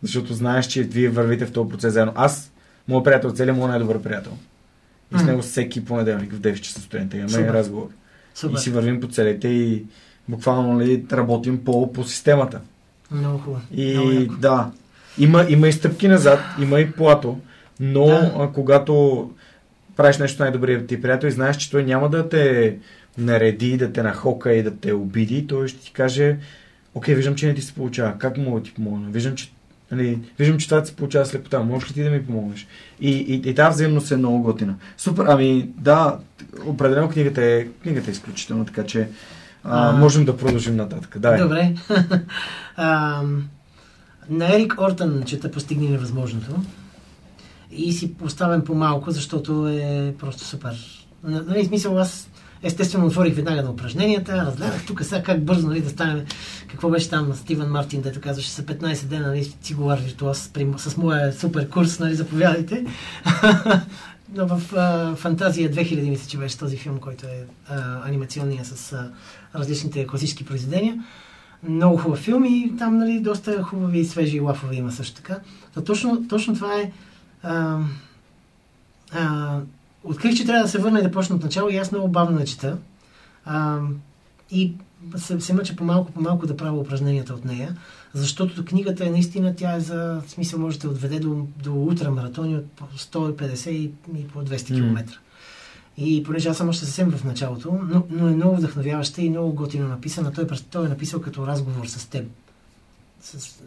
защото 0.01 0.33
знаеш, 0.33 0.65
че 0.65 0.83
вие 0.83 1.09
вървите 1.09 1.45
в 1.45 1.51
този 1.51 1.69
процес 1.69 1.93
заедно. 1.93 2.13
Аз, 2.15 2.51
моят 2.87 3.03
приятел 3.05 3.31
цели, 3.31 3.49
е 3.49 3.53
моят 3.53 3.69
най-добър 3.69 4.01
приятел. 4.01 4.31
И 5.15 5.19
с 5.19 5.23
него 5.23 5.41
всеки 5.41 5.85
понеделник 5.85 6.33
в 6.33 6.39
9 6.39 6.59
часа 6.59 6.81
сутринта 6.81 7.17
имаме 7.17 7.29
Супер. 7.31 7.53
разговор. 7.53 7.89
Супер. 8.35 8.55
И 8.55 8.59
си 8.59 8.69
вървим 8.69 9.01
по 9.01 9.07
целите 9.07 9.47
и 9.47 9.83
буквално 10.29 10.73
нали, 10.73 11.05
работим 11.11 11.63
по, 11.63 11.93
по 11.93 12.03
системата. 12.03 12.61
Много 13.11 13.37
хубаво. 13.37 13.61
Много 13.71 14.11
И 14.11 14.15
яко. 14.15 14.33
да, 14.33 14.71
има, 15.17 15.45
има 15.49 15.67
и 15.67 15.73
стъпки 15.73 16.07
назад, 16.07 16.39
има 16.61 16.79
и 16.79 16.91
плато, 16.91 17.37
но 17.79 18.05
Да. 18.05 18.33
а, 18.39 18.47
когато 18.47 19.31
правиш 19.95 20.17
нещо 20.17 20.43
най-добрия 20.43 20.85
ти 20.85 21.01
приятел 21.01 21.27
и 21.27 21.31
знаеш, 21.31 21.57
че 21.57 21.71
той 21.71 21.83
няма 21.83 22.09
да 22.09 22.29
те 22.29 22.75
нареди, 23.17 23.77
да 23.77 23.93
те 23.93 24.03
нахока 24.03 24.53
и 24.53 24.63
да 24.63 24.71
те 24.71 24.93
обиди, 24.93 25.47
той 25.47 25.67
ще 25.67 25.79
ти 25.79 25.91
каже 25.91 26.37
окей, 26.95 27.15
виждам, 27.15 27.35
че 27.35 27.47
не 27.47 27.53
ти 27.53 27.61
се 27.61 27.73
получава. 27.73 28.17
Как 28.17 28.37
мога 28.37 28.59
да 28.59 28.65
ти 28.65 28.73
помогна? 28.73 29.09
Виждам, 29.09 29.35
че 29.35 29.51
Нали, 29.95 30.19
виждам, 30.39 30.57
че 30.57 30.69
това 30.69 30.83
ти 30.83 30.89
се 30.89 30.95
получава 30.95 31.25
слепота. 31.25 31.59
Можеш 31.59 31.89
ли 31.89 31.93
ти 31.93 32.03
да 32.03 32.09
ми 32.09 32.25
помогнеш? 32.25 32.67
И, 33.01 33.09
и, 33.09 33.49
и 33.49 33.55
тази 33.55 33.75
взаимност 33.75 34.11
е 34.11 34.17
много 34.17 34.43
готина. 34.43 34.75
Супер, 34.97 35.25
ами 35.27 35.69
да, 35.77 36.17
определено 36.65 37.09
книгата 37.09 37.43
е, 37.43 37.65
книгата 37.65 38.09
е 38.09 38.11
изключителна, 38.11 38.65
така 38.65 38.83
че 38.83 39.09
а, 39.63 39.89
а, 39.89 39.91
можем 39.91 40.25
да 40.25 40.37
продължим 40.37 40.75
нататък. 40.75 41.17
Дай. 41.19 41.41
Добре. 41.41 41.75
а, 42.75 43.21
на 44.29 44.55
Ерик 44.55 44.75
Ортън 44.81 45.23
чета 45.25 45.51
Постигни 45.51 45.89
невъзможното 45.89 46.63
и 47.71 47.93
си 47.93 48.13
поставям 48.13 48.61
по-малко, 48.61 49.11
защото 49.11 49.67
е 49.67 50.15
просто 50.19 50.43
супер. 50.43 51.05
Нали, 51.23 51.65
смисъл, 51.65 51.99
аз 51.99 52.29
естествено 52.63 53.05
отворих 53.05 53.35
веднага 53.35 53.63
на 53.63 53.71
упражненията, 53.71 54.45
разгледах 54.45 54.85
тук 54.85 55.03
сега 55.03 55.23
как 55.23 55.43
бързо 55.43 55.67
нали, 55.67 55.81
да 55.81 55.89
стане, 55.89 56.25
какво 56.67 56.89
беше 56.89 57.09
там 57.09 57.33
Стивен 57.33 57.69
Мартин, 57.69 58.01
дето 58.01 58.21
казваше 58.21 58.49
са 58.49 58.63
15 58.63 59.05
дена, 59.05 59.27
нали, 59.27 59.53
си 59.61 59.73
говори 59.73 60.01
виртуоз 60.01 60.51
с, 60.77 60.89
с 60.89 60.97
моя 60.97 61.33
супер 61.33 61.69
курс, 61.69 61.99
нали, 61.99 62.15
заповядайте. 62.15 62.85
Но 64.35 64.47
в 64.47 64.61
а, 64.75 65.15
Фантазия 65.15 65.71
2000 65.71 66.09
мисля, 66.09 66.29
че 66.29 66.37
беше 66.37 66.57
този 66.57 66.77
филм, 66.77 66.99
който 66.99 67.25
е 67.25 67.45
а, 67.69 68.07
анимационния 68.07 68.65
с 68.65 68.93
а, 68.93 69.11
различните 69.55 70.07
класически 70.07 70.45
произведения. 70.45 71.03
Много 71.69 71.97
хубав 71.97 72.19
филм 72.19 72.45
и 72.45 72.73
там 72.77 72.97
нали, 72.97 73.19
доста 73.19 73.63
хубави 73.63 73.99
и 73.99 74.05
свежи 74.05 74.39
лафови 74.39 74.75
има 74.75 74.91
също 74.91 75.15
така. 75.15 75.39
То 75.73 75.83
точно, 75.83 76.27
точно 76.27 76.55
това 76.55 76.79
е 76.79 76.91
а, 77.43 77.79
а, 79.11 79.59
открих, 80.03 80.35
че 80.35 80.45
трябва 80.45 80.63
да 80.63 80.69
се 80.69 80.77
върна 80.77 80.99
и 80.99 81.03
да 81.03 81.11
почна 81.11 81.35
от 81.35 81.43
начало 81.43 81.69
и 81.69 81.77
аз 81.77 81.91
много 81.91 82.07
бавно 82.07 82.39
не 82.39 82.45
чета. 82.45 82.77
А, 83.45 83.79
и 84.51 84.73
се, 85.17 85.41
се 85.41 85.53
мъча 85.53 85.75
по-малко, 85.75 86.11
по-малко 86.11 86.47
да 86.47 86.57
правя 86.57 86.79
упражненията 86.79 87.33
от 87.33 87.45
нея, 87.45 87.77
защото 88.13 88.65
книгата 88.65 89.05
е 89.05 89.09
наистина, 89.09 89.55
тя 89.55 89.75
е 89.75 89.79
за 89.79 90.21
в 90.27 90.31
смисъл 90.31 90.59
може 90.59 90.79
да 90.79 90.89
отведе 90.89 91.19
до, 91.19 91.47
до 91.63 91.73
ултрамаратони 91.73 92.55
от 92.55 92.65
150 92.97 93.69
и, 93.69 93.91
и 94.17 94.27
по 94.27 94.39
200 94.39 94.55
mm. 94.55 94.75
км. 94.75 95.19
И 95.97 96.23
понеже 96.23 96.49
аз 96.49 96.57
съм 96.57 96.69
още 96.69 96.85
съвсем 96.85 97.11
в 97.11 97.23
началото, 97.23 97.79
но, 97.83 98.03
но 98.09 98.27
е 98.27 98.35
много 98.35 98.55
вдъхновяваща 98.55 99.21
и 99.21 99.29
много 99.29 99.53
готино 99.53 99.87
написана. 99.87 100.31
Той, 100.31 100.47
той 100.71 100.85
е 100.85 100.89
написал 100.89 101.21
като 101.21 101.47
разговор 101.47 101.85
с 101.85 102.05
теб. 102.05 102.27
С, 103.21 103.59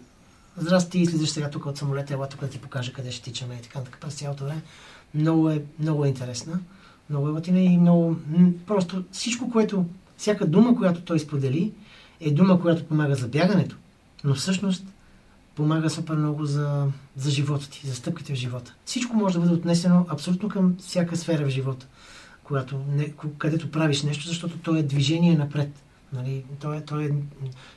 Здрасти, 0.59 0.99
излизаш 0.99 1.31
сега 1.31 1.51
тук 1.51 1.67
от 1.67 1.79
самолета, 1.79 2.15
ела 2.15 2.29
тук 2.29 2.41
да 2.41 2.49
ти 2.49 2.59
покажа 2.59 2.93
къде 2.93 3.11
ще 3.11 3.23
тичаме 3.23 3.55
и 3.55 3.63
така, 3.63 3.81
така 3.81 3.99
през 4.01 4.15
цялото 4.15 4.45
време. 4.45 4.63
Много 5.17 5.51
е, 5.51 5.63
много 5.79 6.05
е 6.05 6.09
интересна, 6.09 6.61
много 7.11 7.29
е 7.29 7.33
готина 7.33 7.61
и 7.61 7.79
много... 7.79 8.17
Просто 8.67 9.05
всичко, 9.13 9.51
което... 9.51 9.85
Всяка 10.17 10.47
дума, 10.47 10.77
която 10.77 11.01
той 11.01 11.19
сподели, 11.19 11.73
е 12.21 12.31
дума, 12.31 12.61
която 12.61 12.85
помага 12.85 13.15
за 13.15 13.29
бягането, 13.29 13.77
но 14.25 14.35
всъщност 14.35 14.85
помага 15.55 15.91
супер 15.91 16.15
много 16.15 16.45
за, 16.45 16.87
за 17.17 17.31
живота 17.31 17.71
ти, 17.71 17.87
за 17.87 17.95
стъпките 17.95 18.33
в 18.33 18.37
живота. 18.37 18.75
Всичко 18.85 19.17
може 19.17 19.35
да 19.35 19.41
бъде 19.41 19.55
отнесено 19.55 20.07
абсолютно 20.09 20.49
към 20.49 20.77
всяка 20.79 21.17
сфера 21.17 21.45
в 21.45 21.51
живота, 21.51 21.87
която, 22.45 22.81
не, 22.89 23.13
където 23.39 23.71
правиш 23.71 24.03
нещо, 24.03 24.29
защото 24.29 24.59
то 24.59 24.77
е 24.77 24.83
движение 24.83 25.39
напред. 25.39 25.71
Нали, 26.17 26.45
то, 26.61 26.73
е, 26.73 26.81
то 26.81 27.01
е 27.01 27.11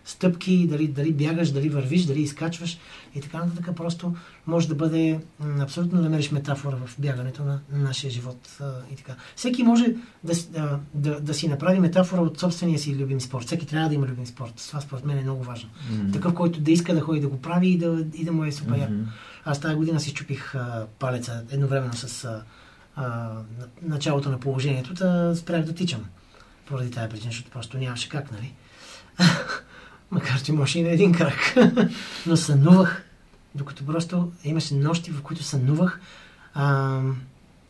стъпки, 0.05 0.67
дали, 0.67 0.87
дали 0.87 1.13
бягаш, 1.13 1.51
дали 1.51 1.69
вървиш, 1.69 2.05
дали 2.05 2.21
изкачваш 2.21 2.77
и 3.15 3.21
така 3.21 3.37
нататък. 3.37 3.75
Просто 3.75 4.15
може 4.47 4.67
да 4.67 4.75
бъде 4.75 5.19
абсолютно 5.59 6.01
намериш 6.01 6.31
метафора 6.31 6.77
в 6.85 6.95
бягането 6.99 7.43
на, 7.43 7.59
на 7.71 7.77
нашия 7.79 8.11
живот 8.11 8.59
и 8.93 8.95
така. 8.95 9.15
Всеки 9.35 9.63
може 9.63 9.85
да, 10.23 10.33
да, 10.51 10.79
да, 10.93 11.19
да 11.19 11.33
си 11.33 11.47
направи 11.47 11.79
метафора 11.79 12.21
от 12.21 12.39
собствения 12.39 12.79
си 12.79 12.95
любим 12.95 13.21
спорт. 13.21 13.45
Всеки 13.45 13.65
трябва 13.65 13.89
да 13.89 13.95
има 13.95 14.07
любим 14.07 14.25
спорт. 14.25 14.53
Това 14.67 14.81
според 14.81 15.05
мен 15.05 15.17
е 15.17 15.21
много 15.21 15.43
важно. 15.43 15.69
Mm-hmm. 15.69 16.13
Такъв, 16.13 16.33
който 16.33 16.59
да 16.59 16.71
иска 16.71 16.93
да 16.93 17.01
ходи 17.01 17.19
да 17.19 17.27
го 17.27 17.41
прави 17.41 17.67
и 17.67 17.77
да, 17.77 18.05
и 18.13 18.25
да 18.25 18.31
му 18.31 18.43
е 18.43 18.51
супер 18.51 18.73
mm-hmm. 18.73 19.05
Аз 19.45 19.59
тази 19.59 19.75
година 19.75 19.99
си 19.99 20.13
чупих 20.13 20.55
а, 20.55 20.87
палеца 20.99 21.43
едновременно 21.51 21.93
с 21.93 22.25
а, 22.25 22.43
а, 22.95 23.31
началото 23.81 24.29
на 24.29 24.39
положението, 24.39 24.93
да 24.93 25.35
спрях 25.35 25.65
да 25.65 25.73
тичам 25.73 26.05
поради 26.69 26.91
тази 26.91 27.09
причина, 27.09 27.31
защото 27.31 27.51
просто 27.51 27.77
нямаше 27.77 28.09
как, 28.09 28.31
нали? 28.31 28.53
Макар, 30.11 30.41
че 30.41 30.53
може 30.53 30.79
и 30.79 30.83
на 30.83 30.89
един 30.89 31.11
крак. 31.11 31.55
Но 32.25 32.37
сънувах, 32.37 33.03
докато 33.55 33.85
просто 33.85 34.31
имаше 34.43 34.75
нощи, 34.75 35.11
в 35.11 35.21
които 35.21 35.43
сънувах. 35.43 35.99
А, 36.53 37.01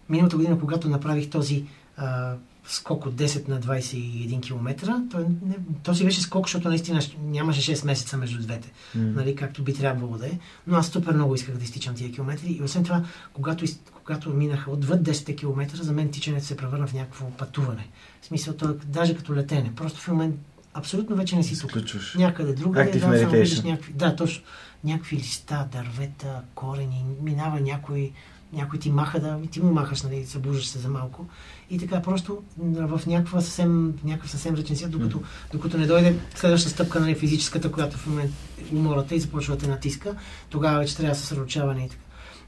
миналата 0.10 0.36
година, 0.36 0.60
когато 0.60 0.90
направих 0.90 1.30
този 1.30 1.66
а, 1.98 2.36
скок 2.70 3.06
от 3.06 3.14
10 3.16 3.48
на 3.48 3.60
21 3.62 4.41
км, 4.41 4.94
той, 5.12 5.26
не, 5.46 5.56
то 5.84 5.96
си 5.96 6.06
беше 6.06 6.22
скок, 6.22 6.46
защото 6.46 6.70
наистина 6.70 7.02
нямаше 7.22 7.76
6 7.76 7.86
месеца 7.86 8.18
между 8.18 8.41
двете, 8.41 8.72
mm. 8.98 9.16
нали, 9.16 9.36
както 9.36 9.64
би 9.64 9.74
трябвало 9.74 10.18
да 10.18 10.28
е. 10.28 10.40
Но 10.68 10.78
аз 10.78 10.88
супер 10.88 11.14
много 11.14 11.36
исках 11.36 11.56
да 11.58 11.64
изтичам 11.64 11.96
тия 11.96 12.12
километри 12.12 12.48
и 12.52 12.64
освен 12.64 12.84
това, 12.84 13.04
когато, 13.34 13.66
когато 13.94 14.30
минаха 14.30 14.72
отвъд 14.72 15.02
10 15.02 15.38
км, 15.38 15.84
за 15.84 15.94
мен 15.94 16.12
тичането 16.12 16.46
се 16.46 16.58
превърна 16.58 16.88
в 16.88 16.94
някакво 16.94 17.30
пътуване. 17.30 17.88
В 18.22 18.26
смисъл, 18.26 18.54
то, 18.54 18.76
даже 18.86 19.16
като 19.16 19.36
летене. 19.36 19.76
Просто 19.76 20.00
в 20.00 20.08
момент 20.08 20.36
абсолютно 20.74 21.16
вече 21.16 21.36
не 21.36 21.44
си 21.44 21.60
тук. 21.60 21.72
Някъде 22.16 22.54
другаде, 22.54 22.91
да, 22.91 23.00
само 23.00 23.14
видиш 23.30 23.62
някакви, 23.62 23.94
да, 23.94 24.16
точно, 24.16 24.44
някакви 24.84 25.18
листа, 25.18 25.68
дървета, 25.72 26.41
корени, 26.56 27.06
минава 27.22 27.60
някой, 27.60 28.12
някой 28.54 28.80
ти 28.80 28.92
маха 28.92 29.20
да, 29.20 29.40
ти 29.52 29.62
му 29.62 29.74
махаш, 29.74 30.02
нали, 30.02 30.26
събуждаш 30.26 30.68
се 30.68 30.80
за 30.80 30.90
малко. 30.90 31.26
И 31.70 31.78
така 31.78 32.02
просто 32.02 32.44
в 32.58 33.02
някаква 33.08 33.42
съвсем, 33.42 34.00
някакъв 34.04 34.32
съвсем 34.32 34.56
речен 34.56 34.90
докато, 34.90 35.22
докато 35.54 35.78
не 35.78 35.88
дойде 35.88 36.20
следващата 36.36 36.74
стъпка, 36.74 37.00
нали, 37.00 37.16
физическата, 37.16 37.72
която 37.72 37.98
в 37.98 38.08
момент 38.08 38.32
умората 38.72 39.16
и 39.16 39.20
започва 39.20 39.56
да 39.56 39.62
те 39.62 39.68
натиска, 39.68 40.16
тогава 40.50 40.80
вече 40.80 40.98
трябва 40.98 41.16
съсредоточаване 41.16 41.86
и 41.86 41.90
така. 41.90 42.04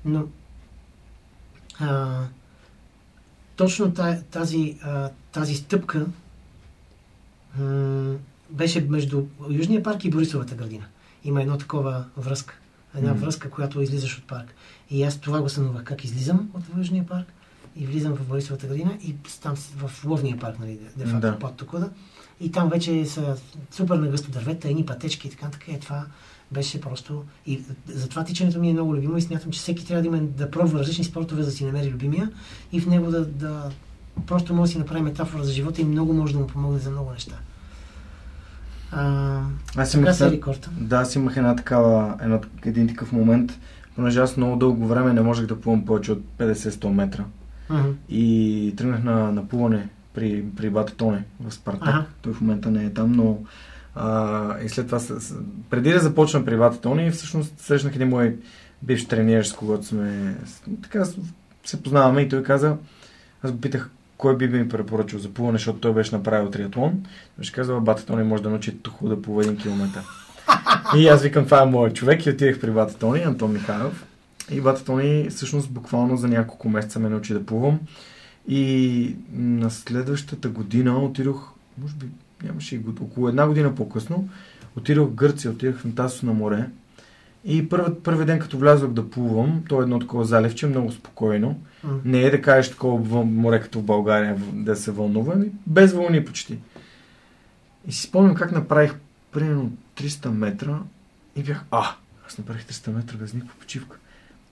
Но 0.06 0.24
а, 1.80 2.20
точно 3.56 3.94
тази, 4.32 4.78
тази 5.32 5.56
стъпка 5.56 6.06
беше 8.50 8.82
между 8.82 9.24
Южния 9.50 9.84
парк 9.84 10.06
и 10.06 10.10
Борисовата 10.10 10.56
градина. 10.56 10.86
Има 11.24 11.42
едно 11.42 11.58
такова 11.58 12.06
връзка. 12.18 12.61
Една 12.96 13.14
връзка, 13.14 13.50
която 13.50 13.82
излизаш 13.82 14.18
от 14.18 14.28
парк. 14.28 14.54
И 14.90 15.04
аз 15.04 15.18
това 15.18 15.42
го 15.42 15.50
сънувах, 15.50 15.84
как 15.84 16.04
излизам 16.04 16.50
от 16.54 16.64
Южния 16.78 17.06
парк 17.06 17.34
и 17.76 17.86
влизам 17.86 18.16
в 18.16 18.28
Борисовата 18.28 18.68
градина 18.68 18.98
и 19.04 19.16
там 19.42 19.56
в 19.56 20.06
Ловния 20.06 20.40
парк, 20.40 20.60
нали, 20.60 20.80
де 20.98 21.06
факто, 21.06 21.20
да. 21.20 21.40
под 21.40 21.56
Токуда. 21.56 21.90
И 22.40 22.52
там 22.52 22.70
вече 22.70 23.06
са 23.06 23.38
супер 23.72 23.96
нагъсто 23.96 24.32
дървета, 24.32 24.70
едни 24.70 24.86
пътечки 24.86 25.28
и 25.28 25.32
така, 25.32 25.50
така. 25.50 25.72
Е, 25.72 25.80
това 25.80 26.06
беше 26.52 26.82
просто... 26.82 27.24
И 27.46 27.62
затова 27.88 28.24
тичането 28.24 28.60
ми 28.60 28.70
е 28.70 28.74
много 28.74 28.96
любимо 28.96 29.18
и 29.18 29.22
смятам, 29.22 29.52
че 29.52 29.60
всеки 29.60 29.86
трябва 29.86 30.02
да 30.02 30.08
има 30.08 30.20
да 30.22 30.52
пробва 30.52 30.80
различни 30.80 31.04
спортове, 31.04 31.44
за 31.44 31.50
да 31.50 31.56
си 31.56 31.66
намери 31.66 31.90
любимия 31.92 32.32
и 32.72 32.82
в 32.82 32.88
него 32.88 33.12
да, 33.12 33.26
да 33.26 33.72
просто 34.28 34.54
може 34.54 34.70
да 34.70 34.74
си 34.74 34.80
направи 34.80 35.02
метафора 35.02 35.44
за 35.44 35.54
живота 35.54 35.82
и 35.82 35.86
много 35.86 36.14
може 36.14 36.34
да 36.34 36.40
му 36.40 36.48
помогне 36.48 36.80
за 36.80 36.92
много 36.92 37.12
неща. 37.12 37.36
А, 38.92 39.42
аз 39.76 39.94
имах, 39.94 40.18
да, 40.80 40.98
аз 40.98 41.16
имах 41.16 41.38
една 41.38 41.56
такава, 41.56 42.18
една, 42.22 42.40
един 42.66 42.88
такъв 42.88 43.12
момент, 43.12 43.60
понеже 43.96 44.20
аз 44.20 44.38
много 44.38 44.56
дълго 44.56 44.88
време 44.88 45.14
не 45.14 45.22
можех 45.22 45.46
да 45.46 45.62
плувам 45.62 45.86
повече 45.86 46.12
от 46.12 46.24
50-100 46.40 46.88
метра. 46.90 47.24
Uh-huh. 47.70 47.94
И 48.10 48.74
тръгнах 48.78 49.04
на, 49.04 49.32
на 49.32 49.48
плуване 49.48 49.90
при, 50.14 50.46
при 50.58 50.70
бата 50.70 50.96
Тоне 50.96 51.24
в 51.40 51.52
Спартак. 51.52 51.96
Uh-huh. 51.96 52.06
Той 52.22 52.34
в 52.34 52.42
момента 52.42 52.72
не 52.72 52.86
е 52.86 52.94
там, 52.94 53.12
но 53.12 53.38
а, 53.96 54.60
и 54.64 54.70
след 54.70 54.86
това, 54.86 55.00
преди 55.70 55.92
да 55.92 56.00
започна 56.00 56.46
при 56.46 56.58
бата 56.58 56.82
Тони, 56.82 57.12
всъщност 57.12 57.60
срещнах 57.60 57.96
един 57.96 58.10
мой 58.10 58.38
бивш 58.82 59.06
тренер, 59.06 59.44
с 59.44 59.54
когото 59.54 59.86
сме 59.86 60.36
така 60.82 61.06
се 61.66 61.84
познаваме 61.84 62.22
и 62.22 62.30
той 62.30 62.44
каза, 62.44 62.76
аз 63.44 63.52
го 63.52 63.62
питах 63.62 63.90
кой 64.22 64.38
би 64.38 64.48
ми 64.48 64.70
препоръчал 64.70 65.20
за 65.20 65.30
плуване, 65.30 65.58
защото 65.58 65.80
той 65.80 65.94
беше 65.94 66.16
направил 66.16 66.50
триатлон. 66.50 67.04
Беше 67.38 67.52
казал, 67.52 67.82
бата 67.82 68.06
Тони 68.06 68.24
може 68.24 68.44
да 68.44 68.50
научи 68.50 68.78
тухо 68.78 69.10
да 69.10 69.22
плува 69.22 69.44
един 69.44 69.58
километър. 69.58 70.04
и 70.98 71.08
аз 71.08 71.22
викам, 71.22 71.46
това 71.46 71.62
е 71.62 71.66
моят 71.66 71.96
човек 71.96 72.26
и 72.26 72.30
отидах 72.30 72.60
при 72.60 72.72
бата 72.72 72.98
Тони, 72.98 73.22
Антон 73.22 73.54
Михайлов. 73.54 74.06
И 74.52 74.62
бата 74.62 74.86
Тони 74.86 75.28
всъщност 75.30 75.70
буквално 75.70 76.18
за 76.18 76.28
няколко 76.28 76.70
месеца 76.70 77.00
ме 77.00 77.10
научи 77.10 77.34
да 77.34 77.46
плувам. 77.46 77.80
И 78.48 79.16
на 79.34 79.70
следващата 79.70 80.50
година 80.50 81.00
отидох, 81.00 81.52
може 81.82 81.94
би 81.94 82.06
нямаше 82.44 82.76
и 82.76 82.82
около 83.02 83.30
една 83.30 83.48
година 83.48 83.76
по-късно, 83.76 84.30
отидох 84.78 85.10
в 85.10 85.14
Гърция, 85.14 85.52
отидох 85.52 85.84
на 85.84 85.96
Тасо 85.96 86.26
на 86.26 86.34
море. 86.34 86.70
И 87.46 87.70
първият, 87.70 88.04
първи 88.04 88.26
ден, 88.26 88.40
като 88.40 88.58
влязох 88.58 88.92
да 88.92 89.10
плувам, 89.10 89.64
то 89.70 89.80
е 89.80 89.84
едно 89.84 90.00
такова 90.00 90.26
заливче, 90.26 90.68
много 90.68 90.92
спокойно. 90.92 91.60
Mm. 91.86 92.00
Не 92.06 92.22
е 92.22 92.32
да 92.32 92.42
кажеш 92.42 92.72
такова 92.72 93.26
море 93.26 93.62
като 93.62 93.80
в 93.80 93.84
България, 93.84 94.36
да 94.54 94.76
се 94.76 94.92
вълнува, 94.92 95.34
ами 95.36 95.52
без 95.68 95.94
вълни 95.94 96.26
почти. 96.26 96.60
И 97.88 97.92
си 97.92 98.08
спомням 98.08 98.36
как 98.36 98.52
направих 98.52 98.96
примерно 99.32 99.72
300 99.98 100.30
метра 100.30 100.80
и 101.36 101.44
бях, 101.44 101.64
а, 101.72 101.96
аз 102.28 102.38
направих 102.38 102.66
300 102.66 102.92
метра 102.92 103.18
без 103.18 103.34
никаква 103.34 103.56
почивка. 103.60 103.98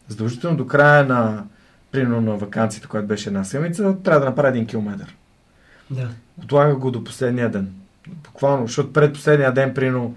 Задължително 0.07 0.57
до 0.57 0.67
края 0.67 1.05
на, 1.05 1.43
примерно 1.91 2.21
на 2.21 2.37
вакансията, 2.37 2.87
която 2.87 3.07
беше 3.07 3.29
една 3.29 3.43
седмица, 3.43 3.95
трябва 4.03 4.19
да 4.19 4.25
направя 4.25 4.49
един 4.49 4.65
километър. 4.65 5.15
Да. 5.91 6.09
Отлагах 6.43 6.77
го 6.77 6.91
до 6.91 7.03
последния 7.03 7.49
ден. 7.49 7.73
Буквално, 8.07 8.67
защото 8.67 8.93
пред 8.93 9.13
последния 9.13 9.53
ден, 9.53 9.73
примерно, 9.73 10.15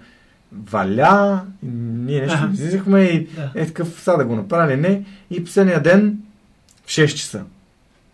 валя, 0.53 1.45
ние 1.63 2.21
нещо 2.21 2.49
излизахме 2.53 3.01
и 3.01 3.27
Да. 3.27 3.51
е 3.55 3.65
такъв, 3.67 3.99
сега 3.99 4.17
да 4.17 4.25
го 4.25 4.35
направя 4.35 4.71
ли 4.71 4.77
не. 4.77 5.05
И 5.29 5.43
последния 5.43 5.83
ден 5.83 6.17
в 6.85 6.89
6 6.89 7.07
часа. 7.07 7.43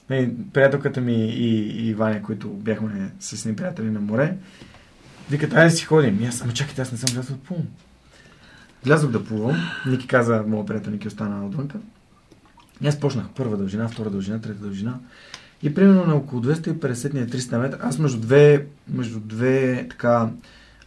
Е, 0.10 0.30
приятелката 0.54 1.02
ми 1.02 1.14
и, 1.14 1.88
и 1.88 1.94
Ваня, 1.94 2.22
които 2.22 2.48
бяхме 2.50 3.12
с 3.20 3.46
ни 3.46 3.56
приятели 3.56 3.92
на 3.92 4.00
море, 4.00 4.36
викат, 5.30 5.54
айде 5.54 5.70
да 5.70 5.76
си 5.76 5.86
ходим. 5.86 6.24
И 6.24 6.26
аз, 6.26 6.42
ама 6.42 6.54
чакайте, 6.54 6.82
аз 6.82 6.92
не 6.92 6.98
съм 6.98 7.14
влязъл 7.14 7.36
да 7.36 7.44
плувам. 7.44 7.66
Влязох 8.86 9.12
да 9.12 9.24
плувам. 9.26 9.58
Ники 9.88 10.08
каза, 10.08 10.44
моят 10.48 10.68
приятел 10.68 10.92
Ники 10.92 11.08
остана 11.08 11.46
отвънка. 11.46 11.78
И 12.82 12.88
аз 12.88 13.00
почнах 13.00 13.26
първа 13.36 13.58
дължина, 13.58 13.90
втора 13.90 14.10
дължина, 14.10 14.42
трета 14.42 14.60
дължина. 14.60 15.00
И 15.64 15.74
примерно 15.74 16.06
на 16.06 16.16
около 16.16 16.42
250 16.42 17.14
на 17.14 17.28
300 17.28 17.58
метра, 17.58 17.78
аз 17.82 17.98
между 18.00 18.20
две, 18.20 18.66
между 18.90 19.20
две 19.20 19.88
така, 19.90 20.30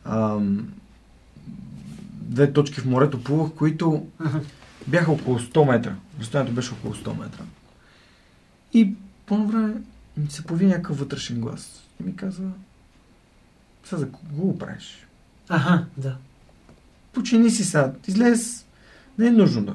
ам, 0.05 0.69
две 2.23 2.53
точки 2.53 2.81
в 2.81 2.87
морето 2.87 3.25
плувах, 3.25 3.53
които 3.53 4.07
бяха 4.87 5.13
около 5.13 5.39
100 5.39 5.71
метра. 5.71 5.95
Разстоянието 6.21 6.55
беше 6.55 6.73
около 6.73 6.95
100 6.95 7.19
метра. 7.19 7.43
И 8.73 8.95
по 9.27 9.47
време 9.47 9.75
ми 10.17 10.31
се 10.31 10.45
появи 10.45 10.67
някакъв 10.67 10.99
вътрешен 10.99 11.41
глас. 11.41 11.85
И 12.01 12.05
ми 12.05 12.17
каза, 12.17 12.43
сега 13.85 13.99
за 13.99 14.11
кого 14.11 14.47
го 14.47 14.59
правиш? 14.59 15.07
Аха, 15.49 15.87
да. 15.97 16.17
Почини 17.13 17.51
си 17.51 17.65
сега, 17.65 17.93
излез, 18.07 18.67
не 19.19 19.27
е 19.27 19.31
нужно 19.31 19.65
да. 19.65 19.75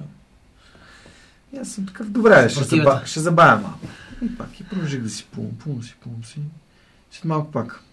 И 1.53 1.57
аз 1.57 1.69
съм 1.69 1.85
такъв, 1.85 2.09
добре, 2.09 2.49
ще, 2.49 2.63
заба, 2.63 3.01
ще 3.05 3.19
забавя 3.19 3.61
малко. 3.61 3.87
И 4.25 4.37
пак, 4.37 4.59
и 4.59 4.63
продължих 4.63 5.01
да 5.01 5.09
си 5.09 5.27
плувам, 5.31 5.57
плувам 5.57 5.83
си, 5.83 5.95
плувам 6.01 6.23
си. 6.23 6.39
След 7.11 7.25
малко 7.25 7.51
пак. 7.51 7.83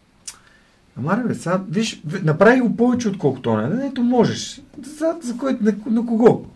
Ама, 0.99 1.17
бе, 1.19 1.35
сега, 1.35 1.61
виж, 1.69 2.03
ви- 2.07 2.21
направи 2.21 2.61
го 2.61 2.77
повече, 2.77 3.09
отколкото 3.09 3.57
не. 3.57 3.87
Ето 3.87 4.03
можеш. 4.03 4.61
За, 4.89 5.17
за 5.23 5.37
кой, 5.37 5.59
на, 5.61 5.75
на 5.87 6.07
кого? 6.07 6.47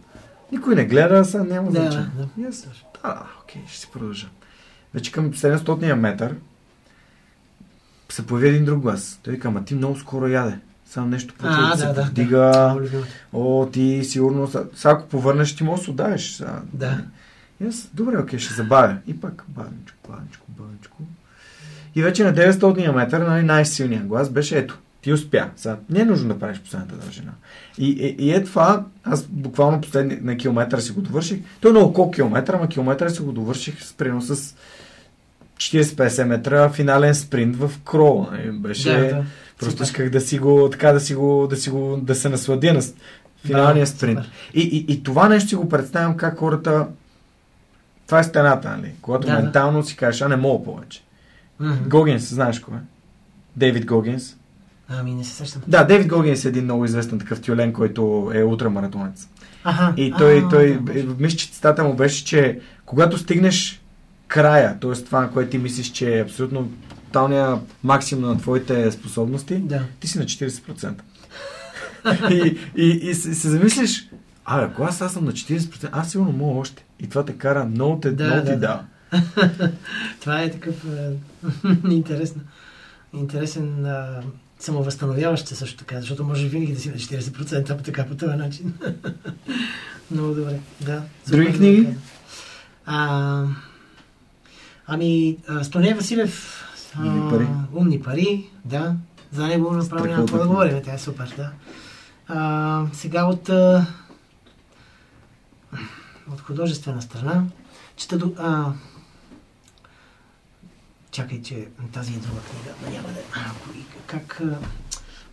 Никой 0.52 0.74
не 0.74 0.84
гледа, 0.84 1.24
сега 1.24 1.44
няма 1.44 1.70
Да, 1.70 1.80
значение. 1.80 2.06
да. 2.36 2.48
Аз, 2.48 2.62
да, 2.62 2.68
да, 3.04 3.22
окей, 3.42 3.62
ще 3.68 3.78
си 3.78 3.88
продължа. 3.92 4.28
Вече 4.94 5.12
към 5.12 5.32
700-я 5.32 5.96
метър 5.96 6.34
се 8.08 8.26
появи 8.26 8.48
един 8.48 8.64
друг 8.64 8.80
глас. 8.80 9.20
Той 9.22 9.32
вика, 9.32 9.48
ама 9.48 9.64
ти 9.64 9.74
много 9.74 9.96
скоро 9.96 10.26
яде. 10.26 10.58
Само 10.86 11.06
нещо 11.06 11.34
почва 11.34 11.56
А, 11.58 11.70
да, 11.70 11.76
се 11.78 11.86
да, 11.86 11.94
повдига. 11.94 12.38
да. 12.38 12.76
О, 13.32 13.66
ти 13.66 14.00
сигурно, 14.04 14.46
сега 14.48 14.64
ако 14.84 15.08
повърнеш, 15.08 15.56
ти 15.56 15.64
можеш 15.64 15.84
да 15.84 15.90
отдавиш. 15.90 16.42
Да. 16.72 16.98
Аз, 17.68 17.88
добре, 17.94 18.18
окей, 18.18 18.38
ще 18.38 18.54
забавя. 18.54 18.96
И 19.06 19.20
пак, 19.20 19.44
бавничко, 19.48 19.96
бавничко, 20.08 20.46
бавничко. 20.48 20.96
И 21.94 22.02
вече 22.02 22.24
на 22.24 22.34
900 22.34 22.92
метър, 22.94 23.20
нали, 23.20 23.42
най-силният 23.42 24.06
глас 24.06 24.30
беше 24.30 24.58
ето. 24.58 24.78
Ти 25.00 25.12
успя. 25.12 25.48
Сега, 25.56 25.76
не 25.90 26.00
е 26.00 26.04
нужно 26.04 26.28
да 26.28 26.38
правиш 26.38 26.60
последната 26.60 26.94
дължина. 26.94 27.32
И, 27.78 27.88
и, 27.88 28.26
и 28.26 28.34
е 28.34 28.44
това, 28.44 28.84
аз 29.04 29.22
буквално 29.22 29.80
последния 29.80 30.18
на 30.22 30.36
километър 30.36 30.78
си 30.78 30.92
го 30.92 31.00
довърших. 31.00 31.38
Той 31.60 31.70
е 31.70 31.74
на 31.74 31.80
около 31.80 32.10
километър, 32.10 32.54
ама 32.54 32.68
километър 32.68 33.08
си 33.08 33.22
го 33.22 33.32
довърших 33.32 33.84
с 33.84 33.92
примерно 33.92 34.22
с 34.22 34.54
40-50 35.56 36.24
метра 36.24 36.70
финален 36.70 37.14
спринт 37.14 37.56
в 37.56 37.70
крола. 37.84 38.28
нали, 38.32 38.50
Беше... 38.50 38.92
Да, 38.92 39.08
да. 39.08 39.24
Просто 39.58 39.82
исках 39.82 40.10
да 40.10 40.20
си 40.20 40.38
го, 40.38 40.68
така 40.70 40.92
да 40.92 41.00
си 41.00 41.14
го, 41.14 41.46
да 41.50 41.56
си 41.56 41.70
го, 41.70 41.96
да 42.02 42.14
се 42.14 42.28
насладя 42.28 42.72
на 42.72 42.80
финалния 43.46 43.84
Да, 43.84 43.90
спринт. 43.90 44.20
И, 44.54 44.60
и, 44.60 44.92
и 44.92 45.02
това 45.02 45.28
нещо 45.28 45.48
си 45.48 45.54
го 45.54 45.68
представям 45.68 46.16
как 46.16 46.38
хората, 46.38 46.86
това 48.06 48.18
е 48.18 48.24
стената, 48.24 48.76
нали? 48.76 48.92
Когато 49.02 49.26
Да, 49.26 49.36
да. 49.36 49.42
ментално 49.42 49.82
си 49.82 49.96
кажеш, 49.96 50.22
а 50.22 50.28
не 50.28 50.36
мога 50.36 50.64
повече. 50.64 51.02
Гогинс, 51.86 52.34
знаеш 52.34 52.58
кой 52.58 52.74
е? 52.74 52.80
Дейвид 53.56 53.86
Гогинс. 53.86 54.36
Ами 54.88 55.14
не 55.14 55.24
се 55.24 55.32
сещам. 55.34 55.62
Да, 55.66 55.84
Дейвид 55.84 56.08
Гогинс 56.08 56.44
е 56.44 56.48
един 56.48 56.64
много 56.64 56.84
известен 56.84 57.18
такъв 57.18 57.40
тюлен, 57.40 57.72
който 57.72 58.30
е 58.34 58.42
ултрамаратонец. 58.42 59.28
Аха. 59.64 59.94
И 59.96 60.14
той, 60.18 60.38
а, 60.38 60.48
той 60.48 60.78
да, 60.82 61.14
мисля, 61.18 61.36
че 61.36 61.50
цитата 61.50 61.84
му 61.84 61.94
беше, 61.94 62.24
че 62.24 62.60
когато 62.86 63.18
стигнеш 63.18 63.82
края, 64.28 64.80
т.е. 64.80 64.92
това, 64.92 65.20
на 65.20 65.30
което 65.30 65.50
ти 65.50 65.58
мислиш, 65.58 65.90
че 65.90 66.18
е 66.18 66.22
абсолютно 66.22 66.70
тоталния 67.04 67.58
максимум 67.84 68.24
на 68.24 68.38
твоите 68.38 68.92
способности, 68.92 69.56
Да. 69.56 69.82
ти 70.00 70.08
си 70.08 70.18
на 70.18 70.24
40%. 70.24 70.92
и, 72.30 72.58
и, 72.76 72.88
и, 73.10 73.14
се, 73.14 73.34
се 73.34 73.48
замислиш, 73.48 74.08
абе, 74.44 74.64
ако 74.64 74.82
аз, 74.82 75.02
аз 75.02 75.12
съм 75.12 75.24
на 75.24 75.32
40%, 75.32 75.88
аз 75.92 76.10
сигурно 76.10 76.32
мога 76.32 76.60
още. 76.60 76.84
И 77.00 77.08
това 77.08 77.24
те 77.24 77.32
кара 77.32 77.64
много 77.64 78.00
те, 78.00 78.10
Да, 78.10 78.24
много 78.24 78.40
да, 78.40 78.44
ти 78.44 78.50
да. 78.50 78.58
дава. 78.58 78.84
Това 80.20 80.42
е 80.42 80.50
такъв 80.50 80.84
е, 80.84 81.10
интересно. 81.90 82.42
Интересен 83.14 83.86
а, 83.86 84.22
самовъзстановяващ 84.58 85.48
се 85.48 85.54
също 85.54 85.76
така, 85.76 86.00
защото 86.00 86.24
може 86.24 86.48
винаги 86.48 86.72
да 86.72 86.80
си 86.80 86.88
на 86.88 86.94
40%, 86.94 87.76
по 87.76 87.82
така 87.82 88.06
по 88.06 88.14
този 88.14 88.36
начин. 88.36 88.74
Много 90.10 90.34
добре, 90.34 90.60
да. 90.80 91.02
Други 91.28 91.52
книги? 91.52 91.88
А, 92.86 93.44
ами, 94.86 95.36
Стоне 95.62 95.94
Василев 95.94 96.64
Умни 96.96 97.30
пари. 97.30 97.46
Умни 97.74 98.02
пари, 98.02 98.50
да. 98.64 98.96
За 99.32 99.46
него 99.46 99.72
направо 99.72 100.06
няма 100.06 100.18
какво 100.18 100.38
да 100.38 100.46
говорим, 100.46 100.82
тя 100.84 100.94
е 100.94 100.98
супер, 100.98 101.34
да. 101.36 101.50
А, 102.28 102.86
сега 102.92 103.24
от, 103.24 103.48
а, 103.48 103.86
от 106.32 106.40
художествена 106.40 107.02
страна, 107.02 107.44
чета 107.96 108.20
а, 108.38 108.72
чакай, 111.18 111.42
че 111.42 111.68
тази 111.92 112.14
е 112.14 112.18
друга 112.18 112.40
книга, 112.40 112.76
но 112.82 112.90
няма 112.90 113.08
да... 113.08 113.20
А, 113.34 113.52
кои- 113.64 113.84
как... 114.06 114.40
а, 114.40 114.58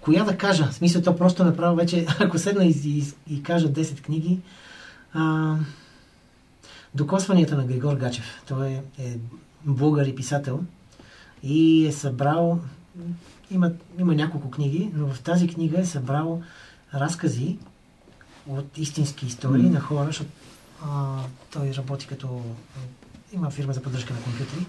Коя 0.01 0.23
да 0.23 0.37
кажа? 0.37 0.67
В 0.67 0.73
смисъл, 0.73 1.01
то 1.01 1.15
просто 1.15 1.43
направо 1.43 1.75
вече, 1.75 2.05
ако 2.19 2.39
седна 2.39 2.65
и, 2.65 2.69
и, 2.69 3.03
и 3.35 3.43
кажа 3.43 3.73
10 3.73 4.01
книги, 4.01 4.39
а, 5.13 5.55
Докосванията 6.95 7.57
на 7.57 7.65
Григор 7.65 7.95
Гачев. 7.95 8.43
Той 8.47 8.67
е, 8.67 8.83
е 8.97 9.17
българ 9.65 10.05
и 10.05 10.15
писател 10.15 10.63
и 11.43 11.87
е 11.87 11.91
събрал 11.91 12.59
има, 13.51 13.71
има 13.99 14.15
няколко 14.15 14.51
книги, 14.51 14.91
но 14.93 15.07
в 15.07 15.21
тази 15.21 15.47
книга 15.47 15.79
е 15.79 15.85
събрал 15.85 16.41
разкази 16.93 17.57
от 18.47 18.77
истински 18.77 19.25
истории 19.25 19.63
Мгм. 19.63 19.73
на 19.73 19.79
хора, 19.79 20.05
защото 20.05 20.29
а, 20.85 21.17
той 21.51 21.73
работи 21.73 22.07
като 22.07 22.41
има 23.35 23.49
фирма 23.49 23.73
за 23.73 23.81
поддръжка 23.81 24.13
на 24.13 24.21
компютри, 24.21 24.65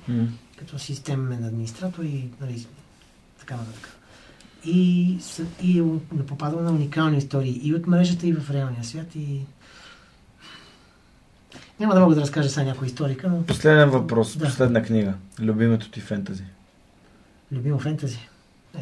като 0.58 0.78
системен 0.78 1.44
администратор 1.44 2.04
и 2.04 2.28
нали, 2.40 2.66
така 3.38 3.56
нататък. 3.56 3.88
И, 4.64 5.18
и 5.62 5.80
е 6.20 6.26
попадал 6.26 6.60
на 6.60 6.70
уникални 6.70 7.18
истории 7.18 7.60
и 7.62 7.74
от 7.74 7.86
мрежата, 7.86 8.26
и 8.26 8.32
в 8.32 8.50
реалния 8.50 8.84
свят. 8.84 9.14
И... 9.14 9.40
Няма 11.80 11.94
да 11.94 12.00
мога 12.00 12.14
да 12.14 12.20
разкажа 12.20 12.48
сега 12.50 12.66
някоя 12.66 12.86
историка, 12.86 13.28
но 13.28 13.42
Последен 13.42 13.90
въпрос, 13.90 14.36
Да. 14.36 14.44
последна 14.44 14.82
книга. 14.82 15.14
Любимото 15.40 15.90
ти 15.90 16.00
фентази. 16.00 16.44
любимо 17.52 17.78
фентази. 17.78 18.28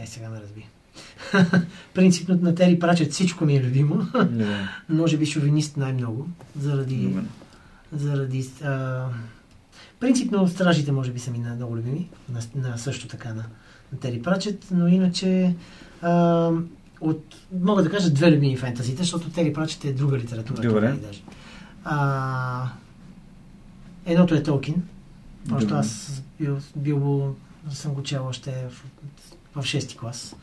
Е, 0.03 0.07
сега 0.07 0.29
ме 0.29 0.41
разби. 0.41 0.67
Принципно 1.95 2.39
на 2.43 2.55
Тери 2.55 2.79
Прачет 2.79 3.13
всичко 3.13 3.45
ми 3.45 3.57
е 3.57 3.63
любимо. 3.63 4.07
Може 4.89 5.17
би 5.17 5.27
шовинист 5.27 5.77
най-много, 5.77 6.29
заради 6.59 7.17
заради 7.93 8.51
а, 8.65 9.07
принципно 10.05 10.49
стражите 10.49 10.93
може 10.93 11.13
би 11.13 11.19
са 11.19 11.31
ми 11.31 11.39
на- 11.39 11.55
много 11.55 11.77
любими, 11.77 12.09
на, 12.29 12.69
на 12.69 12.79
също 12.79 13.09
така 13.09 13.29
на, 13.29 13.45
на 13.93 13.99
Тери 14.01 14.23
Прачет, 14.23 14.67
но 14.71 14.89
иначе 14.89 15.55
а, 16.03 16.51
от, 17.01 17.35
мога 17.61 17.83
да 17.83 17.91
кажа 17.91 18.11
две 18.11 18.33
любими 18.33 18.57
фентазите, 18.57 19.03
защото 19.03 19.31
Тери 19.31 19.53
Прачет 19.53 19.85
е 19.85 19.93
друга 19.93 20.19
литература. 20.19 20.63
Добре. 20.63 20.93
даже. 20.93 21.23
А, 21.85 22.69
едното 24.07 24.35
е 24.35 24.43
Толкин, 24.43 24.83
Добре. 25.45 25.67
аз 25.71 26.23
бил, 26.41 26.59
бил 26.77 27.35
съм 27.71 27.95
го 27.95 28.03
чел 28.03 28.27
още 28.27 28.67
в, 28.71 28.85
в 29.55 29.67
6 29.67 29.97
клас 29.99 30.37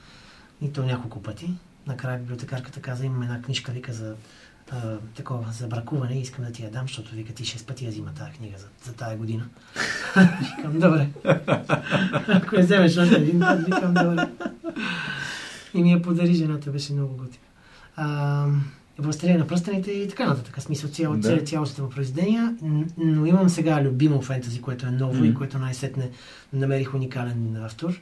и 0.61 0.73
то 0.73 0.83
няколко 0.83 1.21
пъти. 1.21 1.53
Накрая 1.87 2.19
библиотекарката 2.19 2.81
каза, 2.81 3.05
имам 3.05 3.23
една 3.23 3.41
книжка, 3.41 3.71
вика 3.71 3.93
за 3.93 4.15
а, 4.71 4.77
такова, 5.15 5.51
за 5.51 5.67
бракуване 5.67 6.13
и 6.15 6.21
искам 6.21 6.45
да 6.45 6.51
ти 6.51 6.63
я 6.63 6.71
дам, 6.71 6.81
защото 6.83 7.15
вика 7.15 7.33
ти 7.33 7.43
6 7.43 7.65
пъти 7.65 7.85
я 7.85 7.91
взима 7.91 8.11
тази 8.11 8.31
книга 8.31 8.57
за, 8.57 8.65
за 8.83 8.93
тази 8.93 9.17
година. 9.17 9.43
викам, 10.39 10.79
добре. 10.79 11.07
Ако 12.27 12.55
я 12.55 12.63
вземеш 12.63 12.97
още 12.97 13.15
един 13.15 13.39
път, 13.39 13.59
викам, 13.59 13.93
добре. 13.93 14.27
И 15.73 15.83
ми 15.83 15.91
я 15.91 16.01
подари 16.01 16.33
жената, 16.33 16.71
беше 16.71 16.93
много 16.93 17.13
готина. 17.13 17.43
А, 17.95 18.45
Властелина 18.99 19.39
на 19.39 19.47
пръстените 19.47 19.91
и 19.91 20.07
така 20.07 20.25
нататък. 20.25 20.61
Смисъл 20.61 20.89
цяло, 20.89 21.15
Да. 21.15 21.35
да. 21.35 21.43
цялостите 21.43 21.81
му 21.81 21.89
произведения. 21.89 22.55
Но 22.97 23.25
имам 23.25 23.49
сега 23.49 23.83
любимо 23.83 24.21
фентази, 24.21 24.61
което 24.61 24.85
е 24.85 24.91
ново 24.91 25.13
Мгм. 25.15 25.25
и 25.25 25.33
което 25.33 25.59
най-сетне 25.59 26.09
намерих 26.53 26.93
уникален 26.93 27.63
автор. 27.65 28.01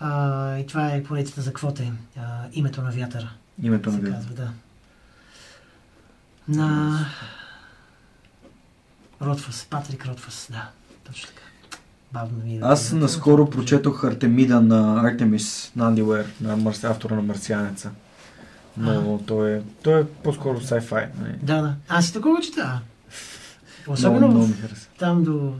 А, 0.00 0.58
и 0.58 0.66
това 0.66 0.88
е 0.88 1.02
поредицата 1.02 1.40
за 1.42 1.52
квоте. 1.52 1.92
А, 2.16 2.22
името 2.52 2.82
на 2.82 2.90
вятъра 2.90 3.30
Името 3.62 3.90
на 3.90 3.96
вятъра. 3.96 4.12
казва, 4.14 4.34
да. 4.34 4.50
На 6.48 6.98
Ротфус, 9.22 9.64
Патрик 9.70 10.06
Ротфус, 10.06 10.48
да, 10.50 10.68
точно 11.06 11.28
така. 11.28 11.42
Бавно 12.12 12.44
ми 12.44 12.56
е. 12.56 12.60
Аз 12.62 12.92
наскоро 12.92 13.50
прочетох 13.50 14.04
Артемида 14.04 14.60
на 14.60 15.00
Артемис 15.00 15.72
на 15.76 15.86
Анди 15.86 16.02
Уер, 16.02 16.32
на 16.40 16.56
Марс... 16.56 16.84
автора 16.84 17.14
на 17.14 17.22
Марсианеца. 17.22 17.90
Но 18.76 19.18
той 19.26 19.52
е, 19.52 19.62
той 19.82 20.00
е 20.00 20.04
по-скоро 20.06 20.60
sci-fi. 20.60 21.08
нали? 21.20 21.34
Да, 21.42 21.62
да. 21.62 21.74
Аз 21.88 22.08
и 22.08 22.12
такова 22.12 22.40
чета. 22.40 22.80
Много, 23.86 23.94
Особено 23.94 24.28
много 24.28 24.44
в, 24.44 24.48
ми 24.48 24.54
хареса. 24.54 24.88
там 24.98 25.24
до... 25.24 25.54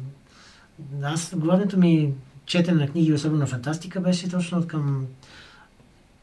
Аз, 1.03 1.35
главното 1.35 1.79
ми 1.79 2.13
четене 2.47 2.81
на 2.81 2.89
книги, 2.89 3.13
особено 3.13 3.47
фантастика, 3.47 4.01
беше 4.01 4.29
точно 4.31 4.59
от 4.59 4.67
към 4.67 5.07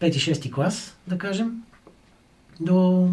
5-6 0.02 0.54
клас, 0.54 0.96
да 1.08 1.18
кажем, 1.18 1.64
до 2.60 3.10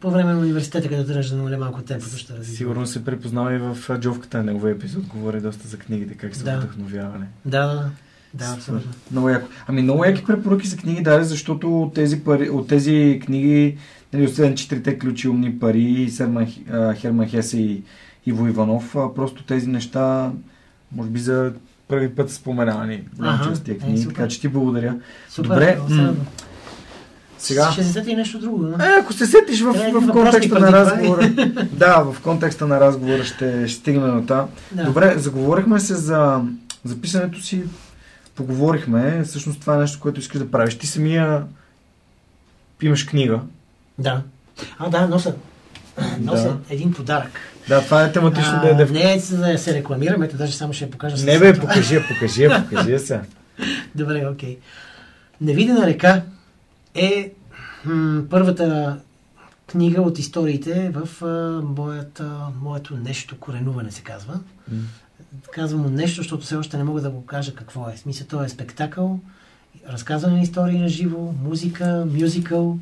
по 0.00 0.10
време 0.10 0.32
на 0.32 0.38
университета, 0.38 0.88
където 0.88 1.06
трябваше 1.06 1.30
да 1.30 1.36
намаля 1.36 1.58
малко 1.58 1.82
темпото, 1.82 2.16
ще 2.16 2.32
развива. 2.32 2.56
Сигурно 2.56 2.86
се 2.86 3.04
препознава 3.04 3.54
и 3.54 3.58
в 3.58 3.98
джовката 3.98 4.38
на 4.38 4.44
неговия 4.44 4.74
епизод. 4.74 5.06
Говори 5.06 5.40
доста 5.40 5.68
за 5.68 5.76
книгите, 5.78 6.14
как 6.14 6.36
се 6.36 6.44
Да. 6.44 6.56
вдъхновяване. 6.58 7.26
Да, 7.44 7.66
да, 7.66 7.90
да. 8.34 8.52
Абсолютно. 8.54 8.92
Много 9.12 9.28
яко. 9.28 9.48
Ами 9.66 9.82
много 9.82 10.04
яки 10.04 10.24
препоръки 10.24 10.68
за 10.68 10.76
книги 10.76 11.02
даде, 11.02 11.24
защото 11.24 11.82
от 11.82 11.94
тези, 11.94 12.24
пари, 12.24 12.50
от 12.50 12.68
тези 12.68 13.20
книги, 13.24 13.76
нали, 14.12 14.24
освен 14.24 14.54
четирите 14.54 14.98
ключи 14.98 15.28
умни 15.28 15.58
пари, 15.58 16.10
Серман, 16.10 16.46
Херман 16.94 17.28
Хесе 17.28 17.58
и 17.58 17.82
Иво 18.26 18.46
Иванов, 18.46 18.92
просто 18.92 19.44
тези 19.44 19.66
неща, 19.66 20.32
може 20.92 21.10
би 21.10 21.18
за 21.18 21.52
първи 21.88 22.08
път 22.14 22.30
са 22.30 22.36
споменавани 22.36 23.04
част 23.44 23.64
тия 23.64 23.74
е, 23.74 23.78
книги, 23.78 23.98
супер. 23.98 24.14
така 24.14 24.28
че 24.28 24.40
ти 24.40 24.48
благодаря. 24.48 24.96
Супер, 25.28 25.48
Добре, 25.48 25.74
много 25.74 25.88
се 25.88 25.94
м, 25.96 26.02
радвам. 26.02 26.26
Сега, 27.38 27.70
Ще 27.72 27.84
се 27.84 27.92
сети 27.92 28.16
нещо 28.16 28.38
друго, 28.38 28.64
да? 28.64 28.86
е, 28.86 29.00
ако 29.00 29.12
се 29.12 29.26
сетиш 29.26 29.60
в, 29.60 29.72
в 29.72 29.92
въпросни 29.92 30.12
контекста 30.12 30.60
на 30.60 30.72
разговора, 30.72 31.28
да, 31.72 32.00
в 32.00 32.20
контекста 32.22 32.66
на 32.66 32.80
разговора 32.80 33.24
ще, 33.24 33.68
ще 33.68 33.78
стигнем 33.78 34.20
до 34.20 34.26
там. 34.26 34.48
Да. 34.72 34.84
Добре, 34.84 35.14
заговорихме 35.18 35.80
се 35.80 35.94
за 35.94 36.40
записането 36.84 37.42
си, 37.42 37.62
поговорихме, 38.34 39.22
всъщност 39.24 39.60
това 39.60 39.74
е 39.74 39.78
нещо, 39.78 40.00
което 40.00 40.20
искаш 40.20 40.38
да 40.38 40.50
правиш. 40.50 40.78
Ти 40.78 40.86
самия 40.86 41.42
имаш 42.82 43.06
книга. 43.06 43.40
Да. 43.98 44.22
А, 44.78 44.88
да, 44.90 45.06
нося. 45.08 45.34
Нося 46.20 46.48
Да. 46.48 46.74
един 46.74 46.92
подарък. 46.92 47.40
Да, 47.68 47.84
това 47.84 48.04
е 48.04 48.12
тематично 48.12 48.52
А, 48.62 48.74
да 48.74 48.82
е. 48.82 48.86
Не 48.86 49.18
за 49.18 49.38
да 49.38 49.58
се 49.58 49.74
рекламирам, 49.74 50.22
ето 50.22 50.36
даже 50.36 50.52
само 50.52 50.72
ще 50.72 50.84
я 50.84 50.90
покажа. 50.90 51.24
Не 51.24 51.38
бе, 51.38 51.58
покажи, 51.58 52.00
покажи, 52.08 52.48
покажи 52.70 52.98
сега. 52.98 53.20
Добре, 53.94 54.26
окей. 54.32 54.58
Невидена 55.40 55.86
река 55.86 56.22
е 56.96 57.32
м- 57.84 58.22
първата 58.30 58.98
книга 59.66 60.02
от 60.02 60.18
историите 60.18 60.90
в 60.90 61.22
а, 61.24 61.62
моята, 61.64 62.38
моето 62.62 62.96
нещо 62.96 63.36
коренуване 63.38 63.90
се 63.90 64.02
казва. 64.02 64.40
Казвам 65.50 65.82
му 65.82 65.88
нещо, 65.88 66.16
защото 66.16 66.44
все 66.44 66.56
още 66.56 66.76
не 66.76 66.84
мога 66.84 67.00
да 67.00 67.10
го 67.10 67.26
кажа 67.26 67.54
какво 67.54 67.88
е. 67.88 67.96
Смисъл, 67.96 68.26
то 68.26 68.44
е 68.44 68.48
спектакъл, 68.48 69.20
разказване 69.88 70.36
на 70.36 70.42
истории 70.42 70.78
на 70.78 70.88
живо, 70.88 71.34
музика, 71.42 72.06
мюзикъл 72.12 72.78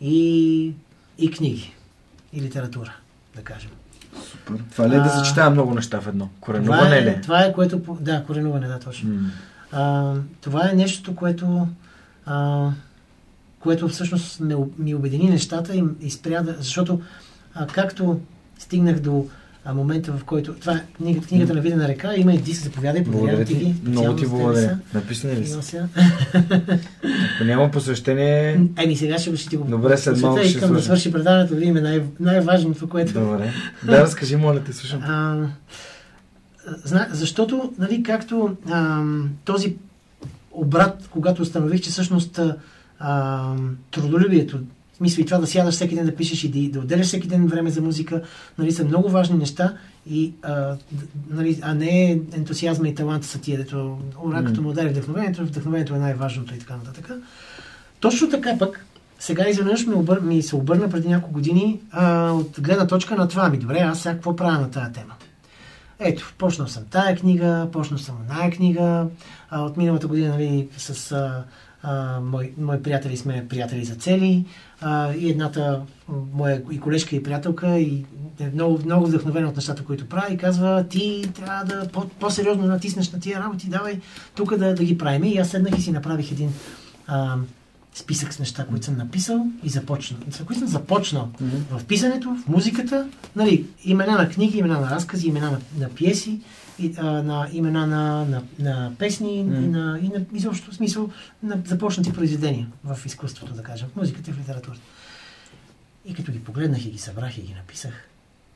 и, 0.00 0.72
и 1.18 1.30
книги. 1.30 1.74
И 2.32 2.40
литература, 2.40 2.92
да 3.36 3.42
кажем. 3.42 3.70
Супер. 4.22 4.64
Това 4.72 4.88
ли 4.88 4.94
е 4.94 4.98
да 4.98 5.04
А, 5.04 5.08
съчетая 5.08 5.50
много 5.50 5.74
неща 5.74 6.00
в 6.00 6.06
едно? 6.06 6.24
Това 6.24 6.36
Коренуване 6.40 7.02
ли? 7.02 7.08
е, 7.08 7.20
това 7.20 7.44
е 7.44 7.52
което... 7.52 7.96
Да, 8.00 8.24
коренуване, 8.24 8.66
да, 8.68 8.78
точно. 8.78 9.10
М. 9.10 9.30
А, 9.72 10.14
това 10.40 10.70
е 10.70 10.74
нещото, 10.74 11.14
което, 11.16 11.68
а, 12.26 12.68
което 13.60 13.88
всъщност 13.88 14.40
ме, 14.40 14.54
ми 14.78 14.94
обедини 14.94 15.30
нещата 15.30 15.74
и, 15.74 15.84
и 16.00 16.10
спря 16.10 16.42
да... 16.42 16.54
Защото 16.58 17.00
а, 17.54 17.66
както 17.66 18.20
стигнах 18.58 19.00
до 19.00 19.26
а, 19.64 19.74
момента, 19.74 20.12
в 20.12 20.24
който... 20.24 20.54
Това 20.54 20.72
е 20.72 20.84
книгата, 20.96 21.26
книгата 21.26 21.54
на 21.54 21.60
Видена 21.60 21.88
река, 21.88 22.16
има 22.16 22.34
и 22.34 22.38
диск, 22.38 22.64
заповядай, 22.64 23.02
Благодаря 23.02 23.44
ти 23.44 23.54
ги. 23.54 23.74
Много 23.84 24.16
ти 24.16 24.26
благодаря. 24.26 24.68
са. 24.68 24.78
Написани 24.94 25.36
ли 25.36 25.46
са? 25.46 25.88
Ако 27.34 27.44
няма 27.44 27.70
посвещение... 27.70 28.60
Еми 28.76 28.96
сега 28.96 29.18
ще, 29.18 29.36
ще 29.36 29.48
ти 29.48 29.56
го 29.56 29.64
Добре, 29.64 29.96
след 29.96 30.20
малко 30.20 30.38
ще 30.38 30.48
Искам 30.48 30.72
да 30.72 30.82
свърши 30.82 31.12
предаването, 31.12 31.54
да 31.54 31.60
видим 31.60 31.74
най- 31.74 32.02
най-важното, 32.20 32.88
което... 32.88 33.12
Добре. 33.12 33.52
Да, 33.84 34.00
разкажи, 34.00 34.36
моля 34.36 34.60
те, 34.60 34.72
слушам. 34.72 35.02
А, 35.02 35.46
зна, 36.84 37.08
защото, 37.12 37.72
нали, 37.78 38.02
както 38.02 38.56
а, 38.70 39.04
този 39.44 39.76
обрат, 40.52 41.08
когато 41.10 41.42
установих, 41.42 41.80
че 41.80 41.90
всъщност 41.90 42.40
а, 42.98 43.54
трудолюбието, 43.90 44.60
смисъл 44.96 45.22
и 45.22 45.26
това 45.26 45.38
да 45.38 45.46
сядаш 45.46 45.74
всеки 45.74 45.94
ден 45.94 46.06
да 46.06 46.16
пишеш 46.16 46.44
и 46.44 46.48
да, 46.48 46.72
да 46.72 46.84
отделяш 46.84 47.06
всеки 47.06 47.28
ден 47.28 47.46
време 47.46 47.70
за 47.70 47.82
музика, 47.82 48.22
нали, 48.58 48.72
са 48.72 48.84
много 48.84 49.08
важни 49.08 49.38
неща, 49.38 49.74
и, 50.10 50.32
а, 50.42 50.76
нали, 51.30 51.58
а 51.62 51.74
не 51.74 52.20
ентусиазма 52.32 52.88
и 52.88 52.94
таланта 52.94 53.26
са 53.26 53.40
тия, 53.40 53.58
дето 53.58 53.98
ура, 54.24 54.44
като 54.44 54.62
му 54.62 54.70
удари 54.70 54.88
вдъхновението, 54.88 55.46
вдъхновението 55.46 55.94
е 55.94 55.98
най-важното 55.98 56.54
и 56.54 56.58
така 56.58 56.76
нататък. 56.76 57.10
Точно 58.00 58.30
така 58.30 58.58
пък, 58.58 58.86
сега 59.18 59.48
изведнъж 59.48 59.86
ми, 59.86 59.94
обър... 59.94 60.20
ми 60.20 60.42
се 60.42 60.56
обърна 60.56 60.90
преди 60.90 61.08
няколко 61.08 61.34
години 61.34 61.80
а, 61.90 62.30
от 62.30 62.60
гледна 62.60 62.86
точка 62.86 63.16
на 63.16 63.28
това. 63.28 63.48
Ми, 63.48 63.58
добре, 63.58 63.78
аз 63.78 64.00
сега 64.00 64.14
какво 64.14 64.36
правя 64.36 64.60
на 64.60 64.70
тази 64.70 64.92
тема? 64.92 65.14
Ето, 65.98 66.34
почнал 66.38 66.68
съм 66.68 66.84
тая 66.90 67.16
книга, 67.16 67.68
почнал 67.72 67.98
съм 67.98 68.16
оная 68.30 68.50
книга. 68.50 69.06
А, 69.50 69.62
от 69.62 69.76
миналата 69.76 70.06
година 70.06 70.28
нали, 70.28 70.68
с 70.76 71.12
а, 71.12 71.44
а, 71.88 72.20
мои, 72.20 72.52
мои 72.58 72.82
приятели 72.82 73.16
сме 73.16 73.46
приятели 73.48 73.84
за 73.84 73.94
цели. 73.94 74.44
А, 74.80 75.12
и 75.12 75.30
едната 75.30 75.80
моя 76.32 76.62
и 76.70 76.80
колежка 76.80 77.16
и 77.16 77.22
приятелка 77.22 77.78
и 77.78 78.04
е 78.40 78.50
много, 78.54 78.78
много 78.84 79.06
вдъхновена 79.06 79.48
от 79.48 79.56
нещата, 79.56 79.84
които 79.84 80.08
прави 80.08 80.34
и 80.34 80.36
казва, 80.36 80.84
ти 80.88 81.30
трябва 81.34 81.64
да 81.64 81.88
по- 81.88 82.08
по-сериозно 82.08 82.66
натиснеш 82.66 83.10
на 83.12 83.20
тия 83.20 83.40
работи, 83.40 83.68
давай 83.68 84.00
тук 84.34 84.56
да, 84.56 84.74
да 84.74 84.84
ги 84.84 84.98
правим. 84.98 85.24
И 85.24 85.38
аз 85.38 85.48
седнах 85.48 85.78
и 85.78 85.82
си 85.82 85.92
направих 85.92 86.32
един 86.32 86.50
а, 87.06 87.36
списък 87.94 88.34
с 88.34 88.38
неща, 88.38 88.66
които 88.66 88.84
съм 88.84 88.96
написал 88.96 89.46
и 89.64 89.68
започнал. 89.68 90.20
За 90.30 90.44
които 90.44 90.58
съм 90.58 90.68
започнал 90.68 91.28
в 91.70 91.84
писането, 91.84 92.36
в 92.44 92.48
музиката, 92.48 93.08
нали, 93.36 93.66
имена 93.84 94.12
на 94.12 94.28
книги, 94.28 94.58
имена 94.58 94.80
на 94.80 94.90
разкази, 94.90 95.28
имена 95.28 95.50
на, 95.50 95.58
на 95.78 95.88
пиеси, 95.88 96.40
и, 96.78 96.94
а, 96.98 97.04
на 97.04 97.48
имена 97.52 97.86
на, 97.86 98.24
на, 98.24 98.42
на 98.58 98.92
песни 98.98 99.36
и, 99.36 99.44
на, 99.44 99.98
и 100.02 100.08
на 100.08 100.24
изобщо 100.34 100.74
смисъл 100.74 101.10
на 101.42 101.62
започнати 101.64 102.12
произведения 102.12 102.68
в 102.84 103.06
изкуството, 103.06 103.54
да 103.54 103.62
кажем, 103.62 103.88
в 103.88 103.96
музиката 103.96 104.30
и 104.30 104.32
в 104.32 104.38
литературата. 104.38 104.82
И 106.04 106.14
като 106.14 106.32
ги 106.32 106.44
погледнах 106.44 106.84
и 106.84 106.90
ги 106.90 106.98
събрах 106.98 107.38
и 107.38 107.42
ги 107.42 107.54
написах, 107.54 108.08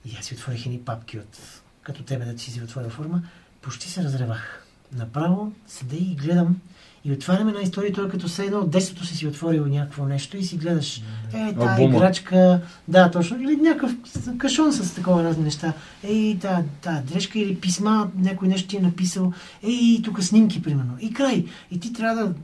и 0.04 0.16
аз 0.18 0.24
си 0.24 0.34
отворих 0.34 0.66
едни 0.66 0.80
папки 0.80 1.18
от, 1.18 1.62
като 1.82 2.02
тебе 2.02 2.24
да 2.24 2.34
ти 2.34 2.50
си 2.50 2.62
отворил 2.62 2.90
форма, 2.90 3.22
почти 3.62 3.90
се 3.90 4.04
разревах. 4.04 4.66
Направо 4.92 5.52
седя 5.66 5.96
и 5.96 6.14
гледам 6.14 6.60
и 7.04 7.12
отваряме 7.12 7.50
една 7.50 7.62
история, 7.62 7.92
той 7.92 8.06
е 8.06 8.08
като 8.08 8.28
все 8.28 8.44
едно 8.44 8.58
от 8.58 8.70
детството 8.70 9.06
си 9.06 9.16
си 9.16 9.26
отворил 9.26 9.66
някакво 9.66 10.06
нещо 10.06 10.36
и 10.36 10.44
си 10.44 10.56
гледаш, 10.56 11.02
е, 11.32 11.54
тази 11.54 11.82
Албума. 11.82 11.96
играчка, 11.96 12.60
да, 12.88 13.10
точно, 13.10 13.42
или 13.42 13.56
някакъв 13.56 13.96
кашон 14.38 14.72
с 14.72 14.94
такова 14.94 15.24
разни 15.24 15.44
неща, 15.44 15.72
ей, 16.04 16.38
та, 16.38 16.62
та 16.80 17.02
дрежка 17.06 17.38
или 17.38 17.56
писма, 17.56 18.10
някой 18.16 18.48
нещо 18.48 18.68
ти 18.68 18.76
е 18.76 18.80
написал, 18.80 19.32
ей, 19.62 20.02
тук 20.04 20.22
снимки, 20.22 20.62
примерно, 20.62 20.96
и 21.00 21.12
край. 21.12 21.44
И 21.70 21.80
ти 21.80 21.92
трябва 21.92 22.22
да, 22.22 22.34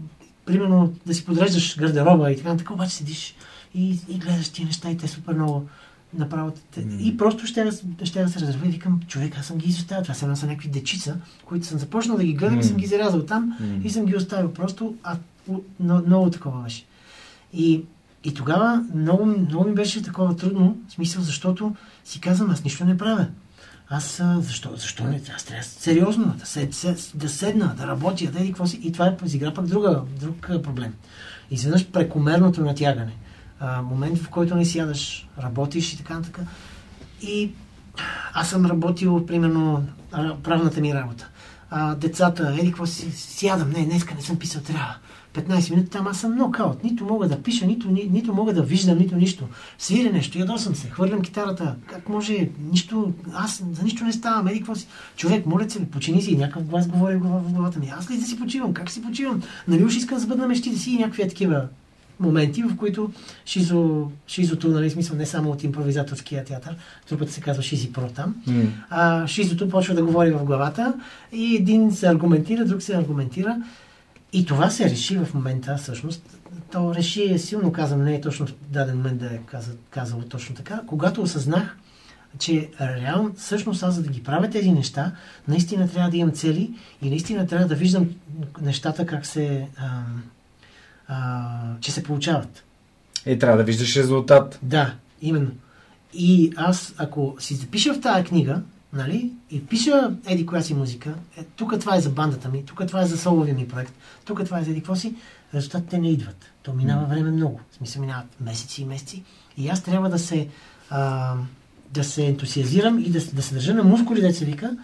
примерно, 0.44 0.92
да 1.06 1.14
си 1.14 1.24
подреждаш 1.24 1.78
гардероба 1.78 2.32
и 2.32 2.36
така, 2.36 2.56
така 2.56 2.74
обаче 2.74 2.94
седиш 2.94 3.34
и, 3.74 3.98
и 4.08 4.18
гледаш 4.18 4.48
тия 4.48 4.66
неща 4.66 4.90
и 4.90 4.96
те 4.96 5.08
супер 5.08 5.34
много 5.34 5.66
те- 6.74 6.86
И 7.00 7.16
просто 7.16 7.46
ще, 7.46 7.70
ще 8.04 8.22
да 8.22 8.28
се 8.28 8.40
разрева 8.40 8.66
и 8.66 8.70
викам, 8.70 9.00
човек, 9.08 9.38
аз 9.38 9.46
съм 9.46 9.58
ги 9.58 9.68
изоставил. 9.68 10.02
Това 10.02 10.14
са, 10.14 10.36
са 10.36 10.46
някакви 10.46 10.68
дечица, 10.68 11.16
които 11.44 11.66
съм 11.66 11.78
започнал 11.78 12.16
да 12.16 12.24
ги 12.24 12.32
гледам 12.32 12.60
и 12.60 12.64
съм 12.64 12.76
ги 12.76 12.86
зарязал 12.86 13.22
там 13.22 13.58
и 13.84 13.90
съм 13.90 14.04
ги 14.06 14.16
оставил 14.16 14.52
просто, 14.52 14.94
а 15.02 15.16
но, 15.80 16.02
много 16.06 16.30
такова 16.30 16.62
беше. 16.62 16.84
И, 17.52 17.82
и 18.24 18.34
тогава 18.34 18.84
много, 18.94 19.26
много 19.26 19.64
ми 19.64 19.74
беше 19.74 20.02
такова 20.02 20.36
трудно, 20.36 20.76
в 20.88 20.92
смисъл, 20.92 21.22
защото 21.22 21.74
си 22.04 22.20
казвам, 22.20 22.50
аз 22.50 22.64
нищо 22.64 22.84
не 22.84 22.96
правя. 22.96 23.26
Аз 23.90 24.22
защо, 24.40 24.70
защо 24.76 25.04
не? 25.04 25.20
Аз 25.36 25.44
трябва 25.44 25.64
сериозно 25.64 26.34
да, 26.38 26.46
сед, 26.46 26.74
сед, 26.74 27.12
да 27.14 27.28
седна, 27.28 27.74
да 27.78 27.86
работя, 27.86 28.30
да 28.30 28.38
еди 28.40 28.48
какво 28.48 28.66
си. 28.66 28.80
И 28.82 28.92
това 28.92 29.06
е 29.06 29.16
изигра 29.24 29.54
пък 29.54 29.66
друга, 29.66 30.02
друг 30.20 30.36
проблем. 30.62 30.94
Изведнъж 31.50 31.86
прекомерното 31.86 32.60
натягане. 32.60 33.12
Момент, 33.82 34.18
в 34.18 34.28
който 34.28 34.54
не 34.54 34.64
сядаш, 34.64 35.28
работиш 35.42 35.92
и 35.92 35.96
така 35.98 36.14
нататък. 36.14 36.40
И 37.22 37.50
аз 38.34 38.50
съм 38.50 38.66
работил, 38.66 39.26
примерно, 39.26 39.86
ра- 40.12 40.36
правната 40.36 40.80
ми 40.80 40.94
работа. 40.94 41.28
А, 41.70 41.94
децата, 41.94 42.56
еди 42.58 42.66
какво 42.66 42.86
си, 42.86 43.10
сядам, 43.12 43.70
не, 43.70 43.84
днеска 43.84 44.14
не 44.14 44.22
съм 44.22 44.36
писал, 44.36 44.62
трябва. 44.62 44.94
15 45.34 45.70
минути 45.70 45.90
там 45.90 46.06
аз 46.06 46.20
съм 46.20 46.36
нокаут. 46.36 46.84
Нито 46.84 47.04
мога 47.04 47.28
да 47.28 47.42
пиша, 47.42 47.66
нито, 47.66 47.90
ни, 47.90 48.08
нито 48.10 48.34
мога 48.34 48.54
да 48.54 48.62
виждам, 48.62 48.98
нито 48.98 49.16
нищо. 49.16 49.44
Свиря 49.78 50.12
нещо, 50.12 50.38
ядосам 50.38 50.74
се, 50.74 50.90
хвърлям 50.90 51.22
китарата. 51.22 51.74
Как 51.86 52.08
може, 52.08 52.48
нищо, 52.70 53.12
аз 53.34 53.62
за 53.72 53.82
нищо 53.82 54.04
не 54.04 54.12
ставам, 54.12 54.48
еди 54.48 54.58
какво 54.58 54.74
си. 54.74 54.86
Човек, 55.16 55.46
моля 55.46 55.70
се, 55.70 55.90
почини 55.90 56.22
си, 56.22 56.36
някакъв 56.36 56.62
глас 56.64 56.88
говори 56.88 57.16
в 57.16 57.20
глава- 57.20 57.38
в 57.38 57.52
главата 57.52 57.78
ми. 57.78 57.92
Аз 57.98 58.10
ли 58.10 58.16
да 58.18 58.26
си 58.26 58.38
почивам, 58.38 58.74
как 58.74 58.90
си 58.90 59.02
почивам? 59.02 59.42
Нали 59.68 59.84
уж 59.84 59.94
искам 59.94 60.16
да 60.18 60.24
сбъдна 60.24 60.48
мечтите 60.48 60.78
си 60.78 60.90
и 60.90 60.98
някакви 60.98 61.28
такива 61.28 61.66
моменти, 62.20 62.62
в 62.62 62.76
които 62.76 63.10
шизо, 63.46 64.10
шизото, 64.26 64.68
нали, 64.68 64.90
смисъл 64.90 65.16
не 65.16 65.26
само 65.26 65.50
от 65.50 65.64
импровизаторския 65.64 66.44
театър, 66.44 66.76
трупата 67.08 67.32
се 67.32 67.40
казва 67.40 67.62
Шизи 67.62 67.92
Про 67.92 68.08
там, 68.08 68.34
М. 68.46 68.62
а, 68.90 69.26
шизото 69.26 69.68
почва 69.68 69.94
да 69.94 70.04
говори 70.04 70.30
в 70.30 70.44
главата 70.44 70.94
и 71.32 71.56
един 71.56 71.92
се 71.92 72.06
аргументира, 72.06 72.64
друг 72.64 72.82
се 72.82 72.96
аргументира 72.96 73.56
И 74.32 74.44
това 74.44 74.70
се 74.70 74.90
реши 74.90 75.18
в 75.18 75.34
момента, 75.34 75.76
всъщност. 75.76 76.38
То 76.72 76.94
реши 76.94 77.32
е 77.32 77.38
силно 77.38 77.72
казано, 77.72 78.04
не 78.04 78.14
е 78.14 78.20
точно 78.20 78.46
в 78.46 78.54
даден 78.70 78.96
момент 78.96 79.18
да 79.18 79.26
е 79.26 79.38
каза, 79.46 79.72
казало 79.90 80.22
точно 80.22 80.54
така. 80.54 80.80
Когато 80.86 81.22
осъзнах, 81.22 81.76
че 82.38 82.70
реално, 82.80 83.34
всъщност 83.36 83.82
аз 83.82 83.94
за 83.94 84.02
да 84.02 84.08
ги 84.08 84.22
правя 84.22 84.50
тези 84.50 84.70
неща, 84.70 85.12
наистина 85.48 85.88
трябва 85.88 86.10
да 86.10 86.16
имам 86.16 86.34
цели 86.34 86.74
и 87.02 87.10
наистина 87.10 87.46
трябва 87.46 87.66
да 87.66 87.74
виждам 87.74 88.10
нещата 88.62 89.06
как 89.06 89.26
се, 89.26 89.66
а, 89.76 90.00
а, 91.08 91.50
че 91.80 91.92
се 91.92 92.02
получават. 92.02 92.64
Е, 93.26 93.38
трябва 93.38 93.58
да 93.58 93.64
виждаш 93.64 93.96
резултат. 93.96 94.58
Да, 94.62 94.94
именно. 95.22 95.50
И 96.14 96.52
аз, 96.56 96.94
ако 96.98 97.36
си 97.38 97.54
запиша 97.54 97.94
в 97.94 98.00
тази 98.00 98.24
книга, 98.24 98.62
нали, 98.92 99.32
и 99.50 99.66
пиша 99.66 100.12
еди 100.26 100.46
коя 100.46 100.62
си 100.62 100.74
музика, 100.74 101.14
е, 101.36 101.42
тук 101.44 101.80
това 101.80 101.96
е 101.96 102.00
за 102.00 102.10
бандата 102.10 102.48
ми, 102.48 102.64
тук 102.64 102.82
това 102.86 103.02
е 103.02 103.06
за 103.06 103.18
соловия 103.18 103.54
ми 103.54 103.68
проект, 103.68 103.92
тук 104.24 104.44
това 104.44 104.58
е 104.60 104.64
за 104.64 104.70
еди 104.70 104.80
какво 104.80 104.96
си, 104.96 105.14
резултатите 105.54 105.98
не 105.98 106.10
идват. 106.10 106.44
То 106.62 106.72
минава 106.72 107.06
време 107.06 107.30
много. 107.30 107.60
В 107.70 107.74
смисъл 107.74 108.00
минават 108.00 108.26
месеци 108.40 108.82
и 108.82 108.84
месеци. 108.84 109.22
И 109.56 109.68
аз 109.68 109.82
трябва 109.82 110.08
да 110.08 110.18
се, 110.18 110.48
а, 110.90 111.34
да 111.90 112.04
се 112.04 112.26
ентусиазирам 112.26 112.98
и 112.98 113.10
да, 113.10 113.20
да 113.32 113.42
се 113.42 113.54
държа 113.54 113.74
на 113.74 113.84
мускули, 113.84 114.20
да 114.20 114.34
се 114.34 114.44
вика, 114.44 114.76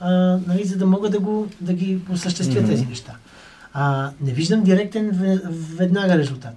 а, 0.00 0.10
нали, 0.46 0.64
за 0.64 0.76
да 0.76 0.86
мога 0.86 1.10
да, 1.10 1.20
го, 1.20 1.48
да 1.60 1.72
ги 1.72 1.98
осъществя 2.10 2.60
mm-hmm. 2.60 2.66
тези 2.66 2.86
неща. 2.86 3.16
А, 3.72 4.10
не 4.20 4.32
виждам 4.32 4.62
директен 4.62 5.10
веднага 5.76 6.18
резултат. 6.18 6.54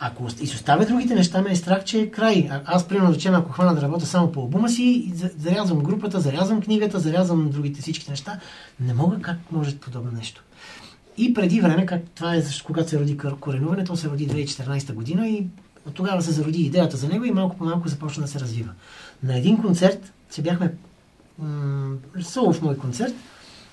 Ако 0.00 0.26
и 0.40 0.46
се 0.46 0.56
оставя 0.56 0.86
другите 0.86 1.14
неща, 1.14 1.42
ме 1.42 1.50
е 1.52 1.56
страх, 1.56 1.84
че 1.84 2.00
е 2.00 2.10
край. 2.10 2.48
А, 2.50 2.60
аз, 2.64 2.88
примерно, 2.88 3.14
речем, 3.14 3.34
ако 3.34 3.52
хвана 3.52 3.74
да 3.74 3.82
работя 3.82 4.06
само 4.06 4.32
по 4.32 4.40
албума 4.40 4.68
си, 4.68 5.12
зарязвам 5.38 5.78
групата, 5.78 6.20
зарязвам 6.20 6.62
книгата, 6.62 7.00
зарязвам 7.00 7.50
другите 7.50 7.80
всичките 7.80 8.10
неща, 8.10 8.40
не 8.80 8.94
мога 8.94 9.20
как 9.20 9.36
може 9.52 9.76
подобно 9.76 10.12
нещо. 10.12 10.44
И 11.18 11.34
преди 11.34 11.60
време, 11.60 11.86
как 11.86 12.02
това 12.14 12.34
е, 12.34 12.42
когато 12.64 12.90
се 12.90 13.00
роди 13.00 13.18
коренуването, 13.40 13.96
се 13.96 14.08
роди 14.08 14.28
2014 14.28 14.92
година 14.92 15.28
и 15.28 15.46
от 15.86 15.94
тогава 15.94 16.22
се 16.22 16.32
зароди 16.32 16.62
идеята 16.62 16.96
за 16.96 17.08
него 17.08 17.24
и 17.24 17.30
малко 17.30 17.56
по 17.56 17.64
малко 17.64 17.88
започна 17.88 18.22
да 18.22 18.28
се 18.28 18.40
развива. 18.40 18.70
На 19.22 19.38
един 19.38 19.62
концерт, 19.62 20.12
се 20.30 20.42
бяхме 20.42 20.74
м- 21.38 21.96
солов 22.22 22.62
мой 22.62 22.76
концерт, 22.76 23.14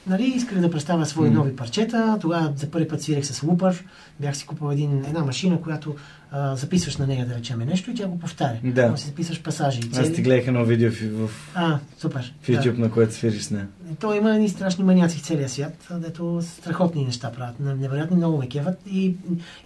нали, 0.10 0.24
исках 0.24 0.60
да 0.60 0.72
представя 0.72 1.06
свои 1.06 1.30
mm. 1.30 1.34
нови 1.34 1.56
парчета. 1.56 2.18
Тогава 2.22 2.54
за 2.56 2.72
първи 2.72 2.88
път 2.88 3.02
свирих 3.02 3.26
с 3.26 3.44
лупър. 3.44 3.86
Бях 4.20 4.38
си 4.38 4.46
купил 4.46 4.72
един, 4.72 5.06
една 5.06 5.24
машина, 5.24 5.62
която 5.62 5.96
а, 6.32 6.56
записваш 6.56 6.98
на 6.98 7.08
нея, 7.08 7.26
да 7.26 7.36
речем 7.36 7.60
нещо 7.60 7.92
и 7.92 7.96
тя 7.96 8.08
го 8.08 8.20
повтаря. 8.20 8.58
Да. 8.64 8.90
Може 8.90 9.02
си 9.02 9.08
записваш 9.08 9.42
пасажи. 9.42 9.82
Цели. 9.82 10.08
Аз 10.08 10.14
ти 10.14 10.22
гледах 10.22 10.48
едно 10.48 10.66
видео 10.66 10.92
в, 10.92 11.28
в, 11.28 11.52
а, 11.56 11.80
супер, 11.98 12.34
в 12.42 12.48
YouTube, 12.48 12.76
да. 12.76 12.82
на 12.82 12.92
което 12.92 13.14
свириш 13.14 13.42
с 13.42 13.52
нея. 13.52 13.68
То 14.00 14.14
има 14.14 14.36
едни 14.36 14.50
страшни 14.50 14.84
маняци 14.84 15.18
в 15.18 15.22
целия 15.22 15.50
свят, 15.50 15.88
дето 15.92 16.42
страхотни 16.42 17.06
неща 17.06 17.32
правят. 17.32 17.60
Невероятни 17.60 18.18
много 18.18 18.38
ме 18.38 18.50
кеват. 18.50 18.80
И, 18.92 19.16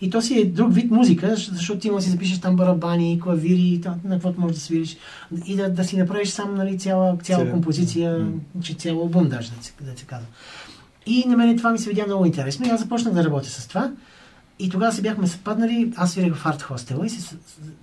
и 0.01 0.09
то 0.09 0.21
си 0.21 0.39
е 0.39 0.45
друг 0.45 0.73
вид 0.73 0.91
музика, 0.91 1.35
защото 1.35 1.79
ти 1.79 1.89
може 1.89 1.97
да 1.97 2.03
си 2.03 2.09
запишеш 2.09 2.39
там 2.39 2.55
барабани, 2.55 3.19
клавири, 3.23 3.81
на 4.03 4.15
каквото 4.15 4.41
можеш 4.41 4.55
да 4.55 4.61
свириш. 4.61 4.97
И 5.45 5.55
да, 5.55 5.69
да 5.69 5.83
си 5.83 5.97
направиш 5.97 6.29
сам 6.29 6.55
нали, 6.55 6.79
цяла, 6.79 7.17
цяла 7.23 7.51
композиция, 7.51 8.19
mm. 8.19 8.61
че 8.61 8.73
цял 8.73 8.99
албум 8.99 9.29
даже, 9.29 9.51
да 9.51 9.63
се, 9.63 9.73
да 9.81 9.99
се 9.99 10.05
казва. 10.05 10.27
И 11.05 11.23
на 11.27 11.37
мен 11.37 11.57
това 11.57 11.71
ми 11.71 11.79
се 11.79 11.89
видя 11.89 12.05
много 12.05 12.25
интересно 12.25 12.65
и 12.65 12.69
аз 12.69 12.79
започнах 12.79 13.13
да 13.13 13.23
работя 13.23 13.49
с 13.49 13.67
това. 13.67 13.91
И 14.59 14.69
тогава 14.69 14.91
се 14.91 15.01
бяхме 15.01 15.27
съпаднали, 15.27 15.93
аз 15.95 16.11
свирих 16.11 16.35
в 16.35 16.45
арт 16.45 16.61
хостела 16.61 17.05
и 17.05 17.09
се, 17.09 17.35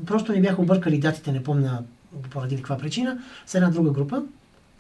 просто 0.07 0.33
ни 0.33 0.43
бяха 0.43 0.63
объркали 0.63 0.99
датите, 0.99 1.33
не 1.33 1.43
помня 1.43 1.83
поради 2.31 2.57
каква 2.57 2.79
причина, 2.79 3.19
с 3.47 3.55
една 3.55 3.71
друга 3.71 3.91
група. 3.91 4.23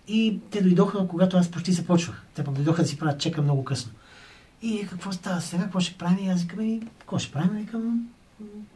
И 0.08 0.38
те 0.50 0.62
дойдоха, 0.62 1.08
когато 1.08 1.36
аз 1.36 1.50
почти 1.50 1.72
започвах. 1.72 2.22
Те 2.34 2.44
пък 2.44 2.54
дойдоха 2.54 2.82
да 2.82 2.88
си 2.88 2.98
правят 2.98 3.20
чека 3.20 3.42
много 3.42 3.64
късно. 3.64 3.92
И 4.62 4.86
какво 4.90 5.12
става 5.12 5.40
сега, 5.40 5.62
какво 5.62 5.80
ще 5.80 5.98
правим? 5.98 6.26
И 6.26 6.28
аз 6.28 6.42
викам, 6.42 6.60
и 6.60 6.80
какво 6.98 7.18
ще 7.18 7.32
правим? 7.32 7.50
Викам, 7.50 8.08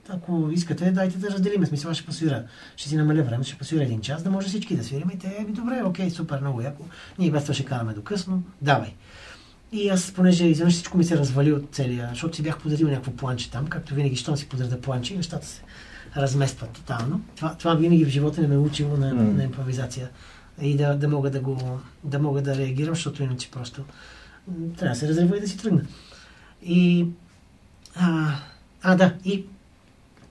ако 0.09 0.51
искате, 0.53 0.91
дайте 0.91 1.19
да 1.19 1.31
разделиме. 1.31 1.66
Смисъл, 1.66 1.95
ще 1.95 2.07
посвира. 2.07 2.45
Ще 2.77 2.89
си 2.89 2.97
намаля 2.97 3.23
време, 3.23 3.45
ще 3.45 3.59
посвира 3.59 3.85
един 3.85 4.01
час, 4.01 4.23
да 4.23 4.31
може 4.31 4.49
всички 4.49 4.77
да 4.77 4.85
свирим. 4.85 5.11
И 5.15 5.19
те, 5.19 5.45
ми 5.49 5.53
добре, 5.53 5.82
окей, 5.85 6.11
супер, 6.11 6.41
много 6.41 6.61
яко. 6.61 6.85
Ние 7.19 7.31
без 7.31 7.43
това 7.43 7.55
ще 7.55 7.65
караме 7.65 7.95
до 7.95 8.03
късно. 8.03 8.43
Давай. 8.62 8.95
И 9.75 9.89
аз, 9.89 10.13
понеже 10.13 10.47
изведнъж 10.47 10.75
всичко 10.75 10.99
ми 10.99 11.05
се 11.05 11.19
развали 11.19 11.53
от 11.53 11.69
целия, 11.73 12.09
защото 12.11 12.37
си 12.37 12.43
бях 12.43 12.59
подарил 12.59 12.89
някакво 12.89 13.13
планче 13.13 13.51
там, 13.51 13.67
както 13.67 13.95
винаги, 13.95 14.17
щом 14.17 14.37
си 14.37 14.49
подаря 14.49 14.81
планче, 14.81 15.17
нещата 15.17 15.47
се 15.47 15.63
разместват 16.17 16.71
тотално. 16.71 17.21
Това, 17.37 17.55
това 17.55 17.75
винаги 17.75 18.05
в 18.05 18.09
живота 18.09 18.41
не 18.41 18.47
ме 18.47 18.55
е 18.55 18.59
учило 18.59 18.97
на, 18.97 19.15
mm. 19.15 19.37
на 19.37 19.45
импровизация 19.45 20.09
и 20.61 20.77
да, 20.77 20.97
да, 20.97 21.09
мога 21.09 21.31
да, 21.31 21.41
го, 21.41 21.81
да 22.05 22.19
мога 22.19 22.43
да 22.43 22.57
реагирам, 22.57 22.95
защото 22.95 23.23
иначе 23.23 23.51
просто 23.51 23.85
трябва 24.77 24.95
да 24.95 25.01
се 25.01 25.09
разрева 25.09 25.37
и 25.37 25.41
да 25.41 25.49
си 25.49 25.59
тръгна. 25.59 25.83
И... 26.63 27.07
А, 27.97 28.35
а 28.83 28.95
да, 28.95 29.15
и 29.25 29.45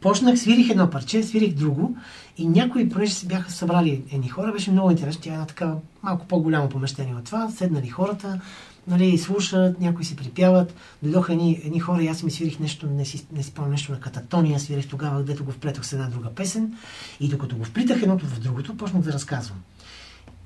почнах, 0.02 0.40
свирих 0.40 0.70
едно 0.70 0.90
парче, 0.90 1.24
свирих 1.24 1.54
друго 1.54 1.98
и 2.38 2.48
някои, 2.48 2.90
понеже 2.90 3.14
се 3.14 3.26
бяха 3.26 3.52
събрали 3.52 4.04
едни 4.12 4.30
хора, 4.30 4.52
беше 4.52 4.72
много 4.72 4.92
интересно. 4.92 5.22
Тя 5.22 5.30
е 5.30 5.34
една 5.34 5.46
така 5.46 5.76
малко 6.04 6.28
по-голямо 6.28 6.70
помещение 6.70 7.16
от 7.16 7.26
това. 7.26 7.50
Седнали 7.50 7.90
хората, 7.90 8.42
нали, 8.88 9.18
слушат, 9.18 9.80
някои 9.80 10.06
си 10.06 10.16
припяват. 10.16 10.76
Дойдоха 11.04 11.34
едни, 11.34 11.62
едни 11.64 11.80
хора 11.80 12.04
и 12.04 12.08
аз 12.08 12.24
ми 12.24 12.32
свирих 12.32 12.60
нещо, 12.60 12.88
не 12.88 13.06
си, 13.06 13.26
не 13.32 13.44
си 13.44 13.50
спомням 13.50 13.72
нещо 13.72 13.92
на 13.92 14.00
кататония, 14.00 14.60
свирих 14.60 14.88
тогава, 14.88 15.18
където 15.18 15.46
го 15.46 15.52
вплетох 15.52 15.86
с 15.86 15.94
една 15.94 16.08
друга 16.08 16.30
песен. 16.30 16.74
И 17.20 17.30
докато 17.30 17.58
го 17.58 17.66
вплитах 17.66 18.02
едното 18.02 18.26
в 18.26 18.40
другото, 18.40 18.78
почнах 18.78 19.04
да 19.04 19.14
разказвам. 19.14 19.58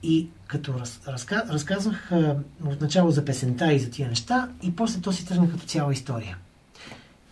И 0.03 0.27
като 0.47 0.79
раз, 0.79 0.99
разка, 1.07 1.45
разказвах 1.49 2.11
а, 2.11 2.37
отначало 2.65 3.11
за 3.11 3.25
песента 3.25 3.73
и 3.73 3.79
за 3.79 3.89
тия 3.89 4.09
неща, 4.09 4.49
и 4.63 4.75
после 4.75 5.01
то 5.01 5.11
си 5.11 5.25
тръгна 5.25 5.51
като 5.51 5.65
цяла 5.65 5.93
история. 5.93 6.37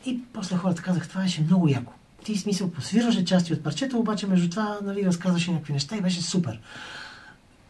И 0.06 0.20
после 0.34 0.56
хората 0.56 0.82
казах, 0.82 1.10
това 1.10 1.22
беше 1.22 1.42
много 1.42 1.68
яко. 1.68 1.94
Ти 2.24 2.38
смисъл 2.38 2.72
посвираше 2.72 3.26
части 3.26 3.54
от 3.54 3.64
парчета, 3.64 3.98
обаче 3.98 4.28
между 4.28 4.50
това 4.50 4.80
нали, 4.84 5.06
разказваше 5.06 5.52
някакви 5.52 5.74
неща 5.74 5.98
и 5.98 6.02
беше 6.02 6.22
супер. 6.22 6.60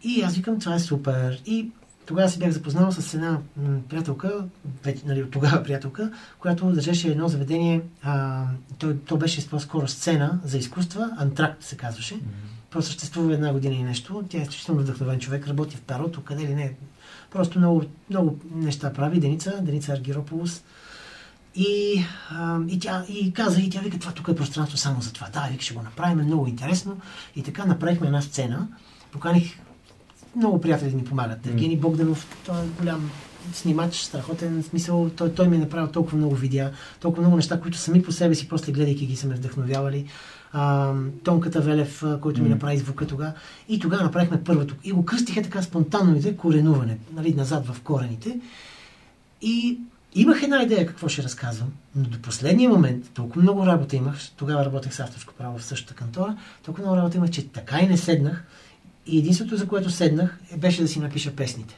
И 0.04 0.22
аз 0.22 0.36
викам, 0.36 0.60
това 0.60 0.76
е 0.76 0.80
супер. 0.80 1.42
И 1.46 1.70
тогава 2.06 2.30
си 2.30 2.40
бях 2.40 2.52
запознал 2.52 2.92
с 2.92 3.14
една 3.14 3.40
приятелка, 3.90 4.46
нали, 5.06 5.24
от 5.24 5.32
тогава 5.32 5.64
приятелка, 5.64 6.12
която 6.40 6.72
държеше 6.72 7.08
едно 7.08 7.28
заведение, 7.28 7.82
а, 8.04 8.44
то, 8.78 8.96
то 9.06 9.18
беше 9.18 9.50
по-скоро 9.50 9.88
сцена 9.88 10.40
за 10.44 10.58
изкуства, 10.58 11.12
Антракт 11.18 11.64
се 11.64 11.78
казваше. 11.78 12.16
Mm-hmm. 12.16 12.72
Просто 12.72 12.92
съществува 12.92 13.34
една 13.34 13.54
година 13.54 13.76
и 13.76 13.84
нещо. 13.84 14.24
Тя 14.30 14.38
е 14.38 14.42
изключително 14.42 14.82
вдъхновен 14.82 15.20
човек, 15.20 15.48
работи 15.48 15.76
в 15.76 15.82
Перото, 15.82 16.24
къде 16.24 16.44
ли 16.44 16.56
не. 16.56 16.76
Просто 17.32 17.60
много, 17.60 17.84
много 18.10 18.40
неща 18.56 18.94
прави. 18.94 19.20
Деница, 19.20 19.60
Деница 19.62 19.94
Аргирополус. 19.94 20.64
И, 21.56 22.06
а, 22.30 22.60
и, 22.68 22.80
тя, 22.80 23.06
и 23.10 23.34
каза, 23.34 23.62
и 23.62 23.70
тя 23.70 23.80
вика, 23.80 24.00
това 24.00 24.12
тук 24.12 24.28
е 24.28 24.36
пространство 24.36 24.78
само 24.78 25.02
за 25.02 25.14
това. 25.14 25.28
Да, 25.30 25.48
вика, 25.52 25.64
ще 25.64 25.74
го 25.74 25.82
направим, 25.82 26.26
много 26.26 26.48
интересно. 26.48 26.98
И 27.36 27.44
така 27.44 27.66
направихме 27.66 28.08
една 28.08 28.22
сцена. 28.22 28.68
Поканих 29.12 29.60
много 30.36 30.62
приятели 30.62 30.96
ми 30.96 31.04
помагат. 31.04 31.48
Евгений 31.48 31.78
Богданов, 31.78 32.28
той 32.46 32.64
е 32.64 32.68
голям 32.80 33.12
снимач, 33.54 33.96
страхотен 33.96 34.64
смисъл. 34.64 35.10
Той, 35.10 35.34
той 35.34 35.48
ми 35.48 35.56
е 35.56 35.60
направил 35.60 35.88
толкова 35.88 36.18
много 36.18 36.36
видеа, 36.36 36.72
толкова 37.00 37.22
много 37.22 37.36
неща, 37.36 37.62
които 37.62 37.78
сами 37.78 38.04
по 38.04 38.12
себе 38.12 38.36
си, 38.36 38.48
после 38.48 38.72
гледайки 38.72 39.06
ги, 39.06 39.16
са 39.16 39.28
ме 39.28 39.36
вдъхновявали. 39.36 40.06
А, 40.54 40.94
Тонката 41.24 41.62
Велев, 41.62 42.04
който 42.22 42.44
ми 42.44 42.50
направи 42.50 42.78
звука 42.78 43.08
тогава. 43.08 43.34
И 43.70 43.80
тогава 43.80 44.04
направихме 44.04 44.44
първото. 44.44 44.76
И 44.84 44.92
го 44.92 45.06
кръстиха 45.06 45.42
така 45.42 45.62
спонтанно 45.62 46.18
и 46.18 46.38
коренуване, 46.38 46.98
нали, 47.14 47.34
назад 47.34 47.68
в 47.68 47.82
корените. 47.82 48.40
И 49.42 49.80
имах 50.16 50.44
една 50.44 50.64
идея 50.64 50.86
какво 50.86 51.08
ще 51.08 51.24
разказвам, 51.24 51.70
но 51.96 52.04
до 52.04 52.22
последния 52.22 52.70
момент 52.70 53.10
толкова 53.14 53.42
много 53.42 53.66
работа 53.66 53.96
имах, 53.96 54.18
тогава 54.38 54.66
работех 54.66 54.94
с 54.94 55.00
авторско 55.00 55.34
право 55.38 55.58
в 55.58 55.66
същата 55.66 55.94
кантора, 55.94 56.38
толкова 56.66 56.86
много 56.86 56.98
работа 56.98 57.18
имах, 57.18 57.30
че 57.30 57.48
така 57.48 57.80
и 57.80 57.88
не 57.88 57.98
седнах 57.98 58.44
и 59.08 59.18
единството, 59.18 59.58
за 59.58 59.68
което 59.68 59.90
седнах, 59.90 60.40
е, 60.52 60.58
беше 60.58 60.82
да 60.82 60.88
си 60.88 61.00
напиша 61.00 61.36
песните. 61.36 61.76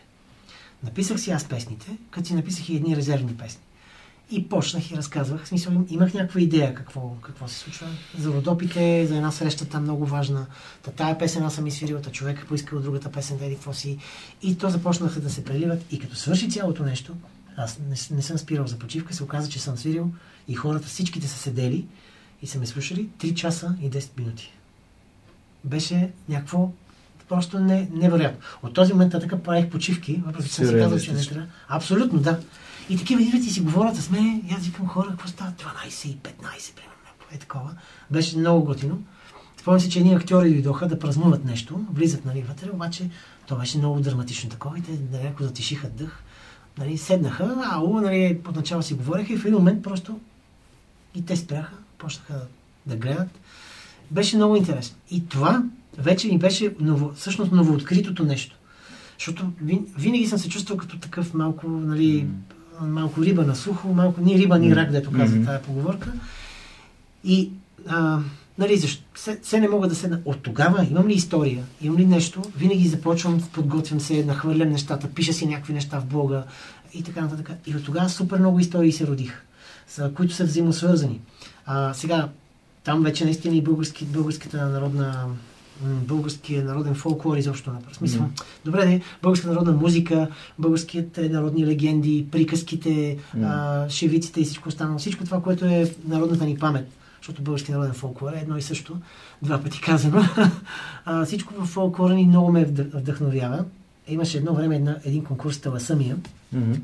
Написах 0.83 1.19
си 1.19 1.31
аз 1.31 1.45
песните, 1.45 1.97
като 2.11 2.27
си 2.27 2.35
написах 2.35 2.69
и 2.69 2.75
едни 2.75 2.95
резервни 2.95 3.37
песни. 3.37 3.61
И 4.31 4.49
почнах 4.49 4.91
и 4.91 4.97
разказвах. 4.97 5.43
В 5.43 5.47
смисъл, 5.47 5.85
имах 5.89 6.13
някаква 6.13 6.41
идея 6.41 6.75
какво, 6.75 7.15
какво 7.21 7.47
се 7.47 7.55
случва. 7.55 7.87
За 8.19 8.29
родопите, 8.29 9.05
за 9.07 9.15
една 9.15 9.31
среща 9.31 9.65
там 9.65 9.83
много 9.83 10.05
важна. 10.05 10.45
Та 10.83 10.91
тая 10.91 11.17
песен 11.17 11.43
аз 11.43 11.55
съм 11.55 11.67
изсвирил, 11.67 12.01
та 12.01 12.11
човек 12.11 12.45
поискал 12.47 12.79
другата 12.79 13.11
песен, 13.11 13.37
да 13.37 13.49
какво 13.49 13.73
си. 13.73 13.97
И 14.41 14.57
то 14.57 14.69
започнаха 14.69 15.19
да 15.19 15.29
се 15.29 15.43
преливат. 15.43 15.85
И 15.91 15.99
като 15.99 16.15
свърши 16.15 16.49
цялото 16.49 16.83
нещо, 16.83 17.13
аз 17.57 17.79
не, 17.79 18.15
не 18.15 18.21
съм 18.21 18.37
спирал 18.37 18.67
за 18.67 18.79
почивка, 18.79 19.13
се 19.13 19.23
оказа, 19.23 19.49
че 19.49 19.59
съм 19.59 19.77
свирил 19.77 20.11
и 20.47 20.55
хората, 20.55 20.87
всичките 20.87 21.27
са 21.27 21.37
седели 21.37 21.85
и 22.41 22.47
са 22.47 22.59
ме 22.59 22.65
слушали 22.65 23.09
3 23.19 23.33
часа 23.33 23.75
и 23.81 23.89
10 23.89 24.09
минути. 24.17 24.53
Беше 25.63 26.11
някакво 26.29 26.71
просто 27.29 27.59
не, 27.59 27.89
невероятно. 27.93 28.39
От 28.63 28.73
този 28.73 28.93
момент 28.93 29.11
така 29.11 29.37
правих 29.37 29.69
почивки, 29.69 30.21
въпреки 30.25 30.49
че 30.49 30.55
съм 30.55 30.65
си 30.65 30.73
казал, 30.73 30.99
че 30.99 31.13
не 31.13 31.25
трябва. 31.25 31.47
Абсолютно, 31.67 32.19
да. 32.19 32.39
И 32.89 32.97
такива 32.97 33.21
идват 33.21 33.43
и 33.43 33.49
си 33.49 33.61
говорят 33.61 33.95
с 33.95 34.09
мен, 34.09 34.43
и 34.49 34.53
аз 34.53 34.65
викам 34.65 34.87
хора, 34.87 35.07
какво 35.09 35.27
става? 35.27 35.51
12 35.51 36.07
и 36.07 36.17
15, 36.17 36.19
примерно. 36.75 36.97
Е 37.31 37.37
такова. 37.37 37.71
Беше 38.11 38.37
много 38.37 38.65
готино. 38.65 39.03
Спомням 39.57 39.79
си, 39.79 39.89
че 39.89 39.99
едни 39.99 40.13
актьори 40.13 40.53
дойдоха 40.53 40.87
да 40.87 40.99
празнуват 40.99 41.45
нещо, 41.45 41.85
влизат 41.93 42.25
нали, 42.25 42.41
вътре, 42.41 42.69
обаче 42.73 43.09
то 43.47 43.55
беше 43.55 43.77
много 43.77 43.99
драматично 43.99 44.49
такова 44.49 44.77
и 44.77 44.81
те 44.81 44.91
леко 45.23 45.43
затишиха 45.43 45.89
дъх. 45.89 46.19
Нали, 46.77 46.97
седнаха, 46.97 47.55
ау, 47.71 48.01
нали, 48.01 48.41
отначало 48.49 48.81
си 48.83 48.93
говореха 48.93 49.33
и 49.33 49.37
в 49.37 49.45
един 49.45 49.57
момент 49.57 49.83
просто 49.83 50.19
и 51.15 51.25
те 51.25 51.35
спряха, 51.35 51.73
почнаха 51.97 52.41
да 52.85 52.95
гледат. 52.95 53.39
Беше 54.11 54.35
много 54.35 54.55
интересно. 54.55 54.97
И 55.11 55.27
това 55.27 55.63
вече 55.97 56.27
ни 56.27 56.37
беше 56.37 56.75
ново, 56.79 57.11
всъщност 57.15 57.51
новооткритото 57.51 58.23
нещо. 58.23 58.55
Защото 59.17 59.51
винаги 59.97 60.27
съм 60.27 60.39
се 60.39 60.49
чувствал 60.49 60.77
като 60.77 60.99
такъв 60.99 61.33
малко, 61.33 61.67
нали, 61.67 62.27
малко 62.81 63.23
риба 63.23 63.45
на 63.45 63.55
сухо, 63.55 63.87
малко 63.87 64.21
ни 64.21 64.37
риба, 64.37 64.59
ни 64.59 64.75
рак, 64.75 64.91
дето 64.91 65.11
казва 65.11 65.37
mm-hmm. 65.37 65.45
тази 65.45 65.63
поговорка. 65.63 66.13
И, 67.23 67.51
а, 67.87 68.19
нали, 68.57 68.77
защо? 68.77 69.03
Се, 69.15 69.39
се 69.43 69.59
не 69.59 69.69
мога 69.69 69.87
да 69.87 69.95
седна. 69.95 70.19
От 70.25 70.41
тогава 70.41 70.87
имам 70.91 71.07
ли 71.07 71.13
история, 71.13 71.63
имам 71.81 71.99
ли 71.99 72.05
нещо, 72.05 72.41
винаги 72.57 72.87
започвам, 72.87 73.41
подготвям 73.53 73.99
се, 73.99 74.25
нахвърлям 74.25 74.69
нещата, 74.69 75.07
пиша 75.07 75.33
си 75.33 75.47
някакви 75.47 75.73
неща 75.73 75.99
в 75.99 76.05
блога 76.05 76.43
и 76.93 77.03
така 77.03 77.21
нататък. 77.21 77.51
И 77.67 77.75
от 77.75 77.83
тогава 77.83 78.09
супер 78.09 78.39
много 78.39 78.59
истории 78.59 78.91
се 78.91 79.07
родих, 79.07 79.41
които 80.15 80.33
са 80.33 80.43
взаимосвързани. 80.43 81.21
А, 81.65 81.93
сега, 81.93 82.29
там 82.83 83.03
вече 83.03 83.25
наистина 83.25 83.55
и 83.55 83.61
български, 83.61 84.05
българската 84.05 84.65
народна 84.65 85.25
българския 85.83 86.63
народен 86.63 86.95
фолклор 86.95 87.37
изобщо 87.37 87.71
на 87.71 87.79
смисъл. 87.91 88.21
Mm. 88.21 88.43
Добре, 88.65 88.85
не, 88.85 89.01
българска 89.21 89.47
народна 89.47 89.71
музика, 89.71 90.27
българските 90.59 91.29
народни 91.29 91.65
легенди, 91.65 92.27
приказките, 92.31 92.89
mm. 92.89 93.43
а, 93.43 93.89
шевиците 93.89 94.41
и 94.41 94.43
всичко 94.43 94.69
останало. 94.69 94.99
Всичко 94.99 95.23
това, 95.23 95.41
което 95.41 95.65
е 95.65 95.91
народната 96.07 96.45
ни 96.45 96.57
памет. 96.57 96.87
Защото 97.21 97.41
български 97.41 97.71
народен 97.71 97.93
фолклор 97.93 98.33
е 98.33 98.39
едно 98.39 98.57
и 98.57 98.61
също, 98.61 98.97
два 99.41 99.61
пъти 99.61 99.81
казано. 99.81 100.23
а, 101.05 101.25
всичко 101.25 101.53
в 101.53 101.65
фолклора 101.65 102.13
ни 102.13 102.25
много 102.25 102.51
ме 102.51 102.65
вдъхновява. 102.65 103.65
Имаше 104.07 104.37
едно 104.37 104.53
време 104.53 104.75
една, 104.75 104.97
един 105.05 105.23
конкурс 105.23 105.59
Таласъмия 105.59 106.17
mm-hmm. 106.55 106.79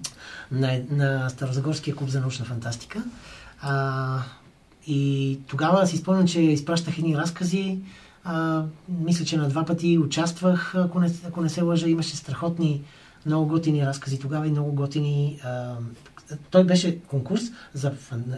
на, 0.51 0.81
на 0.91 1.29
Старозагорския 1.29 1.95
клуб 1.95 2.09
за 2.09 2.19
научна 2.19 2.45
фантастика. 2.45 3.03
А, 3.61 4.19
и 4.87 5.39
тогава 5.47 5.87
си 5.87 5.97
спомням, 5.97 6.27
че 6.27 6.41
изпращах 6.41 6.97
едни 6.97 7.17
разкази, 7.17 7.77
а, 8.23 8.63
мисля, 8.89 9.25
че 9.25 9.37
на 9.37 9.49
два 9.49 9.65
пъти 9.65 9.97
участвах, 9.97 10.75
ако 10.75 10.99
не, 10.99 11.11
ако 11.27 11.41
не 11.41 11.49
се 11.49 11.61
лъжа. 11.61 11.87
Имаше 11.87 12.15
страхотни, 12.15 12.83
много 13.25 13.47
готини 13.47 13.85
разкази 13.85 14.19
тогава 14.19 14.47
и 14.47 14.51
много 14.51 14.71
готини. 14.71 15.39
А, 15.43 15.75
той 16.51 16.63
беше 16.63 16.99
конкурс 16.99 17.41
за 17.73 17.91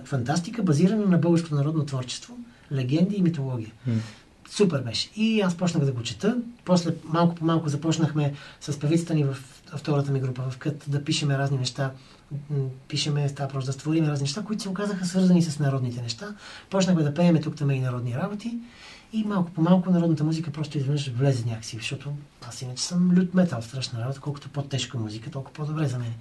фантастика, 0.06 0.64
базирана 0.64 1.06
на 1.06 1.18
българското 1.18 1.56
народно 1.56 1.86
творчество, 1.86 2.38
легенди 2.72 3.16
и 3.16 3.22
митология. 3.22 3.72
Mm. 3.90 3.94
Супер 4.50 4.82
беше. 4.82 5.10
И 5.16 5.42
аз 5.42 5.56
почнах 5.56 5.86
да 5.86 5.92
го 5.92 6.04
чета. 6.04 6.38
После 6.66 6.96
малко 7.04 7.36
по 7.36 7.46
малко 7.46 7.70
започнахме 7.70 8.34
с 8.62 8.80
певицата 8.80 9.14
ни 9.14 9.24
в 9.24 9.38
втората 9.76 10.12
ми 10.12 10.20
група 10.20 10.42
в 10.50 10.58
Кът 10.58 10.86
да 10.88 11.04
пишеме 11.04 11.38
разни 11.38 11.58
неща. 11.58 11.92
Пишеме, 12.88 13.30
става 13.30 13.50
просто 13.50 13.68
да 13.68 13.74
створиме 13.74 14.08
разни 14.08 14.24
неща, 14.24 14.44
които 14.44 14.64
се 14.64 14.70
оказаха 14.70 15.06
свързани 15.06 15.42
с 15.42 15.60
народните 15.60 16.02
неща. 16.02 16.36
Почнахме 16.70 17.04
да 17.04 17.14
пееме 17.14 17.42
тук 17.42 17.56
там 17.56 17.72
и 17.72 17.80
народни 17.80 18.16
работи. 18.16 18.58
И 19.14 19.24
малко 19.24 19.52
по 19.52 19.62
малко 19.62 19.90
народната 19.90 20.24
музика 20.24 20.52
просто 20.52 20.78
изведнъж 20.78 21.12
влезе 21.12 21.46
някакси, 21.46 21.78
защото 21.78 22.10
аз 22.48 22.62
иначе 22.62 22.84
съм 22.84 23.12
лют 23.18 23.34
метал, 23.34 23.62
страшна 23.62 24.02
работа, 24.02 24.20
колкото 24.20 24.50
по-тежка 24.50 24.98
музика, 24.98 25.32
толкова 25.32 25.54
по-добре 25.54 25.88
за 25.88 26.00
мен. 26.00 26.14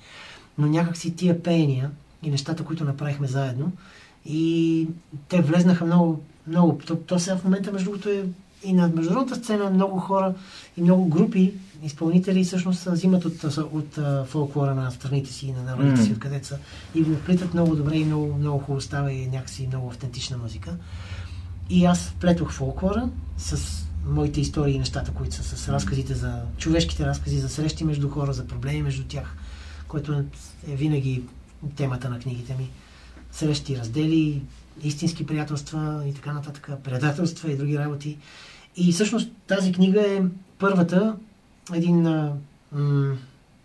Но 0.58 0.66
някакси 0.66 1.16
тия 1.16 1.42
пеяния 1.42 1.90
и 2.22 2.30
нещата, 2.30 2.64
които 2.64 2.84
направихме 2.84 3.26
заедно, 3.26 3.72
и 4.26 4.88
те 5.28 5.42
влезнаха 5.42 5.84
много, 5.84 6.22
много. 6.46 6.78
То, 6.86 6.96
то 6.96 7.18
сега 7.18 7.36
в 7.36 7.44
момента, 7.44 7.72
между 7.72 7.90
другото, 7.90 8.08
е 8.08 8.24
и 8.64 8.72
на 8.72 8.88
международната 8.88 9.34
сцена 9.44 9.70
много 9.70 9.98
хора 9.98 10.34
и 10.76 10.82
много 10.82 11.08
групи 11.08 11.54
изпълнители 11.82 12.44
всъщност 12.44 12.84
взимат 12.84 13.24
от, 13.24 13.44
от, 13.44 13.56
от 13.56 14.26
фолклора 14.28 14.74
на 14.74 14.90
страните 14.90 15.32
си 15.32 15.46
и 15.46 15.52
на 15.52 15.62
народите 15.62 16.00
mm. 16.00 16.04
си, 16.04 16.12
откъдето 16.12 16.46
са 16.46 16.58
и 16.94 17.02
го 17.02 17.14
вплитат 17.14 17.54
много 17.54 17.76
добре 17.76 17.96
и 17.96 18.04
много, 18.04 18.34
много 18.34 18.58
хубаво 18.58 18.80
става 18.80 19.12
и 19.12 19.26
някакси 19.26 19.66
много 19.66 19.88
автентична 19.88 20.38
музика. 20.38 20.76
И 21.70 21.84
аз 21.84 22.08
вплетох 22.08 22.52
фолклора 22.52 23.08
с 23.38 23.84
моите 24.06 24.40
истории 24.40 24.74
и 24.74 24.78
нещата, 24.78 25.10
които 25.10 25.34
са 25.34 25.42
с 25.42 25.68
разказите 25.68 26.14
за 26.14 26.42
човешките 26.58 27.06
разкази, 27.06 27.38
за 27.38 27.48
срещи 27.48 27.84
между 27.84 28.08
хора, 28.08 28.32
за 28.32 28.46
проблеми 28.46 28.82
между 28.82 29.04
тях, 29.04 29.36
което 29.88 30.12
е 30.12 30.24
винаги 30.66 31.22
темата 31.76 32.10
на 32.10 32.18
книгите 32.18 32.54
ми. 32.54 32.70
Срещи, 33.32 33.78
раздели, 33.78 34.42
истински 34.82 35.26
приятелства 35.26 36.02
и 36.06 36.14
така 36.14 36.32
нататък, 36.32 36.70
предателства 36.84 37.52
и 37.52 37.56
други 37.56 37.78
работи. 37.78 38.18
И 38.76 38.92
всъщност 38.92 39.30
тази 39.46 39.72
книга 39.72 40.00
е 40.00 40.22
първата, 40.58 41.16
един, 41.72 42.02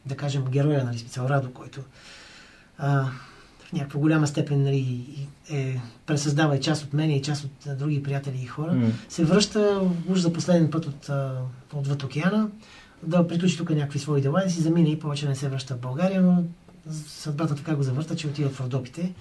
да 0.05 0.15
кажем, 0.17 0.45
героя, 0.45 0.83
нали, 0.83 0.99
специал 0.99 1.25
Радо, 1.25 1.53
който 1.53 1.81
а, 2.77 3.09
в 3.69 3.73
някаква 3.73 3.99
голяма 3.99 4.27
степен 4.27 4.63
нали, 4.63 5.05
е, 5.49 5.79
пресъздава 6.05 6.57
и 6.57 6.61
част 6.61 6.83
от 6.83 6.93
мен 6.93 7.11
и 7.11 7.21
част 7.21 7.43
от 7.43 7.77
други 7.77 8.03
приятели 8.03 8.41
и 8.43 8.45
хора, 8.45 8.71
mm. 8.71 8.91
се 9.09 9.25
връща 9.25 9.81
уж 10.09 10.19
за 10.19 10.33
последен 10.33 10.71
път 10.71 10.85
от, 10.85 11.09
отвъд 11.73 12.03
океана, 12.03 12.49
да 13.03 13.27
приключи 13.27 13.57
тук 13.57 13.69
някакви 13.69 13.99
свои 13.99 14.21
дела 14.21 14.43
и 14.47 14.49
си 14.49 14.61
замине 14.61 14.89
и 14.89 14.99
повече 14.99 15.27
не 15.27 15.35
се 15.35 15.49
връща 15.49 15.75
в 15.75 15.79
България, 15.79 16.21
но 16.21 16.43
съдбата 17.07 17.55
така 17.55 17.75
го 17.75 17.83
завърта, 17.83 18.15
че 18.15 18.27
отива 18.27 18.49
в 18.49 18.61
Родопите 18.61 19.13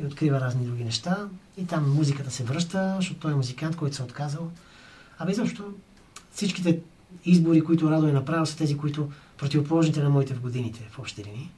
и 0.00 0.06
открива 0.06 0.40
разни 0.40 0.66
други 0.66 0.84
неща. 0.84 1.28
И 1.56 1.66
там 1.66 1.94
музиката 1.94 2.30
се 2.30 2.44
връща, 2.44 2.94
защото 2.96 3.20
той 3.20 3.32
е 3.32 3.36
музикант, 3.36 3.76
който 3.76 3.96
се 3.96 4.02
е 4.02 4.04
отказал. 4.04 4.50
Абе, 5.18 5.34
защо 5.34 5.64
всичките 6.32 6.80
избори, 7.24 7.60
които 7.60 7.90
Радо 7.90 8.08
е 8.08 8.12
направил, 8.12 8.46
са 8.46 8.56
тези, 8.56 8.76
които 8.76 9.10
противоположните 9.38 10.02
на 10.02 10.10
моите 10.10 10.34
в 10.34 10.40
годините 10.40 10.88
в 10.90 10.98
общи 10.98 11.24
линии. 11.24 11.50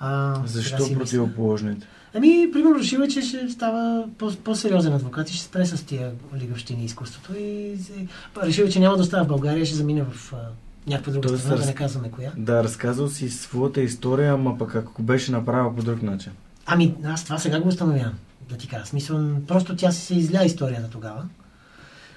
А, 0.00 0.40
Защо 0.46 0.92
противоположните? 0.94 1.86
Ами, 2.14 2.48
примерно, 2.52 2.78
решил 2.78 3.00
е, 3.00 3.08
че 3.08 3.22
ще 3.22 3.50
става 3.50 4.04
по-сериозен 4.44 4.92
адвокат 4.92 5.30
и 5.30 5.34
ще 5.34 5.44
спре 5.44 5.66
с 5.66 5.86
тия 5.86 6.12
лигавщини 6.36 6.84
изкуството. 6.84 7.38
И 7.38 7.74
решил 8.42 8.64
е, 8.64 8.68
че 8.68 8.80
няма 8.80 8.96
да 8.96 9.02
остава 9.02 9.24
в 9.24 9.28
България, 9.28 9.66
ще 9.66 9.76
замине 9.76 10.02
в 10.02 10.34
някаква 10.86 11.12
друга 11.12 11.28
Тоест, 11.28 11.44
страна, 11.44 11.60
да 11.60 11.66
не 11.66 11.74
казваме 11.74 12.10
коя. 12.10 12.32
Да, 12.36 12.64
разказал 12.64 13.08
си 13.08 13.30
своята 13.30 13.80
история, 13.80 14.32
ама 14.32 14.58
пък 14.58 14.74
ако 14.74 15.02
беше 15.02 15.32
направила 15.32 15.76
по 15.76 15.82
друг 15.82 16.02
начин. 16.02 16.32
Ами, 16.66 16.94
аз 17.04 17.24
това 17.24 17.38
сега 17.38 17.60
го 17.60 17.68
установявам, 17.68 18.14
да 18.50 18.56
ти 18.56 18.68
кажа. 18.68 18.86
Смисъл, 18.86 19.20
просто 19.48 19.76
тя 19.76 19.92
си 19.92 20.06
се 20.06 20.14
изля 20.14 20.44
историята 20.44 20.90
тогава. 20.90 21.24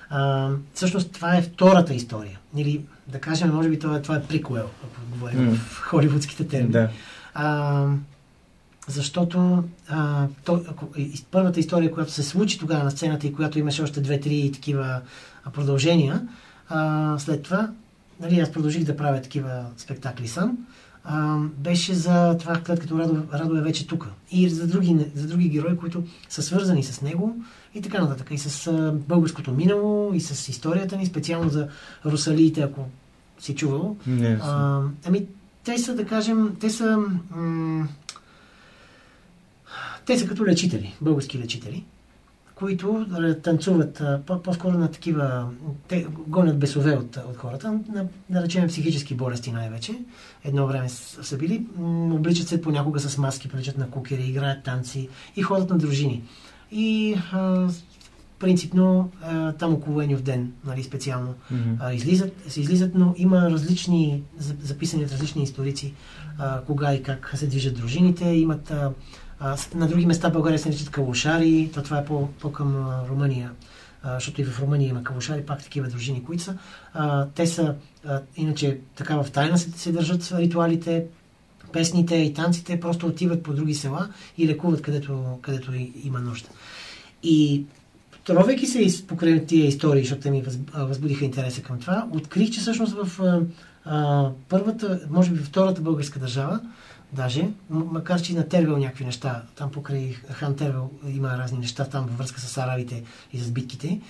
А, 0.09 0.49
всъщност 0.73 1.11
това 1.11 1.37
е 1.37 1.41
втората 1.41 1.93
история. 1.93 2.39
Или 2.55 2.81
да 3.07 3.19
кажем, 3.19 3.53
може 3.53 3.69
би 3.69 3.79
това, 3.79 3.95
е, 3.95 4.01
това 4.01 4.15
е 4.15 4.23
прикуел, 4.23 4.65
ако 4.83 5.11
говорим 5.11 5.39
mm. 5.39 5.55
в 5.55 5.81
холивудските 5.81 6.47
термини. 6.47 6.71
Да. 6.71 6.89
А, 7.33 7.87
защото 8.87 9.63
а, 9.89 10.27
то, 10.45 10.63
първата 11.31 11.59
история, 11.59 11.91
която 11.91 12.11
се 12.11 12.23
случи 12.23 12.59
тогава 12.59 12.83
на 12.83 12.91
сцената 12.91 13.27
и 13.27 13.33
която 13.33 13.59
имаше 13.59 13.81
още 13.81 14.01
две-три 14.01 14.51
такива 14.53 15.01
продължения, 15.53 16.27
а, 16.69 17.15
след 17.19 17.43
това, 17.43 17.71
нали, 18.19 18.39
аз 18.39 18.51
продължих 18.51 18.83
да 18.83 18.97
правя 18.97 19.21
такива 19.21 19.65
спектакли 19.77 20.27
сам, 20.27 20.57
а, 21.03 21.37
беше 21.57 21.93
за 21.93 22.37
това, 22.37 22.61
след 22.65 22.79
като 22.79 22.99
Радо, 22.99 23.23
Радо 23.33 23.55
е 23.55 23.61
вече 23.61 23.87
тук. 23.87 24.07
И 24.31 24.49
за 24.49 24.67
други, 24.67 25.07
за 25.15 25.27
други 25.27 25.49
герои, 25.49 25.77
които 25.77 26.03
са 26.29 26.41
свързани 26.41 26.83
с 26.83 27.01
него 27.01 27.35
и 27.75 27.81
така 27.81 28.01
нататък. 28.01 28.27
И 28.31 28.37
с 28.37 28.67
а, 28.67 28.91
българското 29.07 29.51
минало, 29.51 30.13
и 30.13 30.21
с 30.21 30.49
историята 30.49 30.97
ни, 30.97 31.05
специално 31.05 31.49
за 31.49 31.67
русалиите, 32.05 32.61
ако 32.61 32.85
си 33.39 33.55
чувал. 33.55 33.97
Не, 34.07 34.39
а, 34.41 34.81
ами, 35.05 35.25
те 35.63 35.77
са, 35.77 35.95
да 35.95 36.05
кажем, 36.05 36.55
те 36.59 36.69
са... 36.69 36.97
М- 37.29 37.87
те 40.05 40.19
са 40.19 40.27
като 40.27 40.45
лечители, 40.45 40.95
български 41.01 41.39
лечители, 41.39 41.85
които 42.55 43.05
танцуват 43.43 44.03
по-скоро 44.43 44.77
на 44.77 44.91
такива, 44.91 45.49
те 45.87 46.07
гонят 46.27 46.59
бесове 46.59 46.91
от, 46.91 47.17
от 47.29 47.37
хората, 47.37 47.71
на, 47.71 48.05
да 48.29 48.43
речем 48.43 48.67
психически 48.67 49.15
болести 49.15 49.51
най-вече. 49.51 49.99
Едно 50.43 50.67
време 50.67 50.89
са 50.89 51.37
били, 51.37 51.65
обличат 52.11 52.47
се 52.47 52.61
понякога 52.61 52.99
с 52.99 53.17
маски, 53.17 53.49
приличат 53.49 53.77
на 53.77 53.89
кукери, 53.89 54.23
играят 54.23 54.63
танци 54.63 55.09
и 55.35 55.41
ходят 55.41 55.69
на 55.69 55.77
дружини. 55.77 56.23
И 56.71 57.15
а, 57.31 57.69
принципно 58.41 59.11
там 59.59 59.73
около 59.73 60.01
Еньов 60.01 60.21
ден, 60.21 60.51
нали, 60.65 60.83
специално, 60.83 61.35
mm-hmm. 61.53 61.91
излизат, 61.93 62.33
се 62.47 62.61
излизат, 62.61 62.95
но 62.95 63.13
има 63.17 63.51
различни, 63.51 64.23
записани 64.61 65.05
от 65.05 65.11
различни 65.11 65.43
историци, 65.43 65.93
кога 66.65 66.93
и 66.93 67.03
как 67.03 67.33
се 67.35 67.47
движат 67.47 67.75
дружините, 67.75 68.25
имат 68.25 68.73
на 69.75 69.87
други 69.87 70.05
места 70.05 70.29
България 70.29 70.59
се 70.59 70.69
наричат 70.69 70.89
калушари, 70.89 71.69
то 71.73 71.83
това 71.83 71.97
е 71.97 72.05
по, 72.05 72.27
по-към 72.27 72.89
Румъния, 73.09 73.51
защото 74.05 74.41
и 74.41 74.43
в 74.43 74.61
Румъния 74.61 74.89
има 74.89 75.03
калушари, 75.03 75.45
пак 75.45 75.63
такива 75.63 75.87
дружини, 75.87 76.23
които 76.23 76.43
са. 76.43 76.57
те 77.35 77.47
са, 77.47 77.75
иначе 78.37 78.79
така 78.95 79.23
в 79.23 79.31
тайна 79.31 79.57
се, 79.57 79.71
се 79.71 79.91
държат 79.91 80.31
ритуалите, 80.37 81.05
песните 81.73 82.15
и 82.15 82.33
танците, 82.33 82.79
просто 82.79 83.07
отиват 83.07 83.43
по 83.43 83.53
други 83.53 83.75
села 83.75 84.09
и 84.37 84.47
лекуват 84.47 84.81
където, 84.81 85.39
където 85.41 85.71
има 86.03 86.19
нужда. 86.19 86.49
И 87.23 87.65
Тровейки 88.25 88.67
се 88.67 89.07
покрай 89.07 89.45
тия 89.45 89.67
истории, 89.67 90.01
защото 90.01 90.21
те 90.21 90.31
ми 90.31 90.43
възбудиха 90.73 91.25
интереса 91.25 91.61
към 91.61 91.79
това, 91.79 92.07
открих, 92.11 92.49
че 92.49 92.59
всъщност 92.59 92.93
в 93.03 93.21
а, 93.85 94.29
първата, 94.49 94.99
може 95.09 95.31
би 95.31 95.39
втората 95.39 95.81
българска 95.81 96.19
държава, 96.19 96.59
даже, 97.13 97.49
макар 97.69 98.21
че 98.21 98.33
и 98.33 98.35
на 98.35 98.47
Тервел 98.47 98.77
някакви 98.77 99.05
неща, 99.05 99.41
там 99.55 99.71
покрай 99.71 100.13
Хан 100.29 100.55
Тервел 100.55 100.89
има 101.07 101.37
разни 101.37 101.57
неща 101.57 101.85
там 101.85 102.05
във 102.05 102.17
връзка 102.17 102.39
с 102.41 102.57
арабите 102.57 103.03
и 103.33 103.39
с 103.39 103.51
битките. 103.51 104.01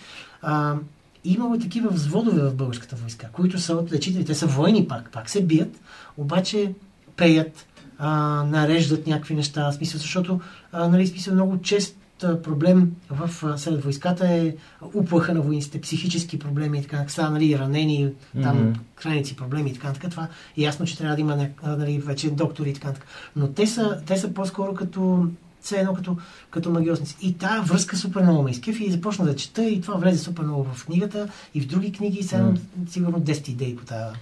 А, 0.42 0.76
имало 1.24 1.60
такива 1.60 1.90
взводове 1.90 2.42
в 2.42 2.56
българската 2.56 2.96
войска, 2.96 3.30
които 3.34 3.60
са 3.60 3.76
от 3.76 3.92
лечители. 3.92 4.26
Те 4.26 4.36
са 4.36 4.48
воени 4.48 4.88
пак, 4.88 5.12
пак 5.12 5.30
се 5.30 5.44
бият, 5.44 5.80
обаче 6.18 6.74
пеят, 7.16 7.66
а, 7.98 8.10
нареждат 8.44 9.08
някакви 9.08 9.36
неща, 9.36 9.72
смисъл, 9.72 10.00
защото 10.00 10.40
а, 10.72 10.88
нали, 10.88 11.08
смисъл, 11.08 11.34
много 11.34 11.62
чест 11.62 11.96
а, 11.98 12.01
проблем 12.44 12.92
в, 13.10 13.58
сред 13.58 13.84
войската 13.84 14.28
е 14.28 14.56
уплаха 14.94 15.34
на 15.34 15.42
войниците, 15.42 15.82
психически 15.82 16.40
проблеми 16.40 16.80
и 16.80 16.82
така, 16.82 17.06
са, 17.08 17.30
нали, 17.30 17.60
ранени, 17.60 18.10
там 18.42 18.58
Мгм. 18.58 18.80
крайници 18.96 19.36
проблеми 19.36 19.70
и 19.70 19.74
така, 19.74 19.88
нататък. 19.88 20.12
Това 20.12 20.24
е 20.58 20.62
ясно, 20.62 20.86
че 20.86 20.98
трябва 20.98 21.16
да 21.16 21.22
има 21.22 21.48
нали, 21.64 22.00
вече 22.00 22.30
доктори 22.30 22.70
и 22.70 22.74
така. 22.74 22.88
нататък. 22.88 23.08
Но 23.36 23.48
те 23.48 23.68
са, 23.68 24.02
те 24.08 24.18
са 24.18 24.34
по-скоро 24.34 24.74
като 24.74 25.28
все 25.62 25.78
едно 25.78 25.94
като, 25.94 26.18
като 26.50 26.72
магиосници. 26.72 27.18
И 27.22 27.34
тази 27.34 27.70
връзка 27.70 27.98
супер 27.98 28.22
много 28.22 28.44
ме 28.44 28.52
изкефи 28.52 28.84
и 28.84 28.92
започна 28.92 29.26
да 29.26 29.36
чета 29.36 29.64
и 29.64 29.82
това 29.82 29.96
влезе 29.96 30.18
супер 30.18 30.44
много 30.44 30.64
в 30.64 30.86
книгата 30.86 31.28
и 31.54 31.62
в 31.62 31.68
други 31.68 31.92
книги 31.92 32.20
и 32.20 32.24
сега 32.24 32.42
имам 32.42 32.58
сигурно 32.90 33.22
10 33.22 33.50
идеи 33.50 33.76
по 33.76 33.86
тая, 33.86 34.14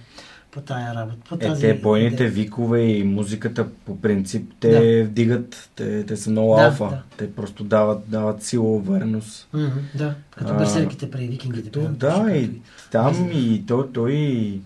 по 0.50 0.60
тая 0.60 0.94
работа. 0.94 1.16
По 1.28 1.34
Е, 1.34 1.38
тази 1.38 1.60
те 1.60 1.74
бойните 1.74 2.14
идея. 2.14 2.30
викове 2.30 2.80
и 2.82 3.04
музиката 3.04 3.68
по 3.86 4.00
принцип 4.00 4.52
те 4.60 5.04
вдигат, 5.04 5.70
те, 5.76 6.06
те 6.06 6.16
са 6.16 6.30
много 6.30 6.56
Да, 6.56 6.62
алфа. 6.62 6.84
да. 6.84 7.02
Те 7.16 7.32
просто 7.32 7.64
дават, 7.64 8.00
дават 8.06 8.42
сила, 8.42 8.66
увереност. 8.66 9.48
Мгм, 9.52 9.78
да, 9.94 10.14
като 10.30 10.54
берсерките 10.54 11.10
при 11.10 11.26
викингите. 11.26 11.70
То, 11.70 11.80
примерно, 11.80 11.96
да, 11.96 12.32
и 12.32 12.50
там 12.92 13.30
и 13.32 13.64
той, 13.66 13.92
той 13.92 14.12
и, 14.12 14.60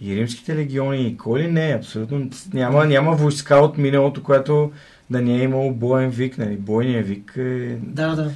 и 0.00 0.16
римските 0.16 0.56
легиони, 0.56 1.02
и 1.02 1.16
кой 1.16 1.40
ли 1.40 1.50
не, 1.50 1.72
абсолютно 1.72 2.30
няма, 2.54 2.86
няма 2.86 3.14
войска 3.14 3.56
от 3.56 3.78
миналото, 3.78 4.22
която 4.22 4.72
да 5.10 5.20
не 5.20 5.34
е 5.34 5.42
имало 5.42 5.72
боен 5.72 6.10
вик, 6.10 6.38
нали, 6.38 6.56
бойният 6.56 7.06
вик 7.06 7.34
е... 7.36 7.78
Да, 7.82 8.14
да. 8.14 8.30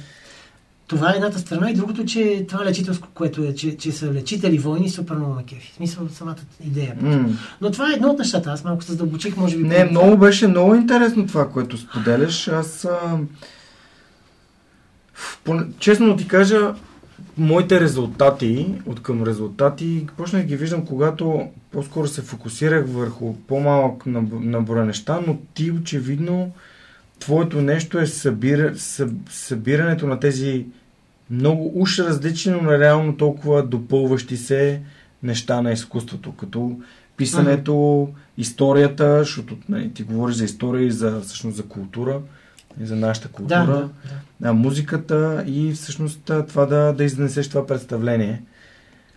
Това 0.87 1.11
е 1.11 1.15
едната 1.15 1.39
страна 1.39 1.69
и 1.69 1.73
другото, 1.73 2.05
че 2.05 2.45
това 2.49 2.65
лечителско, 2.65 3.07
което 3.13 3.43
е, 3.43 3.55
че, 3.55 3.77
че 3.77 3.91
са 3.91 4.13
лечители 4.13 4.57
войни, 4.57 4.89
супер 4.89 5.15
много 5.15 5.39
кефи. 5.47 5.71
В 5.71 5.75
смисъл 5.75 6.09
самата 6.09 6.35
идея. 6.65 6.95
М. 7.01 7.29
Но 7.61 7.71
това 7.71 7.89
е 7.91 7.93
едно 7.93 8.09
от 8.09 8.19
нещата. 8.19 8.49
Аз 8.49 8.63
малко 8.63 8.83
се 8.83 8.91
задълбочих, 8.91 9.37
може 9.37 9.57
би. 9.57 9.63
Не, 9.63 9.85
по- 9.85 9.91
много 9.91 10.17
беше 10.17 10.47
много 10.47 10.75
интересно 10.75 11.27
това, 11.27 11.49
което 11.49 11.77
споделяш. 11.77 12.47
Аз, 12.47 12.85
а... 12.85 13.19
честно 15.79 16.17
ти 16.17 16.27
кажа, 16.27 16.73
моите 17.37 17.79
резултати, 17.79 18.67
от 18.85 19.01
към 19.01 19.23
резултати, 19.23 20.07
почнах 20.17 20.41
да 20.41 20.47
ги 20.47 20.55
виждам, 20.55 20.85
когато 20.85 21.47
по-скоро 21.71 22.07
се 22.07 22.21
фокусирах 22.21 22.85
върху 22.87 23.33
по-малък 23.33 24.03
наб- 24.03 24.43
набор 24.43 24.77
неща, 24.77 25.19
но 25.27 25.37
ти 25.53 25.71
очевидно 25.71 26.51
твоето 27.19 27.61
нещо 27.61 27.99
е 27.99 28.07
събира, 28.07 28.77
съб, 28.77 29.11
събирането 29.29 30.07
на 30.07 30.19
тези 30.19 30.65
много 31.29 31.71
уж 31.75 31.99
различни, 31.99 32.51
но 32.51 32.71
реално 32.71 33.17
толкова 33.17 33.63
допълващи 33.63 34.37
се 34.37 34.81
неща 35.23 35.61
на 35.61 35.71
изкуството, 35.71 36.35
като 36.35 36.79
писането, 37.17 38.09
историята, 38.37 39.19
защото 39.19 39.57
нали, 39.69 39.93
ти 39.93 40.03
говориш 40.03 40.35
за 40.35 40.45
история 40.45 40.87
и 40.87 40.91
за, 40.91 41.21
всъщност, 41.21 41.57
за 41.57 41.63
култура, 41.63 42.21
и 42.81 42.85
за 42.85 42.95
нашата 42.95 43.27
култура, 43.27 43.65
Да, 43.65 43.65
да, 43.65 43.89
да. 44.39 44.53
музиката 44.53 45.43
и 45.47 45.71
всъщност 45.71 46.31
това 46.47 46.65
да, 46.65 46.93
да 46.93 47.03
изнесеш 47.03 47.49
това 47.49 47.67
представление. 47.67 48.41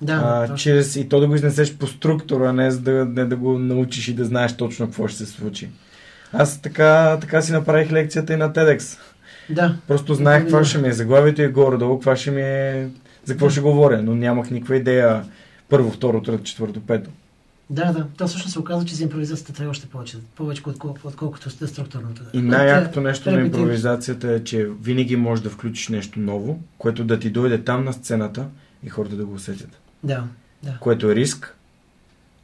Да, 0.03 0.23
а, 0.25 0.41
точно. 0.41 0.57
чрез, 0.57 0.97
и 0.97 1.09
то 1.09 1.21
да 1.21 1.27
го 1.27 1.35
изнесеш 1.35 1.77
по 1.77 1.87
структура, 1.87 2.53
не, 2.53 2.71
за 2.71 2.81
да, 2.81 3.05
не 3.05 3.25
да 3.25 3.37
го 3.37 3.59
научиш 3.59 4.09
и 4.09 4.15
да 4.15 4.25
знаеш 4.25 4.57
точно 4.57 4.87
какво 4.87 5.09
ще 5.09 5.19
се 5.19 5.27
случи. 5.27 5.69
Аз 6.33 6.63
така, 6.63 7.19
така 7.21 7.43
си 7.43 7.53
направих 7.53 7.93
лекцията 7.93 8.33
и 8.33 8.37
на 8.37 8.53
TEDx. 8.53 8.99
да. 9.51 9.77
Просто 9.89 10.15
знаех 10.15 10.43
какво 10.43 10.65
ще 10.65 10.79
ми 10.79 10.89
е 10.89 10.93
заглавието 10.93 11.43
и 11.43 11.49
горе-долу, 11.49 11.99
какво 11.99 12.17
ще 12.17 12.31
ми 12.31 12.43
е, 12.43 12.89
за 13.25 13.35
какво 13.35 13.51
ще 13.51 13.61
говоря, 13.61 14.03
но 14.03 14.15
нямах 14.15 14.51
никаква 14.51 14.77
идея 14.77 15.25
първо, 15.69 15.91
второ, 15.91 16.23
трето, 16.23 16.43
четвърто, 16.43 16.81
пето. 16.81 17.11
Да, 17.71 17.93
да. 17.93 18.07
То 18.17 18.27
всъщност 18.27 18.53
се 18.53 18.59
оказва, 18.59 18.85
че 18.85 18.95
за 18.95 19.03
импровизацията 19.03 19.53
трябва 19.53 19.71
още 19.71 19.87
повече. 19.87 20.17
Повече, 20.37 20.63
отколкото, 20.67 21.09
отколкото 21.09 21.51
за 21.51 21.69
структурното. 21.69 22.23
И 22.33 22.43
най-якото 22.43 23.01
нещо 23.01 23.31
на 23.31 23.41
импровизацията 23.41 24.33
е, 24.33 24.45
че 24.45 24.69
винаги 24.83 25.17
можеш 25.17 25.43
да 25.43 25.51
включиш 25.51 25.89
нещо 25.89 26.21
ново, 26.21 26.61
което 26.79 27.05
да 27.05 27.19
ти 27.19 27.31
дойде 27.31 27.65
там 27.65 27.85
на 27.85 27.93
сцената 27.93 28.47
и 28.85 28.89
хората 28.89 29.17
да 29.17 29.25
го 29.25 29.35
усетят. 29.35 29.81
Да, 30.03 30.25
да. 30.63 30.77
Което 30.81 31.11
е 31.11 31.15
риск, 31.15 31.58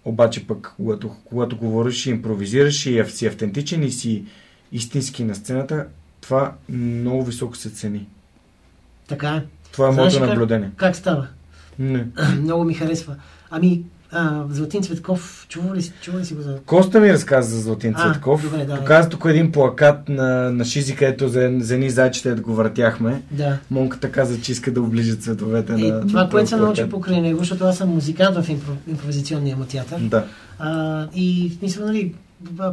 обаче 0.04 0.46
пък, 0.46 0.72
когато, 0.76 1.16
когато 1.24 1.56
говориш 1.56 2.06
и 2.06 2.10
импровизираш 2.10 2.86
и 2.86 3.04
си 3.08 3.26
автентичен 3.26 3.82
и 3.82 3.90
си 3.90 4.24
истински 4.72 5.24
на 5.24 5.34
сцената, 5.34 5.86
това 6.20 6.54
много 6.68 7.24
високо 7.24 7.56
се 7.56 7.70
цени. 7.70 8.06
Така 9.08 9.28
е. 9.28 9.42
Това 9.72 9.88
е 9.88 9.90
моето 9.90 10.14
ли 10.16 10.20
как- 10.20 10.28
наблюдение. 10.28 10.70
Как 10.76 10.96
става? 10.96 11.26
Не. 11.78 12.06
много 12.40 12.64
ми 12.64 12.74
харесва. 12.74 13.16
Ами, 13.50 13.82
а, 14.14 14.44
Златин 14.50 14.82
Цветков, 14.82 15.46
чува 15.48 15.76
ли, 15.76 15.92
чува 16.00 16.20
ли 16.20 16.24
си 16.24 16.34
го 16.34 16.42
за... 16.42 16.58
Коста 16.66 17.00
ми 17.00 17.12
разказа 17.12 17.56
за 17.56 17.62
Златин 17.62 17.94
А, 17.96 18.02
Цветков. 18.02 18.42
добре, 18.42 18.64
да, 18.64 18.76
Показа 18.76 19.08
тук 19.08 19.24
един 19.28 19.52
плакат 19.52 20.08
на, 20.08 20.50
на 20.50 20.64
Шизи, 20.64 20.96
където 20.96 21.28
за, 21.28 21.52
за 21.58 21.74
едни 21.74 21.90
зайчета 21.90 22.34
да 22.34 22.42
го 22.42 22.54
въртяхме. 22.54 23.22
Да. 23.30 23.58
Монката 23.70 24.12
каза, 24.12 24.40
че 24.40 24.52
иска 24.52 24.72
да 24.72 24.82
оближи 24.82 25.18
цветовете 25.18 25.72
И 25.72 25.90
на 25.90 26.06
това, 26.06 26.22
на 26.22 26.30
което 26.30 26.48
съм 26.48 26.60
научил 26.60 26.88
покрай 26.88 27.20
него, 27.20 27.38
защото 27.38 27.64
аз 27.64 27.76
съм 27.76 27.88
музикант 27.88 28.36
в 28.36 28.48
импро, 28.48 28.72
импровизационния 28.88 29.56
му 29.56 29.64
театър. 29.64 30.00
Да. 30.00 30.24
А, 30.58 31.06
и 31.14 31.52
в 31.54 31.58
смисъл, 31.58 31.86
нали, 31.86 32.14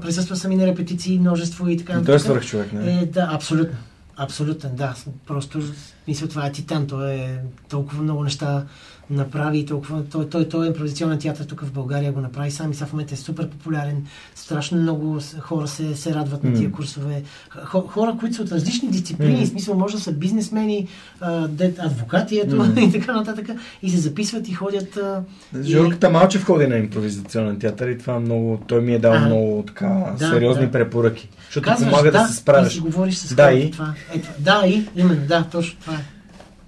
присъства 0.02 0.36
съм 0.36 0.52
и 0.52 0.56
на 0.56 0.68
репетиции, 0.68 1.20
множество 1.20 1.70
и 1.70 1.78
така. 1.78 2.00
И 2.02 2.06
той 2.06 2.16
е 2.16 2.20
свърх 2.20 2.46
човек, 2.46 2.74
не? 2.74 3.00
Е, 3.02 3.06
да, 3.06 3.30
абсолютно. 3.32 3.78
Абсолютен, 4.18 4.72
да. 4.76 4.96
Просто, 5.28 5.60
мисля, 6.08 6.28
това 6.28 6.46
е 6.46 6.52
титан. 6.52 6.88
Той 6.88 7.12
е 7.12 7.38
толкова 7.70 8.04
много 8.04 8.24
неща 8.24 8.64
направи 9.12 9.66
толкова... 9.66 10.04
Той, 10.04 10.30
той, 10.30 10.50
той 10.50 10.66
е 10.66 10.68
импровизационен 10.68 11.20
театър 11.20 11.44
тук 11.46 11.62
в 11.62 11.72
България 11.72 12.12
го 12.12 12.22
направи 12.22 12.52
сам 12.52 12.72
и 12.72 12.76
сега 12.76 12.86
в 12.86 12.94
момента 12.94 13.14
е 13.14 13.18
супер 13.18 13.50
популярен. 13.50 14.06
Страшно 14.36 14.78
много 14.78 15.20
хора 15.40 15.68
се, 15.68 15.96
се 15.96 16.14
радват 16.14 16.44
на 16.44 16.54
тия 16.54 16.72
курсове. 16.72 17.24
Хо- 17.66 17.82
Хора, 17.82 18.16
които 18.20 18.36
са 18.36 18.42
от 18.42 18.52
различни 18.52 18.90
дисциплини, 18.90 19.46
в 19.46 19.50
смисъл 19.50 19.76
може 19.76 19.96
да 19.96 20.02
са 20.02 20.12
бизнесмени, 20.12 20.88
а, 21.22 21.48
адвокати, 21.80 22.40
ето, 22.40 22.56
М. 22.56 22.74
и 22.78 22.92
така 22.92 23.14
нататък. 23.14 23.50
И 23.82 23.90
се 23.90 23.98
записват 23.98 24.48
и 24.48 24.54
ходят... 24.54 24.98
А, 24.98 25.24
и- 25.58 25.64
Жорката 25.64 26.10
Малчев 26.10 26.46
ходи 26.46 26.68
на 26.68 26.78
импровизационен 26.78 27.60
театър 27.60 27.88
и 27.88 27.98
това 27.98 28.20
много, 28.20 28.60
той 28.68 28.82
ми 28.82 28.94
е 28.94 29.00
дал 29.00 29.14
Ага. 29.14 29.26
много 29.26 29.64
така 29.68 30.14
Да, 30.20 30.28
сериозни 30.28 30.66
да. 30.66 30.72
препоръки. 30.72 31.30
Защото 31.46 31.66
Казваш, 31.66 31.90
помага 31.90 32.12
да, 32.12 32.22
да 32.22 32.28
се 32.28 32.36
справиш. 32.36 32.74
Си 32.74 32.80
говориш 32.80 33.16
с 33.16 33.36
Да, 33.36 33.52
и? 33.52 33.72
Това, 33.72 33.94
е, 34.14 34.20
това. 34.20 34.34
Да, 34.40 34.68
и, 34.68 34.86
именно, 34.96 35.22
да, 35.28 35.44
точно 35.44 35.80
това 35.80 35.94
е. 35.94 36.06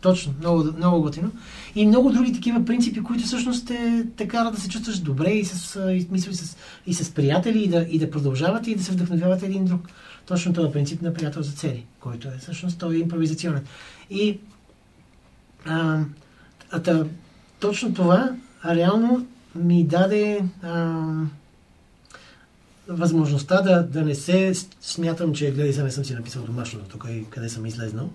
Точно, 0.02 0.34
много, 0.40 0.64
много 0.78 1.02
готино. 1.02 1.32
И 1.76 1.86
много 1.86 2.12
други 2.12 2.34
такива 2.34 2.66
принципи, 2.66 3.04
които 3.04 3.24
всъщност 3.24 3.68
те, 3.68 4.06
те 4.16 4.28
карат 4.28 4.56
да 4.56 4.62
се 4.62 4.70
чувстваш 4.70 5.00
добре 5.00 5.32
и 5.32 5.46
с, 5.46 5.80
и, 5.92 6.08
мисля, 6.12 6.32
и 6.32 6.36
с, 6.36 6.58
и 6.88 6.94
с 6.94 7.12
приятели 7.12 7.64
и 7.64 7.68
да, 7.68 7.86
и 7.90 8.00
да 8.00 8.12
продължавате 8.12 8.72
и 8.72 8.76
да 8.76 8.84
се 8.84 8.92
вдъхновявате 8.92 9.46
един 9.46 9.66
друг. 9.66 9.88
Точно 10.26 10.54
този 10.54 10.72
принцип 10.72 11.02
на 11.02 11.14
приятел 11.14 11.42
за 11.42 11.52
цели, 11.52 11.86
който 12.00 12.28
е 12.28 12.38
всъщност 12.40 12.80
той 12.80 12.96
е 12.96 13.00
импровизационен. 13.00 13.66
И 14.10 14.40
а, 15.66 16.00
а, 16.72 16.80
та, 16.80 17.06
точно 17.60 17.94
това 17.94 18.36
реално 18.66 19.28
ми 19.56 19.84
даде 19.84 20.46
а, 20.62 21.02
възможността 22.88 23.62
да, 23.62 23.84
да 23.84 24.02
не 24.02 24.16
се 24.16 24.54
смятам, 24.82 25.34
че 25.34 25.52
гледай, 25.52 25.74
сега 25.74 25.90
съм 25.90 26.06
си 26.06 26.14
написал 26.14 26.44
домашното 26.44 26.86
тук 26.86 27.06
и 27.10 27.26
къде 27.30 27.50
съм 27.50 27.66
излезнал, 27.66 28.10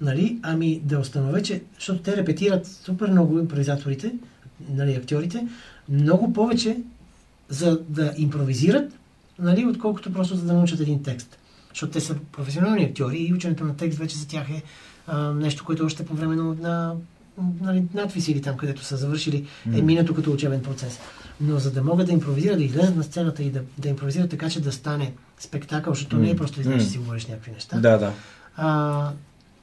нали? 0.00 0.38
ами 0.42 0.80
да 0.84 0.98
установя, 0.98 1.42
че, 1.42 1.62
защото 1.74 2.02
те 2.02 2.16
репетират 2.16 2.66
супер 2.66 3.08
много 3.08 3.38
импровизаторите, 3.38 4.12
нали, 4.70 4.94
актьорите, 4.94 5.46
много 5.88 6.32
повече 6.32 6.76
за 7.48 7.80
да 7.88 8.14
импровизират, 8.16 8.92
нали, 9.38 9.66
отколкото 9.66 10.12
просто 10.12 10.36
за 10.36 10.44
да 10.46 10.52
научат 10.52 10.80
един 10.80 11.02
текст. 11.02 11.38
Защото 11.68 11.92
те 11.92 12.00
са 12.00 12.16
професионални 12.32 12.84
актьори 12.84 13.18
и 13.18 13.34
ученето 13.34 13.64
на 13.64 13.76
текст 13.76 13.98
вече 13.98 14.16
за 14.16 14.28
тях 14.28 14.50
е 14.50 14.62
а, 15.06 15.32
нещо, 15.32 15.64
което 15.64 15.84
още 15.84 16.06
по 16.06 16.14
време 16.14 16.36
на, 16.36 16.54
на 16.54 16.94
нали, 17.60 17.84
надвиси 17.94 18.32
или 18.32 18.42
там, 18.42 18.56
където 18.56 18.84
са 18.84 18.96
завършили, 18.96 19.46
е 19.74 19.82
минато 19.82 20.14
като 20.14 20.32
учебен 20.32 20.62
процес. 20.62 20.98
Но 21.40 21.58
за 21.58 21.72
да 21.72 21.82
могат 21.82 22.06
да 22.06 22.12
импровизират, 22.12 22.58
да 22.58 22.64
излезат 22.64 22.96
на 22.96 23.02
сцената 23.02 23.42
и 23.42 23.50
да, 23.50 23.60
да 23.78 23.88
импровизират 23.88 24.30
така, 24.30 24.50
че 24.50 24.60
да 24.60 24.72
стане 24.72 25.12
спектакъл, 25.38 25.94
защото 25.94 26.16
не 26.16 26.30
е 26.30 26.36
просто 26.36 26.60
излезеш, 26.60 26.82
че 26.82 26.90
си 26.90 26.98
говориш 26.98 27.26
някакви 27.26 27.50
неща. 27.50 27.78
Да, 27.78 27.98
да. 27.98 28.12
А, 28.56 29.10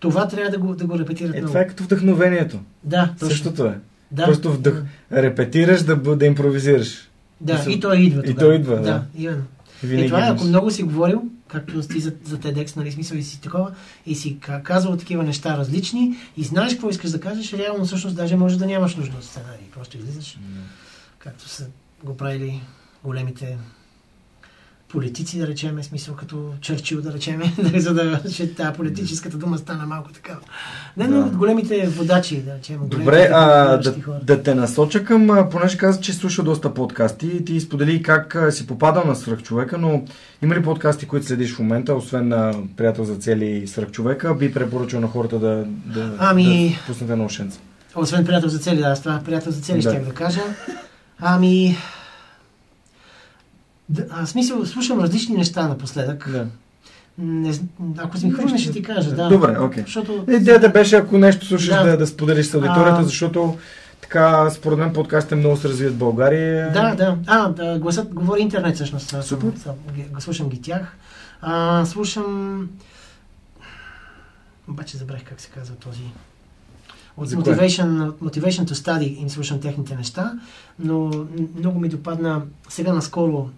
това 0.04 0.28
трябва 0.28 0.52
да 0.52 0.58
го, 0.58 0.76
да 0.76 0.86
го 0.86 1.00
репетират 1.00 1.36
Е, 1.36 1.38
много. 1.38 1.48
това 1.48 1.62
е 1.62 1.68
като 1.68 1.84
вдъхновението. 1.84 2.60
Да, 2.84 3.14
точно. 3.20 3.30
Същото 3.30 3.66
е. 3.66 3.78
Да. 4.12 4.26
Просто 4.26 4.52
вдъх... 4.52 4.84
репетираш 5.12 5.82
да, 5.82 5.96
да 5.96 6.26
импровизираш. 6.26 7.10
Да, 7.42 7.54
Мисъл- 7.54 7.70
и 7.70 7.80
той 7.80 7.98
идва 7.98 8.20
и 8.20 8.26
тогава. 8.26 8.40
той 8.40 8.56
идва, 8.56 8.76
да. 8.76 8.82
Да, 8.82 9.04
именно. 9.16 9.44
Винаги 9.84 10.06
е, 10.06 10.08
това 10.08 10.28
е, 10.28 10.32
ако 10.32 10.44
много 10.44 10.72
си 10.72 10.84
говорил, 10.84 11.24
както 11.48 11.82
ти 11.82 12.00
за, 12.00 12.14
за 12.24 12.38
TEDx, 12.38 12.78
нали, 12.78 12.92
смисъл 12.92 13.18
и 13.18 13.24
си 13.24 13.42
такова, 13.42 13.72
и 14.06 14.16
си 14.16 14.38
ка- 14.40 14.62
казал 14.64 14.98
такива 14.98 15.24
неща 15.24 15.58
различни, 15.58 16.16
и 16.38 16.44
знаеш 16.44 16.74
какво 16.74 16.90
искаш 16.90 17.12
да 17.12 17.20
кажеш, 17.20 17.54
реално 17.54 17.86
всъщност 17.86 18.16
даже 18.16 18.36
може 18.36 18.60
да 18.60 18.66
нямаш 18.66 18.96
нужда 18.96 19.18
от 19.18 19.24
сценарий. 19.24 19.66
Просто 19.74 19.98
излизаш, 19.98 20.38
както 21.20 21.50
са 21.50 21.68
го 22.04 22.18
правили 22.18 22.62
големите 23.04 23.58
политици, 24.94 25.40
да 25.40 25.48
речеме, 25.48 25.84
смисъл 25.84 26.16
като 26.16 26.50
Чърчил, 26.62 27.02
да 27.02 27.14
речеме, 27.14 27.54
нали, 27.64 27.80
за 27.80 27.94
да 27.94 28.22
ще 28.32 28.54
тази 28.54 28.74
политическата 28.78 29.38
дума 29.38 29.58
стана 29.58 29.86
малко 29.86 30.12
такава. 30.12 30.40
Не, 30.98 31.08
но 31.08 31.24
Да. 31.24 31.30
големите 31.30 31.88
водачи, 31.88 32.42
да 32.42 32.56
речем. 32.56 32.80
Добре, 32.84 33.30
а, 33.34 33.78
да, 33.78 33.96
хора. 34.02 34.20
да 34.24 34.44
те 34.44 34.56
насоча 34.56 35.04
към, 35.04 35.48
понеже 35.52 35.78
каза, 35.78 36.00
че 36.02 36.14
слуша 36.14 36.44
доста 36.44 36.74
подкасти 36.74 37.28
и 37.28 37.46
ти 37.46 37.60
сподели 37.60 38.04
как 38.04 38.38
си 38.50 38.68
попадал 38.68 39.04
на 39.06 39.16
свръхчовека, 39.16 39.78
но 39.78 40.04
има 40.42 40.56
ли 40.56 40.64
подкасти, 40.64 41.06
които 41.06 41.26
следиш 41.26 41.56
в 41.56 41.60
момента, 41.60 41.96
освен 41.96 42.28
на 42.28 42.54
приятел 42.78 43.04
за 43.04 43.16
цели 43.16 43.46
и 43.46 43.68
свръхчовека, 43.68 44.36
би 44.36 44.54
препоръчал 44.54 45.02
на 45.02 45.08
хората 45.08 45.40
да, 45.40 45.64
да, 45.86 46.16
Ами- 46.20 46.78
да 46.80 46.88
пуснете 46.88 47.16
на 47.16 47.26
ушенца? 47.26 47.60
Освен 47.96 48.26
приятел 48.26 48.50
за 48.50 48.60
цели, 48.60 48.78
да, 48.78 48.88
аз 48.88 49.02
това 49.02 49.22
приятел 49.26 49.52
за 49.52 49.62
цели 49.62 49.82
Да. 49.82 49.90
ще 49.90 50.00
да 50.00 50.14
кажа. 50.14 50.42
Ами... 51.20 51.78
Да, 53.90 54.06
а, 54.10 54.26
в 54.26 54.30
смисъл, 54.30 54.66
слушам 54.66 55.00
различни 55.00 55.36
неща 55.36 55.68
напоследък. 55.68 56.30
Да. 56.32 56.48
Не, 57.18 57.54
ако 57.98 58.18
си 58.18 58.26
ми 58.26 58.32
хвърнеш, 58.32 58.62
ще 58.62 58.72
ти 58.72 58.84
кажа, 58.84 59.12
да. 59.16 59.30
Добре, 59.30 59.60
окей. 59.60 59.84
Защото... 59.84 60.26
Идеята 60.30 60.70
беше, 60.70 60.96
ако 60.96 61.18
нещо 61.18 61.46
слушаш, 61.46 61.68
Да. 61.70 61.84
да, 61.84 61.98
да, 61.98 62.08
споделиш 62.08 62.46
с 62.46 62.54
аудиторията, 62.54 63.00
А. 63.00 63.04
защото 63.04 63.58
така, 64.02 64.50
според 64.50 64.80
мен 64.80 64.94
подкастите 64.94 65.36
много 65.36 65.58
се 65.58 65.70
развият 65.70 65.94
в 65.94 65.98
България. 65.98 66.72
Да, 66.72 66.96
да. 66.96 67.18
А, 67.28 67.50
да, 67.50 67.80
гласът 67.80 68.14
говори 68.14 68.42
интернет 68.42 68.76
всъщност. 68.76 69.16
Супер. 69.24 69.52
съм- 69.58 69.76
слушам 70.20 70.50
ги 70.50 70.62
тях. 70.62 70.98
А, 71.42 71.86
слушам... 71.86 72.70
Обаче 74.70 74.98
забравих 74.98 75.24
как 75.24 75.42
се 75.42 75.50
казва 75.50 75.76
този... 75.76 76.02
От 77.18 77.30
За? 77.30 77.38
Motivation, 77.38 78.12
Motivation 78.12 78.66
to 78.66 78.74
Study 78.74 79.18
им 79.22 79.30
слушам 79.30 79.60
техните 79.60 79.96
неща, 79.96 80.34
но 80.80 81.12
много 81.60 81.80
ми 81.80 81.90
допадна 81.90 82.42
сега 82.70 82.94
наскоро. 82.94 83.50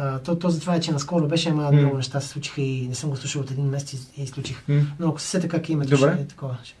А, 0.00 0.18
то, 0.18 0.38
то 0.38 0.50
затова 0.50 0.74
е, 0.74 0.80
че 0.80 0.92
наскоро 0.92 1.28
беше, 1.28 1.48
ама 1.48 1.72
много 1.72 1.96
неща 1.96 2.20
се 2.20 2.28
случиха 2.28 2.60
и 2.60 2.88
не 2.88 2.94
съм 2.94 3.10
го 3.10 3.16
слушал 3.16 3.42
от 3.42 3.50
един 3.50 3.64
месец 3.64 3.92
и, 4.16 4.22
изключих. 4.22 4.64
Но 4.98 5.08
ако 5.08 5.20
се 5.20 5.26
сета 5.26 5.48
как 5.48 5.68
името, 5.68 5.90
Добре. 5.90 6.12
ще, 6.12 6.22
е 6.22 6.26
такова, 6.26 6.58
ще, 6.64 6.74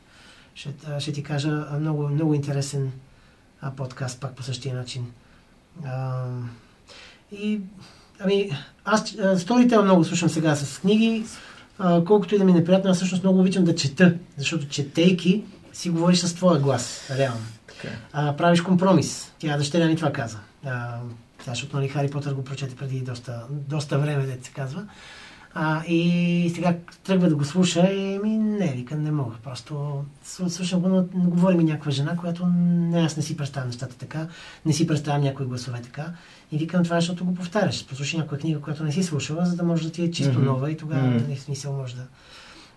ще, 0.54 0.70
ще 0.98 1.12
ти 1.12 1.22
кажа 1.22 1.66
много, 1.80 2.08
много 2.08 2.34
интересен 2.34 2.92
а, 3.60 3.70
подкаст, 3.70 4.20
пак 4.20 4.36
по 4.36 4.42
същия 4.42 4.74
начин. 4.74 5.06
А, 5.84 6.24
и, 7.32 7.60
ами, 8.20 8.50
аз 8.84 9.12
Storytel 9.16 9.82
много 9.82 10.04
слушам 10.04 10.28
сега 10.28 10.56
с 10.56 10.78
книги, 10.78 11.24
а, 11.78 12.04
колкото 12.04 12.34
и 12.34 12.38
да 12.38 12.44
ми 12.44 12.52
е 12.52 12.54
неприятно, 12.54 12.90
аз 12.90 12.96
всъщност 12.96 13.22
много 13.22 13.40
обичам 13.40 13.64
да 13.64 13.74
чета, 13.74 14.14
защото 14.36 14.68
четейки 14.68 15.44
си 15.72 15.90
говориш 15.90 16.18
с 16.18 16.34
твоя 16.34 16.60
глас, 16.60 17.10
реално. 17.16 17.44
Така 17.66 17.88
е. 17.88 17.98
А, 18.12 18.36
правиш 18.36 18.60
компромис. 18.60 19.32
Тя 19.38 19.56
дъщеря 19.56 19.86
ми 19.86 19.96
това 19.96 20.12
каза. 20.12 20.38
А, 20.64 20.98
сега, 21.48 21.54
защото 21.54 21.76
нали, 21.76 21.88
Хари 21.88 22.10
Потър 22.10 22.34
го 22.34 22.44
прочете 22.44 22.76
преди 22.76 23.00
доста, 23.00 23.42
доста 23.50 23.98
време, 23.98 24.26
дете 24.26 24.46
се 24.46 24.52
казва. 24.52 24.86
А, 25.54 25.84
и 25.84 26.52
сега 26.54 26.76
тръгва 27.04 27.28
да 27.28 27.36
го 27.36 27.44
слуша 27.44 27.92
и 27.92 28.18
ми 28.18 28.38
не, 28.38 28.72
вика, 28.72 28.96
не 28.96 29.10
мога. 29.10 29.34
Просто 29.44 30.04
слу- 30.26 30.48
слушам 30.48 30.80
го, 30.80 30.88
но 30.88 31.04
говори 31.14 31.56
ми 31.56 31.64
някаква 31.64 31.90
жена, 31.90 32.16
която 32.16 32.46
не, 32.46 33.00
аз 33.00 33.16
не 33.16 33.22
си 33.22 33.36
представям 33.36 33.68
нещата 33.68 33.96
така, 33.96 34.26
не 34.66 34.72
си 34.72 34.86
представям 34.86 35.22
някои 35.22 35.46
гласове 35.46 35.82
така. 35.82 36.06
И 36.52 36.58
викам 36.58 36.84
това, 36.84 36.96
защото 36.96 37.24
го 37.24 37.34
повтаряш. 37.34 37.86
Послушай 37.86 38.20
някоя 38.20 38.40
книга, 38.40 38.60
която 38.60 38.84
не 38.84 38.92
си 38.92 39.02
слушала, 39.02 39.46
за 39.46 39.56
да 39.56 39.62
може 39.62 39.84
да 39.84 39.92
ти 39.92 40.04
е 40.04 40.10
чисто 40.10 40.38
Мгм. 40.38 40.44
нова 40.44 40.70
и 40.70 40.76
тогава 40.76 41.06
нали, 41.06 41.36
в 41.36 41.40
смисъл 41.40 41.72
може 41.72 41.96
да... 41.96 42.02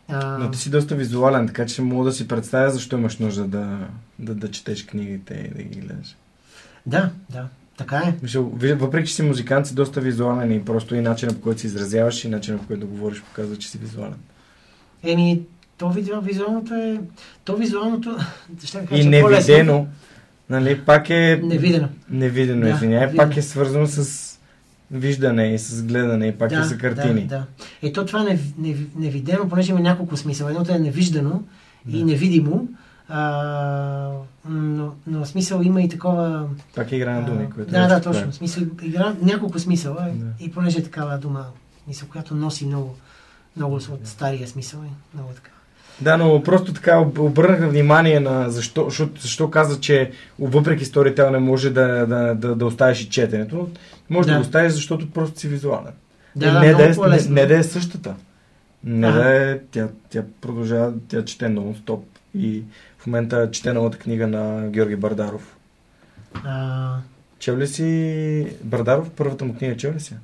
А, 0.07 0.38
Но 0.38 0.52
ти 0.52 0.57
си 0.57 0.69
доста 0.69 0.95
визуален, 0.95 1.48
така 1.48 1.65
че 1.65 1.81
мога 1.81 2.06
да 2.06 2.11
си 2.11 2.27
представя 2.27 2.72
защо 2.72 2.98
имаш 2.98 3.18
нужда 3.18 3.48
да, 3.48 3.88
да, 4.19 4.35
да 4.35 4.52
четеш 4.52 4.85
книгите 4.85 5.34
и 5.34 5.57
да 5.57 5.64
ги 5.64 5.80
гледаш. 5.80 6.15
Да, 6.85 7.11
да, 7.30 7.48
така 7.81 7.97
е. 7.97 8.73
Въпреки, 8.73 9.09
че 9.09 9.15
си 9.15 9.21
музикант, 9.23 9.67
си 9.67 9.75
доста 9.75 10.01
визуален 10.01 10.51
и 10.51 10.65
просто 10.65 10.95
и 10.95 11.01
начинът 11.01 11.35
по 11.35 11.41
който 11.41 11.61
се 11.61 11.67
изразяваш 11.67 12.25
и 12.25 12.29
начинът 12.29 12.61
по 12.61 12.67
който 12.67 12.87
говориш 12.87 13.21
показва, 13.21 13.55
че 13.55 13.69
си 13.69 13.77
визуален. 13.77 14.15
Еми, 15.03 15.41
то 15.77 15.89
визуалното 16.21 16.73
е... 16.73 16.99
То 17.43 17.55
визуалното... 17.55 18.17
Ще 18.63 18.85
кажа, 18.85 19.01
И 19.01 19.05
е 19.05 19.09
невидено, 19.09 19.87
нали, 20.49 20.79
пак 20.85 21.09
е... 21.09 21.41
Невидено. 21.43 21.87
Невидено, 22.09 22.61
Да, 22.61 22.69
извиняй, 22.69 22.99
невидено. 22.99 23.17
пак 23.17 23.37
е 23.37 23.41
свързано 23.41 23.87
с 23.87 24.31
виждане 24.91 25.53
и 25.53 25.59
с 25.59 25.83
гледане 25.83 26.27
и 26.27 26.31
пак 26.31 26.49
да, 26.49 26.59
е 26.59 26.63
за 26.63 26.77
картини. 26.77 27.21
Да, 27.21 27.35
да. 27.37 27.87
Е, 27.87 27.93
то 27.93 28.05
това 28.05 28.23
не, 28.23 28.39
не, 28.57 28.75
невидимо, 28.95 29.49
понеже 29.49 29.71
има 29.71 29.79
няколко 29.79 30.17
смисъла. 30.17 30.49
Едното 30.49 30.73
е 30.73 30.79
невиждано 30.79 31.43
и 31.89 31.99
Да. 31.99 32.05
невидимо, 32.05 32.67
а, 33.13 34.11
но, 34.49 34.93
но 35.07 35.25
смисъл 35.25 35.61
има 35.63 35.81
и 35.81 35.89
такова... 35.89 36.47
Пак 36.75 36.91
е 36.91 36.95
игра 36.95 37.11
на 37.11 37.25
думи, 37.25 37.47
а, 37.51 37.53
което 37.53 37.71
да, 37.71 37.83
е 37.83 37.88
да, 37.88 38.01
точно. 38.01 38.33
Смисъл, 38.33 38.63
игра, 38.81 39.15
няколко 39.21 39.59
смисъла 39.59 40.07
Да. 40.15 40.25
и 40.39 40.51
понеже 40.51 40.79
е 40.79 40.83
такава 40.83 41.17
дума, 41.17 41.45
смисъл, 41.83 42.07
която 42.07 42.35
носи 42.35 42.65
много, 42.65 42.95
много 43.57 43.75
от 43.75 43.99
стария 44.03 44.47
смисъл 44.47 44.79
много 45.13 45.29
така. 45.35 45.49
Да, 46.01 46.17
но 46.17 46.43
просто 46.43 46.73
така 46.73 46.99
об- 46.99 47.19
обърнах 47.19 47.69
внимание 47.69 48.19
на 48.19 48.49
защо, 48.49 48.83
защо, 48.89 49.09
защо 49.21 49.49
каза, 49.51 49.79
че 49.79 50.11
въпреки 50.39 50.85
Storytel 50.85 51.29
не 51.29 51.39
може 51.39 51.69
да, 51.69 52.05
да, 52.05 52.33
да, 52.35 52.55
да 52.55 52.65
оставиш 52.65 53.01
и 53.01 53.09
четенето. 53.09 53.69
Може 54.09 54.27
да, 54.27 54.33
Да. 54.33 54.39
го 54.39 54.45
оставиш, 54.45 54.73
защото 54.73 55.11
просто 55.11 55.39
си 55.39 55.47
визуален. 55.47 55.93
Да, 56.35 56.51
да, 56.51 56.59
не, 56.59 56.73
да 56.73 56.83
е, 56.85 56.89
не, 56.89 56.95
по-лесно. 56.95 57.33
не 57.35 57.45
да 57.45 57.57
е 57.57 57.63
същата. 57.63 58.15
Не 58.83 59.07
Ага. 59.07 59.17
да 59.19 59.51
е, 59.51 59.59
тя, 59.71 59.88
тя 60.09 60.23
продължава, 60.41 60.93
тя 61.07 61.25
чете 61.25 61.45
нон-стоп. 61.45 61.99
И 62.38 62.63
в 63.02 63.07
момента 63.07 63.52
чете 63.52 63.73
новата 63.73 63.98
книга 63.98 64.28
на 64.28 64.68
Георги 64.68 64.95
Бардаров. 64.95 65.57
А, 66.44 66.95
Чел 67.40 67.57
ли 67.57 67.68
си 67.68 68.48
Бардаров? 68.64 69.10
Първата 69.10 69.45
му 69.45 69.56
книга 69.56 69.78
чел 69.78 69.94
ли 69.94 69.99
си? 69.99 70.15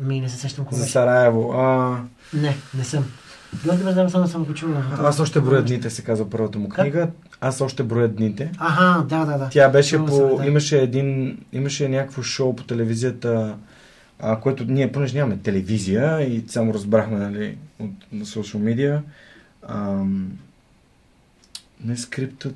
ми 0.00 0.20
не 0.20 0.28
се 0.28 0.36
сещам 0.36 0.64
какво 0.64 0.76
За. 0.76 0.86
Сараево. 0.86 1.52
А, 1.52 1.98
Не, 2.34 2.56
не 2.74 2.84
съм. 2.84 3.04
Георги 3.64 3.82
Бърдам 3.82 4.08
само 4.08 4.28
съм 4.28 4.44
го 4.44 4.54
чул. 4.54 4.68
аз 4.98 5.20
още 5.20 5.40
броя 5.40 5.62
дните, 5.62 5.90
се 5.90 6.02
казва 6.04 6.30
първата 6.30 6.58
му 6.58 6.68
Как? 6.68 6.80
книга. 6.80 7.08
Аз 7.40 7.60
още 7.60 7.82
броя 7.82 8.08
дните. 8.08 8.52
Аха, 8.58 9.04
да, 9.04 9.24
да, 9.24 9.38
да. 9.38 9.48
Тя 9.48 9.68
беше 9.68 9.96
Чувал 9.96 10.06
по... 10.06 10.14
съм, 10.28 10.36
да. 10.36 10.46
Имаше 10.46 10.78
един... 10.78 11.38
Имаше 11.52 11.88
някакво 11.88 12.22
шоу 12.22 12.56
по 12.56 12.64
телевизията, 12.64 13.56
а, 14.20 14.40
което 14.40 14.64
ние, 14.64 14.92
понеже 14.92 15.16
нямаме 15.16 15.36
телевизия 15.36 16.22
и 16.22 16.44
само 16.48 16.74
разбрахме, 16.74 17.18
нали, 17.18 17.58
от 17.78 17.90
на 18.12 18.26
социал 18.26 18.62
медиа, 18.62 19.02
ам, 19.68 20.32
не 21.84 21.96
скриптът, 21.96 22.54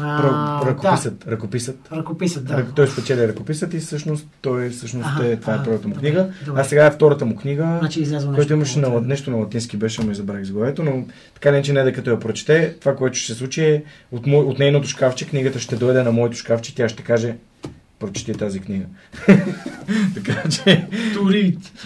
А, 0.00 0.66
ръкописът, 0.66 1.26
ръкописът. 1.28 1.78
Да, 1.90 1.96
ръкописът, 1.96 2.44
да. 2.44 2.56
Рък- 2.56 2.74
Той 2.74 2.88
спечели 2.88 3.28
ръкописът 3.28 3.74
и 3.74 3.78
всъщност 3.78 4.26
той 4.40 4.70
всъщност 4.70 5.06
Аха, 5.06 5.26
е, 5.26 5.36
това 5.36 5.54
е 5.54 5.56
а, 5.56 5.64
първата 5.64 5.88
му 5.88 5.94
добре, 5.94 6.08
книга. 6.08 6.30
добре. 6.46 6.60
А 6.60 6.64
сега 6.64 6.86
е 6.86 6.90
втората 6.90 7.24
му 7.24 7.36
книга, 7.36 7.76
Значи 7.78 8.06
което 8.34 8.52
имаше 8.52 8.78
на, 8.78 9.00
нещо 9.00 9.30
на 9.30 9.36
латински 9.36 9.76
беше, 9.76 10.02
и 10.02 10.14
забравих 10.14 10.44
заглавието, 10.44 10.82
но 10.84 11.04
така 11.34 11.50
не, 11.50 11.62
че 11.62 11.72
не 11.72 11.82
да 11.82 11.92
като 11.92 12.10
я 12.10 12.20
прочете, 12.20 12.76
това, 12.80 12.96
което 12.96 13.16
ще 13.16 13.32
се 13.32 13.38
случи 13.38 13.64
е 13.64 13.84
от, 14.12 14.26
мой, 14.26 14.44
от 14.44 14.58
нейното 14.58 14.88
шкафче, 14.88 15.28
книгата 15.28 15.58
ще 15.58 15.76
дойде 15.76 16.02
на 16.02 16.12
моето 16.12 16.36
шкафче, 16.36 16.74
тя 16.74 16.88
ще 16.88 17.02
каже 17.02 17.36
прочети 18.02 18.32
тази 18.32 18.60
книга. 18.60 18.84
така 20.14 20.48
че... 20.48 20.88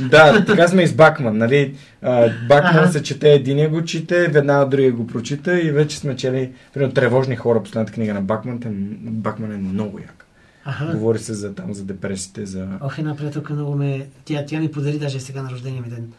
Да, 0.00 0.44
така 0.44 0.68
сме 0.68 0.82
и 0.82 0.86
с 0.86 0.94
Бакман, 0.94 1.38
нали? 1.38 1.74
А, 2.02 2.28
Бакман 2.48 2.84
Аха. 2.84 2.92
се 2.92 3.02
чете, 3.02 3.32
единия 3.32 3.70
го 3.70 3.84
чете, 3.84 4.28
веднага 4.28 4.68
другия 4.68 4.92
го 4.92 5.06
прочита 5.06 5.60
и 5.60 5.70
вече 5.70 5.98
сме 5.98 6.16
чели, 6.16 6.52
примерно, 6.74 6.94
тревожни 6.94 7.36
хора, 7.36 7.62
последната 7.62 7.92
книга 7.92 8.14
на 8.14 8.20
Бакман, 8.20 8.60
Бакман 9.00 9.52
е 9.52 9.56
много 9.56 9.98
як. 9.98 10.26
Аха. 10.64 10.92
Говори 10.92 11.18
се 11.18 11.34
за 11.34 11.54
там, 11.54 11.74
за 11.74 11.84
депресите, 11.84 12.46
за... 12.46 12.68
Ох, 12.80 12.98
една 12.98 13.16
приятелка 13.16 13.54
много 13.54 13.76
ме... 13.76 14.06
Тя, 14.24 14.44
тя 14.46 14.60
ми 14.60 14.72
подари 14.72 14.98
даже 14.98 15.20
сега 15.20 15.42
на 15.42 15.50
рождения 15.50 15.82
ми 15.82 15.88
ден. 15.88 16.12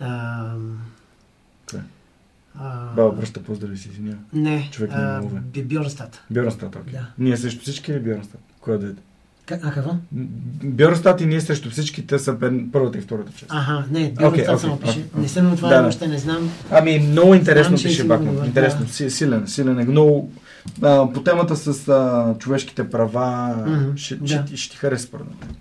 А, 0.00 0.54
а, 2.58 2.94
Баба, 2.96 3.16
пръща 3.16 3.42
поздрави 3.42 3.76
си, 3.76 3.88
извиня. 3.88 4.16
Не, 4.32 4.68
Човек 4.72 4.90
не. 4.96 5.40
Би- 5.40 5.64
Бьорнстат. 5.64 6.22
Бьорнстат, 6.30 6.76
окей. 6.76 6.92
Да. 6.92 7.06
Ние 7.18 7.36
срещу 7.36 7.60
всички 7.60 7.92
или 7.92 8.00
Бьорнстат? 8.00 8.40
Кой 8.60 8.78
да 8.78 8.86
е? 8.86 8.90
Ка- 9.50 9.58
А 9.62 9.70
какво? 9.70 9.90
Бьорнстат 10.64 11.20
и 11.20 11.26
ние 11.26 11.40
срещу 11.40 11.70
всички, 11.70 12.06
те 12.06 12.18
са 12.18 12.36
първата 12.72 12.98
и 12.98 13.00
втората 13.00 13.32
част. 13.32 13.46
Аха, 13.48 13.84
не, 13.90 14.00
Бьорнстат 14.10 14.26
окей, 14.48 14.58
само 14.58 14.76
пише. 14.76 14.90
окей. 14.92 15.04
Не 15.14 15.28
съм 15.28 15.56
това, 15.56 15.68
Да, 15.70 15.88
още 15.88 16.08
не 16.08 16.18
знам. 16.18 16.50
Ами, 16.70 16.98
много 17.00 17.34
интересно 17.34 17.76
Знам, 17.76 17.90
пише 17.90 18.04
Бакман. 18.04 18.44
Интересно, 18.46 18.80
да. 18.80 18.92
си, 18.92 19.10
силен, 19.10 19.46
силен 19.46 19.78
е. 19.80 19.84
Много 19.84 20.30
а, 20.82 21.12
по 21.12 21.22
темата 21.22 21.56
с 21.56 21.88
а, 21.88 22.34
човешките 22.38 22.90
права 22.90 23.54
Мгм, 23.66 23.96
ще, 23.96 24.14
да. 24.16 24.26
ще, 24.26 24.56
ще 24.56 24.70
ти 24.70 24.76
хареса. 24.76 25.08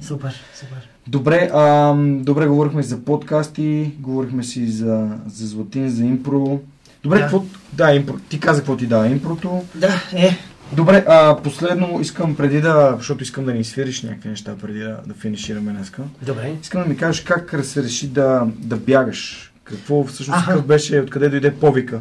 Супер, 0.02 0.34
супер. 0.56 0.90
Добре, 1.08 1.50
а, 1.54 1.94
добре, 1.98 2.48
говорихме 2.48 2.84
за 2.84 3.00
подкасти, 3.00 3.92
говорихме 4.00 4.44
си 4.44 4.68
за, 4.68 5.08
за 5.28 5.48
златин, 5.48 5.90
за 5.90 6.04
импро. 6.04 6.60
Добре, 7.04 7.18
Да. 7.18 7.22
какво, 7.22 7.44
да, 7.74 7.94
импро, 7.94 8.14
ти 8.20 8.40
каза 8.40 8.60
какво 8.60 8.78
ти 8.78 8.88
дава 8.88 9.08
импрото. 9.08 9.64
Да, 9.76 10.04
е. 10.14 10.38
Добре, 10.74 11.06
а, 11.08 11.38
последно 11.44 12.02
искам 12.02 12.36
преди 12.36 12.62
да, 12.62 12.94
защото 12.98 13.24
искам 13.24 13.46
да 13.46 13.54
ни 13.54 13.64
свириш 13.64 14.04
някакви 14.04 14.30
неща 14.30 14.56
преди 14.62 14.80
да, 14.80 14.98
да 15.06 15.14
финишираме 15.14 15.72
днеска. 15.72 16.02
Добре. 16.22 16.56
Искам 16.62 16.84
да 16.84 16.90
ми 16.90 16.98
кажеш 16.98 17.22
как 17.22 17.66
се 17.66 17.84
реши 17.84 18.08
да, 18.08 18.48
да 18.58 18.78
бягаш. 18.78 19.52
Какво 19.64 20.04
всъщност 20.04 20.46
какъв 20.46 20.66
беше, 20.66 21.00
откъде 21.00 21.30
дойде 21.30 21.56
повика 21.56 22.00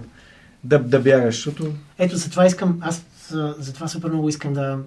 да, 0.65 0.79
да 0.79 1.01
бягаш, 1.01 1.35
защото 1.35 1.73
Ето 1.99 2.17
за 2.17 2.31
това 2.31 2.47
искам, 2.47 2.79
аз 2.81 3.05
затова 3.59 3.89
супер 3.89 4.09
много 4.09 4.29
искам 4.29 4.53
да... 4.53 4.79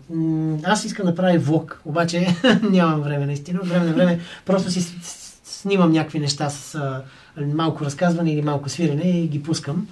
Аз 0.64 0.86
искам 0.86 1.06
да 1.06 1.16
правя 1.16 1.40
влог, 1.40 1.82
обаче 1.86 2.28
нямам 2.72 3.02
време 3.02 3.26
наистина. 3.26 3.60
От 3.64 3.70
време 3.70 3.86
на 3.86 3.94
време 3.94 4.20
просто 4.46 4.72
си 4.72 4.96
снимам 5.44 5.92
някакви 5.92 6.20
неща 6.20 6.50
с 6.50 6.80
малко 7.38 7.86
разказване 7.86 8.34
или 8.34 8.42
малко 8.42 8.70
свирене 8.70 9.20
и 9.20 9.28
ги 9.28 9.44
пускам. 9.44 9.88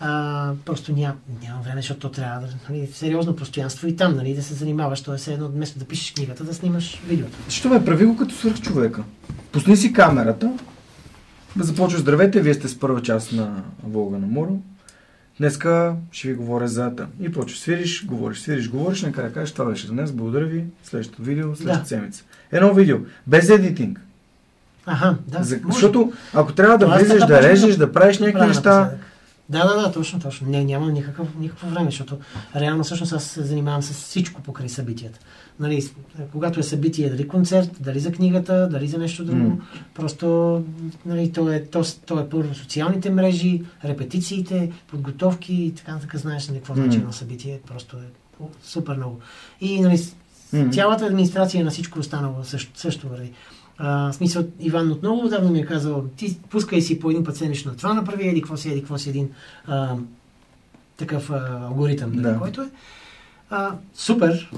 А, 0.00 0.52
просто 0.64 0.92
ням, 0.92 1.12
нямам 1.42 1.62
време, 1.62 1.80
защото 1.80 2.00
то 2.00 2.08
трябва 2.08 2.40
да... 2.40 2.46
Нали, 2.70 2.88
сериозно 2.92 3.36
постоянство 3.36 3.88
и 3.88 3.96
там, 3.96 4.16
нали, 4.16 4.34
да 4.34 4.42
се 4.42 4.54
занимаваш. 4.54 5.00
То 5.00 5.14
е 5.14 5.16
все 5.16 5.32
едно, 5.32 5.48
вместо 5.48 5.78
да 5.78 5.84
пишеш 5.84 6.12
книгата, 6.12 6.44
да 6.44 6.54
снимаш 6.54 7.02
видеото. 7.06 7.36
Що 7.48 7.68
бе, 7.68 7.84
прави 7.84 8.06
го 8.06 8.16
като 8.16 8.34
свърх 8.34 8.60
човека. 8.60 9.02
Пусни 9.52 9.76
си 9.76 9.92
камерата, 9.92 10.52
да 11.56 11.64
започва 11.64 11.98
здравейте, 11.98 12.40
вие 12.40 12.54
сте 12.54 12.68
с 12.68 12.78
първа 12.78 13.02
част 13.02 13.32
на 13.32 13.62
Волга 13.82 14.18
на 14.18 14.26
Муро. 14.26 14.58
Днеска 15.38 15.94
ще 16.12 16.28
ви 16.28 16.34
говоря 16.34 16.68
за 16.68 16.96
та. 16.96 17.06
И 17.20 17.32
почваш, 17.32 17.58
свириш, 17.58 18.06
говориш, 18.06 18.38
свириш, 18.38 18.70
говориш, 18.70 19.02
накрая 19.02 19.32
кажеш, 19.32 19.52
това 19.52 19.64
беше 19.64 19.86
за 19.86 19.92
днес, 19.92 20.12
благодаря 20.12 20.46
ви, 20.46 20.64
следващото 20.84 21.22
видео, 21.22 21.56
следващата 21.56 21.82
Да. 21.82 21.88
седмица. 21.88 22.24
Едно 22.52 22.74
видео, 22.74 22.98
без 23.26 23.48
едитинг. 23.48 24.00
Аха, 24.86 25.16
да. 25.26 25.42
За, 25.44 25.56
може. 25.62 25.72
защото 25.72 26.12
ако 26.34 26.52
трябва 26.52 26.78
да 26.78 26.98
влизаш, 26.98 27.26
да 27.26 27.42
режеш, 27.42 27.76
да 27.76 27.86
да 27.86 27.92
правиш 27.92 28.18
някакви 28.18 28.46
неща, 28.46 28.78
напоследък. 28.78 29.07
Да, 29.50 29.66
да, 29.66 29.82
да, 29.82 29.92
точно, 29.92 30.20
точно. 30.20 30.48
Не, 30.48 30.64
нямам 30.64 30.92
никакъв, 30.92 31.28
никакво 31.38 31.68
време, 31.68 31.90
защото 31.90 32.18
реално 32.56 32.84
всъщност 32.84 33.12
аз 33.12 33.24
се 33.24 33.42
занимавам 33.42 33.82
с 33.82 33.92
всичко 33.92 34.42
покрай 34.42 34.68
събитията. 34.68 35.18
Нали, 35.60 35.90
когато 36.32 36.60
е 36.60 36.62
събитие, 36.62 37.10
дали 37.10 37.28
концерт, 37.28 37.70
дали 37.80 38.00
за 38.00 38.12
книгата, 38.12 38.68
дали 38.68 38.88
за 38.88 38.98
нещо 38.98 39.24
друго, 39.24 39.48
М. 39.48 39.58
просто 39.94 40.64
нали, 41.06 41.32
то, 41.32 41.52
е, 41.52 41.64
то, 41.64 41.82
то 42.06 42.20
е 42.20 42.28
първо 42.28 42.54
социалните 42.54 43.10
мрежи, 43.10 43.62
репетициите, 43.84 44.72
подготовки 44.86 45.54
и 45.54 45.74
така 45.74 45.92
нататък, 45.92 46.16
знаеш 46.16 46.48
нали, 46.48 46.58
какво 46.58 46.74
М. 46.74 46.82
значи 46.82 46.98
едно 46.98 47.12
събитие, 47.12 47.60
просто 47.66 47.96
е 47.96 48.44
супер 48.62 48.96
много. 48.96 49.18
И 49.60 49.80
нали, 49.80 50.00
М. 50.52 50.70
цялата 50.70 51.06
администрация 51.06 51.64
на 51.64 51.70
всичко 51.70 51.98
останало 51.98 52.44
също, 52.44 52.80
също 52.80 53.08
върви. 53.08 53.32
А, 53.78 54.12
в 54.12 54.14
смисъл, 54.14 54.44
Иван 54.60 54.92
от 54.92 55.02
много 55.02 55.24
отдавна 55.24 55.50
ми 55.50 55.58
е 55.58 55.66
казал, 55.66 56.04
ти 56.16 56.38
пускай 56.50 56.80
си 56.80 57.00
по 57.00 57.10
един 57.10 57.24
път 57.24 57.36
седмично 57.36 57.76
това 57.76 57.94
направи, 57.94 58.28
еди 58.28 58.40
какво 58.42 58.56
си, 58.56 58.70
еди 58.70 58.80
какво 58.80 58.98
си 58.98 59.08
един 59.08 59.30
а, 59.66 59.96
такъв 60.96 61.30
а, 61.30 61.60
алгоритъм, 61.68 62.12
да. 62.12 62.22
Да. 62.22 62.38
който 62.38 62.62
е. 62.62 62.70
А, 63.50 63.74
супер. 63.94 64.50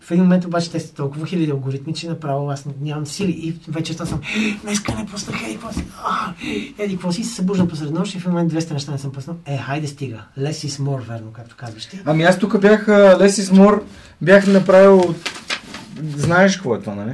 В 0.00 0.10
един 0.10 0.24
момент 0.24 0.44
обаче 0.44 0.70
те 0.70 0.80
са 0.80 0.94
толкова 0.94 1.26
хиляди 1.26 1.50
алгоритми, 1.50 1.94
че 1.94 2.08
направо 2.08 2.50
аз 2.50 2.64
нямам 2.80 3.06
сили. 3.06 3.30
И 3.30 3.54
вечерта 3.68 4.06
съм, 4.06 4.20
днеска 4.62 4.94
не 4.94 5.06
пуснах, 5.06 5.42
еди 5.42 5.52
какво 5.52 5.72
си, 5.72 5.84
а, 6.04 6.32
еди 6.78 6.94
какво 6.94 7.12
си, 7.12 7.24
се 7.24 7.34
събуждам 7.34 7.68
посред 7.68 7.90
нощ 7.90 8.14
и 8.14 8.18
в 8.18 8.26
момент 8.26 8.52
200 8.52 8.72
неща 8.72 8.92
не 8.92 8.98
съм 8.98 9.12
пуснал. 9.12 9.36
Е, 9.46 9.58
хайде 9.58 9.86
стига. 9.86 10.22
Less 10.38 10.68
is 10.68 10.82
more, 10.82 11.00
верно, 11.00 11.32
както 11.32 11.56
казваш 11.56 11.86
ти. 11.86 12.00
Ами 12.04 12.22
аз 12.22 12.38
тук 12.38 12.60
бях 12.60 12.88
Леси 13.20 13.42
Смор, 13.42 13.84
бях 14.22 14.46
направил... 14.46 15.14
Знаеш 16.16 16.56
какво 16.56 16.74
е 16.74 16.80
това, 16.80 16.94
нали? 16.94 17.12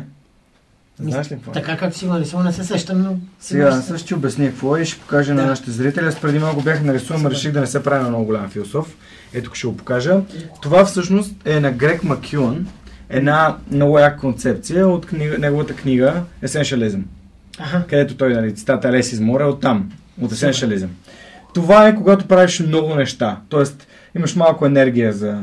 Знаеш 1.01 1.27
ли 1.27 1.35
какво 1.35 1.51
е? 1.51 1.55
Така 1.55 1.77
както 1.77 1.99
си 1.99 2.07
го 2.07 2.13
нарисувал, 2.13 2.45
не 2.45 2.53
се 2.53 2.65
сещам, 2.65 3.03
но 3.03 3.17
Сега 3.41 3.73
сега 3.73 3.99
ще 3.99 4.07
ти 4.09 4.15
обясня 4.15 4.47
какво 4.47 4.77
е 4.77 4.81
и 4.81 4.85
ще 4.85 5.01
покажа 5.01 5.35
на 5.35 5.43
Да. 5.43 5.49
нашите 5.49 5.71
зрители. 5.71 6.07
Аз 6.07 6.21
преди 6.21 6.39
малко 6.39 6.63
бях 6.63 6.83
нарисуван, 6.83 7.23
но 7.23 7.31
реших 7.31 7.53
да 7.53 7.61
не 7.61 7.67
се 7.67 7.83
прави 7.83 8.03
на 8.03 8.09
много 8.09 8.25
голям 8.25 8.49
философ. 8.51 8.97
Ето 9.33 9.51
ще 9.55 9.67
го 9.67 9.77
покажа. 9.77 10.21
Това 10.63 10.85
всъщност 10.85 11.35
е 11.45 11.61
на 11.61 11.73
Грег 11.73 12.05
Макюан. 12.05 12.67
Една 13.09 13.57
много 13.71 13.99
яка 13.99 14.17
концепция 14.17 14.89
от 14.89 15.07
книга, 15.07 15.39
неговата 15.39 15.75
книга 15.75 16.23
Essentialism, 16.45 17.01
Аха. 17.59 17.85
където 17.87 18.17
той, 18.17 18.35
нали, 18.35 18.55
цитата 18.55 18.93
Лес 18.93 19.13
из 19.13 19.21
море 19.21 19.45
от 19.45 19.61
там, 19.61 19.93
от 20.21 20.33
Essentialism. 20.33 20.89
Това 21.55 21.89
е 21.89 21.97
когато 21.97 22.29
правиш 22.29 22.61
много 22.61 22.95
неща. 22.95 23.41
Тоест, 23.49 23.87
имаш 24.17 24.37
малко 24.37 24.67
енергия 24.67 25.13
за 25.13 25.41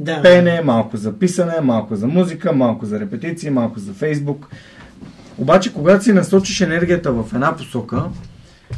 Да. 0.00 0.22
пеене, 0.22 0.60
малко 0.64 0.96
за 0.96 1.18
писане, 1.18 1.60
малко 1.62 1.96
за 1.96 2.06
музика, 2.06 2.52
малко 2.52 2.86
за 2.86 3.00
репетиции, 3.00 3.50
малко 3.50 3.80
за 3.80 3.92
Фейсбук. 3.92 4.48
Обаче, 5.38 5.72
когато 5.72 6.04
си 6.04 6.12
насочиш 6.12 6.60
енергията 6.60 7.12
в 7.12 7.34
една 7.34 7.56
посока, 7.56 8.04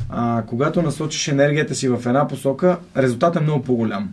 а, 0.09 0.43
когато 0.47 0.83
насочиш 0.83 1.29
енергията 1.29 1.75
си 1.75 1.89
в 1.89 2.03
една 2.07 2.29
посока, 2.29 2.79
резултатът 2.97 3.41
е 3.41 3.45
много 3.45 3.65
по-голям. 3.65 4.11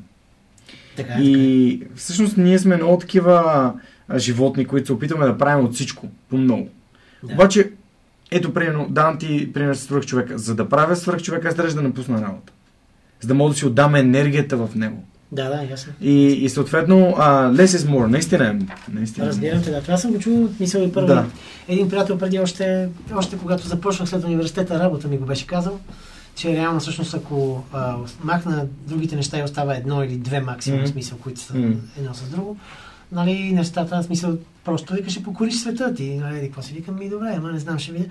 Така 0.96 1.14
е, 1.14 1.16
така 1.16 1.22
е. 1.22 1.24
И 1.24 1.82
всъщност 1.96 2.38
ние 2.38 2.60
сме 2.60 2.76
много 2.76 2.98
такива 2.98 3.74
животни, 4.16 4.66
които 4.66 4.88
се 4.88 4.94
опитваме 4.94 5.26
да 5.26 5.38
правим 5.38 5.66
от 5.66 5.74
всичко, 5.74 6.08
по 6.30 6.38
много. 6.38 6.70
Да. 7.24 7.34
Обаче, 7.34 7.72
ето, 8.32 8.54
примерно, 8.54 8.88
давам 8.90 9.18
ти 9.18 9.54
пример 9.54 9.74
с 9.74 9.80
свръх 9.80 10.06
човека. 10.06 10.38
За 10.38 10.56
да 10.56 10.70
правя 10.70 10.96
свръх 10.96 11.22
човека, 11.22 11.48
аз 11.48 11.56
трябва 11.56 11.74
да 11.74 11.82
напусна 11.82 12.22
работа. 12.22 12.54
За 13.22 13.28
да 13.28 13.34
мога 13.34 13.52
да 13.52 13.58
си 13.58 13.66
отдам 13.66 13.96
енергията 13.96 14.58
в 14.58 14.70
него. 14.76 15.04
Да, 15.32 15.50
да, 15.50 15.64
ясно. 15.64 15.94
И, 16.02 16.12
и 16.26 16.50
съответно, 16.50 17.16
а, 17.18 17.52
less 17.52 17.66
is 17.66 17.90
more. 17.90 18.08
Наистина 18.08 18.48
е. 18.48 18.56
Наистина. 18.92 19.26
е. 19.26 19.30
Разбирам 19.30 19.62
те, 19.64 19.72
да. 19.72 19.82
Това 19.82 19.98
съм 19.98 20.12
го 20.12 20.20
чул, 20.20 20.50
мисъл 20.60 20.82
и 20.82 20.92
първо. 20.92 21.08
Да. 21.08 21.26
Един 21.68 21.90
приятел 21.90 22.18
преди 22.18 22.40
още, 22.40 22.90
още 23.16 23.38
когато 23.38 23.68
започнах 23.68 24.10
след 24.10 24.24
университета 24.24 24.80
работа 24.80 25.08
ми 25.08 25.18
го 25.18 25.26
беше 25.26 25.48
казал, 25.48 25.80
че 26.36 26.54
реално 26.54 26.80
всъщност 26.80 27.14
ако 27.14 27.64
а, 27.74 27.96
махна 28.24 28.66
другите 28.88 29.16
неща 29.16 29.40
и 29.40 29.44
остава 29.44 29.76
едно 29.76 30.04
или 30.04 30.16
две 30.18 30.40
максимум 30.40 30.80
Мгм. 30.80 30.90
смисъл, 30.90 31.18
които 31.18 31.40
са 31.40 31.58
Мгм. 31.58 31.72
едно 31.98 32.14
с 32.14 32.30
друго, 32.30 32.58
нали, 33.12 33.52
нещата, 33.52 34.02
в 34.02 34.04
смисъл, 34.04 34.38
просто 34.66 34.94
викаш 34.94 35.14
ще 35.14 35.24
покориш 35.24 35.56
света 35.56 35.94
ти, 35.94 36.16
нали, 36.16 36.42
какво 36.42 36.62
си 36.62 36.74
викам, 36.74 37.00
ми 37.00 37.10
добре, 37.10 37.34
ама 37.38 37.52
не 37.52 37.60
знам, 37.60 37.80
ще 37.80 37.92
видя. 37.92 38.06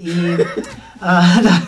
И, 0.00 0.36
а, 1.00 1.42
да. 1.42 1.62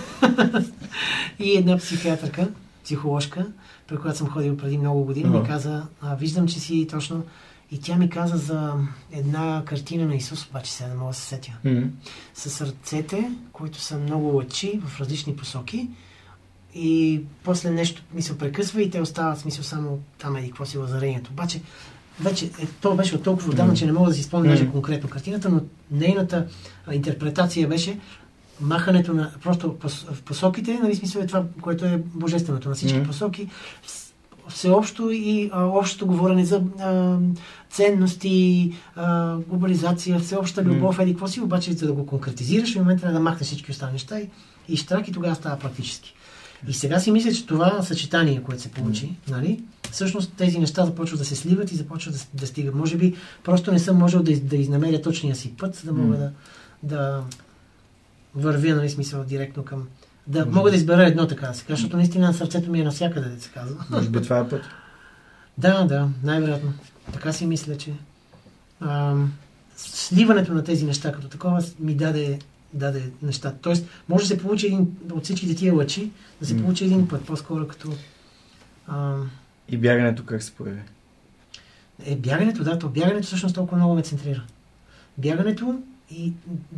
и 1.38 1.56
една 1.56 1.76
психиатрка, 1.76 2.48
психоложка, 2.84 3.46
при 3.90 3.96
която 3.96 4.18
съм 4.18 4.28
ходил 4.28 4.56
преди 4.56 4.78
много 4.78 5.04
години, 5.04 5.30
ми 5.30 5.36
Ага. 5.38 5.46
каза, 5.46 5.86
а, 6.00 6.14
виждам, 6.14 6.46
че 6.48 6.60
си 6.60 6.86
точно 6.90 7.24
и 7.70 7.80
тя 7.80 7.96
ми 7.96 8.10
каза 8.10 8.36
за 8.36 8.74
една 9.12 9.62
картина 9.66 10.06
на 10.06 10.14
Исус, 10.14 10.46
обаче 10.46 10.72
сега 10.72 10.88
не 10.88 10.94
мога 10.94 11.10
да 11.10 11.16
се 11.16 11.26
сетя. 11.26 11.52
М. 11.64 11.82
С 12.34 12.60
ръцете, 12.60 13.30
които 13.52 13.80
са 13.80 13.98
много 13.98 14.26
лъчи 14.26 14.80
в 14.84 15.00
различни 15.00 15.36
посоки. 15.36 15.88
И 16.74 17.20
после 17.44 17.70
нещо 17.70 18.02
ми 18.14 18.22
се 18.22 18.38
прекъсва 18.38 18.82
и 18.82 18.90
те 18.90 19.00
остават 19.00 19.38
смисъл 19.38 19.64
само 19.64 19.98
там 20.18 20.36
еди 20.36 20.48
какво 20.48 20.64
си 20.66 20.78
лазарението. 20.78 21.30
Обаче 21.32 21.60
вече 22.20 22.44
е, 22.44 22.66
то 22.80 22.94
беше 22.94 23.14
от 23.16 23.22
толкова 23.22 23.50
отдавна, 23.50 23.72
Мгм. 23.72 23.78
че 23.78 23.86
не 23.86 23.92
мога 23.92 24.08
да 24.08 24.14
си 24.14 24.22
спомня 24.22 24.48
даже 24.50 24.62
Мгм. 24.62 24.72
конкретно 24.72 25.08
картината, 25.08 25.48
но 25.48 25.60
нейната 25.90 26.46
интерпретация 26.92 27.68
беше 27.68 27.98
махането 28.60 29.14
на 29.14 29.30
просто 29.42 29.76
в 30.08 30.22
посоките, 30.22 30.78
нали 30.82 30.96
смисъл 30.96 31.20
е 31.20 31.26
това, 31.26 31.44
което 31.60 31.84
е 31.84 32.02
божественото 32.14 32.68
на 32.68 32.74
всички 32.74 32.98
Мгм. 32.98 33.06
посоки, 33.06 33.48
всеобщо 34.48 35.10
и 35.10 35.50
а, 35.52 35.64
общото 35.64 36.06
говорене 36.06 36.44
за 36.44 36.62
а, 36.80 37.16
ценности, 37.70 38.72
а, 38.96 39.36
глобализация, 39.36 40.18
всеобща 40.18 40.64
любов, 40.64 40.98
еди 40.98 41.12
какво 41.12 41.28
си, 41.28 41.40
обаче 41.40 41.72
за 41.72 41.86
да 41.86 41.92
го 41.92 42.06
конкретизираш, 42.06 42.74
в 42.74 42.78
момента 42.78 43.00
трябва 43.00 43.18
да 43.18 43.24
махнеш 43.24 43.46
всички 43.46 43.70
останали 43.70 43.92
неща 43.92 44.20
и, 44.20 44.28
и 44.68 44.76
штрак 44.76 45.08
и 45.08 45.12
тогава 45.12 45.34
става 45.34 45.58
практически. 45.58 46.14
И 46.68 46.72
сега 46.72 47.00
си 47.00 47.10
мисля, 47.10 47.32
че 47.32 47.46
това 47.46 47.82
съчетание, 47.82 48.42
което 48.42 48.62
се 48.62 48.70
получи, 48.70 49.16
нали, 49.28 49.62
всъщност 49.90 50.32
тези 50.36 50.58
неща 50.58 50.86
започват 50.86 51.18
да 51.18 51.24
се 51.24 51.36
сливат 51.36 51.72
и 51.72 51.76
започват 51.76 52.14
да, 52.14 52.20
да 52.40 52.46
стигат. 52.46 52.74
Може 52.74 52.96
би 52.96 53.14
просто 53.44 53.72
не 53.72 53.78
съм 53.78 53.96
можел 53.96 54.22
да, 54.22 54.32
из, 54.32 54.40
да 54.40 54.56
изнамеря 54.56 55.02
точния 55.02 55.36
си 55.36 55.52
път, 55.58 55.74
за 55.74 55.92
да 55.92 55.92
мога 55.92 56.16
М. 56.16 56.16
да, 56.16 56.30
да 56.82 57.22
вървя, 58.34 58.74
нали, 58.74 58.90
смисъл, 58.90 59.24
директно 59.24 59.64
към... 59.64 59.88
Да 60.26 60.46
мога 60.46 60.70
да 60.70 60.76
избера 60.76 61.06
едно 61.06 61.26
така 61.26 61.46
да 61.46 61.54
се 61.54 61.64
каже, 61.64 61.76
защото 61.76 61.96
наистина 61.96 62.34
сърцето 62.34 62.70
ми 62.70 62.80
е 62.80 62.84
навсякъде, 62.84 63.28
да 63.28 63.40
се 63.40 63.50
казва. 63.50 63.84
Може 63.90 64.08
би 64.08 64.22
това 64.22 64.38
е 64.38 64.48
път. 64.48 64.62
Да, 65.58 65.84
да, 65.84 66.08
най-вероятно. 66.22 66.72
Така 67.12 67.32
си 67.32 67.46
мисля, 67.46 67.76
че 67.76 67.92
ам, 68.80 69.32
сливането 69.76 70.54
на 70.54 70.64
тези 70.64 70.86
неща 70.86 71.12
като 71.12 71.28
такова 71.28 71.62
ми 71.78 71.94
даде, 71.94 72.38
даде 72.72 73.10
неща. 73.22 73.54
Тоест, 73.62 73.86
може 74.08 74.24
да 74.24 74.28
се 74.28 74.38
получи 74.38 74.66
един, 74.66 74.96
от 75.12 75.24
всичките 75.24 75.54
тия 75.54 75.74
лъчи, 75.74 76.10
да 76.40 76.46
се 76.46 76.62
получи 76.62 76.84
един 76.84 77.08
път, 77.08 77.24
по-скоро 77.24 77.68
като... 77.68 77.92
Ам, 78.88 79.30
И 79.68 79.76
бягането 79.76 80.24
как 80.24 80.42
се 80.42 80.52
появи? 80.52 80.80
е, 82.06 82.16
бягането, 82.16 82.64
да, 82.64 82.78
то 82.78 82.88
бягането 82.88 83.26
всъщност 83.26 83.54
толкова 83.54 83.76
много 83.76 83.94
ме 83.94 84.02
центрира. 84.02 84.42
Бягането 85.18 85.82
и 86.10 86.32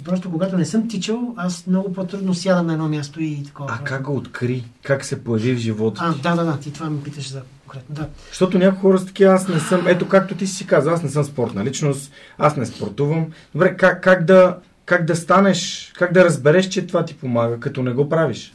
просто 0.05 0.31
когато 0.31 0.59
не 0.59 0.65
съм 0.65 0.89
тичал, 0.89 1.35
аз 1.37 1.67
много 1.67 1.93
по-трудно 1.93 2.35
сядам 2.35 2.67
на 2.67 2.73
едно 2.73 2.89
място 2.89 3.23
и 3.23 3.45
такова. 3.45 3.79
А 3.81 3.85
как 3.85 4.03
го 4.03 4.17
откри? 4.17 4.65
Как 4.83 5.05
се 5.05 5.25
появи 5.25 5.55
в 5.55 5.59
живота? 5.59 6.01
А, 6.05 6.15
да, 6.23 6.37
да, 6.37 6.53
да, 6.53 6.59
ти 6.59 6.73
това 6.73 6.91
ми 6.91 7.03
питаш 7.03 7.31
за 7.31 7.43
конкретно. 7.67 7.95
Да. 7.95 8.09
Защото 8.29 8.59
някои 8.59 8.81
хора 8.81 8.99
са 8.99 9.07
такива, 9.07 9.33
аз 9.33 9.49
не 9.49 9.61
съм, 9.61 9.87
ето 9.87 10.09
както 10.09 10.35
ти 10.35 10.47
си 10.47 10.67
каза, 10.67 10.91
аз 10.91 11.03
не 11.03 11.09
съм 11.09 11.25
спортна 11.25 11.65
личност, 11.65 12.13
аз 12.39 12.57
не 12.57 12.67
спортувам. 12.67 13.27
Добре, 13.55 13.77
как, 13.77 14.03
как, 14.03 14.25
да, 14.25 14.59
как 14.85 15.05
да 15.05 15.17
станеш, 15.17 15.93
как 15.99 16.13
да 16.13 16.25
разбереш, 16.25 16.69
че 16.69 16.87
това 16.87 17.05
ти 17.05 17.15
помага, 17.15 17.61
като 17.61 17.83
не 17.83 17.93
го 17.93 18.09
правиш? 18.09 18.55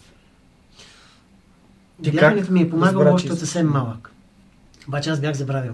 Ти 2.03 2.11
Бягането 2.11 2.51
ми 2.51 2.61
е 2.61 2.69
помагало 2.69 3.05
разбра, 3.05 3.13
още 3.13 3.31
от 3.31 3.39
съвсем 3.39 3.67
малък. 3.67 4.11
Обаче 4.87 5.09
аз 5.09 5.19
бях 5.19 5.35
забравил. 5.35 5.73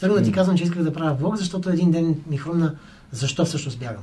Тръгна 0.00 0.22
ти 0.22 0.32
казвам, 0.32 0.56
че 0.56 0.64
исках 0.64 0.82
да 0.82 0.92
правя 0.92 1.14
влог, 1.14 1.36
защото 1.36 1.70
един 1.70 1.90
ден 1.90 2.22
ми 2.26 2.36
хрумна 2.36 2.74
защо 3.12 3.44
всъщност 3.44 3.78
бягам. 3.78 4.02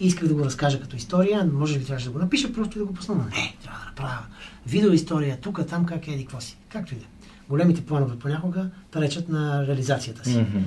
И 0.00 0.06
исках 0.06 0.28
да 0.28 0.34
го 0.34 0.44
разкажа 0.44 0.80
като 0.80 0.96
история, 0.96 1.44
може 1.52 1.78
би 1.78 1.84
трябваше 1.84 2.06
да 2.06 2.12
го 2.12 2.18
напиша, 2.18 2.52
просто 2.52 2.78
да 2.78 2.84
го 2.84 2.94
пусна. 2.94 3.14
Но 3.14 3.24
не, 3.24 3.56
трябва 3.62 3.78
да 3.78 3.84
направя 3.86 4.18
видеоистория, 4.66 5.38
тук, 5.40 5.66
там, 5.66 5.86
как 5.86 6.08
е, 6.08 6.12
еди, 6.12 6.24
какво 6.24 6.40
си. 6.40 6.56
Както 6.68 6.94
и 6.94 6.96
да. 6.96 7.04
е. 7.04 7.08
големите 7.48 7.86
планове 7.86 8.18
понякога 8.18 8.70
пречат 8.92 9.28
на 9.28 9.66
реализацията 9.66 10.24
си. 10.24 10.38
Мгм. 10.38 10.58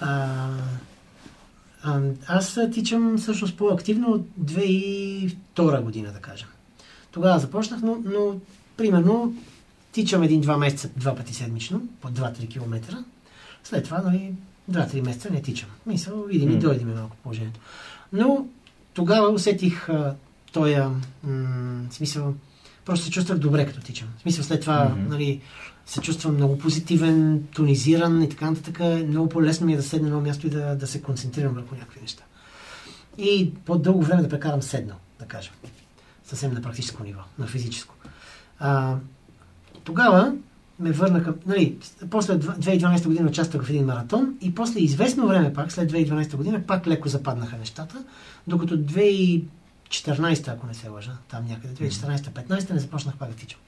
А, 0.00 0.48
а, 1.82 2.00
аз 2.26 2.58
тичам 2.72 3.18
всъщност 3.18 3.56
по-активно 3.56 4.08
от 4.10 4.26
2002 4.40 5.80
година, 5.80 6.12
да 6.12 6.18
кажем. 6.18 6.48
Тогава 7.10 7.38
започнах, 7.38 7.80
но, 7.82 7.98
но 8.04 8.40
примерно 8.76 9.34
тичам 9.92 10.22
един-два 10.22 10.56
месеца, 10.56 10.88
два 10.96 11.16
пъти 11.16 11.34
седмично, 11.34 11.82
по 12.00 12.08
2-3 12.08 12.48
км. 12.48 12.96
След 13.64 13.84
това, 13.84 13.98
нали, 14.02 14.34
2-3 14.70 15.04
месеца 15.04 15.30
не 15.30 15.42
тичам. 15.42 15.68
Мисъл, 15.86 16.22
видим 16.24 16.50
и 16.50 16.54
М. 16.54 16.58
дойде 16.58 16.84
ми 16.84 16.94
малко 16.94 17.16
положението. 17.22 17.60
Но 18.12 18.46
тогава 18.94 19.28
усетих 19.28 19.88
а, 19.88 20.14
този 20.52 20.76
м- 21.24 21.86
смисъл, 21.90 22.34
просто 22.84 23.04
се 23.04 23.10
чувствах 23.10 23.38
добре 23.38 23.66
като 23.66 23.80
тичам. 23.80 24.08
В 24.18 24.22
смисъл 24.22 24.44
след 24.44 24.60
това, 24.60 24.84
Мгм. 24.84 25.08
нали, 25.08 25.40
се 25.86 26.00
чувствам 26.00 26.34
много 26.34 26.58
позитивен, 26.58 27.42
тонизиран 27.54 28.22
и 28.22 28.28
така 28.28 28.50
нататък. 28.50 28.78
Много 29.08 29.28
по-лесно 29.28 29.66
ми 29.66 29.72
е 29.72 29.76
да 29.76 29.82
седна 29.82 30.08
на 30.08 30.16
едно 30.16 30.28
място 30.28 30.46
и 30.46 30.50
да, 30.50 30.76
да 30.76 30.86
се 30.86 31.02
концентрирам 31.02 31.54
върху 31.54 31.74
някакви 31.74 32.00
неща. 32.00 32.22
И 33.18 33.54
по-дълго 33.54 34.02
време 34.02 34.22
да 34.22 34.28
прекарам 34.28 34.62
седнал, 34.62 34.96
да 35.18 35.26
кажем. 35.26 35.52
Съвсем 36.24 36.54
на 36.54 36.62
практическо 36.62 37.04
ниво, 37.04 37.20
на 37.38 37.46
физическо. 37.46 37.94
А, 38.58 38.96
тогава 39.84 40.32
ме 40.78 40.92
върна 40.92 41.22
към... 41.22 41.34
Нали, 41.46 41.76
после 42.10 42.38
2012 42.38 43.06
година 43.06 43.28
участвах 43.28 43.64
в 43.64 43.70
един 43.70 43.84
маратон 43.84 44.34
и 44.40 44.54
после 44.54 44.80
известно 44.80 45.26
време 45.26 45.52
пак, 45.52 45.72
след 45.72 45.92
2012 45.92 46.36
година, 46.36 46.62
пак 46.66 46.86
леко 46.86 47.08
западнаха 47.08 47.56
нещата, 47.56 48.04
докато 48.46 48.78
2014, 48.78 50.48
ако 50.48 50.66
не 50.66 50.74
се 50.74 50.88
лъжа, 50.88 51.16
там 51.28 51.46
някъде, 51.46 51.90
2014-15 51.90 52.70
не 52.70 52.80
започнах 52.80 53.16
пак 53.16 53.30
да 53.30 53.36
тичам. 53.36 53.60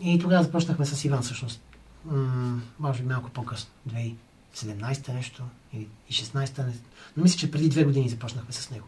И 0.00 0.18
тогава 0.18 0.42
започнахме 0.42 0.86
с 0.86 1.04
Иван 1.04 1.22
всъщност. 1.22 1.60
М- 2.04 2.60
може 2.78 3.02
би 3.02 3.08
малко 3.08 3.30
по-късно. 3.30 3.70
2017 3.88 5.14
нещо 5.14 5.42
или 5.72 5.88
и 6.10 6.12
16 6.12 6.66
не... 6.66 6.72
Но 7.16 7.22
мисля, 7.22 7.38
че 7.38 7.50
преди 7.50 7.68
две 7.68 7.84
години 7.84 8.08
започнахме 8.08 8.52
с 8.52 8.70
него. 8.70 8.86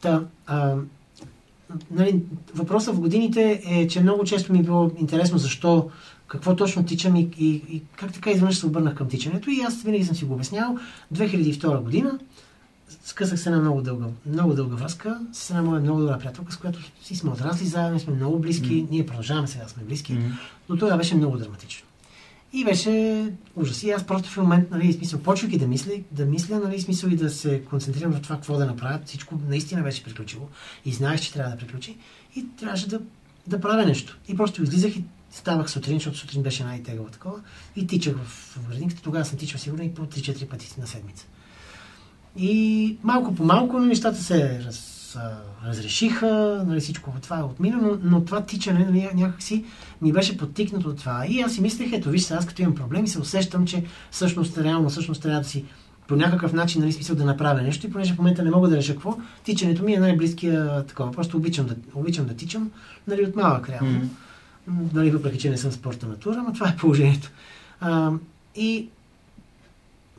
Та, 0.00 0.24
а, 0.46 0.76
нали, 1.90 2.22
въпросът 2.54 2.94
в 2.94 3.00
годините 3.00 3.62
е, 3.66 3.88
че 3.88 4.00
много 4.00 4.24
често 4.24 4.52
ми 4.52 4.58
е 4.58 4.62
било 4.62 4.90
интересно 4.98 5.38
защо, 5.38 5.90
какво 6.32 6.56
точно 6.56 6.84
тичам 6.84 7.16
и, 7.16 7.28
и, 7.38 7.48
и 7.48 7.82
как 7.96 8.12
така 8.12 8.30
изведнъж 8.30 8.58
се 8.58 8.66
обърнах 8.66 8.94
към 8.94 9.08
тичането. 9.08 9.50
И 9.50 9.60
аз 9.60 9.82
винаги 9.82 10.04
съм 10.04 10.16
си 10.16 10.24
го 10.24 10.34
обяснявал. 10.34 10.78
2002 11.14 11.82
година 11.82 12.18
скъсах 13.04 13.40
се 13.40 13.50
на 13.50 13.60
много 13.60 13.82
дълга, 13.82 14.06
много 14.26 14.54
дълга 14.54 14.76
връзка 14.76 15.20
с 15.32 15.50
една 15.50 15.62
моя 15.62 15.80
много 15.80 16.00
добра 16.00 16.18
приятелка, 16.18 16.52
с 16.52 16.56
която 16.56 16.78
си 17.02 17.16
сме 17.16 17.30
отрасли 17.30 17.66
заедно, 17.66 18.00
сме 18.00 18.14
много 18.14 18.38
близки, 18.38 18.74
Мгм. 18.74 18.86
ние 18.90 19.06
продължаваме 19.06 19.48
сега 19.48 19.68
сме 19.68 19.82
близки, 19.82 20.12
Мгм. 20.12 20.26
но 20.68 20.76
тогава 20.76 20.98
беше 20.98 21.14
много 21.14 21.36
драматично. 21.36 21.86
И 22.52 22.64
беше 22.64 23.26
ужас. 23.56 23.82
И 23.82 23.90
аз 23.90 24.06
просто 24.06 24.30
в 24.30 24.36
момент, 24.36 24.70
нали, 24.70 24.92
смисъл, 24.92 25.20
почвайки 25.20 25.58
да 25.58 25.66
мисля, 25.66 25.92
да 26.10 26.26
мисля, 26.26 26.58
нали, 26.58 26.80
смисъл 26.80 27.08
и 27.08 27.16
да 27.16 27.30
се 27.30 27.62
концентрирам 27.70 28.12
в 28.12 28.20
това 28.20 28.36
какво 28.36 28.56
да 28.56 28.66
направя, 28.66 28.98
всичко 29.04 29.38
наистина 29.48 29.82
беше 29.82 30.04
приключило. 30.04 30.48
И 30.84 30.92
знаех, 30.92 31.20
че 31.20 31.32
трябва 31.32 31.50
да 31.50 31.56
приключи. 31.56 31.96
И 32.36 32.46
трябваше 32.60 32.88
да, 32.88 33.00
да 33.46 33.60
правя 33.60 33.86
нещо. 33.86 34.18
И 34.28 34.36
просто 34.36 34.62
излизах 34.62 34.96
и 34.96 35.04
ставах 35.32 35.70
сутрин, 35.70 35.96
защото 35.96 36.18
сутрин 36.18 36.42
беше 36.42 36.64
най-тегава 36.64 37.08
такова. 37.08 37.40
И 37.76 37.86
тичах 37.86 38.16
в, 38.16 38.58
градинката. 38.68 39.02
Тогава 39.02 39.24
съм 39.24 39.38
тичал 39.38 39.60
сигурно 39.60 39.84
и 39.84 39.94
по 39.94 40.02
3-4 40.02 40.48
пъти 40.48 40.74
на 40.78 40.86
седмица. 40.86 41.26
И 42.36 42.96
малко 43.02 43.34
по 43.34 43.44
малко 43.44 43.78
нещата 43.78 44.22
се 44.22 44.64
раз, 44.64 45.16
разрешиха, 45.64 46.64
нали, 46.66 46.80
всичко 46.80 47.12
това 47.22 47.38
е 47.38 47.42
отмина, 47.42 47.78
но, 47.82 47.98
но 48.02 48.24
това 48.24 48.40
тичане 48.40 48.84
нали, 48.84 49.08
някакси 49.14 49.64
ми 50.02 50.12
беше 50.12 50.36
подтикнато 50.36 50.88
от 50.88 50.98
това. 50.98 51.26
И 51.26 51.40
аз 51.40 51.54
си 51.54 51.60
мислех, 51.60 51.92
ето 51.92 52.10
виж, 52.10 52.30
аз 52.30 52.46
като 52.46 52.62
имам 52.62 52.74
проблеми, 52.74 53.08
се 53.08 53.20
усещам, 53.20 53.66
че 53.66 53.84
всъщност 54.10 54.58
реално, 54.58 54.88
всъщност 54.88 55.22
трябва 55.22 55.40
да 55.40 55.48
си 55.48 55.64
по 56.08 56.16
някакъв 56.16 56.52
начин, 56.52 56.80
нали, 56.80 56.92
смисъл 56.92 57.16
да 57.16 57.24
направя 57.24 57.62
нещо 57.62 57.86
и 57.86 57.90
понеже 57.90 58.14
в 58.14 58.18
момента 58.18 58.42
не 58.42 58.50
мога 58.50 58.68
да 58.68 58.76
реша 58.76 58.92
какво, 58.92 59.18
тичането 59.44 59.84
ми 59.84 59.94
е 59.94 60.00
най-близкия 60.00 60.86
такова. 60.86 61.12
Просто 61.12 61.36
обичам 61.36 61.66
да, 61.66 61.76
обичам 61.94 62.26
да 62.26 62.34
тичам, 62.34 62.70
нали, 63.08 63.24
от 63.24 63.36
малък 63.36 63.68
реално. 63.68 63.90
Мгм. 63.90 64.06
М, 64.66 64.90
Нали, 64.94 65.10
въпреки, 65.10 65.38
че 65.38 65.50
не 65.50 65.56
съм 65.56 65.72
спорта 65.72 66.06
натура, 66.06 66.44
но 66.46 66.52
това 66.52 66.68
е 66.68 66.76
положението. 66.76 67.30
А, 67.80 68.12
и, 68.56 68.88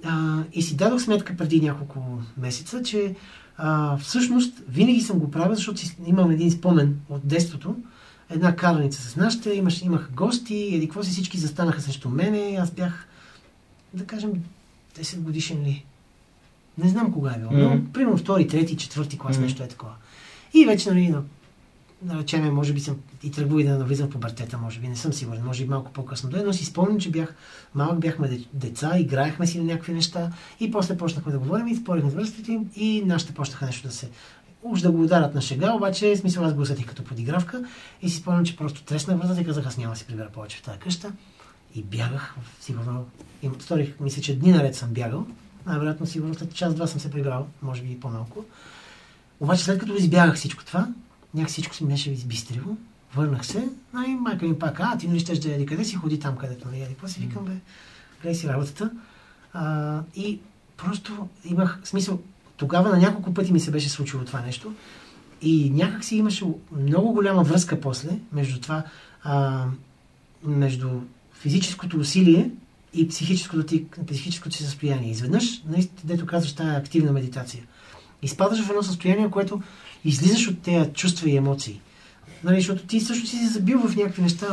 а, 0.04 0.44
и 0.54 0.62
си 0.62 0.76
дадох 0.76 1.02
сметка 1.02 1.38
преди 1.38 1.62
няколко 1.62 2.00
месеца, 2.38 2.84
че 2.84 3.16
а, 3.58 3.98
всъщност 3.98 4.54
винаги 4.70 5.02
съм 5.02 5.20
го 5.20 5.32
правил, 5.32 5.56
защото 5.56 5.80
си, 5.80 5.98
имам 6.06 6.32
един 6.32 6.52
спомен 6.52 7.00
от 7.10 7.28
детството. 7.28 7.76
Една 8.30 8.56
караница 8.56 9.02
с 9.02 9.16
нашите, 9.16 9.50
имаш, 9.54 9.82
имах 9.82 10.10
гости, 10.14 10.56
еди 10.74 10.88
какво 10.88 11.04
си 11.04 11.12
всички 11.12 11.38
застанаха 11.38 11.82
срещу 11.82 12.10
мене. 12.10 12.58
Аз 12.62 12.72
бях, 12.72 13.08
да 13.94 14.06
кажем, 14.06 14.32
10 15.00 15.18
годишен 15.20 15.64
ли. 15.64 15.86
Не 16.78 16.90
знам 16.90 17.12
кога 17.12 17.32
е 17.32 17.40
било, 17.40 17.52
но 17.52 17.70
Мгм. 17.76 17.86
примерно 17.94 18.18
втори, 18.18 18.48
трети, 18.48 18.78
четвърти 18.78 19.18
клас, 19.20 19.36
Мгм. 19.36 19.44
нещо 19.46 19.64
е 19.64 19.68
такова. 19.68 19.92
И 20.54 20.66
вече, 20.66 20.90
нали, 20.90 21.08
на 21.08 21.22
речеме, 22.12 22.52
може 22.52 22.74
би 22.74 22.80
съм 22.80 22.98
и 23.24 23.32
тръгвал 23.32 23.60
и 23.60 23.64
да 23.64 23.78
навлизам 23.78 24.08
в 24.08 24.12
пубертета, 24.12 24.58
може 24.58 24.80
би, 24.80 24.88
не 24.88 24.96
съм 24.96 25.14
сигурен, 25.14 25.46
може 25.46 25.64
би 25.64 25.70
малко 25.70 25.92
по-късно. 25.92 26.30
Дойде, 26.30 26.46
но 26.46 26.54
си 26.54 26.66
спомням, 26.66 27.00
че 27.00 27.12
бях 27.12 27.36
малък, 27.76 28.00
бяхме 28.00 28.28
де- 28.28 28.46
деца, 28.54 28.98
играехме 28.98 29.48
си 29.48 29.58
на 29.58 29.64
някакви 29.64 29.94
неща 29.94 30.32
и 30.60 30.72
после 30.72 30.98
почнахме 30.98 31.32
да 31.32 31.40
говорим 31.40 31.68
и 31.68 31.76
спорихме 31.76 32.10
за 32.10 32.16
връзките 32.16 32.60
и 32.76 33.04
нашите 33.06 33.34
почнаха 33.34 33.66
нещо 33.66 33.88
да 33.88 33.94
се 33.94 34.10
уж 34.64 34.82
да 34.82 34.92
го 34.92 35.04
ударят 35.04 35.36
на 35.36 35.42
шега, 35.42 35.74
обаче 35.74 36.16
смисъл 36.16 36.46
аз 36.46 36.54
го 36.54 36.62
усетих 36.62 36.86
като 36.86 37.04
подигравка 37.04 37.66
и 38.02 38.10
си 38.10 38.18
спомням, 38.18 38.46
че 38.46 38.58
просто 38.58 38.84
треснах 38.84 39.18
вратата 39.18 39.42
и 39.42 39.46
казах, 39.46 39.68
аз 39.68 39.78
няма 39.78 39.94
да 39.94 40.00
си 40.00 40.06
прибера 40.08 40.30
повече 40.30 40.58
в 40.58 40.62
тази 40.62 40.80
къща. 40.80 41.12
И 41.76 41.84
бягах, 41.84 42.36
сигурно, 42.62 43.06
и 43.44 43.50
сторих, 43.60 44.00
мисля, 44.00 44.22
че 44.22 44.40
дни 44.40 44.52
наред 44.52 44.76
съм 44.76 44.90
бягал, 44.90 45.26
най-вероятно 45.66 46.06
сигурно 46.06 46.34
след 46.34 46.54
час-два 46.54 46.88
съм 46.88 47.00
се 47.00 47.12
прибрал, 47.12 47.48
може 47.62 47.82
би 47.82 47.92
и 47.92 48.00
по-малко. 48.00 48.46
Обаче 49.40 49.64
след 49.64 49.80
като 49.80 49.96
избягах 49.96 50.36
всичко 50.36 50.66
това, 50.66 50.88
някак 51.34 51.50
всичко 51.50 51.76
се 51.76 51.84
ми 51.84 51.90
беше 51.90 52.12
избистрило. 52.12 52.76
Върнах 53.16 53.46
се, 53.46 53.70
нали, 53.94 54.08
майка 54.08 54.46
ми 54.46 54.60
пак, 54.60 54.80
а, 54.80 54.98
ти 54.98 55.08
нали 55.08 55.20
щеш 55.20 55.40
да 55.40 55.50
яди 55.50 55.66
къде 55.66 55.86
си, 55.86 55.96
ходи 55.96 56.20
там, 56.20 56.36
където 56.36 56.68
нали 56.68 56.80
яди. 56.80 56.96
После 56.96 57.22
викам, 57.22 57.46
бе, 57.46 57.52
гледай 58.22 58.36
си 58.36 58.48
работата. 58.48 58.92
А, 59.54 60.00
и 60.16 60.40
просто 60.78 61.28
имах 61.46 61.80
смисъл, 61.84 62.20
тогава 62.58 62.90
на 62.90 62.98
няколко 62.98 63.34
пъти 63.34 63.54
ми 63.54 63.60
се 63.60 63.72
беше 63.72 63.90
случило 63.90 64.26
това 64.26 64.42
нещо. 64.42 64.74
И 65.42 65.70
някак 65.70 66.04
си 66.04 66.16
имаше 66.16 66.46
много 66.72 67.14
голяма 67.14 67.44
връзка 67.44 67.82
после 67.82 68.20
между 68.32 68.62
това, 68.62 68.84
а, 69.24 69.66
между 70.44 70.90
физическото 71.34 71.98
усилие 71.98 72.52
и 72.94 73.08
психическото, 73.08 73.64
ти, 73.64 73.86
психическото 74.08 74.56
си 74.56 74.64
състояние. 74.64 75.12
Изведнъж, 75.12 75.64
наистина, 75.64 76.02
дето 76.04 76.26
казваш, 76.26 76.54
тая 76.54 76.78
активна 76.78 77.12
медитация. 77.12 77.64
Изпадаш 78.22 78.66
в 78.66 78.70
едно 78.70 78.84
състояние, 78.84 79.30
което 79.30 79.62
излизаш 80.06 80.48
от 80.48 80.62
тези 80.62 80.90
чувства 80.94 81.30
и 81.30 81.36
емоции. 81.36 81.82
Нали, 82.44 82.56
защото 82.56 82.84
ти 82.84 83.00
също 83.00 83.28
си 83.28 83.38
се 83.38 83.48
забил 83.48 83.80
в 83.80 83.96
някакви 83.96 84.22
неща, 84.22 84.48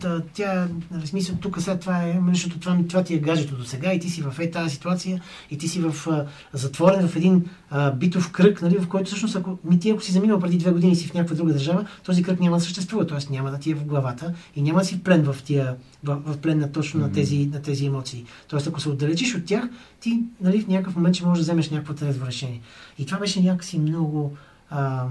та- 0.00 0.22
тя, 0.34 0.68
нали, 0.90 1.06
смисъл, 1.06 1.36
тук 1.36 1.60
сега 1.60 1.78
това 1.78 2.02
е, 2.02 2.20
защото 2.28 2.58
това, 2.58 2.78
това 2.88 3.02
ти 3.02 3.14
е 3.14 3.18
гаджето 3.18 3.56
до 3.56 3.64
сега 3.64 3.92
и 3.92 4.00
ти 4.00 4.10
си 4.10 4.22
в 4.22 4.34
е 4.38 4.50
тази 4.50 4.74
ситуация 4.74 5.22
и 5.50 5.58
ти 5.58 5.68
си 5.68 5.80
в, 5.80 6.06
а, 6.06 6.26
затворен 6.52 7.08
в 7.08 7.16
един 7.16 7.44
а, 7.70 7.90
битов 7.90 8.32
кръг, 8.32 8.62
нали, 8.62 8.78
в 8.78 8.88
който 8.88 9.06
всъщност, 9.06 9.36
ако, 9.36 9.58
ми 9.64 9.80
ти 9.80 9.90
ако 9.90 10.02
си 10.02 10.12
заминал 10.12 10.40
преди 10.40 10.58
две 10.58 10.70
години 10.70 10.92
и 10.92 10.96
си 10.96 11.08
в 11.08 11.14
някаква 11.14 11.36
друга 11.36 11.52
държава, 11.52 11.86
този 12.04 12.22
кръг 12.22 12.40
няма 12.40 12.56
да 12.56 12.62
съществува, 12.62 13.06
т.е. 13.06 13.32
няма 13.32 13.50
да 13.50 13.58
ти 13.58 13.70
е 13.70 13.74
в 13.74 13.84
главата 13.84 14.34
и 14.56 14.62
няма 14.62 14.78
да 14.78 14.84
си 14.84 14.94
в 14.94 15.02
плен 15.02 15.22
в, 15.22 15.42
тия, 15.42 15.76
в, 16.04 16.18
в 16.26 16.38
плен 16.38 16.58
на 16.58 16.72
точно 16.72 17.00
на 17.00 17.12
тези, 17.12 17.46
на 17.52 17.62
тези 17.62 17.86
емоции. 17.86 18.24
Тоест, 18.48 18.66
ако 18.66 18.80
се 18.80 18.88
отдалечиш 18.88 19.34
от 19.34 19.44
тях, 19.44 19.68
ти 20.00 20.22
нали, 20.40 20.60
в 20.60 20.68
някакъв 20.68 20.96
момент 20.96 21.16
ще 21.16 21.26
можеш 21.26 21.40
да 21.40 21.42
вземеш 21.44 21.70
някакво 21.70 21.94
трезво 21.94 22.26
решение. 22.26 22.60
И 22.98 23.06
това 23.06 23.18
беше 23.18 23.42
някакси 23.42 23.78
много 23.78 24.36
а, 24.70 25.04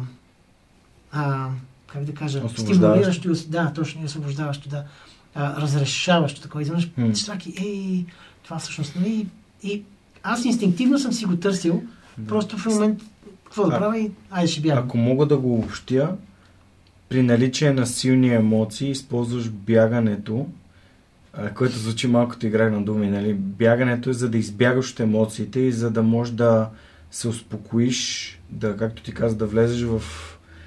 а, 1.11 1.49
как 1.87 2.03
да 2.03 2.13
кажа, 2.13 2.41
стимулиращо, 2.49 3.31
и 3.31 3.35
да, 3.47 3.73
точно 3.75 4.01
и 4.01 4.05
освобождаващо, 4.05 4.69
да, 4.69 4.83
а, 5.35 5.61
разрешаващо 5.61 6.41
такова. 6.41 6.61
Изведнъж 6.61 6.89
чаки, 7.25 7.53
ей, 7.57 8.05
това 8.43 8.59
всъщност, 8.59 8.95
нали, 8.95 9.27
и 9.63 9.83
аз 10.23 10.45
инстинктивно 10.45 10.99
съм 10.99 11.13
си 11.13 11.25
го 11.25 11.35
търсил, 11.35 11.83
просто 12.27 12.57
в 12.57 12.65
момент, 12.65 13.01
какво 13.45 13.63
да 13.63 13.77
правя 13.77 13.99
и 13.99 14.11
айде 14.31 14.47
ще 14.47 14.61
бягам. 14.61 14.83
Ако 14.83 14.97
мога 14.97 15.25
да 15.25 15.37
го 15.37 15.59
общя, 15.59 16.15
при 17.09 17.23
наличие 17.23 17.73
на 17.73 17.87
силни 17.87 18.29
емоции 18.29 18.89
използваш 18.89 19.49
бягането, 19.49 20.47
което 21.55 21.77
звучи 21.77 22.07
малкото 22.07 22.47
играх 22.47 22.71
на 22.71 22.83
думи, 22.83 23.07
нали? 23.07 23.33
Бягането 23.33 24.09
е 24.09 24.13
за 24.13 24.29
да 24.29 24.37
избягаш 24.37 24.91
от 24.91 24.99
емоциите 24.99 25.59
и 25.59 25.71
за 25.71 25.91
да 25.91 26.03
можеш 26.03 26.33
да 26.33 26.69
се 27.11 27.27
успокоиш, 27.27 28.34
да, 28.49 28.77
както 28.77 29.03
ти 29.03 29.11
каза, 29.13 29.35
да 29.35 29.45
влезеш 29.45 29.81
в 29.81 30.01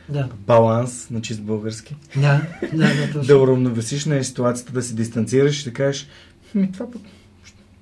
Да, 0.09 0.29
баланс 0.47 1.11
на 1.11 1.21
чист 1.21 1.43
български. 1.43 1.97
да, 2.17 2.43
да, 2.73 2.79
да, 2.79 3.07
точно. 3.07 3.23
Да 3.23 3.39
уравновесиш 3.39 4.05
на 4.05 4.25
ситуацията, 4.25 4.73
да 4.73 4.83
се 4.83 4.95
дистанцираш 4.95 5.61
и 5.61 5.65
да 5.65 5.73
кажеш, 5.73 6.09
ми 6.55 6.73
това 6.73 6.91
пък, 6.91 7.03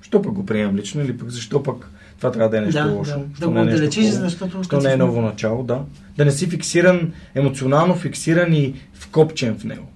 що 0.02 0.22
пък 0.22 0.32
го 0.32 0.46
приемам 0.46 0.76
лично 0.76 1.02
или 1.02 1.18
пък 1.18 1.30
защо 1.30 1.62
пък 1.62 1.90
това 2.18 2.32
трябва 2.32 2.50
да 2.50 2.58
е 2.58 2.60
нещо 2.60 2.84
да, 2.84 2.90
лошо. 2.90 3.18
да, 3.18 3.24
да 3.40 3.48
го 3.48 3.58
е 3.58 3.62
отдалечиш, 3.62 4.06
защото... 4.06 4.62
Що 4.64 4.80
не 4.80 4.88
е 4.88 4.92
си- 4.92 4.98
ново 4.98 5.20
начало, 5.22 5.62
да. 5.62 5.80
Да 6.16 6.24
не 6.24 6.30
си 6.30 6.46
фиксиран, 6.46 7.12
емоционално 7.34 7.94
фиксиран 7.94 8.52
и 8.52 8.74
вкопчен 8.94 9.58
в 9.58 9.64
него. 9.64 9.86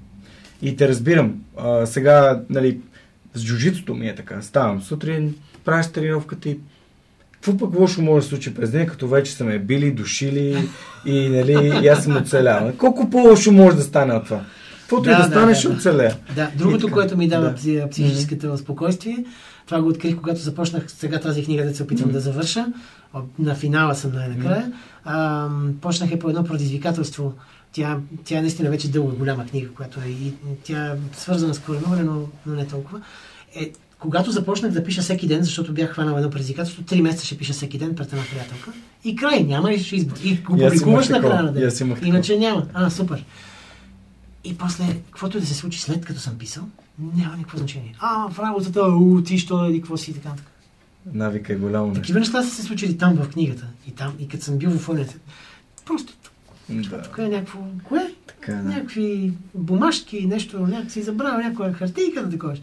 И 0.63 0.77
те 0.77 0.89
разбирам. 0.89 1.43
А, 1.57 1.87
сега, 1.87 2.43
нали, 2.51 2.81
С 3.35 3.45
джуджитото 3.45 3.95
ми 3.95 4.09
е 4.09 4.15
така. 4.15 4.43
Ставам 4.43 4.83
сутрин, 4.83 5.35
правиш 5.65 5.87
тренировката 5.87 6.49
и 6.49 6.59
какво 7.43 7.57
пък 7.57 7.81
лошо 7.81 8.03
може 8.03 8.25
да 8.25 8.29
случи 8.29 8.55
през 8.55 8.71
ден, 8.71 8.87
като 8.87 9.09
вече 9.09 9.33
са 9.33 9.45
ме 9.45 9.59
били, 9.59 9.91
душили 9.91 10.69
и, 11.07 11.29
нали, 11.29 11.81
и 11.83 11.89
аз 11.89 12.05
съм 12.05 12.17
оцелял. 12.17 12.73
Колко 12.79 13.11
по-лошо 13.11 13.53
може 13.53 13.77
да 13.77 13.83
стане 13.83 14.15
от 14.15 14.25
това? 14.25 14.41
Каквото 14.81 15.03
да, 15.03 15.11
и 15.11 15.15
да, 15.15 15.23
да 15.23 15.29
стане, 15.29 15.53
да, 15.53 15.55
ще 15.55 15.69
да. 15.69 15.75
оцелея. 15.75 16.17
Да, 16.35 16.51
другото, 16.57 16.87
така, 16.87 16.93
което 16.93 17.17
ми 17.17 17.29
дава 17.29 17.51
да. 17.51 17.89
психическото 17.91 18.47
mm-hmm. 18.47 18.57
спокойствие, 18.57 19.25
това 19.67 19.83
го 19.83 19.89
открих, 19.89 20.17
когато 20.17 20.41
започнах 20.41 20.85
сега 20.89 21.21
тази 21.21 21.45
книга, 21.45 21.65
да 21.65 21.75
се 21.75 21.83
опитвам 21.83 22.11
mm-hmm. 22.11 22.13
да 22.13 22.21
завърша. 22.21 22.67
На 23.39 23.55
финала 23.55 23.95
съм 23.95 24.13
най-накрая. 24.15 24.73
Mm-hmm. 25.07 25.73
почнах 25.81 26.13
е 26.13 26.19
по 26.19 26.29
едно 26.29 26.45
предизвикателство. 26.45 27.33
Тя, 27.73 27.99
тя 28.25 28.39
е 28.39 28.41
наистина 28.41 28.71
вече 28.71 28.91
дълга, 28.91 29.17
голяма 29.17 29.47
книга, 29.47 29.69
която 29.69 30.01
е 30.01 30.09
и 30.09 30.33
тя 30.65 30.87
е 30.87 31.17
свързана 31.17 31.55
с 31.55 31.59
кореноване, 31.59 32.03
но, 32.03 32.23
но 32.47 32.55
не 32.55 32.67
толкова. 32.67 33.01
Е, 33.55 33.71
когато 34.01 34.31
започнах 34.31 34.73
да 34.73 34.85
пиша 34.85 35.03
всеки 35.03 35.27
ден, 35.27 35.43
защото 35.43 35.73
бях 35.73 35.91
хванал 35.91 36.17
едно 36.17 36.31
предизвикателство, 36.31 36.83
три 36.83 37.03
месеца 37.03 37.27
ще 37.27 37.37
пиша 37.37 37.53
всеки 37.53 37.79
ден 37.79 37.95
пред 37.95 38.13
една 38.13 38.25
приятелка. 38.31 38.73
И 39.05 39.17
край, 39.17 39.45
няма 39.45 39.73
и 39.73 39.75
избор. 39.93 40.17
И 40.25 40.37
го 40.37 40.57
публикуваш 40.57 41.09
на 41.09 41.21
края 41.21 41.43
на 41.43 41.53
ден. 41.53 41.97
Иначе 42.03 42.39
няма. 42.39 42.67
А, 42.75 42.91
супер. 42.91 43.25
И 44.45 44.57
после, 44.59 44.85
каквото 45.11 45.37
и 45.37 45.41
да 45.41 45.47
се 45.47 45.55
случи 45.55 45.81
след 45.81 46.05
като 46.05 46.21
съм 46.21 46.39
писал, 46.39 46.65
няма 46.99 47.37
никакво 47.37 47.59
значение. 47.59 47.95
А, 47.99 48.31
в 48.31 48.39
работата, 48.39 48.83
у, 48.83 49.23
ти 49.23 49.39
що, 49.39 49.65
еди, 49.65 49.81
какво 49.81 49.97
си 49.97 50.11
и 50.11 50.15
така. 50.15 50.29
така. 50.29 50.51
Навика 51.13 51.53
е 51.53 51.57
голямо. 51.57 51.93
Такива 51.93 52.19
неща 52.19 52.43
са 52.43 52.51
се 52.51 52.63
случили 52.63 52.99
там 52.99 53.15
в 53.15 53.29
книгата. 53.29 53.67
И 53.89 53.91
там, 53.91 54.15
и 54.19 54.29
като 54.29 54.45
съм 54.45 54.59
бил 54.59 54.71
в 54.71 54.79
фонията. 54.79 55.15
Просто 55.87 56.13
да. 56.69 57.03
тук 57.03 57.19
е 57.19 57.29
някакво... 57.29 57.59
Кое? 57.85 58.15
Така, 58.27 58.53
да. 58.53 58.63
Някакви 58.63 59.33
бумажки, 59.55 60.27
нещо, 60.27 60.59
някак 60.59 60.91
си 60.91 61.03
забравя 61.03 61.39
някоя 61.39 61.73
хартийка 61.73 62.23
да 62.23 62.31
такова. 62.31 62.57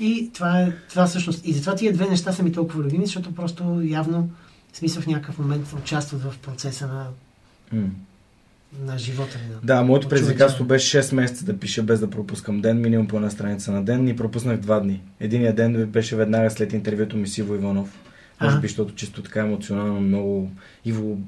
И 0.00 0.30
това 0.34 0.60
е, 0.60 0.72
това 0.90 1.06
всъщност, 1.06 1.46
и 1.46 1.52
затова 1.52 1.74
тия 1.74 1.92
две 1.92 2.08
неща 2.08 2.32
са 2.32 2.42
ми 2.42 2.52
толкова 2.52 2.82
любими, 2.82 3.06
защото 3.06 3.34
просто 3.34 3.82
явно, 3.84 4.30
в 4.72 4.76
смисъл 4.76 5.02
в 5.02 5.06
някакъв 5.06 5.38
момент 5.38 5.74
участват 5.82 6.22
в 6.22 6.34
процеса 6.42 6.86
на, 6.86 7.06
М. 7.72 7.88
на 8.84 8.98
живота 8.98 9.38
ми. 9.38 9.54
Да, 9.62 9.82
моето 9.82 10.08
предизвикателство 10.08 10.64
беше 10.64 11.02
6 11.02 11.14
месеца 11.14 11.44
да 11.44 11.58
пиша 11.58 11.82
без 11.82 12.00
да 12.00 12.10
пропускам 12.10 12.60
ден, 12.60 12.80
минимум 12.80 13.08
по 13.08 13.16
една 13.16 13.30
страница 13.30 13.72
на 13.72 13.84
ден 13.84 14.08
и 14.08 14.16
пропуснах 14.16 14.56
два 14.56 14.80
дни. 14.80 15.00
Единият 15.20 15.56
ден 15.56 15.86
беше 15.86 16.16
веднага 16.16 16.50
след 16.50 16.72
интервюто 16.72 17.16
ми 17.16 17.28
с 17.28 17.38
Иво 17.38 17.54
Иванов. 17.54 17.98
Може 18.40 18.60
би, 18.60 18.68
защото 18.68 18.94
чисто 18.94 19.22
така 19.22 19.40
емоционално 19.40 20.00
много... 20.00 20.50
Иво 20.84 21.18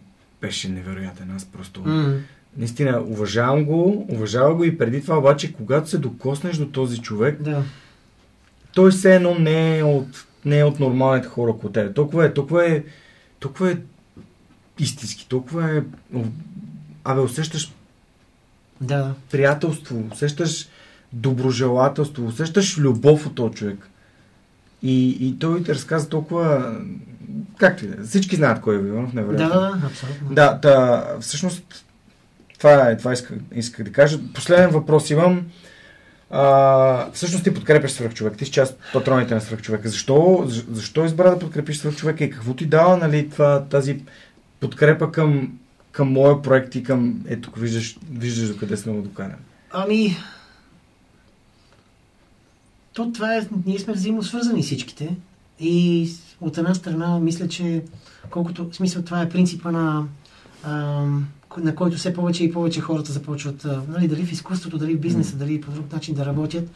беше 0.41 0.69
невероятен. 0.69 1.31
Аз 1.37 1.45
просто... 1.45 1.83
М. 1.87 2.15
Наистина, 2.57 3.03
уважавам 3.07 3.65
го, 3.65 4.07
уважавам 4.09 4.57
го 4.57 4.65
и 4.65 4.79
преди 4.79 5.03
това 5.03 5.19
обаче, 5.19 5.53
когато 5.53 5.91
се 5.91 5.99
докоснеш 5.99 6.57
до 6.57 6.67
този 6.67 6.99
човек, 6.99 7.43
Да. 7.43 7.63
Той 8.75 8.91
все 8.91 9.17
едно 9.17 9.35
не 9.35 9.79
е 9.79 9.83
от, 9.83 10.07
не 10.45 10.59
е 10.59 10.65
от 10.65 10.81
нормалните 10.81 11.29
хора 11.29 11.51
около 11.51 11.73
тебе. 11.73 11.93
Толкова 11.93 12.27
е, 12.27 12.35
толкова 12.35 12.67
е, 12.67 12.83
толкова 13.41 13.71
е 13.71 13.77
истински, 14.79 15.27
толкова 15.29 15.77
е... 15.77 15.83
Абе, 17.05 17.21
усещаш 17.21 17.73
Да, 18.81 18.97
да. 18.97 19.15
приятелство, 19.31 20.05
усещаш 20.13 20.69
доброжелателство, 21.13 22.27
усещаш 22.27 22.79
любов 22.79 23.27
от 23.27 23.35
този 23.35 23.55
човек. 23.55 23.89
И, 24.83 25.09
и 25.29 25.39
той 25.39 25.63
ти 25.63 25.75
разказа 25.75 26.09
толкова... 26.09 26.77
Както 27.59 27.85
и 27.85 27.89
да 27.89 28.03
е. 28.03 28.05
Всички 28.05 28.37
знаят 28.37 28.61
кой 28.61 28.77
е 28.77 28.79
Иванов, 28.79 29.15
Да, 29.15 29.21
невероятно. 29.21 29.61
да, 29.61 29.61
да, 29.61 29.87
абсолютно. 29.87 30.35
Да, 30.35 30.61
та, 30.61 31.05
всъщност 31.21 31.85
това 32.59 32.91
е, 32.91 32.97
това 32.97 33.13
исках, 33.13 33.39
исках 33.55 33.85
да 33.85 33.93
кажа. 33.93 34.19
Последен 34.35 34.71
въпрос 34.71 35.11
имам. 35.11 35.47
А, 36.31 37.11
всъщност 37.13 37.45
ти 37.45 37.55
подкрепяш 37.55 37.91
свръхчовек. 37.91 38.37
Ти 38.37 38.45
си 38.45 38.51
част 38.51 38.73
от 38.73 38.79
патроните 38.93 39.35
на 39.35 39.41
свръхчовека. 39.41 39.89
Защо, 39.89 40.45
защо- 40.71 41.05
избра 41.05 41.31
да 41.31 41.39
подкрепиш 41.39 41.79
свръхчовека 41.79 42.25
и 42.25 42.31
какво 42.31 42.55
ти 42.55 42.67
дава 42.67 42.97
нали, 42.97 43.31
това, 43.31 43.65
тази 43.65 44.01
подкрепа 44.61 45.13
към, 45.13 45.59
към 45.93 46.13
моя 46.13 46.43
проект 46.43 46.75
и 46.75 46.83
към... 46.83 47.25
Ето, 47.29 47.51
виждаш, 47.57 47.99
виждаш 48.11 48.49
докъде 48.49 48.77
сме 48.77 48.93
го 48.93 49.03
докарали. 49.03 49.35
Ами, 49.71 50.17
то 52.93 53.13
това 53.13 53.37
е, 53.37 53.47
ние 53.67 53.79
сме 53.79 53.93
взаимно 53.93 54.23
свързани 54.23 54.63
всичките 54.63 55.17
и 55.61 56.09
от 56.41 56.59
една 56.59 56.75
страна 56.75 57.19
мисля, 57.19 57.49
че 57.49 57.83
колкото, 58.31 58.71
в 58.71 58.77
смисъл 58.77 59.03
това 59.03 59.23
е 59.23 59.29
принципа 59.29 59.71
на, 59.71 60.07
ам, 60.65 61.29
на 61.57 61.75
който 61.75 61.97
все 61.97 62.15
повече 62.15 62.45
и 62.45 62.53
повече 62.53 62.81
хората 62.81 63.13
започват, 63.13 63.65
а, 63.65 63.83
нали, 63.89 64.09
дали 64.09 64.27
в 64.27 64.33
изкуството, 64.33 64.79
дали 64.79 64.95
в 64.95 65.01
бизнеса, 65.01 65.37
дали 65.37 65.61
по 65.61 65.71
друг 65.71 65.93
начин 65.93 66.15
да 66.15 66.27
работят, 66.27 66.71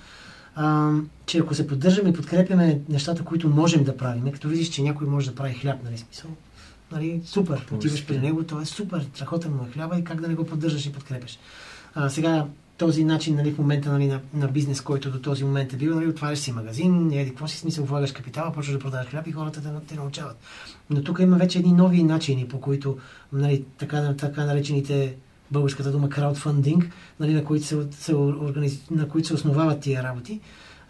ам, 0.54 1.08
че 1.26 1.38
ако 1.38 1.54
се 1.54 1.66
поддържаме 1.66 2.10
и 2.10 2.12
подкрепяме 2.12 2.80
нещата, 2.88 3.24
които 3.24 3.48
можем 3.48 3.84
да 3.84 3.96
правим, 3.96 4.32
като 4.32 4.48
видиш, 4.48 4.68
че 4.68 4.82
някой 4.82 5.06
може 5.06 5.30
да 5.30 5.36
прави 5.36 5.54
хляб, 5.54 5.84
нали, 5.84 5.98
смисъл, 5.98 6.30
нали, 6.92 7.22
супер, 7.24 7.66
отиваш 7.72 8.06
при 8.06 8.18
него, 8.18 8.44
то 8.44 8.60
е 8.60 8.64
супер, 8.64 9.06
страхотен 9.14 9.52
му 9.52 9.66
е 9.68 9.72
хляба 9.72 9.98
и 9.98 10.04
как 10.04 10.20
да 10.20 10.28
не 10.28 10.34
го 10.34 10.46
поддържаш 10.46 10.86
и 10.86 10.92
подкрепяш. 10.92 11.38
А, 11.94 12.10
сега 12.10 12.46
този 12.76 13.04
начин 13.04 13.36
нали, 13.36 13.52
в 13.52 13.58
момента 13.58 13.92
нали, 13.92 14.06
на, 14.06 14.20
на 14.34 14.48
бизнес, 14.48 14.80
който 14.80 15.10
до 15.10 15.18
този 15.18 15.44
момент 15.44 15.72
е 15.72 15.76
бил, 15.76 15.94
нали, 15.94 16.08
отваряш 16.08 16.38
си 16.38 16.52
магазин, 16.52 17.12
еди, 17.12 17.30
какво 17.30 17.48
си 17.48 17.58
смисъл, 17.58 17.84
влагаш 17.84 18.12
капитала, 18.12 18.52
почваш 18.52 18.72
да 18.72 18.78
продаваш 18.78 19.06
хляб 19.06 19.26
и 19.26 19.32
хората 19.32 19.62
те, 19.62 19.68
те 19.88 19.94
научават. 19.94 20.36
Но 20.90 21.02
тук 21.02 21.18
има 21.18 21.36
вече 21.36 21.58
едни 21.58 21.72
нови 21.72 22.02
начини, 22.02 22.48
по 22.48 22.60
които 22.60 22.98
нали, 23.32 23.64
така, 23.78 24.14
така 24.18 24.44
наречените 24.44 25.16
българската 25.50 25.92
дума 25.92 26.08
краудфандинг, 26.08 26.90
нали, 27.20 27.34
на, 27.34 27.44
които 27.44 27.66
се, 27.66 27.86
се 27.90 28.14
организ... 28.14 28.90
на 28.90 29.08
които 29.08 29.28
се 29.28 29.34
основават 29.34 29.80
тия 29.80 30.02
работи, 30.02 30.40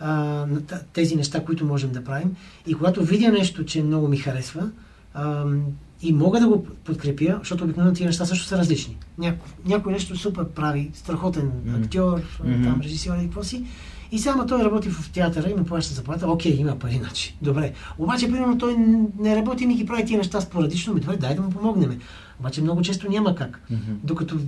а, 0.01 0.47
тези 0.93 1.16
неща, 1.16 1.44
които 1.44 1.65
можем 1.65 1.93
да 1.93 2.05
правим. 2.05 2.36
И 2.66 2.74
когато 2.74 3.05
видя 3.05 3.32
нещо, 3.32 3.65
че 3.65 3.82
много 3.82 4.09
ми 4.09 4.16
харесва, 4.16 4.70
ам, 5.15 5.65
и 6.05 6.12
мога 6.12 6.40
да 6.40 6.48
го 6.48 6.64
подкрепя, 6.64 7.36
защото 7.39 7.64
обикновено 7.64 7.94
тия 7.94 8.06
неща 8.06 8.24
също 8.24 8.47
са 8.47 8.59
различни. 8.59 8.97
Няко, 9.18 9.47
някой 9.66 9.93
нещо 9.93 10.16
супер 10.16 10.44
прави, 10.44 10.90
страхотен 10.94 11.51
Мгм. 11.66 11.82
актьор, 11.82 12.22
Мгм. 12.44 12.62
там 12.64 12.81
режисьор 12.81 13.16
и 13.16 13.22
какво 13.22 13.43
си. 13.43 13.64
И 14.12 14.18
само 14.18 14.47
той 14.47 14.64
работи 14.64 14.89
в 14.89 15.10
театъра 15.12 15.51
и 15.51 15.55
му 15.55 15.64
плаща 15.64 15.94
заплата. 15.94 16.31
Окей, 16.31 16.52
има 16.52 16.78
пари, 16.78 16.97
значи. 16.98 17.36
Добре. 17.43 17.72
Обаче, 17.98 18.26
примерно, 18.26 18.59
той 18.59 18.76
не 19.18 19.36
работи, 19.36 19.66
ми 19.66 19.74
ги 19.74 19.86
прави 19.86 20.05
тия 20.05 20.18
неща 20.18 20.40
спорадично. 20.40 20.94
Ми, 20.94 21.01
добре, 21.01 21.16
дай 21.16 21.35
да 21.35 21.43
му 21.43 21.51
помогнем. 21.51 22.01
Обаче 22.40 22.62
много 22.62 22.82
често 22.82 23.10
няма 23.10 23.35
как. 23.35 23.60
Докато 24.02 24.39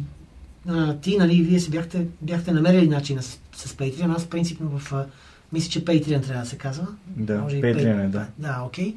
а, 0.69 0.95
ти, 0.97 1.19
нали, 1.19 1.43
вие 1.43 1.61
си 1.61 1.71
бяхте, 1.71 2.07
бяхте 2.23 2.53
намерили 2.53 2.89
начина 2.89 3.23
с, 3.23 3.39
с 3.57 3.73
Patreon. 3.73 4.17
Аз 4.17 4.27
принципно 4.27 4.79
в... 4.79 4.93
А, 4.93 5.07
мисля, 5.53 5.71
че 5.71 5.85
Patreon 5.85 6.23
трябва 6.23 6.43
да 6.43 6.49
се 6.49 6.59
казва. 6.59 6.87
Да, 7.07 7.39
Може 7.39 7.57
и 7.57 7.63
Patreon 7.63 8.05
е, 8.05 8.09
да. 8.09 8.27
Да, 8.39 8.63
окей. 8.67 8.95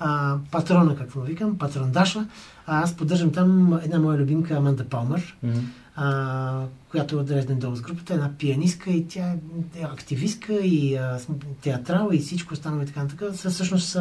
А, 0.00 0.36
патрона, 0.50 0.96
какво 0.96 1.20
викам, 1.20 1.58
патрон 1.58 1.90
Даша. 1.90 2.26
А, 2.66 2.82
аз 2.82 2.96
поддържам 2.96 3.32
там 3.32 3.80
една 3.84 3.98
моя 3.98 4.18
любимка 4.18 4.54
Аманда 4.54 4.84
Палмър, 4.84 5.36
а, 5.96 6.60
която 6.90 7.16
е 7.16 7.20
от 7.20 7.28
Dresden 7.28 7.58
Dolls 7.58 7.82
групата, 7.82 8.14
една 8.14 8.30
пианистка 8.38 8.90
и 8.90 9.06
тя 9.08 9.32
е 9.76 9.82
активистка 9.82 10.52
и 10.54 10.94
а, 10.96 11.18
театрал 11.62 12.08
и 12.12 12.18
всичко 12.18 12.54
останало 12.54 12.82
и 12.82 12.86
така 12.86 13.02
нататък. 13.02 13.34
Всъщност 13.34 13.96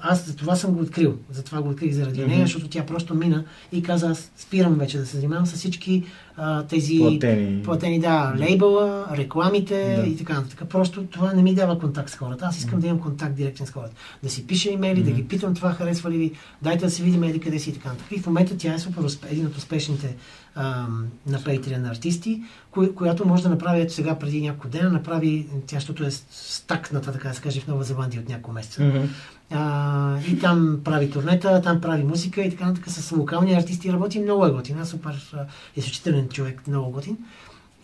аз 0.00 0.26
за 0.26 0.36
това 0.36 0.56
съм 0.56 0.72
го 0.72 0.80
открил. 0.80 1.16
Затова 1.30 1.62
го 1.62 1.68
открих 1.68 1.92
заради 1.92 2.20
Мгм. 2.20 2.30
нея, 2.30 2.40
защото 2.46 2.68
тя 2.68 2.86
просто 2.86 3.14
мина 3.14 3.44
и 3.72 3.82
каза, 3.82 4.08
аз 4.08 4.30
спирам 4.36 4.74
вече 4.74 4.98
да 4.98 5.06
се 5.06 5.16
занимавам 5.16 5.46
с 5.46 5.52
всички 5.52 6.04
а, 6.36 6.62
тези 6.62 6.98
Платени. 6.98 7.62
платени, 7.62 8.00
да, 8.00 8.34
лейбъла, 8.38 9.06
рекламите 9.12 9.96
Да. 10.02 10.08
и 10.08 10.16
така 10.16 10.34
нататък. 10.34 10.68
Просто 10.68 11.04
това 11.04 11.32
не 11.32 11.42
ми 11.42 11.54
дава 11.54 11.78
контакт 11.78 12.10
с 12.10 12.14
хората. 12.14 12.44
Аз 12.44 12.58
искам 12.58 12.80
да 12.80 12.86
имам 12.86 13.00
контакт 13.00 13.34
директен 13.34 13.66
с 13.66 13.70
хората. 13.70 13.94
Да 14.22 14.30
си 14.30 14.46
пиша 14.46 14.70
имейли, 14.70 15.02
да 15.02 15.10
ги 15.10 15.28
питам 15.28 15.54
това 15.54 15.72
харесва 15.72 16.10
ли 16.10 16.18
ви, 16.18 16.32
дайте 16.62 16.84
да 16.84 16.90
се 16.90 17.02
видим 17.02 17.22
еди 17.22 17.40
къде 17.40 17.58
си 17.58 17.70
и 17.70 17.74
така 17.74 17.88
нататък. 17.88 18.12
И 18.12 18.18
в 18.18 18.26
момента 18.26 18.56
тя 18.56 18.74
е 18.74 18.78
супер 18.78 19.02
усп... 19.02 19.24
един 19.30 19.46
от 19.46 19.56
успешните 19.56 20.16
ам, 20.54 21.06
на 21.26 21.38
Patreon 21.38 21.90
артисти, 22.20 22.42
кои, 22.70 22.94
която 22.94 23.28
може 23.28 23.42
да 23.42 23.48
направи, 23.48 23.80
ето 23.80 23.92
сега 23.92 24.18
преди 24.18 24.40
няколко 24.40 24.68
дена, 24.68 24.90
направи, 24.90 25.46
тя, 25.66 25.76
защото 25.76 26.04
е 26.04 26.10
стакната, 26.30 27.12
така 27.12 27.28
да 27.28 27.34
се 27.34 27.42
каже, 27.42 27.60
в 27.60 27.66
Нова 27.66 27.84
Зеландия 27.84 28.22
от 28.22 28.28
няколко 28.28 28.52
месеца. 28.52 28.82
Мгм. 28.82 28.98
А, 29.50 30.18
и 30.28 30.38
там 30.38 30.80
прави 30.84 31.10
турнета, 31.10 31.62
там 31.62 31.80
прави 31.80 32.04
музика 32.04 32.42
и 32.42 32.50
така 32.50 32.66
нататък 32.66 32.90
с 32.90 33.12
локални 33.12 33.54
артисти 33.54 33.92
работи. 33.92 34.20
Много 34.20 34.46
е 34.46 34.50
готин. 34.50 34.78
Аз 34.80 34.88
супер 34.88 35.46
изключителен 35.76 36.28
човек, 36.28 36.66
много 36.66 36.90
готин. 36.90 37.16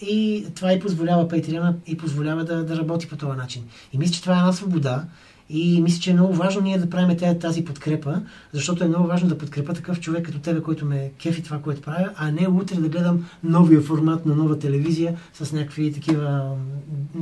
И 0.01 0.47
това 0.55 0.73
и 0.73 0.81
позволява 0.81 1.29
Patreon 1.29 1.75
и 1.87 1.97
позволява 1.97 2.45
да, 2.45 2.65
да 2.65 2.77
работи 2.77 3.09
по 3.09 3.17
този 3.17 3.39
начин. 3.39 3.63
И 3.93 3.99
мисля, 3.99 4.15
че 4.15 4.23
това 4.23 4.35
е 4.35 4.39
една 4.39 4.53
свобода. 4.53 5.05
И 5.51 5.83
мисля, 5.83 6.01
че 6.01 6.11
е 6.11 6.15
много 6.15 6.35
важно 6.35 6.61
ние 6.61 6.79
да 6.79 6.91
правим 6.91 7.39
тази, 7.41 7.65
подкрепа, 7.65 8.23
защото 8.53 8.85
е 8.85 8.89
много 8.89 9.07
важно 9.07 9.29
да 9.29 9.39
подкрепа 9.39 9.75
такъв 9.75 10.01
човек 10.01 10.27
като 10.27 10.39
тебе, 10.39 10.61
който 10.61 10.87
ме 10.87 11.11
кефи 11.19 11.43
това, 11.43 11.59
което 11.59 11.83
правя, 11.83 12.11
а 12.17 12.31
не 12.31 12.49
утре 12.49 12.77
да 12.77 12.89
гледам 12.89 13.27
новия 13.45 13.81
формат 13.81 14.27
на 14.27 14.35
нова 14.35 14.59
телевизия 14.59 15.17
с 15.35 15.53
някакви 15.53 15.93
такива... 15.93 16.57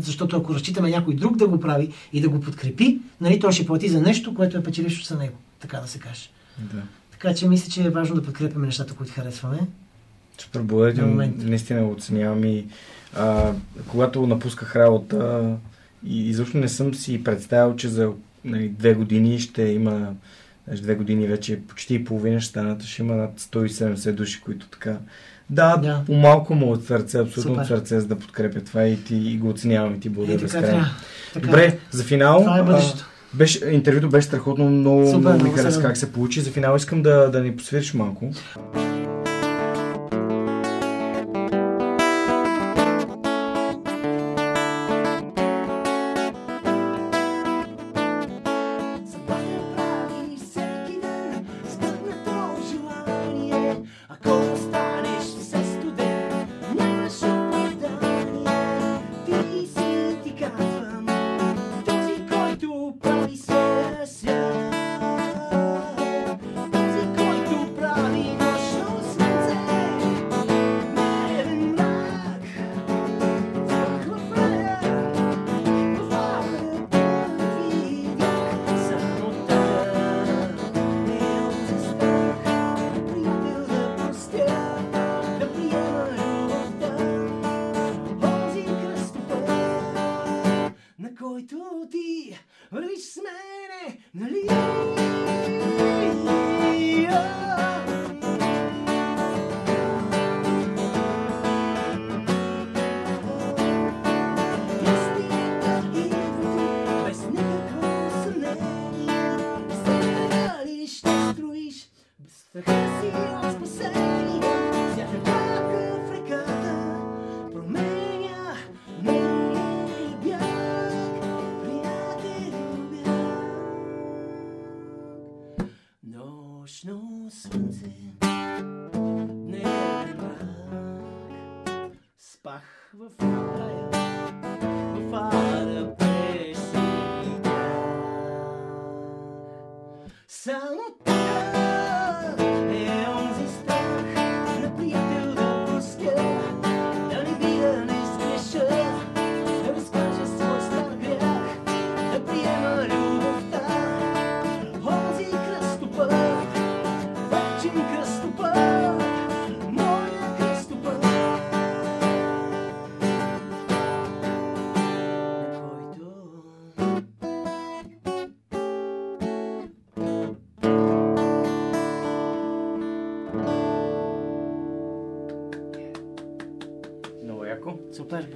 Защото 0.00 0.36
ако 0.36 0.54
разчитаме 0.54 0.90
някой 0.90 1.14
друг 1.14 1.36
да 1.36 1.48
го 1.48 1.60
прави 1.60 1.92
и 2.12 2.20
да 2.20 2.28
го 2.28 2.40
подкрепи, 2.40 2.98
нали, 3.20 3.40
той 3.40 3.52
ще 3.52 3.66
плати 3.66 3.88
за 3.88 4.00
нещо, 4.00 4.34
което 4.34 4.56
е 4.56 4.62
печелившо 4.62 5.04
за 5.04 5.18
него, 5.18 5.36
така 5.60 5.78
да 5.80 5.88
се 5.88 5.98
каже. 5.98 6.30
Да. 6.58 6.82
Така 7.10 7.34
че 7.34 7.48
мисля, 7.48 7.70
че 7.70 7.84
е 7.84 7.90
важно 7.90 8.14
да 8.14 8.22
подкрепяме 8.22 8.66
нещата, 8.66 8.94
които 8.94 9.12
харесваме. 9.12 9.60
Супер, 10.38 10.60
благодаря 10.60 11.06
наистина 11.36 11.82
го 11.82 11.92
оценявам 11.92 12.44
и 12.44 12.66
а, 13.16 13.52
когато 13.88 14.26
напусках 14.26 14.76
работа 14.76 15.56
и 16.06 16.28
изобщо 16.28 16.58
не 16.58 16.68
съм 16.68 16.94
си 16.94 17.24
представил, 17.24 17.76
че 17.76 17.88
за 17.88 18.10
нали, 18.44 18.68
две 18.68 18.94
години 18.94 19.38
ще 19.38 19.62
има 19.62 20.14
Значи 20.68 20.82
две 20.82 20.94
години 20.94 21.26
вече 21.26 21.60
почти 21.68 21.94
и 21.94 22.04
половина 22.04 22.40
ще 22.40 22.50
станат, 22.50 22.82
ще 22.82 23.02
има 23.02 23.14
над 23.14 23.40
170 23.40 24.12
души, 24.12 24.40
които 24.40 24.68
така 24.68 24.96
да, 25.50 25.76
Да. 25.76 26.02
по-малко 26.06 26.54
му 26.54 26.72
от 26.72 26.84
сърце, 26.84 27.18
абсолютно 27.18 27.52
Супер. 27.52 27.60
от 27.62 27.68
сърце, 27.68 28.00
за 28.00 28.06
да 28.06 28.18
подкрепя 28.18 28.60
това 28.60 28.84
и, 28.84 29.04
ти, 29.04 29.16
и 29.16 29.38
го 29.38 29.48
оценявам 29.48 29.94
и 29.94 30.00
ти 30.00 30.08
Е, 30.08 30.10
благодаря 30.10 30.38
така 30.38 30.60
безкрайно. 30.60 30.86
Добре, 31.42 31.78
за 31.90 32.04
финал. 32.04 32.40
Това 32.40 32.58
е 32.58 32.62
бъдещето. 32.62 33.08
Беше, 33.34 33.70
интервюто 33.70 34.08
беше 34.08 34.26
страхотно, 34.26 34.70
много, 34.70 35.06
Супер, 35.06 35.18
много 35.18 35.44
ми 35.44 35.50
хареса 35.50 35.76
се 35.76 35.82
как 35.82 35.96
се 35.96 36.12
получи. 36.12 36.40
За 36.40 36.50
финал 36.50 36.76
искам 36.76 37.02
да, 37.02 37.30
да 37.30 37.40
ни 37.40 37.56
посвириш 37.56 37.94
малко. 37.94 38.30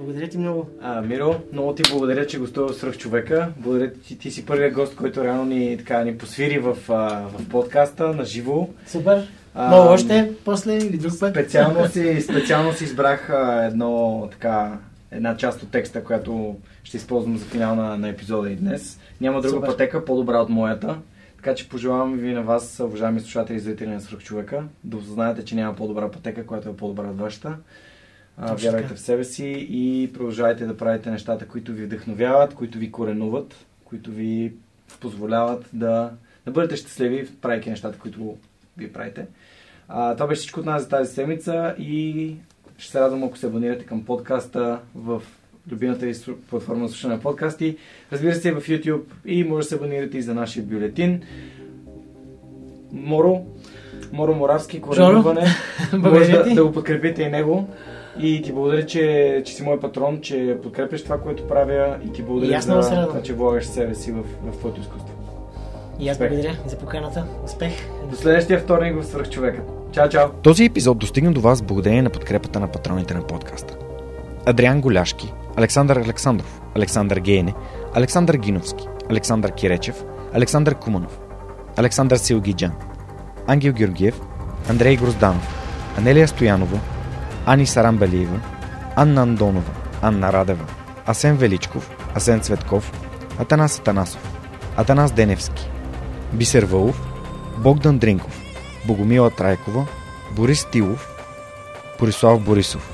Благодаря 0.09 0.29
ти 0.29 0.37
много. 0.37 0.69
А, 0.81 1.01
Миро, 1.01 1.35
много 1.53 1.75
ти 1.75 1.83
благодаря, 1.91 2.27
че 2.27 2.39
гостува 2.39 2.73
свръх 2.73 2.97
човека. 2.97 3.47
Благодаря 3.57 3.93
ти, 3.93 4.17
ти 4.17 4.31
си 4.31 4.45
първият 4.45 4.73
гост, 4.73 4.95
който 4.95 5.23
реално 5.23 5.45
ни, 5.45 5.77
така, 5.77 6.03
ни 6.03 6.17
посвири 6.17 6.59
в, 6.59 6.77
в 6.87 7.49
подкаста 7.49 8.07
на 8.07 8.25
живо. 8.25 8.69
Супер. 8.87 9.27
А, 9.55 9.89
още, 9.89 10.31
после 10.45 10.77
или 10.77 10.97
друг 10.97 11.19
път. 11.19 11.33
Специално 11.33 11.87
си, 11.91 12.21
специално 12.21 12.73
си 12.73 12.83
избрах 12.83 13.29
а, 13.29 13.65
едно, 13.65 14.27
така, 14.31 14.77
една 15.11 15.37
част 15.37 15.63
от 15.63 15.71
текста, 15.71 16.03
която 16.03 16.55
ще 16.83 16.97
използвам 16.97 17.37
за 17.37 17.45
финал 17.45 17.75
на, 17.75 17.97
на 17.97 18.09
епизода 18.09 18.49
и 18.51 18.55
днес. 18.55 18.99
Няма 19.21 19.41
друга 19.41 19.55
Супер. 19.55 19.67
пътека, 19.67 20.05
по-добра 20.05 20.37
от 20.37 20.49
моята. 20.49 20.97
Така 21.35 21.55
че 21.55 21.69
пожелавам 21.69 22.17
ви 22.17 22.33
на 22.33 22.41
вас, 22.41 22.79
уважаеми 22.79 23.19
слушатели 23.19 23.57
и 23.57 23.59
зрители 23.59 23.89
на 23.89 24.01
Свръх 24.01 24.19
човека, 24.19 24.63
да 24.83 24.97
осъзнаете, 24.97 25.45
че 25.45 25.55
няма 25.55 25.75
по-добра 25.75 26.11
пътека, 26.11 26.45
която 26.45 26.69
е 26.69 26.75
по-добра 26.75 27.09
от 27.09 27.19
вашата. 27.19 27.57
А, 28.41 28.55
вярвайте 28.55 28.93
в 28.93 28.99
себе 28.99 29.23
си 29.23 29.67
и 29.69 30.13
продължавайте 30.13 30.65
да 30.65 30.77
правите 30.77 31.11
нещата, 31.11 31.47
които 31.47 31.71
ви 31.73 31.85
вдъхновяват, 31.85 32.53
които 32.53 32.77
ви 32.77 32.91
коренуват, 32.91 33.65
които 33.85 34.11
ви 34.11 34.53
позволяват 34.99 35.65
да, 35.73 36.11
да 36.45 36.51
бъдете 36.51 36.75
щастливи, 36.75 37.27
правейки 37.41 37.69
нещата, 37.69 37.99
които 37.99 38.37
ви 38.77 38.93
правите. 38.93 39.25
А, 39.87 40.13
това 40.13 40.27
беше 40.27 40.39
всичко 40.39 40.59
от 40.59 40.65
нас 40.65 40.83
за 40.83 40.89
тази 40.89 41.13
седмица 41.13 41.75
и 41.79 42.35
ще 42.77 42.91
се 42.91 42.99
радвам, 42.99 43.23
ако 43.23 43.37
се 43.37 43.47
абонирате 43.47 43.85
към 43.85 44.05
подкаста 44.05 44.79
в 44.95 45.21
любимата 45.71 46.05
ви 46.05 46.13
платформа 46.49 46.87
за 46.87 46.93
слушане 46.93 47.13
на 47.13 47.21
подкасти. 47.21 47.77
Разбира 48.11 48.35
се, 48.35 48.51
в 48.51 48.61
YouTube 48.61 49.03
и 49.25 49.43
може 49.43 49.63
да 49.63 49.69
се 49.69 49.75
абонирате 49.75 50.17
и 50.17 50.21
за 50.21 50.33
нашия 50.33 50.65
бюлетин. 50.65 51.21
Моро, 52.91 53.45
Моро 54.11 54.35
Моравски, 54.35 54.81
коренуване. 54.81 55.45
може 55.93 56.31
да, 56.31 56.53
да 56.55 56.65
го 56.65 56.71
подкрепите 56.71 57.23
и 57.23 57.29
него. 57.29 57.69
И 58.19 58.41
ти 58.41 58.51
благодаря, 58.51 58.85
че, 58.85 59.41
че 59.45 59.53
си 59.53 59.63
мой 59.63 59.79
патрон, 59.79 60.21
че 60.21 60.57
подкрепяш 60.63 61.03
това, 61.03 61.17
което 61.17 61.47
правя 61.47 61.97
и 62.05 62.11
ти 62.11 62.21
И 62.21 62.23
благодаря 62.23 62.61
много 62.67 62.81
за 62.81 63.07
това, 63.07 63.21
че 63.21 63.33
влагаш 63.33 63.65
себе 63.65 63.95
си 63.95 64.11
в, 64.11 64.23
в 64.43 64.57
твоето 64.57 64.81
изкуство. 64.81 65.13
И 65.99 66.09
аз 66.09 66.15
Успех. 66.15 66.29
благодаря 66.29 66.55
за 66.65 66.77
поканата. 66.77 67.25
Успех. 67.45 67.71
До 68.09 68.15
следващия 68.15 68.59
вторник 68.59 69.01
в 69.01 69.05
Свърхчовека. 69.05 69.61
Чао, 69.91 70.09
чао! 70.09 70.29
Този 70.29 70.65
епизод 70.65 70.97
достигна 70.97 71.31
до 71.31 71.41
вас 71.41 71.61
благодарение 71.61 72.01
на 72.01 72.09
подкрепата 72.09 72.59
на 72.59 72.67
патроните 72.67 73.13
на 73.13 73.27
подкаста. 73.27 73.77
Адриан 74.45 74.81
Голяшки, 74.81 75.33
Александър 75.55 75.97
Александров, 75.97 76.61
Александър 76.75 77.17
Гейне, 77.17 77.53
Александър 77.93 78.35
Гиновски, 78.35 78.87
Александър 79.09 79.51
Киречев, 79.51 80.03
Александър 80.33 80.75
Куманов, 80.75 81.19
Александър 81.77 82.17
Силгиджан, 82.17 82.71
Ангел 83.47 83.73
Георгиев, 83.73 84.21
Андрей 84.69 84.95
Грозданов, 84.95 85.55
Анелия 85.97 86.27
Стоянова, 86.27 86.79
Ани 87.51 87.65
Сарамбалиева, 87.65 88.39
Анна 88.95 89.21
Андонова, 89.21 89.73
Анна 90.01 90.33
Радева, 90.33 90.65
Асен 91.05 91.37
Величков, 91.37 91.89
Асен 92.15 92.41
Цветков, 92.41 92.91
Атанас 93.39 93.79
Атанасов, 93.79 94.21
Атанас 94.77 95.11
Деневски, 95.11 95.69
Бисер 96.33 96.63
Вълов, 96.63 97.01
Богдан 97.57 97.97
Дринков, 97.97 98.41
Богомила 98.87 99.31
Трайкова, 99.31 99.87
Борис 100.35 100.65
Тилов, 100.71 101.09
Борислав 101.99 102.41
Борисов, 102.41 102.91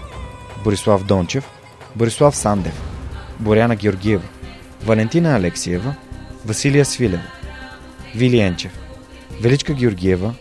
Борислав 0.64 1.03
Дончев, 1.03 1.49
Борислав 1.95 2.36
Сандев, 2.36 2.82
Боряна 3.40 3.76
Георгиева, 3.76 4.23
Валентина 4.86 5.36
Алексиева, 5.36 5.95
Василия 6.45 6.86
Свилева, 6.86 7.23
Вили 8.15 8.40
Енчев, 8.40 8.72
Величка 9.41 9.73
Георгиева, 9.73 10.34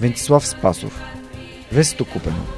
Вентислав 0.00 0.46
Спасов, 0.46 1.00
Весето 1.72 2.04
Купено, 2.04 2.57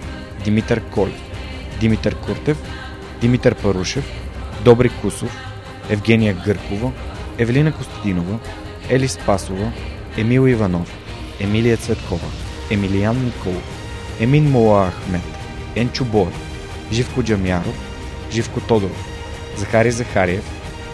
Димитър 0.43 0.81
Колев, 0.81 1.21
Димитър 1.79 2.15
Куртев, 2.15 2.57
Димитър 3.21 3.55
Парушев, 3.55 4.05
Добри 4.63 4.89
Кусов, 4.89 5.37
Евгения 5.89 6.33
Гъркова, 6.45 6.91
Евелина 7.37 7.71
Костадинова, 7.71 8.39
Ели 8.89 9.07
Спасова, 9.07 9.71
Емил 10.17 10.47
Иванов, 10.47 10.97
Емилия 11.39 11.77
Цветкова, 11.77 12.27
Емилиян 12.71 13.25
Николов, 13.25 13.63
Емин 14.19 14.51
Мола 14.51 14.91
Ахмет, 14.91 15.21
Енчо 15.75 16.05
Бой, 16.05 16.31
Живко 16.91 17.23
Джамяров, 17.23 17.75
Живко 18.31 18.59
Тодоров, 18.59 19.05
Захари 19.57 19.91
Захариев, 19.91 20.43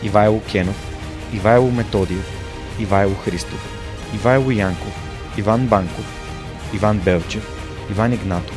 Ивайло 0.04 0.42
Кенов, 0.42 0.92
Ивайло 1.34 1.72
Методиев, 1.72 2.32
Ивайло 2.80 3.16
Христов, 3.16 3.78
Ивайло 4.16 4.52
Янков, 4.52 4.94
Иван 5.38 5.68
Банков, 5.68 6.06
Иван 6.74 7.00
Белчев, 7.00 7.48
Иван 7.92 8.14
Игнатов, 8.14 8.57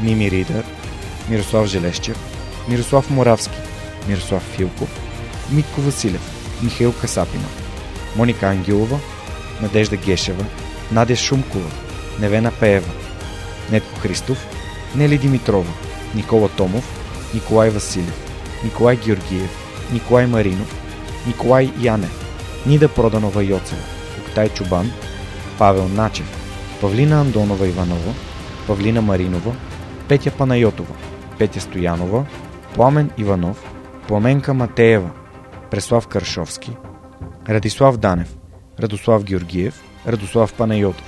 Мими 0.00 0.30
Ридър, 0.30 0.64
Мирослав 1.28 1.66
Желещев, 1.66 2.16
Мирослав 2.68 3.10
Моравски, 3.10 3.58
Мирослав 4.08 4.42
Филков, 4.56 4.88
Митко 5.50 5.80
Василев, 5.80 6.20
Михаил 6.62 6.92
Касапина, 6.92 7.44
Моника 8.16 8.46
Ангелова, 8.46 8.98
Надежда 9.60 9.96
Гешева, 9.96 10.44
Надя 10.92 11.16
Шумкова, 11.16 11.70
Невена 12.20 12.52
Пеева, 12.60 12.90
Нетко 13.70 14.00
Христов, 14.00 14.38
Нели 14.94 15.18
Димитрова, 15.18 15.72
Никола 16.14 16.48
Томов, 16.48 16.84
Николай 17.34 17.70
Василев, 17.70 18.14
Николай 18.64 18.96
Георгиев, 18.96 19.50
Николай 19.92 20.26
Маринов, 20.26 20.74
Николай 21.26 21.70
Янев, 21.78 22.26
Нида 22.66 22.88
Проданова 22.88 23.42
Йоцева, 23.42 23.82
Октай 24.18 24.48
Чубан, 24.48 24.92
Павел 25.58 25.88
Начев, 25.88 26.26
Павлина 26.80 27.20
Андонова 27.20 27.68
Иванова, 27.68 28.14
Павлина 28.66 29.02
Маринова, 29.02 29.54
Петя 30.08 30.30
Панайотова, 30.30 30.94
Петя 31.38 31.60
Стоянова, 31.60 32.26
Пламен 32.74 33.10
Иванов, 33.18 33.56
Пламенка 34.08 34.54
Матеева, 34.54 35.10
Преслав 35.70 36.06
Каршовски, 36.06 36.70
Радислав 37.48 37.96
Данев, 37.96 38.28
Радослав 38.78 39.24
Георгиев, 39.24 39.82
Радослав 40.06 40.52
Панайотов, 40.52 41.04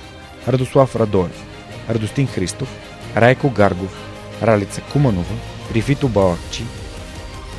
Радослав 0.47 0.95
Радоев, 0.95 1.43
Радостин 1.89 2.27
Христов, 2.27 2.67
Райко 3.15 3.49
Гаргов, 3.49 3.95
Ралица 4.41 4.81
Куманова, 4.93 5.35
Рифито 5.73 6.07
Балакчи, 6.07 6.63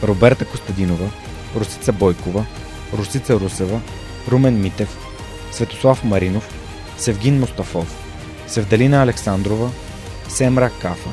Роберта 0.03 0.45
Костадинова, 0.45 1.11
Русица 1.57 1.93
Бойкова, 1.93 2.47
Русица 2.93 3.39
Русева, 3.39 3.81
Румен 4.29 4.61
Митев, 4.61 4.97
Светослав 5.53 6.05
Маринов, 6.05 6.49
Севгин 6.99 7.41
Мустафов, 7.41 7.87
Севдалина 8.47 9.03
Александрова, 9.03 9.71
Семра 10.29 10.71
Кафа, 10.83 11.11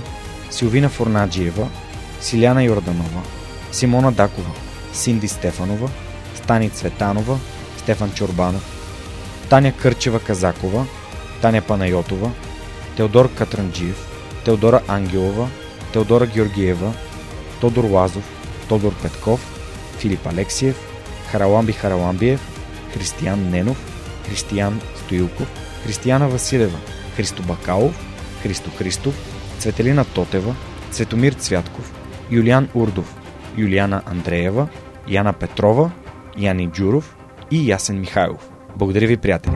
Силвина 0.58 0.90
Форнаджиева, 0.90 1.68
Силяна 2.22 2.64
Йорданова, 2.64 3.22
Симона 3.72 4.12
Дакова, 4.12 4.52
Синди 4.94 5.28
Стефанова, 5.28 5.90
Стани 6.36 6.70
Цветанова, 6.70 7.40
Стефан 7.78 8.12
Чорбанов, 8.12 8.64
Таня 9.50 9.72
Кърчева 9.72 10.20
Казакова, 10.20 10.86
Таня 11.42 11.62
Панайотова, 11.62 12.32
Теодор 12.96 13.34
Катранджиев, 13.34 14.08
Теодора 14.46 14.82
Ангелова, 14.88 15.50
Теодора 15.94 16.26
Георгиева, 16.26 16.94
Тодор 17.62 17.84
Лазов, 17.84 18.24
Тодор 18.70 18.94
Петков, 19.02 19.40
Филип 19.98 20.28
Алексиев, 20.28 20.76
Хараламби 21.32 21.74
Хараламбиев, 21.74 22.42
Християн 22.94 23.50
Ненов, 23.50 23.78
Християн 24.26 24.82
Стоилков, 25.06 25.48
Християна 25.84 26.28
Василева, 26.28 26.78
Христо 27.16 27.44
Бакалов, 27.44 27.96
Христо 28.44 28.70
Христов, 28.78 29.37
Цветелина 29.60 30.06
Тотева, 30.06 30.56
Цветомир 30.92 31.34
Цвятков, 31.34 31.94
Юлиан 32.32 32.70
Урдов, 32.74 33.16
Юлиана 33.58 34.02
Андреева, 34.06 34.70
Яна 35.08 35.34
Петрова, 35.34 35.92
Яни 36.38 36.68
Джуров 36.68 37.16
и 37.52 37.66
Ясен 37.66 38.00
Михайлов. 38.00 38.50
Благодаря 38.76 39.08
ви, 39.08 39.18
приятели! 39.18 39.54